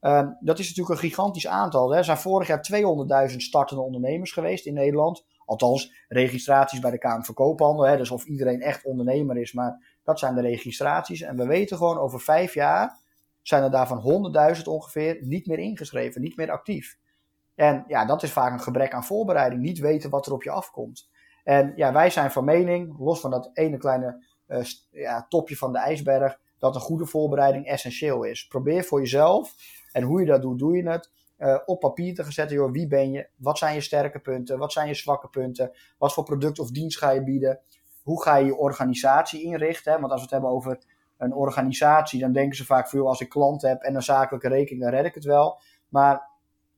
Ehm, 0.00 0.28
dat 0.40 0.58
is 0.58 0.68
natuurlijk 0.68 0.94
een 0.94 1.08
gigantisch 1.08 1.46
aantal. 1.46 1.90
Hè. 1.90 1.96
Er 1.96 2.04
zijn 2.04 2.16
vorig 2.16 2.48
jaar 2.48 2.62
200.000 3.30 3.36
startende 3.36 3.82
ondernemers 3.82 4.32
geweest 4.32 4.66
in 4.66 4.74
Nederland. 4.74 5.24
Althans, 5.44 5.92
registraties 6.08 6.80
bij 6.80 6.90
de 6.90 6.98
Kamer 6.98 7.24
van 7.24 7.34
Koophandel. 7.34 7.86
Hè. 7.86 7.96
Dus 7.96 8.10
of 8.10 8.24
iedereen 8.24 8.60
echt 8.60 8.84
ondernemer 8.84 9.36
is, 9.36 9.52
maar 9.52 9.98
dat 10.04 10.18
zijn 10.18 10.34
de 10.34 10.40
registraties. 10.40 11.20
En 11.20 11.36
we 11.36 11.46
weten 11.46 11.76
gewoon 11.76 11.98
over 11.98 12.20
vijf 12.20 12.54
jaar 12.54 13.00
zijn 13.42 13.62
er 13.62 13.70
daarvan 13.70 14.32
100.000 14.56 14.62
ongeveer 14.64 15.18
niet 15.20 15.46
meer 15.46 15.58
ingeschreven, 15.58 16.20
niet 16.20 16.36
meer 16.36 16.50
actief. 16.50 16.98
En 17.54 17.84
ja, 17.86 18.04
dat 18.04 18.22
is 18.22 18.32
vaak 18.32 18.52
een 18.52 18.60
gebrek 18.60 18.92
aan 18.92 19.04
voorbereiding. 19.04 19.62
Niet 19.62 19.78
weten 19.78 20.10
wat 20.10 20.26
er 20.26 20.32
op 20.32 20.42
je 20.42 20.50
afkomt. 20.50 21.10
En 21.44 21.72
ja, 21.76 21.92
wij 21.92 22.10
zijn 22.10 22.30
van 22.30 22.44
mening, 22.44 22.98
los 22.98 23.20
van 23.20 23.30
dat 23.30 23.50
ene 23.52 23.76
kleine 23.76 24.24
uh, 24.48 24.64
ja, 24.90 25.26
topje 25.28 25.56
van 25.56 25.72
de 25.72 25.78
ijsberg, 25.78 26.38
dat 26.58 26.74
een 26.74 26.80
goede 26.80 27.06
voorbereiding 27.06 27.66
essentieel 27.66 28.24
is. 28.24 28.46
Probeer 28.46 28.84
voor 28.84 29.00
jezelf, 29.00 29.54
en 29.92 30.02
hoe 30.02 30.20
je 30.20 30.26
dat 30.26 30.42
doet, 30.42 30.58
doe 30.58 30.76
je 30.76 30.88
het, 30.88 31.10
uh, 31.38 31.58
op 31.64 31.80
papier 31.80 32.14
te 32.14 32.32
zetten. 32.32 32.56
Joh, 32.56 32.72
wie 32.72 32.86
ben 32.86 33.10
je? 33.10 33.28
Wat 33.36 33.58
zijn 33.58 33.74
je 33.74 33.80
sterke 33.80 34.18
punten? 34.18 34.58
Wat 34.58 34.72
zijn 34.72 34.88
je 34.88 34.94
zwakke 34.94 35.28
punten? 35.28 35.72
Wat 35.98 36.12
voor 36.12 36.24
product 36.24 36.58
of 36.58 36.70
dienst 36.70 36.98
ga 36.98 37.10
je 37.10 37.22
bieden? 37.22 37.60
Hoe 38.02 38.22
ga 38.22 38.36
je 38.36 38.44
je 38.44 38.56
organisatie 38.56 39.42
inrichten? 39.42 40.00
Want 40.00 40.12
als 40.12 40.14
we 40.14 40.20
het 40.20 40.30
hebben 40.30 40.50
over 40.50 40.78
een 41.16 41.34
organisatie, 41.34 42.20
dan 42.20 42.32
denken 42.32 42.56
ze 42.56 42.64
vaak 42.64 42.88
veel 42.88 43.08
als 43.08 43.20
ik 43.20 43.28
klant 43.28 43.62
heb 43.62 43.82
en 43.82 43.94
een 43.94 44.02
zakelijke 44.02 44.48
rekening, 44.48 44.82
dan 44.82 44.92
red 44.92 45.04
ik 45.04 45.14
het 45.14 45.24
wel. 45.24 45.60
Maar 45.88 46.30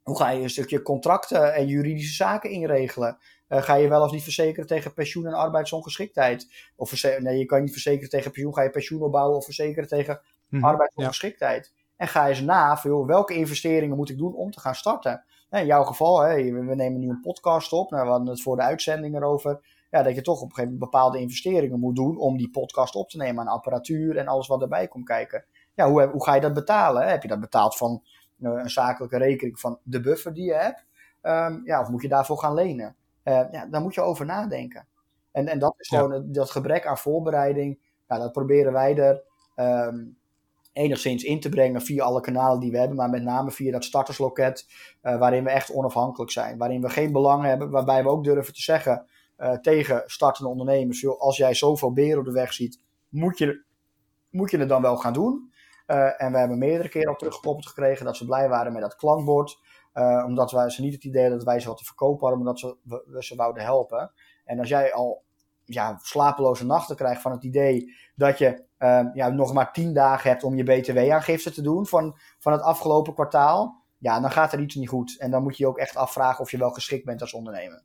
hoe 0.05 0.17
ga 0.17 0.31
je 0.31 0.43
een 0.43 0.51
stukje 0.51 0.83
contracten 0.83 1.55
en 1.55 1.67
juridische 1.67 2.15
zaken 2.15 2.51
inregelen? 2.51 3.19
Uh, 3.49 3.63
ga 3.63 3.75
je 3.75 3.89
wel 3.89 4.03
of 4.03 4.13
niet 4.13 4.23
verzekeren 4.23 4.67
tegen 4.67 4.95
pensioen 4.95 5.27
en 5.27 5.33
arbeidsongeschiktheid? 5.33 6.49
Of 6.77 7.03
nee, 7.19 7.39
je 7.39 7.45
kan 7.45 7.63
niet 7.63 7.73
verzekeren 7.73 8.09
tegen 8.09 8.31
pensioen. 8.31 8.55
Ga 8.55 8.63
je 8.63 8.71
pensioen 8.71 9.03
opbouwen 9.03 9.37
of 9.37 9.45
verzekeren 9.45 9.89
tegen 9.89 10.21
mm, 10.49 10.65
arbeidsongeschiktheid? 10.65 11.73
Ja. 11.75 11.83
En 11.97 12.09
ga 12.09 12.29
eens 12.29 12.41
na, 12.41 12.77
veel, 12.77 13.07
welke 13.07 13.35
investeringen 13.35 13.97
moet 13.97 14.11
ik 14.11 14.19
doen 14.19 14.35
om 14.35 14.51
te 14.51 14.61
gaan 14.61 14.75
starten? 14.75 15.25
In 15.51 15.67
jouw 15.67 15.85
geval, 15.85 16.21
hè, 16.21 16.35
we 16.53 16.75
nemen 16.75 17.01
nu 17.01 17.09
een 17.09 17.21
podcast 17.21 17.73
op. 17.73 17.91
Nou, 17.91 18.05
we 18.05 18.11
hadden 18.11 18.29
het 18.29 18.43
voor 18.43 18.57
de 18.57 18.63
uitzending 18.63 19.17
erover. 19.17 19.61
Ja, 19.91 20.03
dat 20.03 20.15
je 20.15 20.23
toch 20.23 20.41
op 20.41 20.49
een 20.49 20.55
gegeven 20.55 20.73
moment 20.73 20.91
bepaalde 20.91 21.19
investeringen 21.19 21.79
moet 21.79 21.97
doen 21.97 22.19
om 22.19 22.37
die 22.37 22.51
podcast 22.51 22.95
op 22.95 23.09
te 23.09 23.17
nemen 23.17 23.41
aan 23.41 23.55
apparatuur 23.55 24.17
en 24.17 24.27
alles 24.27 24.47
wat 24.47 24.63
erbij 24.63 24.89
komt 24.89 25.05
kijken. 25.05 25.45
Ja, 25.75 25.91
hoe, 25.91 26.09
hoe 26.09 26.25
ga 26.25 26.35
je 26.35 26.41
dat 26.41 26.55
betalen? 26.55 27.09
Heb 27.09 27.23
je 27.23 27.29
dat 27.29 27.41
betaald 27.41 27.77
van 27.77 28.03
eh, 28.03 28.09
een 28.41 28.71
zakelijke 28.71 29.19
rekening 29.19 29.61
van 29.61 29.79
de 29.83 30.01
buffer 30.01 30.35
die 30.35 30.45
je 30.45 30.55
hebt? 30.55 30.85
Um, 31.23 31.63
ja, 31.65 31.81
of 31.81 31.89
moet 31.89 32.03
je 32.03 32.09
daarvoor 32.09 32.39
gaan 32.39 32.55
lenen? 32.55 32.97
Uh, 33.25 33.43
ja, 33.51 33.67
daar 33.67 33.81
moet 33.81 33.95
je 33.95 34.01
over 34.01 34.27
nadenken. 34.27 34.87
En, 35.33 35.49
en 35.49 35.59
dat 35.59 35.75
is 35.79 35.89
gewoon 35.89 36.33
dat 36.33 36.51
gebrek 36.51 36.87
aan 36.87 36.99
voorbereiding. 36.99 37.79
Ja, 38.09 38.19
dat 38.19 38.33
proberen 38.33 38.73
wij 38.73 38.97
er 38.97 39.23
um, 39.87 40.17
enigszins 40.73 41.25
in 41.25 41.41
te 41.41 41.49
brengen 41.49 41.83
via 41.83 42.05
alle 42.05 42.21
kanalen 42.21 42.61
die 42.61 42.71
we 42.71 42.79
hebben, 42.79 42.97
maar 42.97 43.11
met 43.11 43.23
name 43.23 43.51
via 43.51 43.73
dat 43.73 43.85
startersloket, 43.85 44.67
uh, 45.03 45.19
waarin 45.19 45.45
we 45.45 45.51
echt 45.51 45.73
onafhankelijk 45.73 46.31
zijn. 46.31 46.59
Waarin 46.59 46.81
we 46.81 46.89
geen 46.89 47.13
belang 47.13 47.45
hebben, 47.45 47.71
waarbij 47.71 48.03
we 48.03 48.09
ook 48.09 48.25
durven 48.25 48.55
te 48.55 48.63
zeggen 48.63 49.07
uh, 49.39 49.53
tegen 49.53 50.03
startende 50.07 50.51
ondernemers: 50.51 51.01
joh, 51.01 51.21
als 51.21 51.37
jij 51.37 51.55
zoveel 51.55 51.93
beren 51.93 52.19
op 52.19 52.25
de 52.25 52.33
weg 52.33 52.53
ziet, 52.53 52.81
moet 53.09 53.39
je, 53.39 53.65
moet 54.31 54.51
je 54.51 54.59
het 54.59 54.69
dan 54.69 54.83
wel 54.83 54.97
gaan 54.97 55.13
doen. 55.13 55.53
Uh, 55.87 56.23
en 56.23 56.33
we 56.33 56.39
hebben 56.39 56.59
meerdere 56.59 56.89
keren 56.89 57.09
al 57.09 57.17
teruggekoppeld 57.17 57.67
gekregen 57.67 58.05
dat 58.05 58.17
ze 58.17 58.25
blij 58.25 58.49
waren 58.49 58.73
met 58.73 58.83
dat 58.83 58.97
klankbord. 58.97 59.59
Uh, 59.95 60.25
omdat 60.27 60.51
wij 60.51 60.71
ze 60.71 60.83
niet 60.83 60.95
het 60.95 61.05
idee 61.05 61.31
dat 61.31 61.45
wij 61.45 61.61
ze 61.61 61.69
wat 61.69 61.77
te 61.77 61.85
verkopen 61.85 62.27
hadden, 62.27 62.45
maar 62.45 62.53
dat 62.53 62.61
ze, 62.61 62.77
we, 62.83 63.25
ze 63.25 63.37
wouden 63.37 63.63
helpen. 63.63 64.13
En 64.45 64.59
als 64.59 64.69
jij 64.69 64.93
al 64.93 65.23
ja, 65.65 65.99
slapeloze 66.03 66.67
nachten 66.67 66.97
krijgt 66.97 67.23
van 67.23 67.33
het 67.33 67.45
idee 67.45 67.95
dat 68.15 68.39
je 68.39 68.65
uh, 68.79 69.05
ja, 69.13 69.29
nog 69.29 69.53
maar 69.53 69.73
tien 69.73 69.93
dagen 69.93 70.31
hebt 70.31 70.45
om 70.45 70.55
je 70.55 70.63
BTW-aangifte 70.63 71.51
te 71.51 71.63
doen 71.63 71.87
van, 71.87 72.17
van 72.39 72.53
het 72.53 72.63
afgelopen 72.63 73.15
kwartaal, 73.15 73.83
ja, 73.99 74.21
dan 74.21 74.31
gaat 74.31 74.53
er 74.53 74.61
iets 74.61 74.75
niet 74.75 74.89
goed. 74.89 75.19
En 75.19 75.31
dan 75.31 75.43
moet 75.43 75.57
je 75.57 75.63
je 75.63 75.69
ook 75.69 75.79
echt 75.79 75.97
afvragen 75.97 76.41
of 76.41 76.51
je 76.51 76.59
wel 76.59 76.71
geschikt 76.71 77.05
bent 77.05 77.21
als 77.21 77.33
ondernemer. 77.33 77.83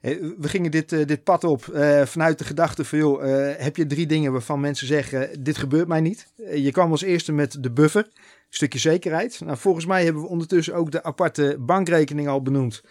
Eh, 0.00 0.16
we 0.38 0.48
gingen 0.48 0.70
dit, 0.70 0.92
uh, 0.92 1.06
dit 1.06 1.24
pad 1.24 1.44
op 1.44 1.66
uh, 1.66 2.02
vanuit 2.02 2.38
de 2.38 2.44
gedachte 2.44 2.84
van, 2.84 2.98
joh, 2.98 3.22
heb 3.58 3.76
je 3.76 3.86
drie 3.86 4.06
dingen 4.06 4.32
waarvan 4.32 4.60
mensen 4.60 4.86
zeggen, 4.86 5.42
dit 5.42 5.56
gebeurt 5.56 5.88
mij 5.88 6.00
niet. 6.00 6.26
je 6.54 6.70
kwam 6.72 6.90
als 6.90 7.02
eerste 7.02 7.32
met 7.32 7.62
de 7.62 7.70
buffer, 7.70 8.04
een 8.04 8.12
stukje 8.48 8.78
zekerheid. 8.78 9.40
Nou, 9.44 9.56
volgens 9.56 9.86
mij 9.86 10.04
hebben 10.04 10.22
we 10.22 10.28
ondertussen 10.28 10.74
ook 10.74 10.90
de 10.90 11.02
aparte 11.02 11.56
bankrekening 11.60 12.28
al 12.28 12.42
benoemd. 12.42 12.82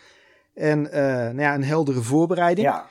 En 0.53 0.81
nou 0.81 1.41
ja, 1.41 1.55
een 1.55 1.63
heldere 1.63 2.01
voorbereiding. 2.01 2.67
Ja. 2.67 2.88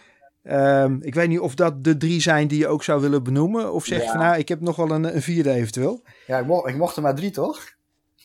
Um, 0.83 0.99
ik 1.03 1.15
weet 1.15 1.29
niet 1.29 1.39
of 1.39 1.55
dat 1.55 1.85
de 1.85 1.97
drie 1.97 2.21
zijn 2.21 2.49
die 2.49 2.59
je 2.59 2.69
ook 2.69 2.83
zou 2.83 3.01
willen 3.01 3.23
benoemen. 3.23 3.73
Of 3.73 3.85
zeg 3.85 4.03
je 4.03 4.09
van, 4.09 4.19
nou, 4.19 4.39
ik 4.39 4.49
heb 4.49 4.61
nog 4.61 4.77
wel 4.77 4.91
een, 4.91 5.15
een 5.15 5.23
vierde 5.23 5.51
eventueel. 5.51 6.03
Ja, 6.27 6.39
ik, 6.39 6.47
mo 6.47 6.67
ik 6.67 6.77
mocht 6.77 6.97
er 6.97 7.03
maar 7.03 7.15
drie, 7.15 7.31
toch? 7.31 7.75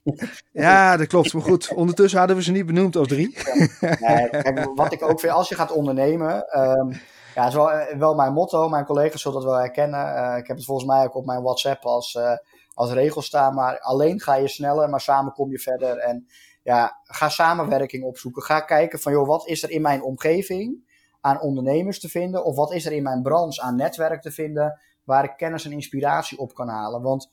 Ja, 0.51 0.97
dat 0.97 1.07
klopt. 1.07 1.33
Maar 1.33 1.41
goed, 1.41 1.73
ondertussen 1.73 2.19
hadden 2.19 2.37
we 2.37 2.43
ze 2.43 2.51
niet 2.51 2.65
benoemd 2.65 2.95
als 2.95 3.07
drie. 3.07 3.37
Nee, 3.79 4.29
wat 4.75 4.93
ik 4.93 5.03
ook 5.03 5.19
vind, 5.19 5.33
als 5.33 5.49
je 5.49 5.55
gaat 5.55 5.71
ondernemen, 5.71 6.59
um, 6.59 7.01
ja, 7.35 7.47
is 7.47 7.53
wel, 7.53 7.71
eh, 7.71 7.97
wel 7.97 8.15
mijn 8.15 8.33
motto. 8.33 8.69
Mijn 8.69 8.85
collega's 8.85 9.21
zullen 9.21 9.41
dat 9.41 9.49
wel 9.49 9.59
herkennen. 9.59 9.99
Uh, 9.99 10.37
ik 10.37 10.47
heb 10.47 10.57
het 10.57 10.65
volgens 10.65 10.87
mij 10.87 11.03
ook 11.03 11.15
op 11.15 11.25
mijn 11.25 11.41
WhatsApp 11.41 11.85
als, 11.85 12.13
uh, 12.13 12.31
als 12.73 12.91
regel 12.91 13.21
staan. 13.21 13.53
Maar 13.53 13.79
alleen 13.79 14.19
ga 14.19 14.35
je 14.35 14.47
sneller, 14.47 14.89
maar 14.89 15.01
samen 15.01 15.33
kom 15.33 15.51
je 15.51 15.59
verder. 15.59 15.97
En 15.97 16.27
ja, 16.63 16.99
ga 17.03 17.29
samenwerking 17.29 18.03
opzoeken. 18.03 18.41
Ga 18.41 18.59
kijken 18.59 18.99
van, 18.99 19.11
joh, 19.11 19.27
wat 19.27 19.47
is 19.47 19.63
er 19.63 19.69
in 19.69 19.81
mijn 19.81 20.03
omgeving 20.03 20.87
aan 21.21 21.41
ondernemers 21.41 21.99
te 21.99 22.09
vinden? 22.09 22.45
Of 22.45 22.55
wat 22.55 22.73
is 22.73 22.85
er 22.85 22.91
in 22.91 23.03
mijn 23.03 23.21
branche 23.21 23.61
aan 23.61 23.75
netwerk 23.75 24.21
te 24.21 24.31
vinden 24.31 24.79
waar 25.03 25.23
ik 25.23 25.33
kennis 25.37 25.65
en 25.65 25.71
inspiratie 25.71 26.37
op 26.37 26.53
kan 26.53 26.67
halen? 26.67 27.01
Want 27.01 27.31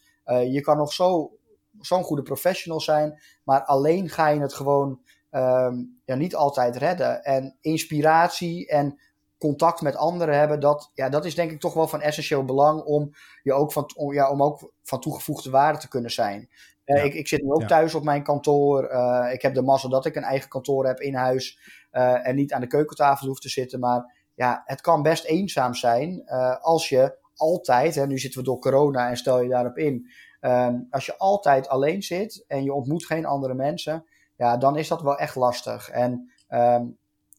je 0.48 0.60
kan 0.60 0.76
nog 0.76 0.92
zo 0.92 1.35
zo'n 1.80 2.02
goede 2.02 2.22
professional 2.22 2.80
zijn. 2.80 3.22
Maar 3.44 3.64
alleen 3.64 4.08
ga 4.08 4.28
je 4.28 4.40
het 4.40 4.54
gewoon 4.54 5.00
um, 5.30 6.00
ja, 6.04 6.14
niet 6.14 6.34
altijd 6.34 6.76
redden. 6.76 7.22
En 7.24 7.56
inspiratie 7.60 8.68
en 8.68 9.00
contact 9.38 9.80
met 9.80 9.96
anderen 9.96 10.38
hebben, 10.38 10.60
dat, 10.60 10.90
ja, 10.94 11.08
dat 11.08 11.24
is 11.24 11.34
denk 11.34 11.50
ik 11.50 11.60
toch 11.60 11.74
wel 11.74 11.88
van 11.88 12.00
essentieel 12.00 12.44
belang 12.44 12.82
om, 12.82 13.10
je 13.42 13.52
ook 13.52 13.72
van, 13.72 13.90
om, 13.96 14.12
ja, 14.12 14.30
om 14.30 14.42
ook 14.42 14.72
van 14.82 15.00
toegevoegde 15.00 15.50
waarde 15.50 15.78
te 15.78 15.88
kunnen 15.88 16.10
zijn. 16.10 16.48
Uh, 16.84 17.04
ik, 17.04 17.14
ik 17.14 17.28
zit 17.28 17.42
nu 17.42 17.50
ook 17.50 17.66
thuis 17.66 17.94
op 17.94 18.04
mijn 18.04 18.22
kantoor. 18.22 18.84
ik 19.32 19.42
heb 19.42 19.54
de 19.54 19.62
mazzel 19.62 19.88
dat 19.88 20.06
ik 20.06 20.16
een 20.16 20.22
eigen 20.22 20.48
kantoor 20.48 20.86
heb 20.86 21.00
in 21.00 21.14
huis 21.14 21.58
en 21.90 22.34
niet 22.34 22.52
aan 22.52 22.60
de 22.60 22.66
keukentafel 22.66 23.26
hoef 23.26 23.40
te 23.40 23.48
zitten. 23.48 23.80
Maar 23.80 24.14
ja, 24.34 24.62
het 24.64 24.80
kan 24.80 25.02
best 25.02 25.24
eenzaam 25.24 25.74
zijn 25.74 26.28
als 26.60 26.88
je 26.88 27.18
altijd, 27.36 27.94
hè, 27.94 28.06
nu 28.06 28.18
zitten 28.18 28.40
we 28.40 28.46
door 28.46 28.58
corona 28.58 29.08
en 29.08 29.16
stel 29.16 29.40
je 29.42 29.48
daarop 29.48 29.76
in, 29.76 30.10
ehm, 30.40 30.80
als 30.90 31.06
je 31.06 31.18
altijd 31.18 31.68
alleen 31.68 32.02
zit 32.02 32.44
en 32.48 32.64
je 32.64 32.72
ontmoet 32.72 33.06
geen 33.06 33.26
andere 33.26 33.54
mensen, 33.54 34.04
ja, 34.36 34.56
dan 34.56 34.76
is 34.76 34.88
dat 34.88 35.02
wel 35.02 35.18
echt 35.18 35.34
lastig. 35.34 35.88
En 35.88 36.30
ehm, 36.48 36.84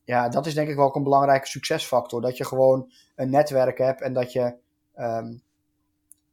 ja, 0.04 0.30
dat 0.30 0.46
is 0.46 0.54
denk 0.54 0.70
ik 0.70 0.76
wel 0.76 0.86
ook 0.86 0.96
een 0.96 1.04
belangrijke 1.04 1.48
succesfactor. 1.48 2.22
Dat 2.22 2.38
je 2.38 2.46
gewoon 2.46 2.92
een 3.16 3.30
netwerk 3.30 3.78
hebt 3.78 4.02
en 4.02 4.14
dat 4.14 4.32
je, 4.32 4.56
ehm, 4.94 5.34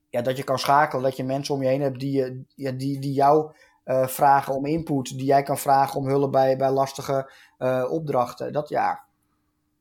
ja, 0.08 0.22
dat 0.22 0.36
je 0.36 0.44
kan 0.44 0.58
schakelen. 0.58 1.02
Dat 1.02 1.16
je 1.16 1.24
mensen 1.24 1.54
om 1.54 1.62
je 1.62 1.68
heen 1.68 1.80
hebt 1.80 2.00
die, 2.00 2.46
ja, 2.54 2.70
die, 2.70 3.00
die 3.00 3.12
jou 3.12 3.52
uh, 3.84 4.06
vragen 4.06 4.54
om 4.54 4.66
input. 4.66 5.16
Die 5.16 5.24
jij 5.24 5.42
kan 5.42 5.58
vragen 5.58 6.00
om 6.00 6.06
hulp 6.06 6.32
bij, 6.32 6.56
bij 6.56 6.70
lastige 6.70 7.30
uh, 7.58 7.84
opdrachten. 7.90 8.52
Dat 8.52 8.68
ja, 8.68 9.03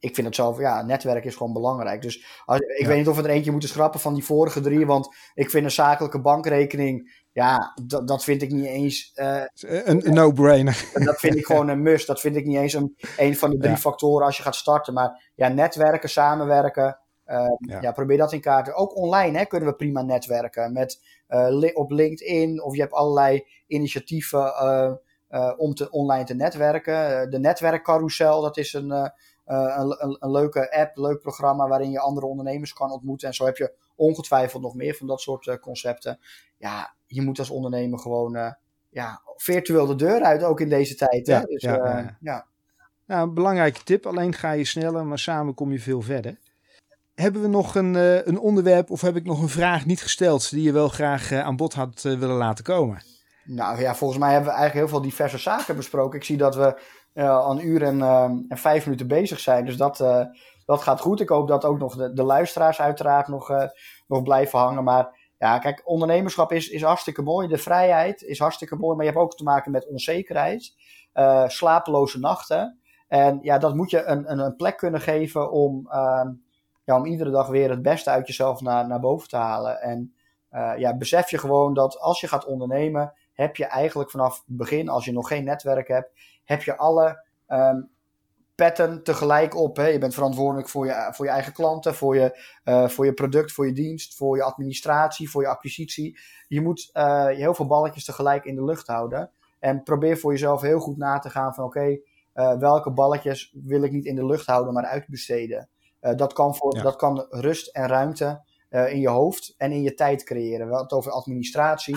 ik 0.03 0.15
vind 0.15 0.27
het 0.27 0.35
zelf, 0.35 0.59
ja, 0.59 0.81
netwerk 0.81 1.25
is 1.25 1.35
gewoon 1.35 1.53
belangrijk. 1.53 2.01
Dus 2.01 2.25
als, 2.45 2.59
ik 2.59 2.85
weet 2.85 2.97
niet 2.97 3.07
of 3.07 3.15
we 3.15 3.23
er 3.23 3.29
eentje 3.29 3.51
moeten 3.51 3.69
schrappen 3.69 3.99
van 3.99 4.13
die 4.13 4.23
vorige 4.23 4.61
drie. 4.61 4.85
Want 4.85 5.15
ik 5.33 5.49
vind 5.49 5.63
een 5.63 5.71
zakelijke 5.71 6.21
bankrekening 6.21 7.21
ja, 7.31 7.73
dat, 7.83 8.07
dat 8.07 8.23
vind 8.23 8.41
ik 8.41 8.51
niet 8.51 8.65
eens. 8.65 9.11
Uh, 9.15 9.43
een, 9.59 10.07
een 10.07 10.13
no-brainer. 10.13 10.89
Dat 11.05 11.19
vind 11.19 11.35
ik 11.35 11.45
gewoon 11.45 11.67
een 11.67 11.81
must. 11.81 12.07
Dat 12.07 12.19
vind 12.19 12.35
ik 12.35 12.45
niet 12.45 12.57
eens 12.57 12.73
een, 12.73 12.95
een 13.17 13.37
van 13.37 13.49
de 13.49 13.57
drie 13.57 13.77
factoren 13.77 14.25
als 14.25 14.37
je 14.37 14.43
gaat 14.43 14.55
starten. 14.55 14.93
Maar 14.93 15.31
ja, 15.35 15.47
netwerken, 15.47 16.09
samenwerken. 16.09 16.99
Uh, 17.25 17.47
ja. 17.81 17.91
probeer 17.91 18.17
dat 18.17 18.33
in 18.33 18.41
kaart. 18.41 18.73
Ook 18.73 18.95
online 18.95 19.37
hè, 19.37 19.45
kunnen 19.45 19.69
we 19.69 19.75
prima 19.75 20.01
netwerken. 20.01 20.73
Met, 20.73 20.99
uh, 21.29 21.69
op 21.73 21.91
LinkedIn 21.91 22.63
of 22.63 22.75
je 22.75 22.81
hebt 22.81 22.93
allerlei 22.93 23.47
initiatieven 23.67 24.53
om 25.57 25.73
te, 25.73 25.89
online 25.89 26.23
te 26.23 26.35
netwerken. 26.35 27.29
de 27.29 27.39
netwerkcarousel, 27.39 28.41
dat 28.41 28.57
is 28.57 28.73
een, 28.73 29.11
een, 29.45 30.03
een, 30.03 30.17
een, 30.19 30.31
leuke 30.31 30.71
app, 30.71 30.97
leuk 30.97 31.19
programma 31.21 31.67
waarin 31.67 31.91
je 31.91 31.99
andere 31.99 32.25
ondernemers 32.25 32.73
kan 32.73 32.91
ontmoeten. 32.91 33.27
En 33.27 33.33
zo 33.33 33.45
heb 33.45 33.57
je 33.57 33.73
ongetwijfeld 33.95 34.61
nog 34.61 34.75
meer 34.75 34.95
van 34.95 35.07
dat 35.07 35.21
soort 35.21 35.59
concepten. 35.59 36.19
Ja, 36.57 36.93
je 37.05 37.21
moet 37.21 37.39
als 37.39 37.49
ondernemer 37.49 37.99
gewoon 37.99 38.35
uh, 38.35 38.51
ja, 38.89 39.21
virtueel 39.35 39.85
de 39.85 39.95
deur 39.95 40.21
uit, 40.21 40.43
ook 40.43 40.59
in 40.59 40.69
deze 40.69 40.95
tijd. 40.95 41.27
Hè? 41.27 41.41
Dus, 41.41 41.61
ja, 41.61 42.17
ja. 42.21 42.45
Nou, 43.05 43.27
een 43.27 43.33
belangrijke 43.33 43.83
tip. 43.83 44.05
Alleen 44.05 44.33
ga 44.33 44.51
je 44.51 44.65
sneller, 44.65 45.05
maar 45.05 45.19
samen 45.19 45.53
kom 45.53 45.71
je 45.71 45.79
veel 45.79 46.01
verder. 46.01 46.37
Hebben 47.15 47.41
we 47.41 47.47
nog 47.47 47.75
een, 47.75 47.93
uh, 47.93 48.25
een 48.25 48.39
onderwerp 48.39 48.91
of 48.91 49.01
heb 49.01 49.15
ik 49.15 49.25
nog 49.25 49.41
een 49.41 49.49
vraag 49.49 49.85
niet 49.85 50.01
gesteld 50.01 50.49
die 50.49 50.63
je 50.63 50.71
wel 50.71 50.89
graag 50.89 51.31
aan 51.31 51.55
bod 51.55 51.73
had 51.73 52.01
willen 52.01 52.35
laten 52.35 52.63
komen? 52.63 53.01
Nou 53.45 53.79
ja, 53.79 53.95
volgens 53.95 54.19
mij 54.19 54.31
hebben 54.31 54.49
we 54.49 54.57
eigenlijk 54.57 54.87
heel 54.87 54.97
veel 54.97 55.09
diverse 55.09 55.37
zaken 55.37 55.75
besproken. 55.75 56.19
Ik 56.19 56.25
zie 56.25 56.37
dat 56.37 56.55
we 56.55 56.79
een 57.13 57.67
uur 57.67 57.83
en, 57.83 58.01
en, 58.01 58.57
vijf 58.57 58.85
minuten 58.85 59.07
bezig 59.07 59.39
zijn. 59.39 59.65
Dus 59.65 59.77
dat, 59.77 59.97
dat 60.65 60.81
gaat 60.81 60.99
goed. 60.99 61.19
Ik 61.19 61.29
hoop 61.29 61.47
dat 61.47 61.65
ook 61.65 61.79
nog 61.79 61.95
de, 61.95 62.13
de 62.13 62.23
luisteraars 62.23 62.81
uiteraard 62.81 63.27
nog, 63.27 63.51
nog 64.07 64.23
blijven 64.23 64.59
hangen. 64.59 64.83
Maar 64.83 65.19
ja, 65.39 65.59
kijk, 65.59 65.81
ondernemerschap 65.85 66.51
is, 66.51 66.69
is 66.69 66.81
hartstikke 66.81 67.21
mooi. 67.21 67.47
De 67.47 67.57
vrijheid 67.57 68.21
is 68.21 68.39
hartstikke 68.39 68.75
mooi, 68.75 68.95
maar 68.95 69.05
je 69.05 69.11
hebt 69.11 69.23
ook 69.23 69.35
te 69.35 69.43
maken 69.43 69.71
met 69.71 69.87
onzekerheid, 69.87 70.75
slapeloze 71.47 72.19
nachten. 72.19 72.79
En 73.07 73.39
ja, 73.41 73.57
dat 73.57 73.75
moet 73.75 73.89
je 73.89 74.03
een, 74.03 74.31
een, 74.31 74.39
een 74.39 74.55
plek 74.55 74.77
kunnen 74.77 75.01
geven 75.01 75.51
om, 75.51 75.89
uh, 75.91 76.29
ja, 76.83 76.97
om 76.97 77.05
iedere 77.05 77.29
dag 77.29 77.47
weer 77.47 77.69
het 77.69 77.81
beste 77.81 78.09
uit 78.09 78.27
jezelf 78.27 78.61
naar, 78.61 78.87
naar 78.87 78.99
boven 78.99 79.27
te 79.27 79.37
halen. 79.37 79.81
En 79.81 80.13
ja, 80.77 80.97
besef 80.97 81.29
je 81.29 81.37
gewoon 81.37 81.73
dat 81.73 81.99
als 81.99 82.21
je 82.21 82.27
gaat 82.27 82.45
ondernemen, 82.45 83.13
heb 83.33 83.55
je 83.55 83.65
eigenlijk 83.65 84.11
vanaf 84.11 84.43
het 84.45 84.57
begin, 84.57 84.89
als 84.89 85.05
je 85.05 85.11
nog 85.11 85.27
geen 85.27 85.43
netwerk 85.43 85.87
hebt, 85.87 86.11
heb 86.43 86.63
je 86.63 86.77
alle 86.77 87.25
um, 87.47 87.91
petten 88.55 89.03
tegelijk 89.03 89.55
op. 89.55 89.77
Hè. 89.77 89.87
Je 89.87 89.97
bent 89.97 90.13
verantwoordelijk 90.13 90.69
voor 90.69 90.85
je, 90.85 91.09
voor 91.11 91.25
je 91.25 91.31
eigen 91.31 91.53
klanten, 91.53 91.95
voor 91.95 92.15
je, 92.15 92.39
uh, 92.65 92.87
voor 92.87 93.05
je 93.05 93.13
product, 93.13 93.51
voor 93.51 93.67
je 93.67 93.73
dienst, 93.73 94.15
voor 94.15 94.37
je 94.37 94.43
administratie, 94.43 95.29
voor 95.29 95.41
je 95.41 95.47
acquisitie. 95.47 96.19
Je 96.47 96.61
moet 96.61 96.89
uh, 96.93 97.25
heel 97.25 97.53
veel 97.53 97.67
balletjes 97.67 98.05
tegelijk 98.05 98.45
in 98.45 98.55
de 98.55 98.63
lucht 98.63 98.87
houden. 98.87 99.31
En 99.59 99.83
probeer 99.83 100.17
voor 100.17 100.31
jezelf 100.31 100.61
heel 100.61 100.79
goed 100.79 100.97
na 100.97 101.19
te 101.19 101.29
gaan 101.29 101.53
van 101.53 101.63
oké, 101.63 101.77
okay, 101.77 102.01
uh, 102.35 102.59
welke 102.59 102.91
balletjes 102.91 103.53
wil 103.63 103.83
ik 103.83 103.91
niet 103.91 104.05
in 104.05 104.15
de 104.15 104.25
lucht 104.25 104.45
houden, 104.45 104.73
maar 104.73 104.85
uitbesteden. 104.85 105.69
dat, 106.15 106.33
kan 106.33 106.55
voor, 106.55 106.75
ja. 106.75 106.81
dat 106.81 106.95
kan 106.95 107.25
rust 107.29 107.67
en 107.67 107.87
ruimte 107.87 108.41
in 108.69 108.99
je 108.99 109.09
hoofd 109.09 109.53
en 109.57 109.71
in 109.71 109.81
je 109.81 109.93
tijd 109.93 110.23
creëren. 110.23 110.69
We 110.69 110.75
het 110.75 110.91
over 110.91 111.11
administratie. 111.11 111.95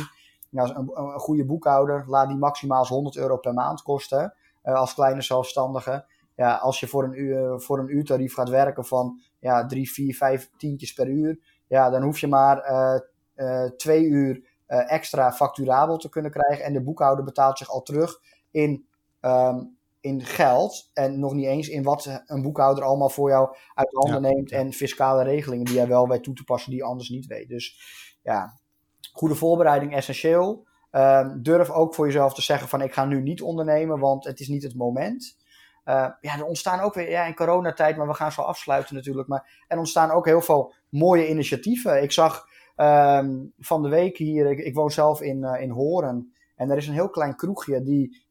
Nou, 0.57 0.75
een, 0.75 0.91
een, 0.95 1.19
goede 1.19 1.45
boekhouder, 1.45 2.05
laat 2.07 2.29
die 2.29 2.37
maximaal 2.37 2.87
100 2.87 3.17
euro 3.17 3.37
per 3.37 3.55
maand 3.55 3.83
kosten 3.83 4.35
als 4.63 4.95
kleine 4.95 5.23
zelfstandige 5.23 6.05
ja, 6.37 6.55
als 6.57 6.81
je 6.81 6.87
voor 6.87 7.05
een, 7.05 7.21
uur, 7.21 7.61
voor 7.61 7.79
een 7.79 7.97
uurtarief 7.97 8.35
gaat 8.35 8.49
werken 8.49 8.85
van 8.85 9.21
ja, 9.39 9.67
drie, 9.67 9.91
vier, 9.91 10.15
vijf 10.15 10.51
tientjes 10.57 10.93
per 10.93 11.09
uur, 11.09 11.39
ja, 11.67 11.91
dan 11.91 12.03
hoef 12.03 12.19
je 12.19 12.27
maar 12.27 12.71
uh, 12.71 13.01
uh, 13.37 13.71
twee 13.71 14.05
uur 14.05 14.55
extra 14.67 15.33
facturabel 15.33 15.97
te 15.97 16.09
kunnen 16.09 16.31
krijgen. 16.31 16.65
En 16.65 16.73
de 16.73 16.83
boekhouder 16.83 17.25
betaalt 17.25 17.59
zich 17.59 17.71
al 17.71 17.83
terug 17.83 18.21
in, 18.51 18.87
um, 19.21 19.77
in 20.01 20.25
geld. 20.25 20.91
En 20.93 21.19
nog 21.19 21.33
niet 21.33 21.47
eens 21.47 21.69
in 21.69 21.83
wat 21.83 22.23
een 22.27 22.43
boekhouder 22.43 22.85
allemaal 22.85 23.09
voor 23.09 23.29
jou 23.29 23.57
uit 23.75 23.93
handen 23.93 24.23
ja. 24.23 24.35
neemt. 24.35 24.53
En 24.53 24.73
fiscale 24.73 25.23
regelingen 25.23 25.65
die 25.65 25.75
jij 25.75 25.89
wel 25.89 26.09
weet 26.09 26.23
toe 26.23 26.35
te 26.35 26.45
passen 26.45 26.71
die 26.71 26.81
je 26.81 26.87
anders 26.87 27.09
niet 27.09 27.27
weet. 27.27 27.49
Dus 27.49 27.81
ja, 28.23 28.59
goede 29.17 29.35
voorbereiding 29.35 29.95
essentieel. 29.95 30.67
Um, 30.91 31.43
durf 31.43 31.71
ook 31.71 31.95
voor 31.95 32.07
jezelf 32.07 32.35
te 32.35 32.43
zeggen 32.43 32.69
van 32.69 32.83
ik 32.83 32.93
ga 32.93 33.05
nu 33.05 33.23
niet 33.23 33.43
ondernemen, 33.43 33.99
want 33.99 34.25
het 34.25 34.41
is 34.41 34.49
niet 34.49 34.63
het 34.63 34.75
moment. 34.75 35.37
Uh, 35.85 36.09
ja, 36.21 36.39
er 36.39 36.45
ontstaan 36.45 36.81
ook 36.81 36.95
weer, 36.95 37.11
ja, 37.11 37.25
in 37.25 37.35
coronatijd, 37.35 37.97
maar 37.97 38.07
we 38.07 38.15
gaan 38.15 38.33
zo 38.33 38.41
afsluiten 38.41 38.95
natuurlijk. 38.95 39.29
Maar 39.29 39.65
er 39.69 39.79
ontstaan 39.79 40.11
ook 40.11 40.27
heel 40.27 40.41
veel 40.41 40.75
mooie 40.89 41.29
initiatieven. 41.29 42.03
Ik 42.03 42.13
zag 42.13 42.47
um, 42.77 43.53
van 43.59 43.83
de 43.83 43.89
week 43.89 44.17
hier, 44.17 44.51
ik, 44.51 44.75
woon 44.75 44.91
zelf 44.91 45.21
in, 45.21 45.43
uh, 45.43 45.61
in 45.61 45.71
Horen. 45.71 46.33
En 46.57 46.71
er 46.71 46.77
is 46.77 46.87
een 46.87 46.95
heel 46.95 47.11
klein 47.11 47.37
kroegje 47.37 47.83
die, 47.83 48.25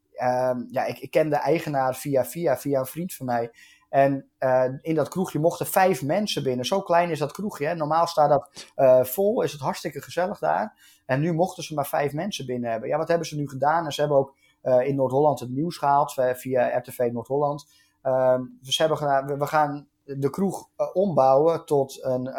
ja, 0.69 0.85
ik, 0.85 0.99
ik 0.99 1.11
ken 1.11 1.29
de 1.29 1.35
eigenaar 1.35 1.95
via, 1.95 2.25
via, 2.25 2.57
via 2.57 2.79
een 2.79 2.85
vriend 2.85 3.13
van 3.13 3.25
mij. 3.25 3.51
En 3.95 4.29
uh, 4.39 4.65
in 4.81 4.95
dat 4.95 5.07
kroegje 5.07 5.39
mochten 5.39 5.65
vijf 5.65 6.03
mensen 6.03 6.43
binnen. 6.43 6.65
Zo 6.65 6.81
klein 6.81 7.09
is 7.09 7.19
dat 7.19 7.31
kroegje. 7.31 7.65
Hè? 7.65 7.75
Normaal 7.75 8.07
staat 8.07 8.29
dat 8.29 8.65
uh, 8.75 9.03
vol, 9.03 9.41
is 9.41 9.51
het 9.51 9.61
hartstikke 9.61 10.01
gezellig 10.01 10.39
daar. 10.39 10.79
En 11.05 11.19
nu 11.19 11.33
mochten 11.33 11.63
ze 11.63 11.73
maar 11.73 11.87
vijf 11.87 12.13
mensen 12.13 12.45
binnen 12.45 12.71
hebben. 12.71 12.89
Ja, 12.89 12.97
wat 12.97 13.07
hebben 13.07 13.27
ze 13.27 13.35
nu 13.35 13.49
gedaan? 13.49 13.85
En 13.85 13.91
ze 13.91 13.99
hebben 13.99 14.17
ook 14.17 14.35
uh, 14.63 14.87
in 14.87 14.95
Noord-Holland 14.95 15.39
het 15.39 15.49
nieuws 15.49 15.77
gehaald 15.77 16.13
via 16.13 16.77
RTV 16.77 17.09
Noord-Holland. 17.11 17.67
Um, 18.03 18.59
dus 18.61 18.77
hebben 18.77 18.97
gedaan, 18.97 19.39
we 19.39 19.47
gaan 19.47 19.87
de 20.03 20.29
kroeg 20.29 20.69
ombouwen 20.93 21.65
tot 21.65 22.03
een 22.03 22.33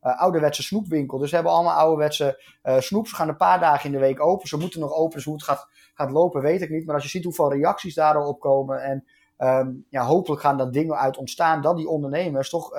ouderwetse 0.00 0.62
snoepwinkel. 0.62 1.18
Dus 1.18 1.30
we 1.30 1.34
hebben 1.36 1.54
allemaal 1.54 1.76
ouderwetse 1.76 2.42
snoeps. 2.78 3.10
Ze 3.10 3.16
gaan 3.16 3.28
een 3.28 3.36
paar 3.36 3.60
dagen 3.60 3.86
in 3.86 3.92
de 3.92 3.98
week 3.98 4.20
open. 4.20 4.48
Ze 4.48 4.58
moeten 4.58 4.80
nog 4.80 4.92
open, 4.92 5.14
dus 5.14 5.24
hoe 5.24 5.34
het 5.34 5.44
gaat, 5.44 5.68
gaat 5.94 6.10
lopen 6.10 6.42
weet 6.42 6.62
ik 6.62 6.70
niet. 6.70 6.86
Maar 6.86 6.94
als 6.94 7.04
je 7.04 7.10
ziet 7.10 7.24
hoeveel 7.24 7.52
reacties 7.52 7.94
daarop 7.94 8.40
komen 8.40 8.82
en 8.82 9.04
um, 9.38 9.86
ja, 9.88 10.04
hopelijk 10.04 10.40
gaan 10.40 10.56
daar 10.56 10.70
dingen 10.70 10.96
uit 10.96 11.16
ontstaan 11.16 11.62
dat 11.62 11.76
die 11.76 11.88
ondernemers 11.88 12.50
toch 12.50 12.76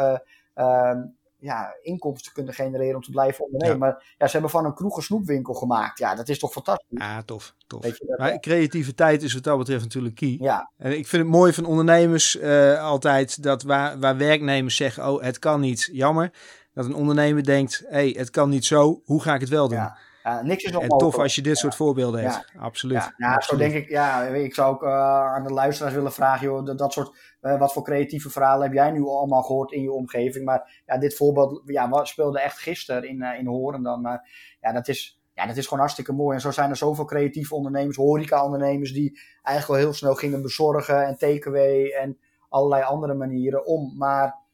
um, 0.55 1.15
ja, 1.39 1.75
inkomsten 1.81 2.33
kunnen 2.33 2.53
genereren 2.53 2.95
om 2.95 3.01
te 3.01 3.11
blijven 3.11 3.45
ondernemen. 3.45 3.79
Maar 3.79 4.15
ja, 4.17 4.25
ze 4.25 4.31
hebben 4.31 4.49
van 4.49 4.65
een 4.65 4.73
kroeg 4.73 4.97
een 4.97 5.03
snoepwinkel 5.03 5.53
gemaakt. 5.53 5.99
Ja, 5.99 6.15
dat 6.15 6.29
is 6.29 6.39
toch 6.39 6.51
fantastisch. 6.51 6.99
Ja, 6.99 7.23
tof. 7.23 7.55
tof. 7.67 7.85
maar 8.17 8.39
creativiteit 8.39 9.23
is 9.23 9.33
wat 9.33 9.43
dat 9.43 9.57
betreft 9.57 9.83
natuurlijk 9.83 10.15
key. 10.15 10.37
Ja. 10.39 10.71
En 10.77 10.97
ik 10.97 11.07
vind 11.07 11.23
het 11.23 11.31
mooi 11.31 11.53
van 11.53 11.65
ondernemers 11.65 12.35
uh, 12.35 12.83
altijd 12.83 13.43
dat 13.43 13.63
waar, 13.63 13.99
waar 13.99 14.17
werknemers 14.17 14.75
zeggen, 14.75 15.09
oh 15.09 15.21
het 15.21 15.39
kan 15.39 15.59
niet, 15.59 15.89
jammer. 15.91 16.31
Dat 16.73 16.85
een 16.85 16.95
ondernemer 16.95 17.43
denkt, 17.43 17.83
hé 17.87 17.95
hey, 17.95 18.15
het 18.17 18.29
kan 18.29 18.49
niet 18.49 18.65
zo, 18.65 19.01
hoe 19.05 19.21
ga 19.21 19.33
ik 19.33 19.41
het 19.41 19.49
wel 19.49 19.67
doen? 19.67 19.77
Ja. 19.77 19.97
Uh, 20.27 20.41
niks 20.41 20.63
is 20.63 20.71
en 20.71 20.87
tof 20.87 21.17
als 21.17 21.35
je 21.35 21.41
dit 21.41 21.57
soort 21.57 21.75
voorbeelden 21.75 22.21
hebt. 22.21 22.51
Absoluut. 22.59 23.13
Ja, 23.17 23.33
Absoluut. 23.33 23.43
zo 23.43 23.69
denk 23.69 23.83
ik. 23.83 23.89
Ja, 23.89 24.23
ik 24.23 24.53
zou 24.53 24.73
ook 24.73 24.83
uh, 24.83 24.89
aan 25.33 25.43
de 25.43 25.53
luisteraars 25.53 25.93
willen 25.93 26.11
vragen, 26.11 26.47
joh, 26.47 26.65
dat, 26.65 26.77
dat 26.77 26.93
soort, 26.93 27.17
uh, 27.41 27.59
wat 27.59 27.73
voor 27.73 27.83
creatieve 27.83 28.29
verhalen 28.29 28.63
heb 28.63 28.73
jij 28.73 28.91
nu 28.91 29.03
allemaal 29.03 29.43
gehoord 29.43 29.71
in 29.71 29.81
je 29.81 29.91
omgeving? 29.91 30.45
Maar 30.45 30.83
ja, 30.85 30.97
dit 30.97 31.15
voorbeeld 31.15 31.61
ja, 31.65 31.89
wat 31.89 32.07
speelde 32.07 32.39
echt 32.39 32.57
gisteren 32.59 33.09
in, 33.09 33.21
in 33.21 33.45
Horen 33.45 33.83
dan. 33.83 34.01
Maar 34.01 34.29
ja, 34.61 34.71
dat 34.71 34.87
is, 34.87 35.21
ja, 35.33 35.45
dat 35.45 35.57
is 35.57 35.63
gewoon 35.63 35.79
hartstikke 35.79 36.13
mooi. 36.13 36.35
En 36.35 36.41
zo 36.41 36.51
zijn 36.51 36.69
er 36.69 36.75
zoveel 36.75 37.05
creatieve 37.05 37.55
ondernemers, 37.55 37.97
horeca-ondernemers, 37.97 38.93
die 38.93 39.19
eigenlijk 39.41 39.67
wel 39.67 39.89
heel 39.89 39.97
snel 39.97 40.15
gingen 40.15 40.41
bezorgen 40.41 41.05
en 41.05 41.17
takeaway 41.17 41.89
en 41.89 42.17
allerlei 42.49 42.83
andere 42.83 43.13
manieren 43.13 43.65
om 43.65 43.97
maar 43.97 44.45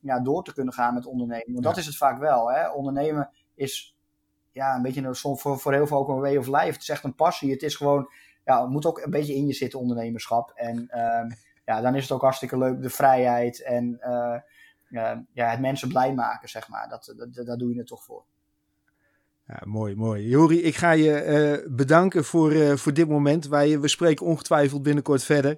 ja, 0.00 0.20
door 0.22 0.44
te 0.44 0.54
kunnen 0.54 0.74
gaan 0.74 0.94
met 0.94 1.06
ondernemen. 1.06 1.52
Want 1.52 1.64
ja. 1.64 1.70
dat 1.70 1.78
is 1.78 1.86
het 1.86 1.96
vaak 1.96 2.18
wel. 2.18 2.50
Hè? 2.50 2.70
Ondernemen 2.70 3.30
is 3.54 3.97
ja, 4.58 4.74
een 4.74 4.82
beetje 4.82 5.02
een, 5.02 5.14
voor, 5.14 5.58
voor 5.58 5.72
heel 5.72 5.86
veel 5.86 5.98
ook 5.98 6.08
een 6.08 6.20
way 6.20 6.36
of 6.36 6.46
life. 6.46 6.72
Het 6.72 6.82
is 6.82 6.88
echt 6.88 7.04
een 7.04 7.14
passie. 7.14 7.50
Het 7.50 7.62
is 7.62 7.76
gewoon, 7.76 8.10
ja, 8.44 8.60
het 8.60 8.70
moet 8.70 8.86
ook 8.86 8.98
een 8.98 9.10
beetje 9.10 9.34
in 9.34 9.46
je 9.46 9.52
zitten, 9.52 9.78
ondernemerschap. 9.78 10.52
En 10.54 10.76
um, 10.76 11.36
ja, 11.64 11.80
dan 11.80 11.94
is 11.94 12.02
het 12.02 12.12
ook 12.12 12.22
hartstikke 12.22 12.58
leuk, 12.58 12.82
de 12.82 12.90
vrijheid 12.90 13.62
en 13.62 13.98
uh, 14.00 14.36
uh, 14.90 15.16
ja, 15.32 15.50
het 15.50 15.60
mensen 15.60 15.88
blij 15.88 16.14
maken, 16.14 16.48
zeg 16.48 16.68
maar. 16.68 16.88
Dat, 16.88 17.14
dat, 17.16 17.46
daar 17.46 17.56
doe 17.56 17.72
je 17.72 17.78
het 17.78 17.86
toch 17.86 18.04
voor. 18.04 18.24
Ja, 19.46 19.60
mooi, 19.64 19.94
mooi. 19.96 20.28
Jori, 20.28 20.62
ik 20.62 20.76
ga 20.76 20.90
je 20.90 21.24
uh, 21.64 21.76
bedanken 21.76 22.24
voor, 22.24 22.52
uh, 22.52 22.76
voor 22.76 22.94
dit 22.94 23.08
moment. 23.08 23.46
Wij, 23.46 23.80
we 23.80 23.88
spreken 23.88 24.26
ongetwijfeld 24.26 24.82
binnenkort 24.82 25.24
verder. 25.24 25.56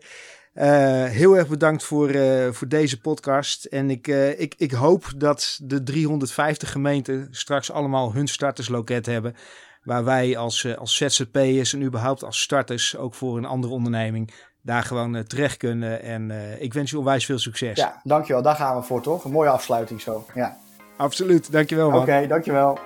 Uh, 0.55 0.65
heel 1.05 1.37
erg 1.37 1.49
bedankt 1.49 1.85
voor, 1.85 2.11
voor 2.51 2.69
deze 2.69 3.01
podcast. 3.01 3.65
En 3.65 3.91
ik, 3.91 4.07
ik, 4.37 4.55
ik 4.57 4.73
hoop 4.73 5.13
dat 5.17 5.61
de 5.63 5.83
350 5.83 6.71
gemeenten 6.71 7.29
straks 7.31 7.71
allemaal 7.71 8.13
hun 8.13 8.29
startersloket 8.29 9.07
hebben. 9.07 9.35
Waar 9.83 10.05
wij 10.05 10.37
als, 10.37 10.77
als 10.77 10.97
ZZP'ers 10.97 11.73
en 11.73 11.83
überhaupt 11.83 12.25
als 12.25 12.41
starters, 12.41 12.97
ook 12.97 13.15
voor 13.15 13.37
een 13.37 13.45
andere 13.45 13.73
onderneming, 13.73 14.33
daar 14.63 14.83
gewoon 14.83 15.25
terecht 15.27 15.57
kunnen. 15.57 16.03
En 16.03 16.31
ik 16.59 16.75
wens 16.75 16.91
je 16.91 16.99
onwijs 16.99 17.25
veel 17.25 17.39
succes. 17.39 17.79
Ja, 17.79 18.01
dankjewel. 18.05 18.43
Daar 18.43 18.57
gaan 18.57 18.77
we 18.77 18.83
voor, 18.83 19.03
toch? 19.03 19.25
Een 19.25 19.31
mooie 19.31 19.51
afsluiting 19.51 20.01
zo. 20.01 20.27
Ja. 20.35 20.57
Absoluut. 20.97 21.53
Dankjewel, 21.53 21.91
man. 21.91 22.01
Oké, 22.01 22.27
dankjewel. 22.27 22.79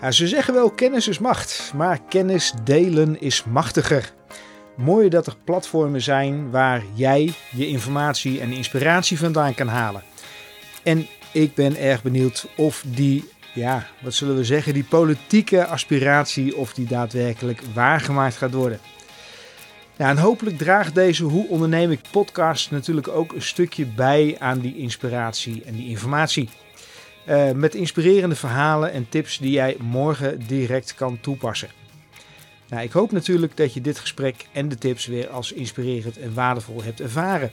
Ja, 0.00 0.10
ze 0.10 0.28
zeggen 0.28 0.54
wel 0.54 0.70
kennis 0.70 1.08
is 1.08 1.18
macht, 1.18 1.72
maar 1.74 2.00
kennis 2.08 2.54
delen 2.64 3.20
is 3.20 3.44
machtiger. 3.44 4.12
Mooi 4.74 5.08
dat 5.08 5.26
er 5.26 5.36
platformen 5.44 6.02
zijn 6.02 6.50
waar 6.50 6.82
jij 6.94 7.32
je 7.50 7.66
informatie 7.66 8.40
en 8.40 8.52
inspiratie 8.52 9.18
vandaan 9.18 9.54
kan 9.54 9.68
halen. 9.68 10.02
En 10.82 11.06
ik 11.32 11.54
ben 11.54 11.76
erg 11.76 12.02
benieuwd 12.02 12.46
of 12.56 12.84
die, 12.86 13.30
ja, 13.54 13.86
wat 14.00 14.14
zullen 14.14 14.36
we 14.36 14.44
zeggen, 14.44 14.74
die 14.74 14.84
politieke 14.84 15.66
aspiratie, 15.66 16.56
of 16.56 16.74
die 16.74 16.86
daadwerkelijk 16.86 17.60
waargemaakt 17.74 18.36
gaat 18.36 18.54
worden. 18.54 18.80
Ja, 19.96 20.08
en 20.08 20.18
hopelijk 20.18 20.58
draagt 20.58 20.94
deze 20.94 21.24
Hoe 21.24 21.48
onderneem 21.48 21.90
ik 21.90 22.00
podcast 22.10 22.70
natuurlijk 22.70 23.08
ook 23.08 23.32
een 23.32 23.42
stukje 23.42 23.86
bij 23.86 24.36
aan 24.38 24.58
die 24.58 24.76
inspiratie 24.76 25.62
en 25.64 25.74
die 25.74 25.88
informatie. 25.88 26.48
Uh, 27.28 27.50
met 27.50 27.74
inspirerende 27.74 28.34
verhalen 28.34 28.92
en 28.92 29.08
tips 29.08 29.38
die 29.38 29.50
jij 29.50 29.76
morgen 29.80 30.46
direct 30.46 30.94
kan 30.94 31.20
toepassen. 31.20 31.83
Nou, 32.68 32.82
ik 32.82 32.92
hoop 32.92 33.12
natuurlijk 33.12 33.56
dat 33.56 33.74
je 33.74 33.80
dit 33.80 33.98
gesprek 33.98 34.46
en 34.52 34.68
de 34.68 34.78
tips 34.78 35.06
weer 35.06 35.28
als 35.28 35.52
inspirerend 35.52 36.18
en 36.18 36.34
waardevol 36.34 36.82
hebt 36.82 37.00
ervaren. 37.00 37.52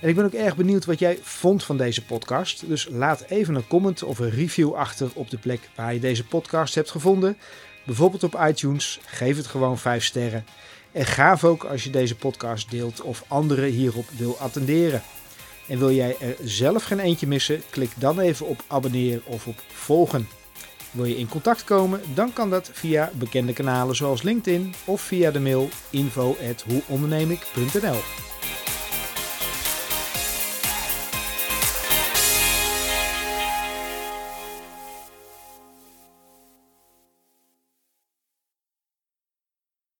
En 0.00 0.08
ik 0.08 0.14
ben 0.14 0.24
ook 0.24 0.32
erg 0.32 0.56
benieuwd 0.56 0.84
wat 0.84 0.98
jij 0.98 1.18
vond 1.22 1.64
van 1.64 1.76
deze 1.76 2.04
podcast. 2.04 2.68
Dus 2.68 2.88
laat 2.90 3.24
even 3.28 3.54
een 3.54 3.66
comment 3.66 4.02
of 4.02 4.18
een 4.18 4.30
review 4.30 4.74
achter 4.74 5.10
op 5.14 5.30
de 5.30 5.38
plek 5.38 5.60
waar 5.74 5.94
je 5.94 6.00
deze 6.00 6.24
podcast 6.24 6.74
hebt 6.74 6.90
gevonden. 6.90 7.36
Bijvoorbeeld 7.84 8.22
op 8.22 8.40
iTunes. 8.48 9.00
Geef 9.06 9.36
het 9.36 9.46
gewoon 9.46 9.78
5 9.78 10.04
sterren. 10.04 10.44
En 10.92 11.06
gaaf 11.06 11.44
ook 11.44 11.64
als 11.64 11.84
je 11.84 11.90
deze 11.90 12.16
podcast 12.16 12.70
deelt 12.70 13.00
of 13.00 13.24
anderen 13.28 13.70
hierop 13.70 14.08
wil 14.16 14.38
attenderen. 14.38 15.02
En 15.68 15.78
wil 15.78 15.92
jij 15.92 16.16
er 16.20 16.36
zelf 16.44 16.84
geen 16.84 17.00
eentje 17.00 17.26
missen? 17.26 17.62
Klik 17.70 17.90
dan 17.98 18.20
even 18.20 18.46
op 18.46 18.64
abonneren 18.66 19.22
of 19.24 19.46
op 19.46 19.62
volgen. 19.72 20.41
Wil 20.92 21.04
je 21.04 21.16
in 21.16 21.28
contact 21.28 21.64
komen? 21.64 22.00
Dan 22.14 22.32
kan 22.32 22.50
dat 22.50 22.70
via 22.72 23.10
bekende 23.14 23.52
kanalen 23.52 23.96
zoals 23.96 24.22
LinkedIn 24.22 24.74
of 24.84 25.00
via 25.00 25.30
de 25.30 25.40
mail 25.40 25.68
info@hoeondernemik.nl. 25.90 28.31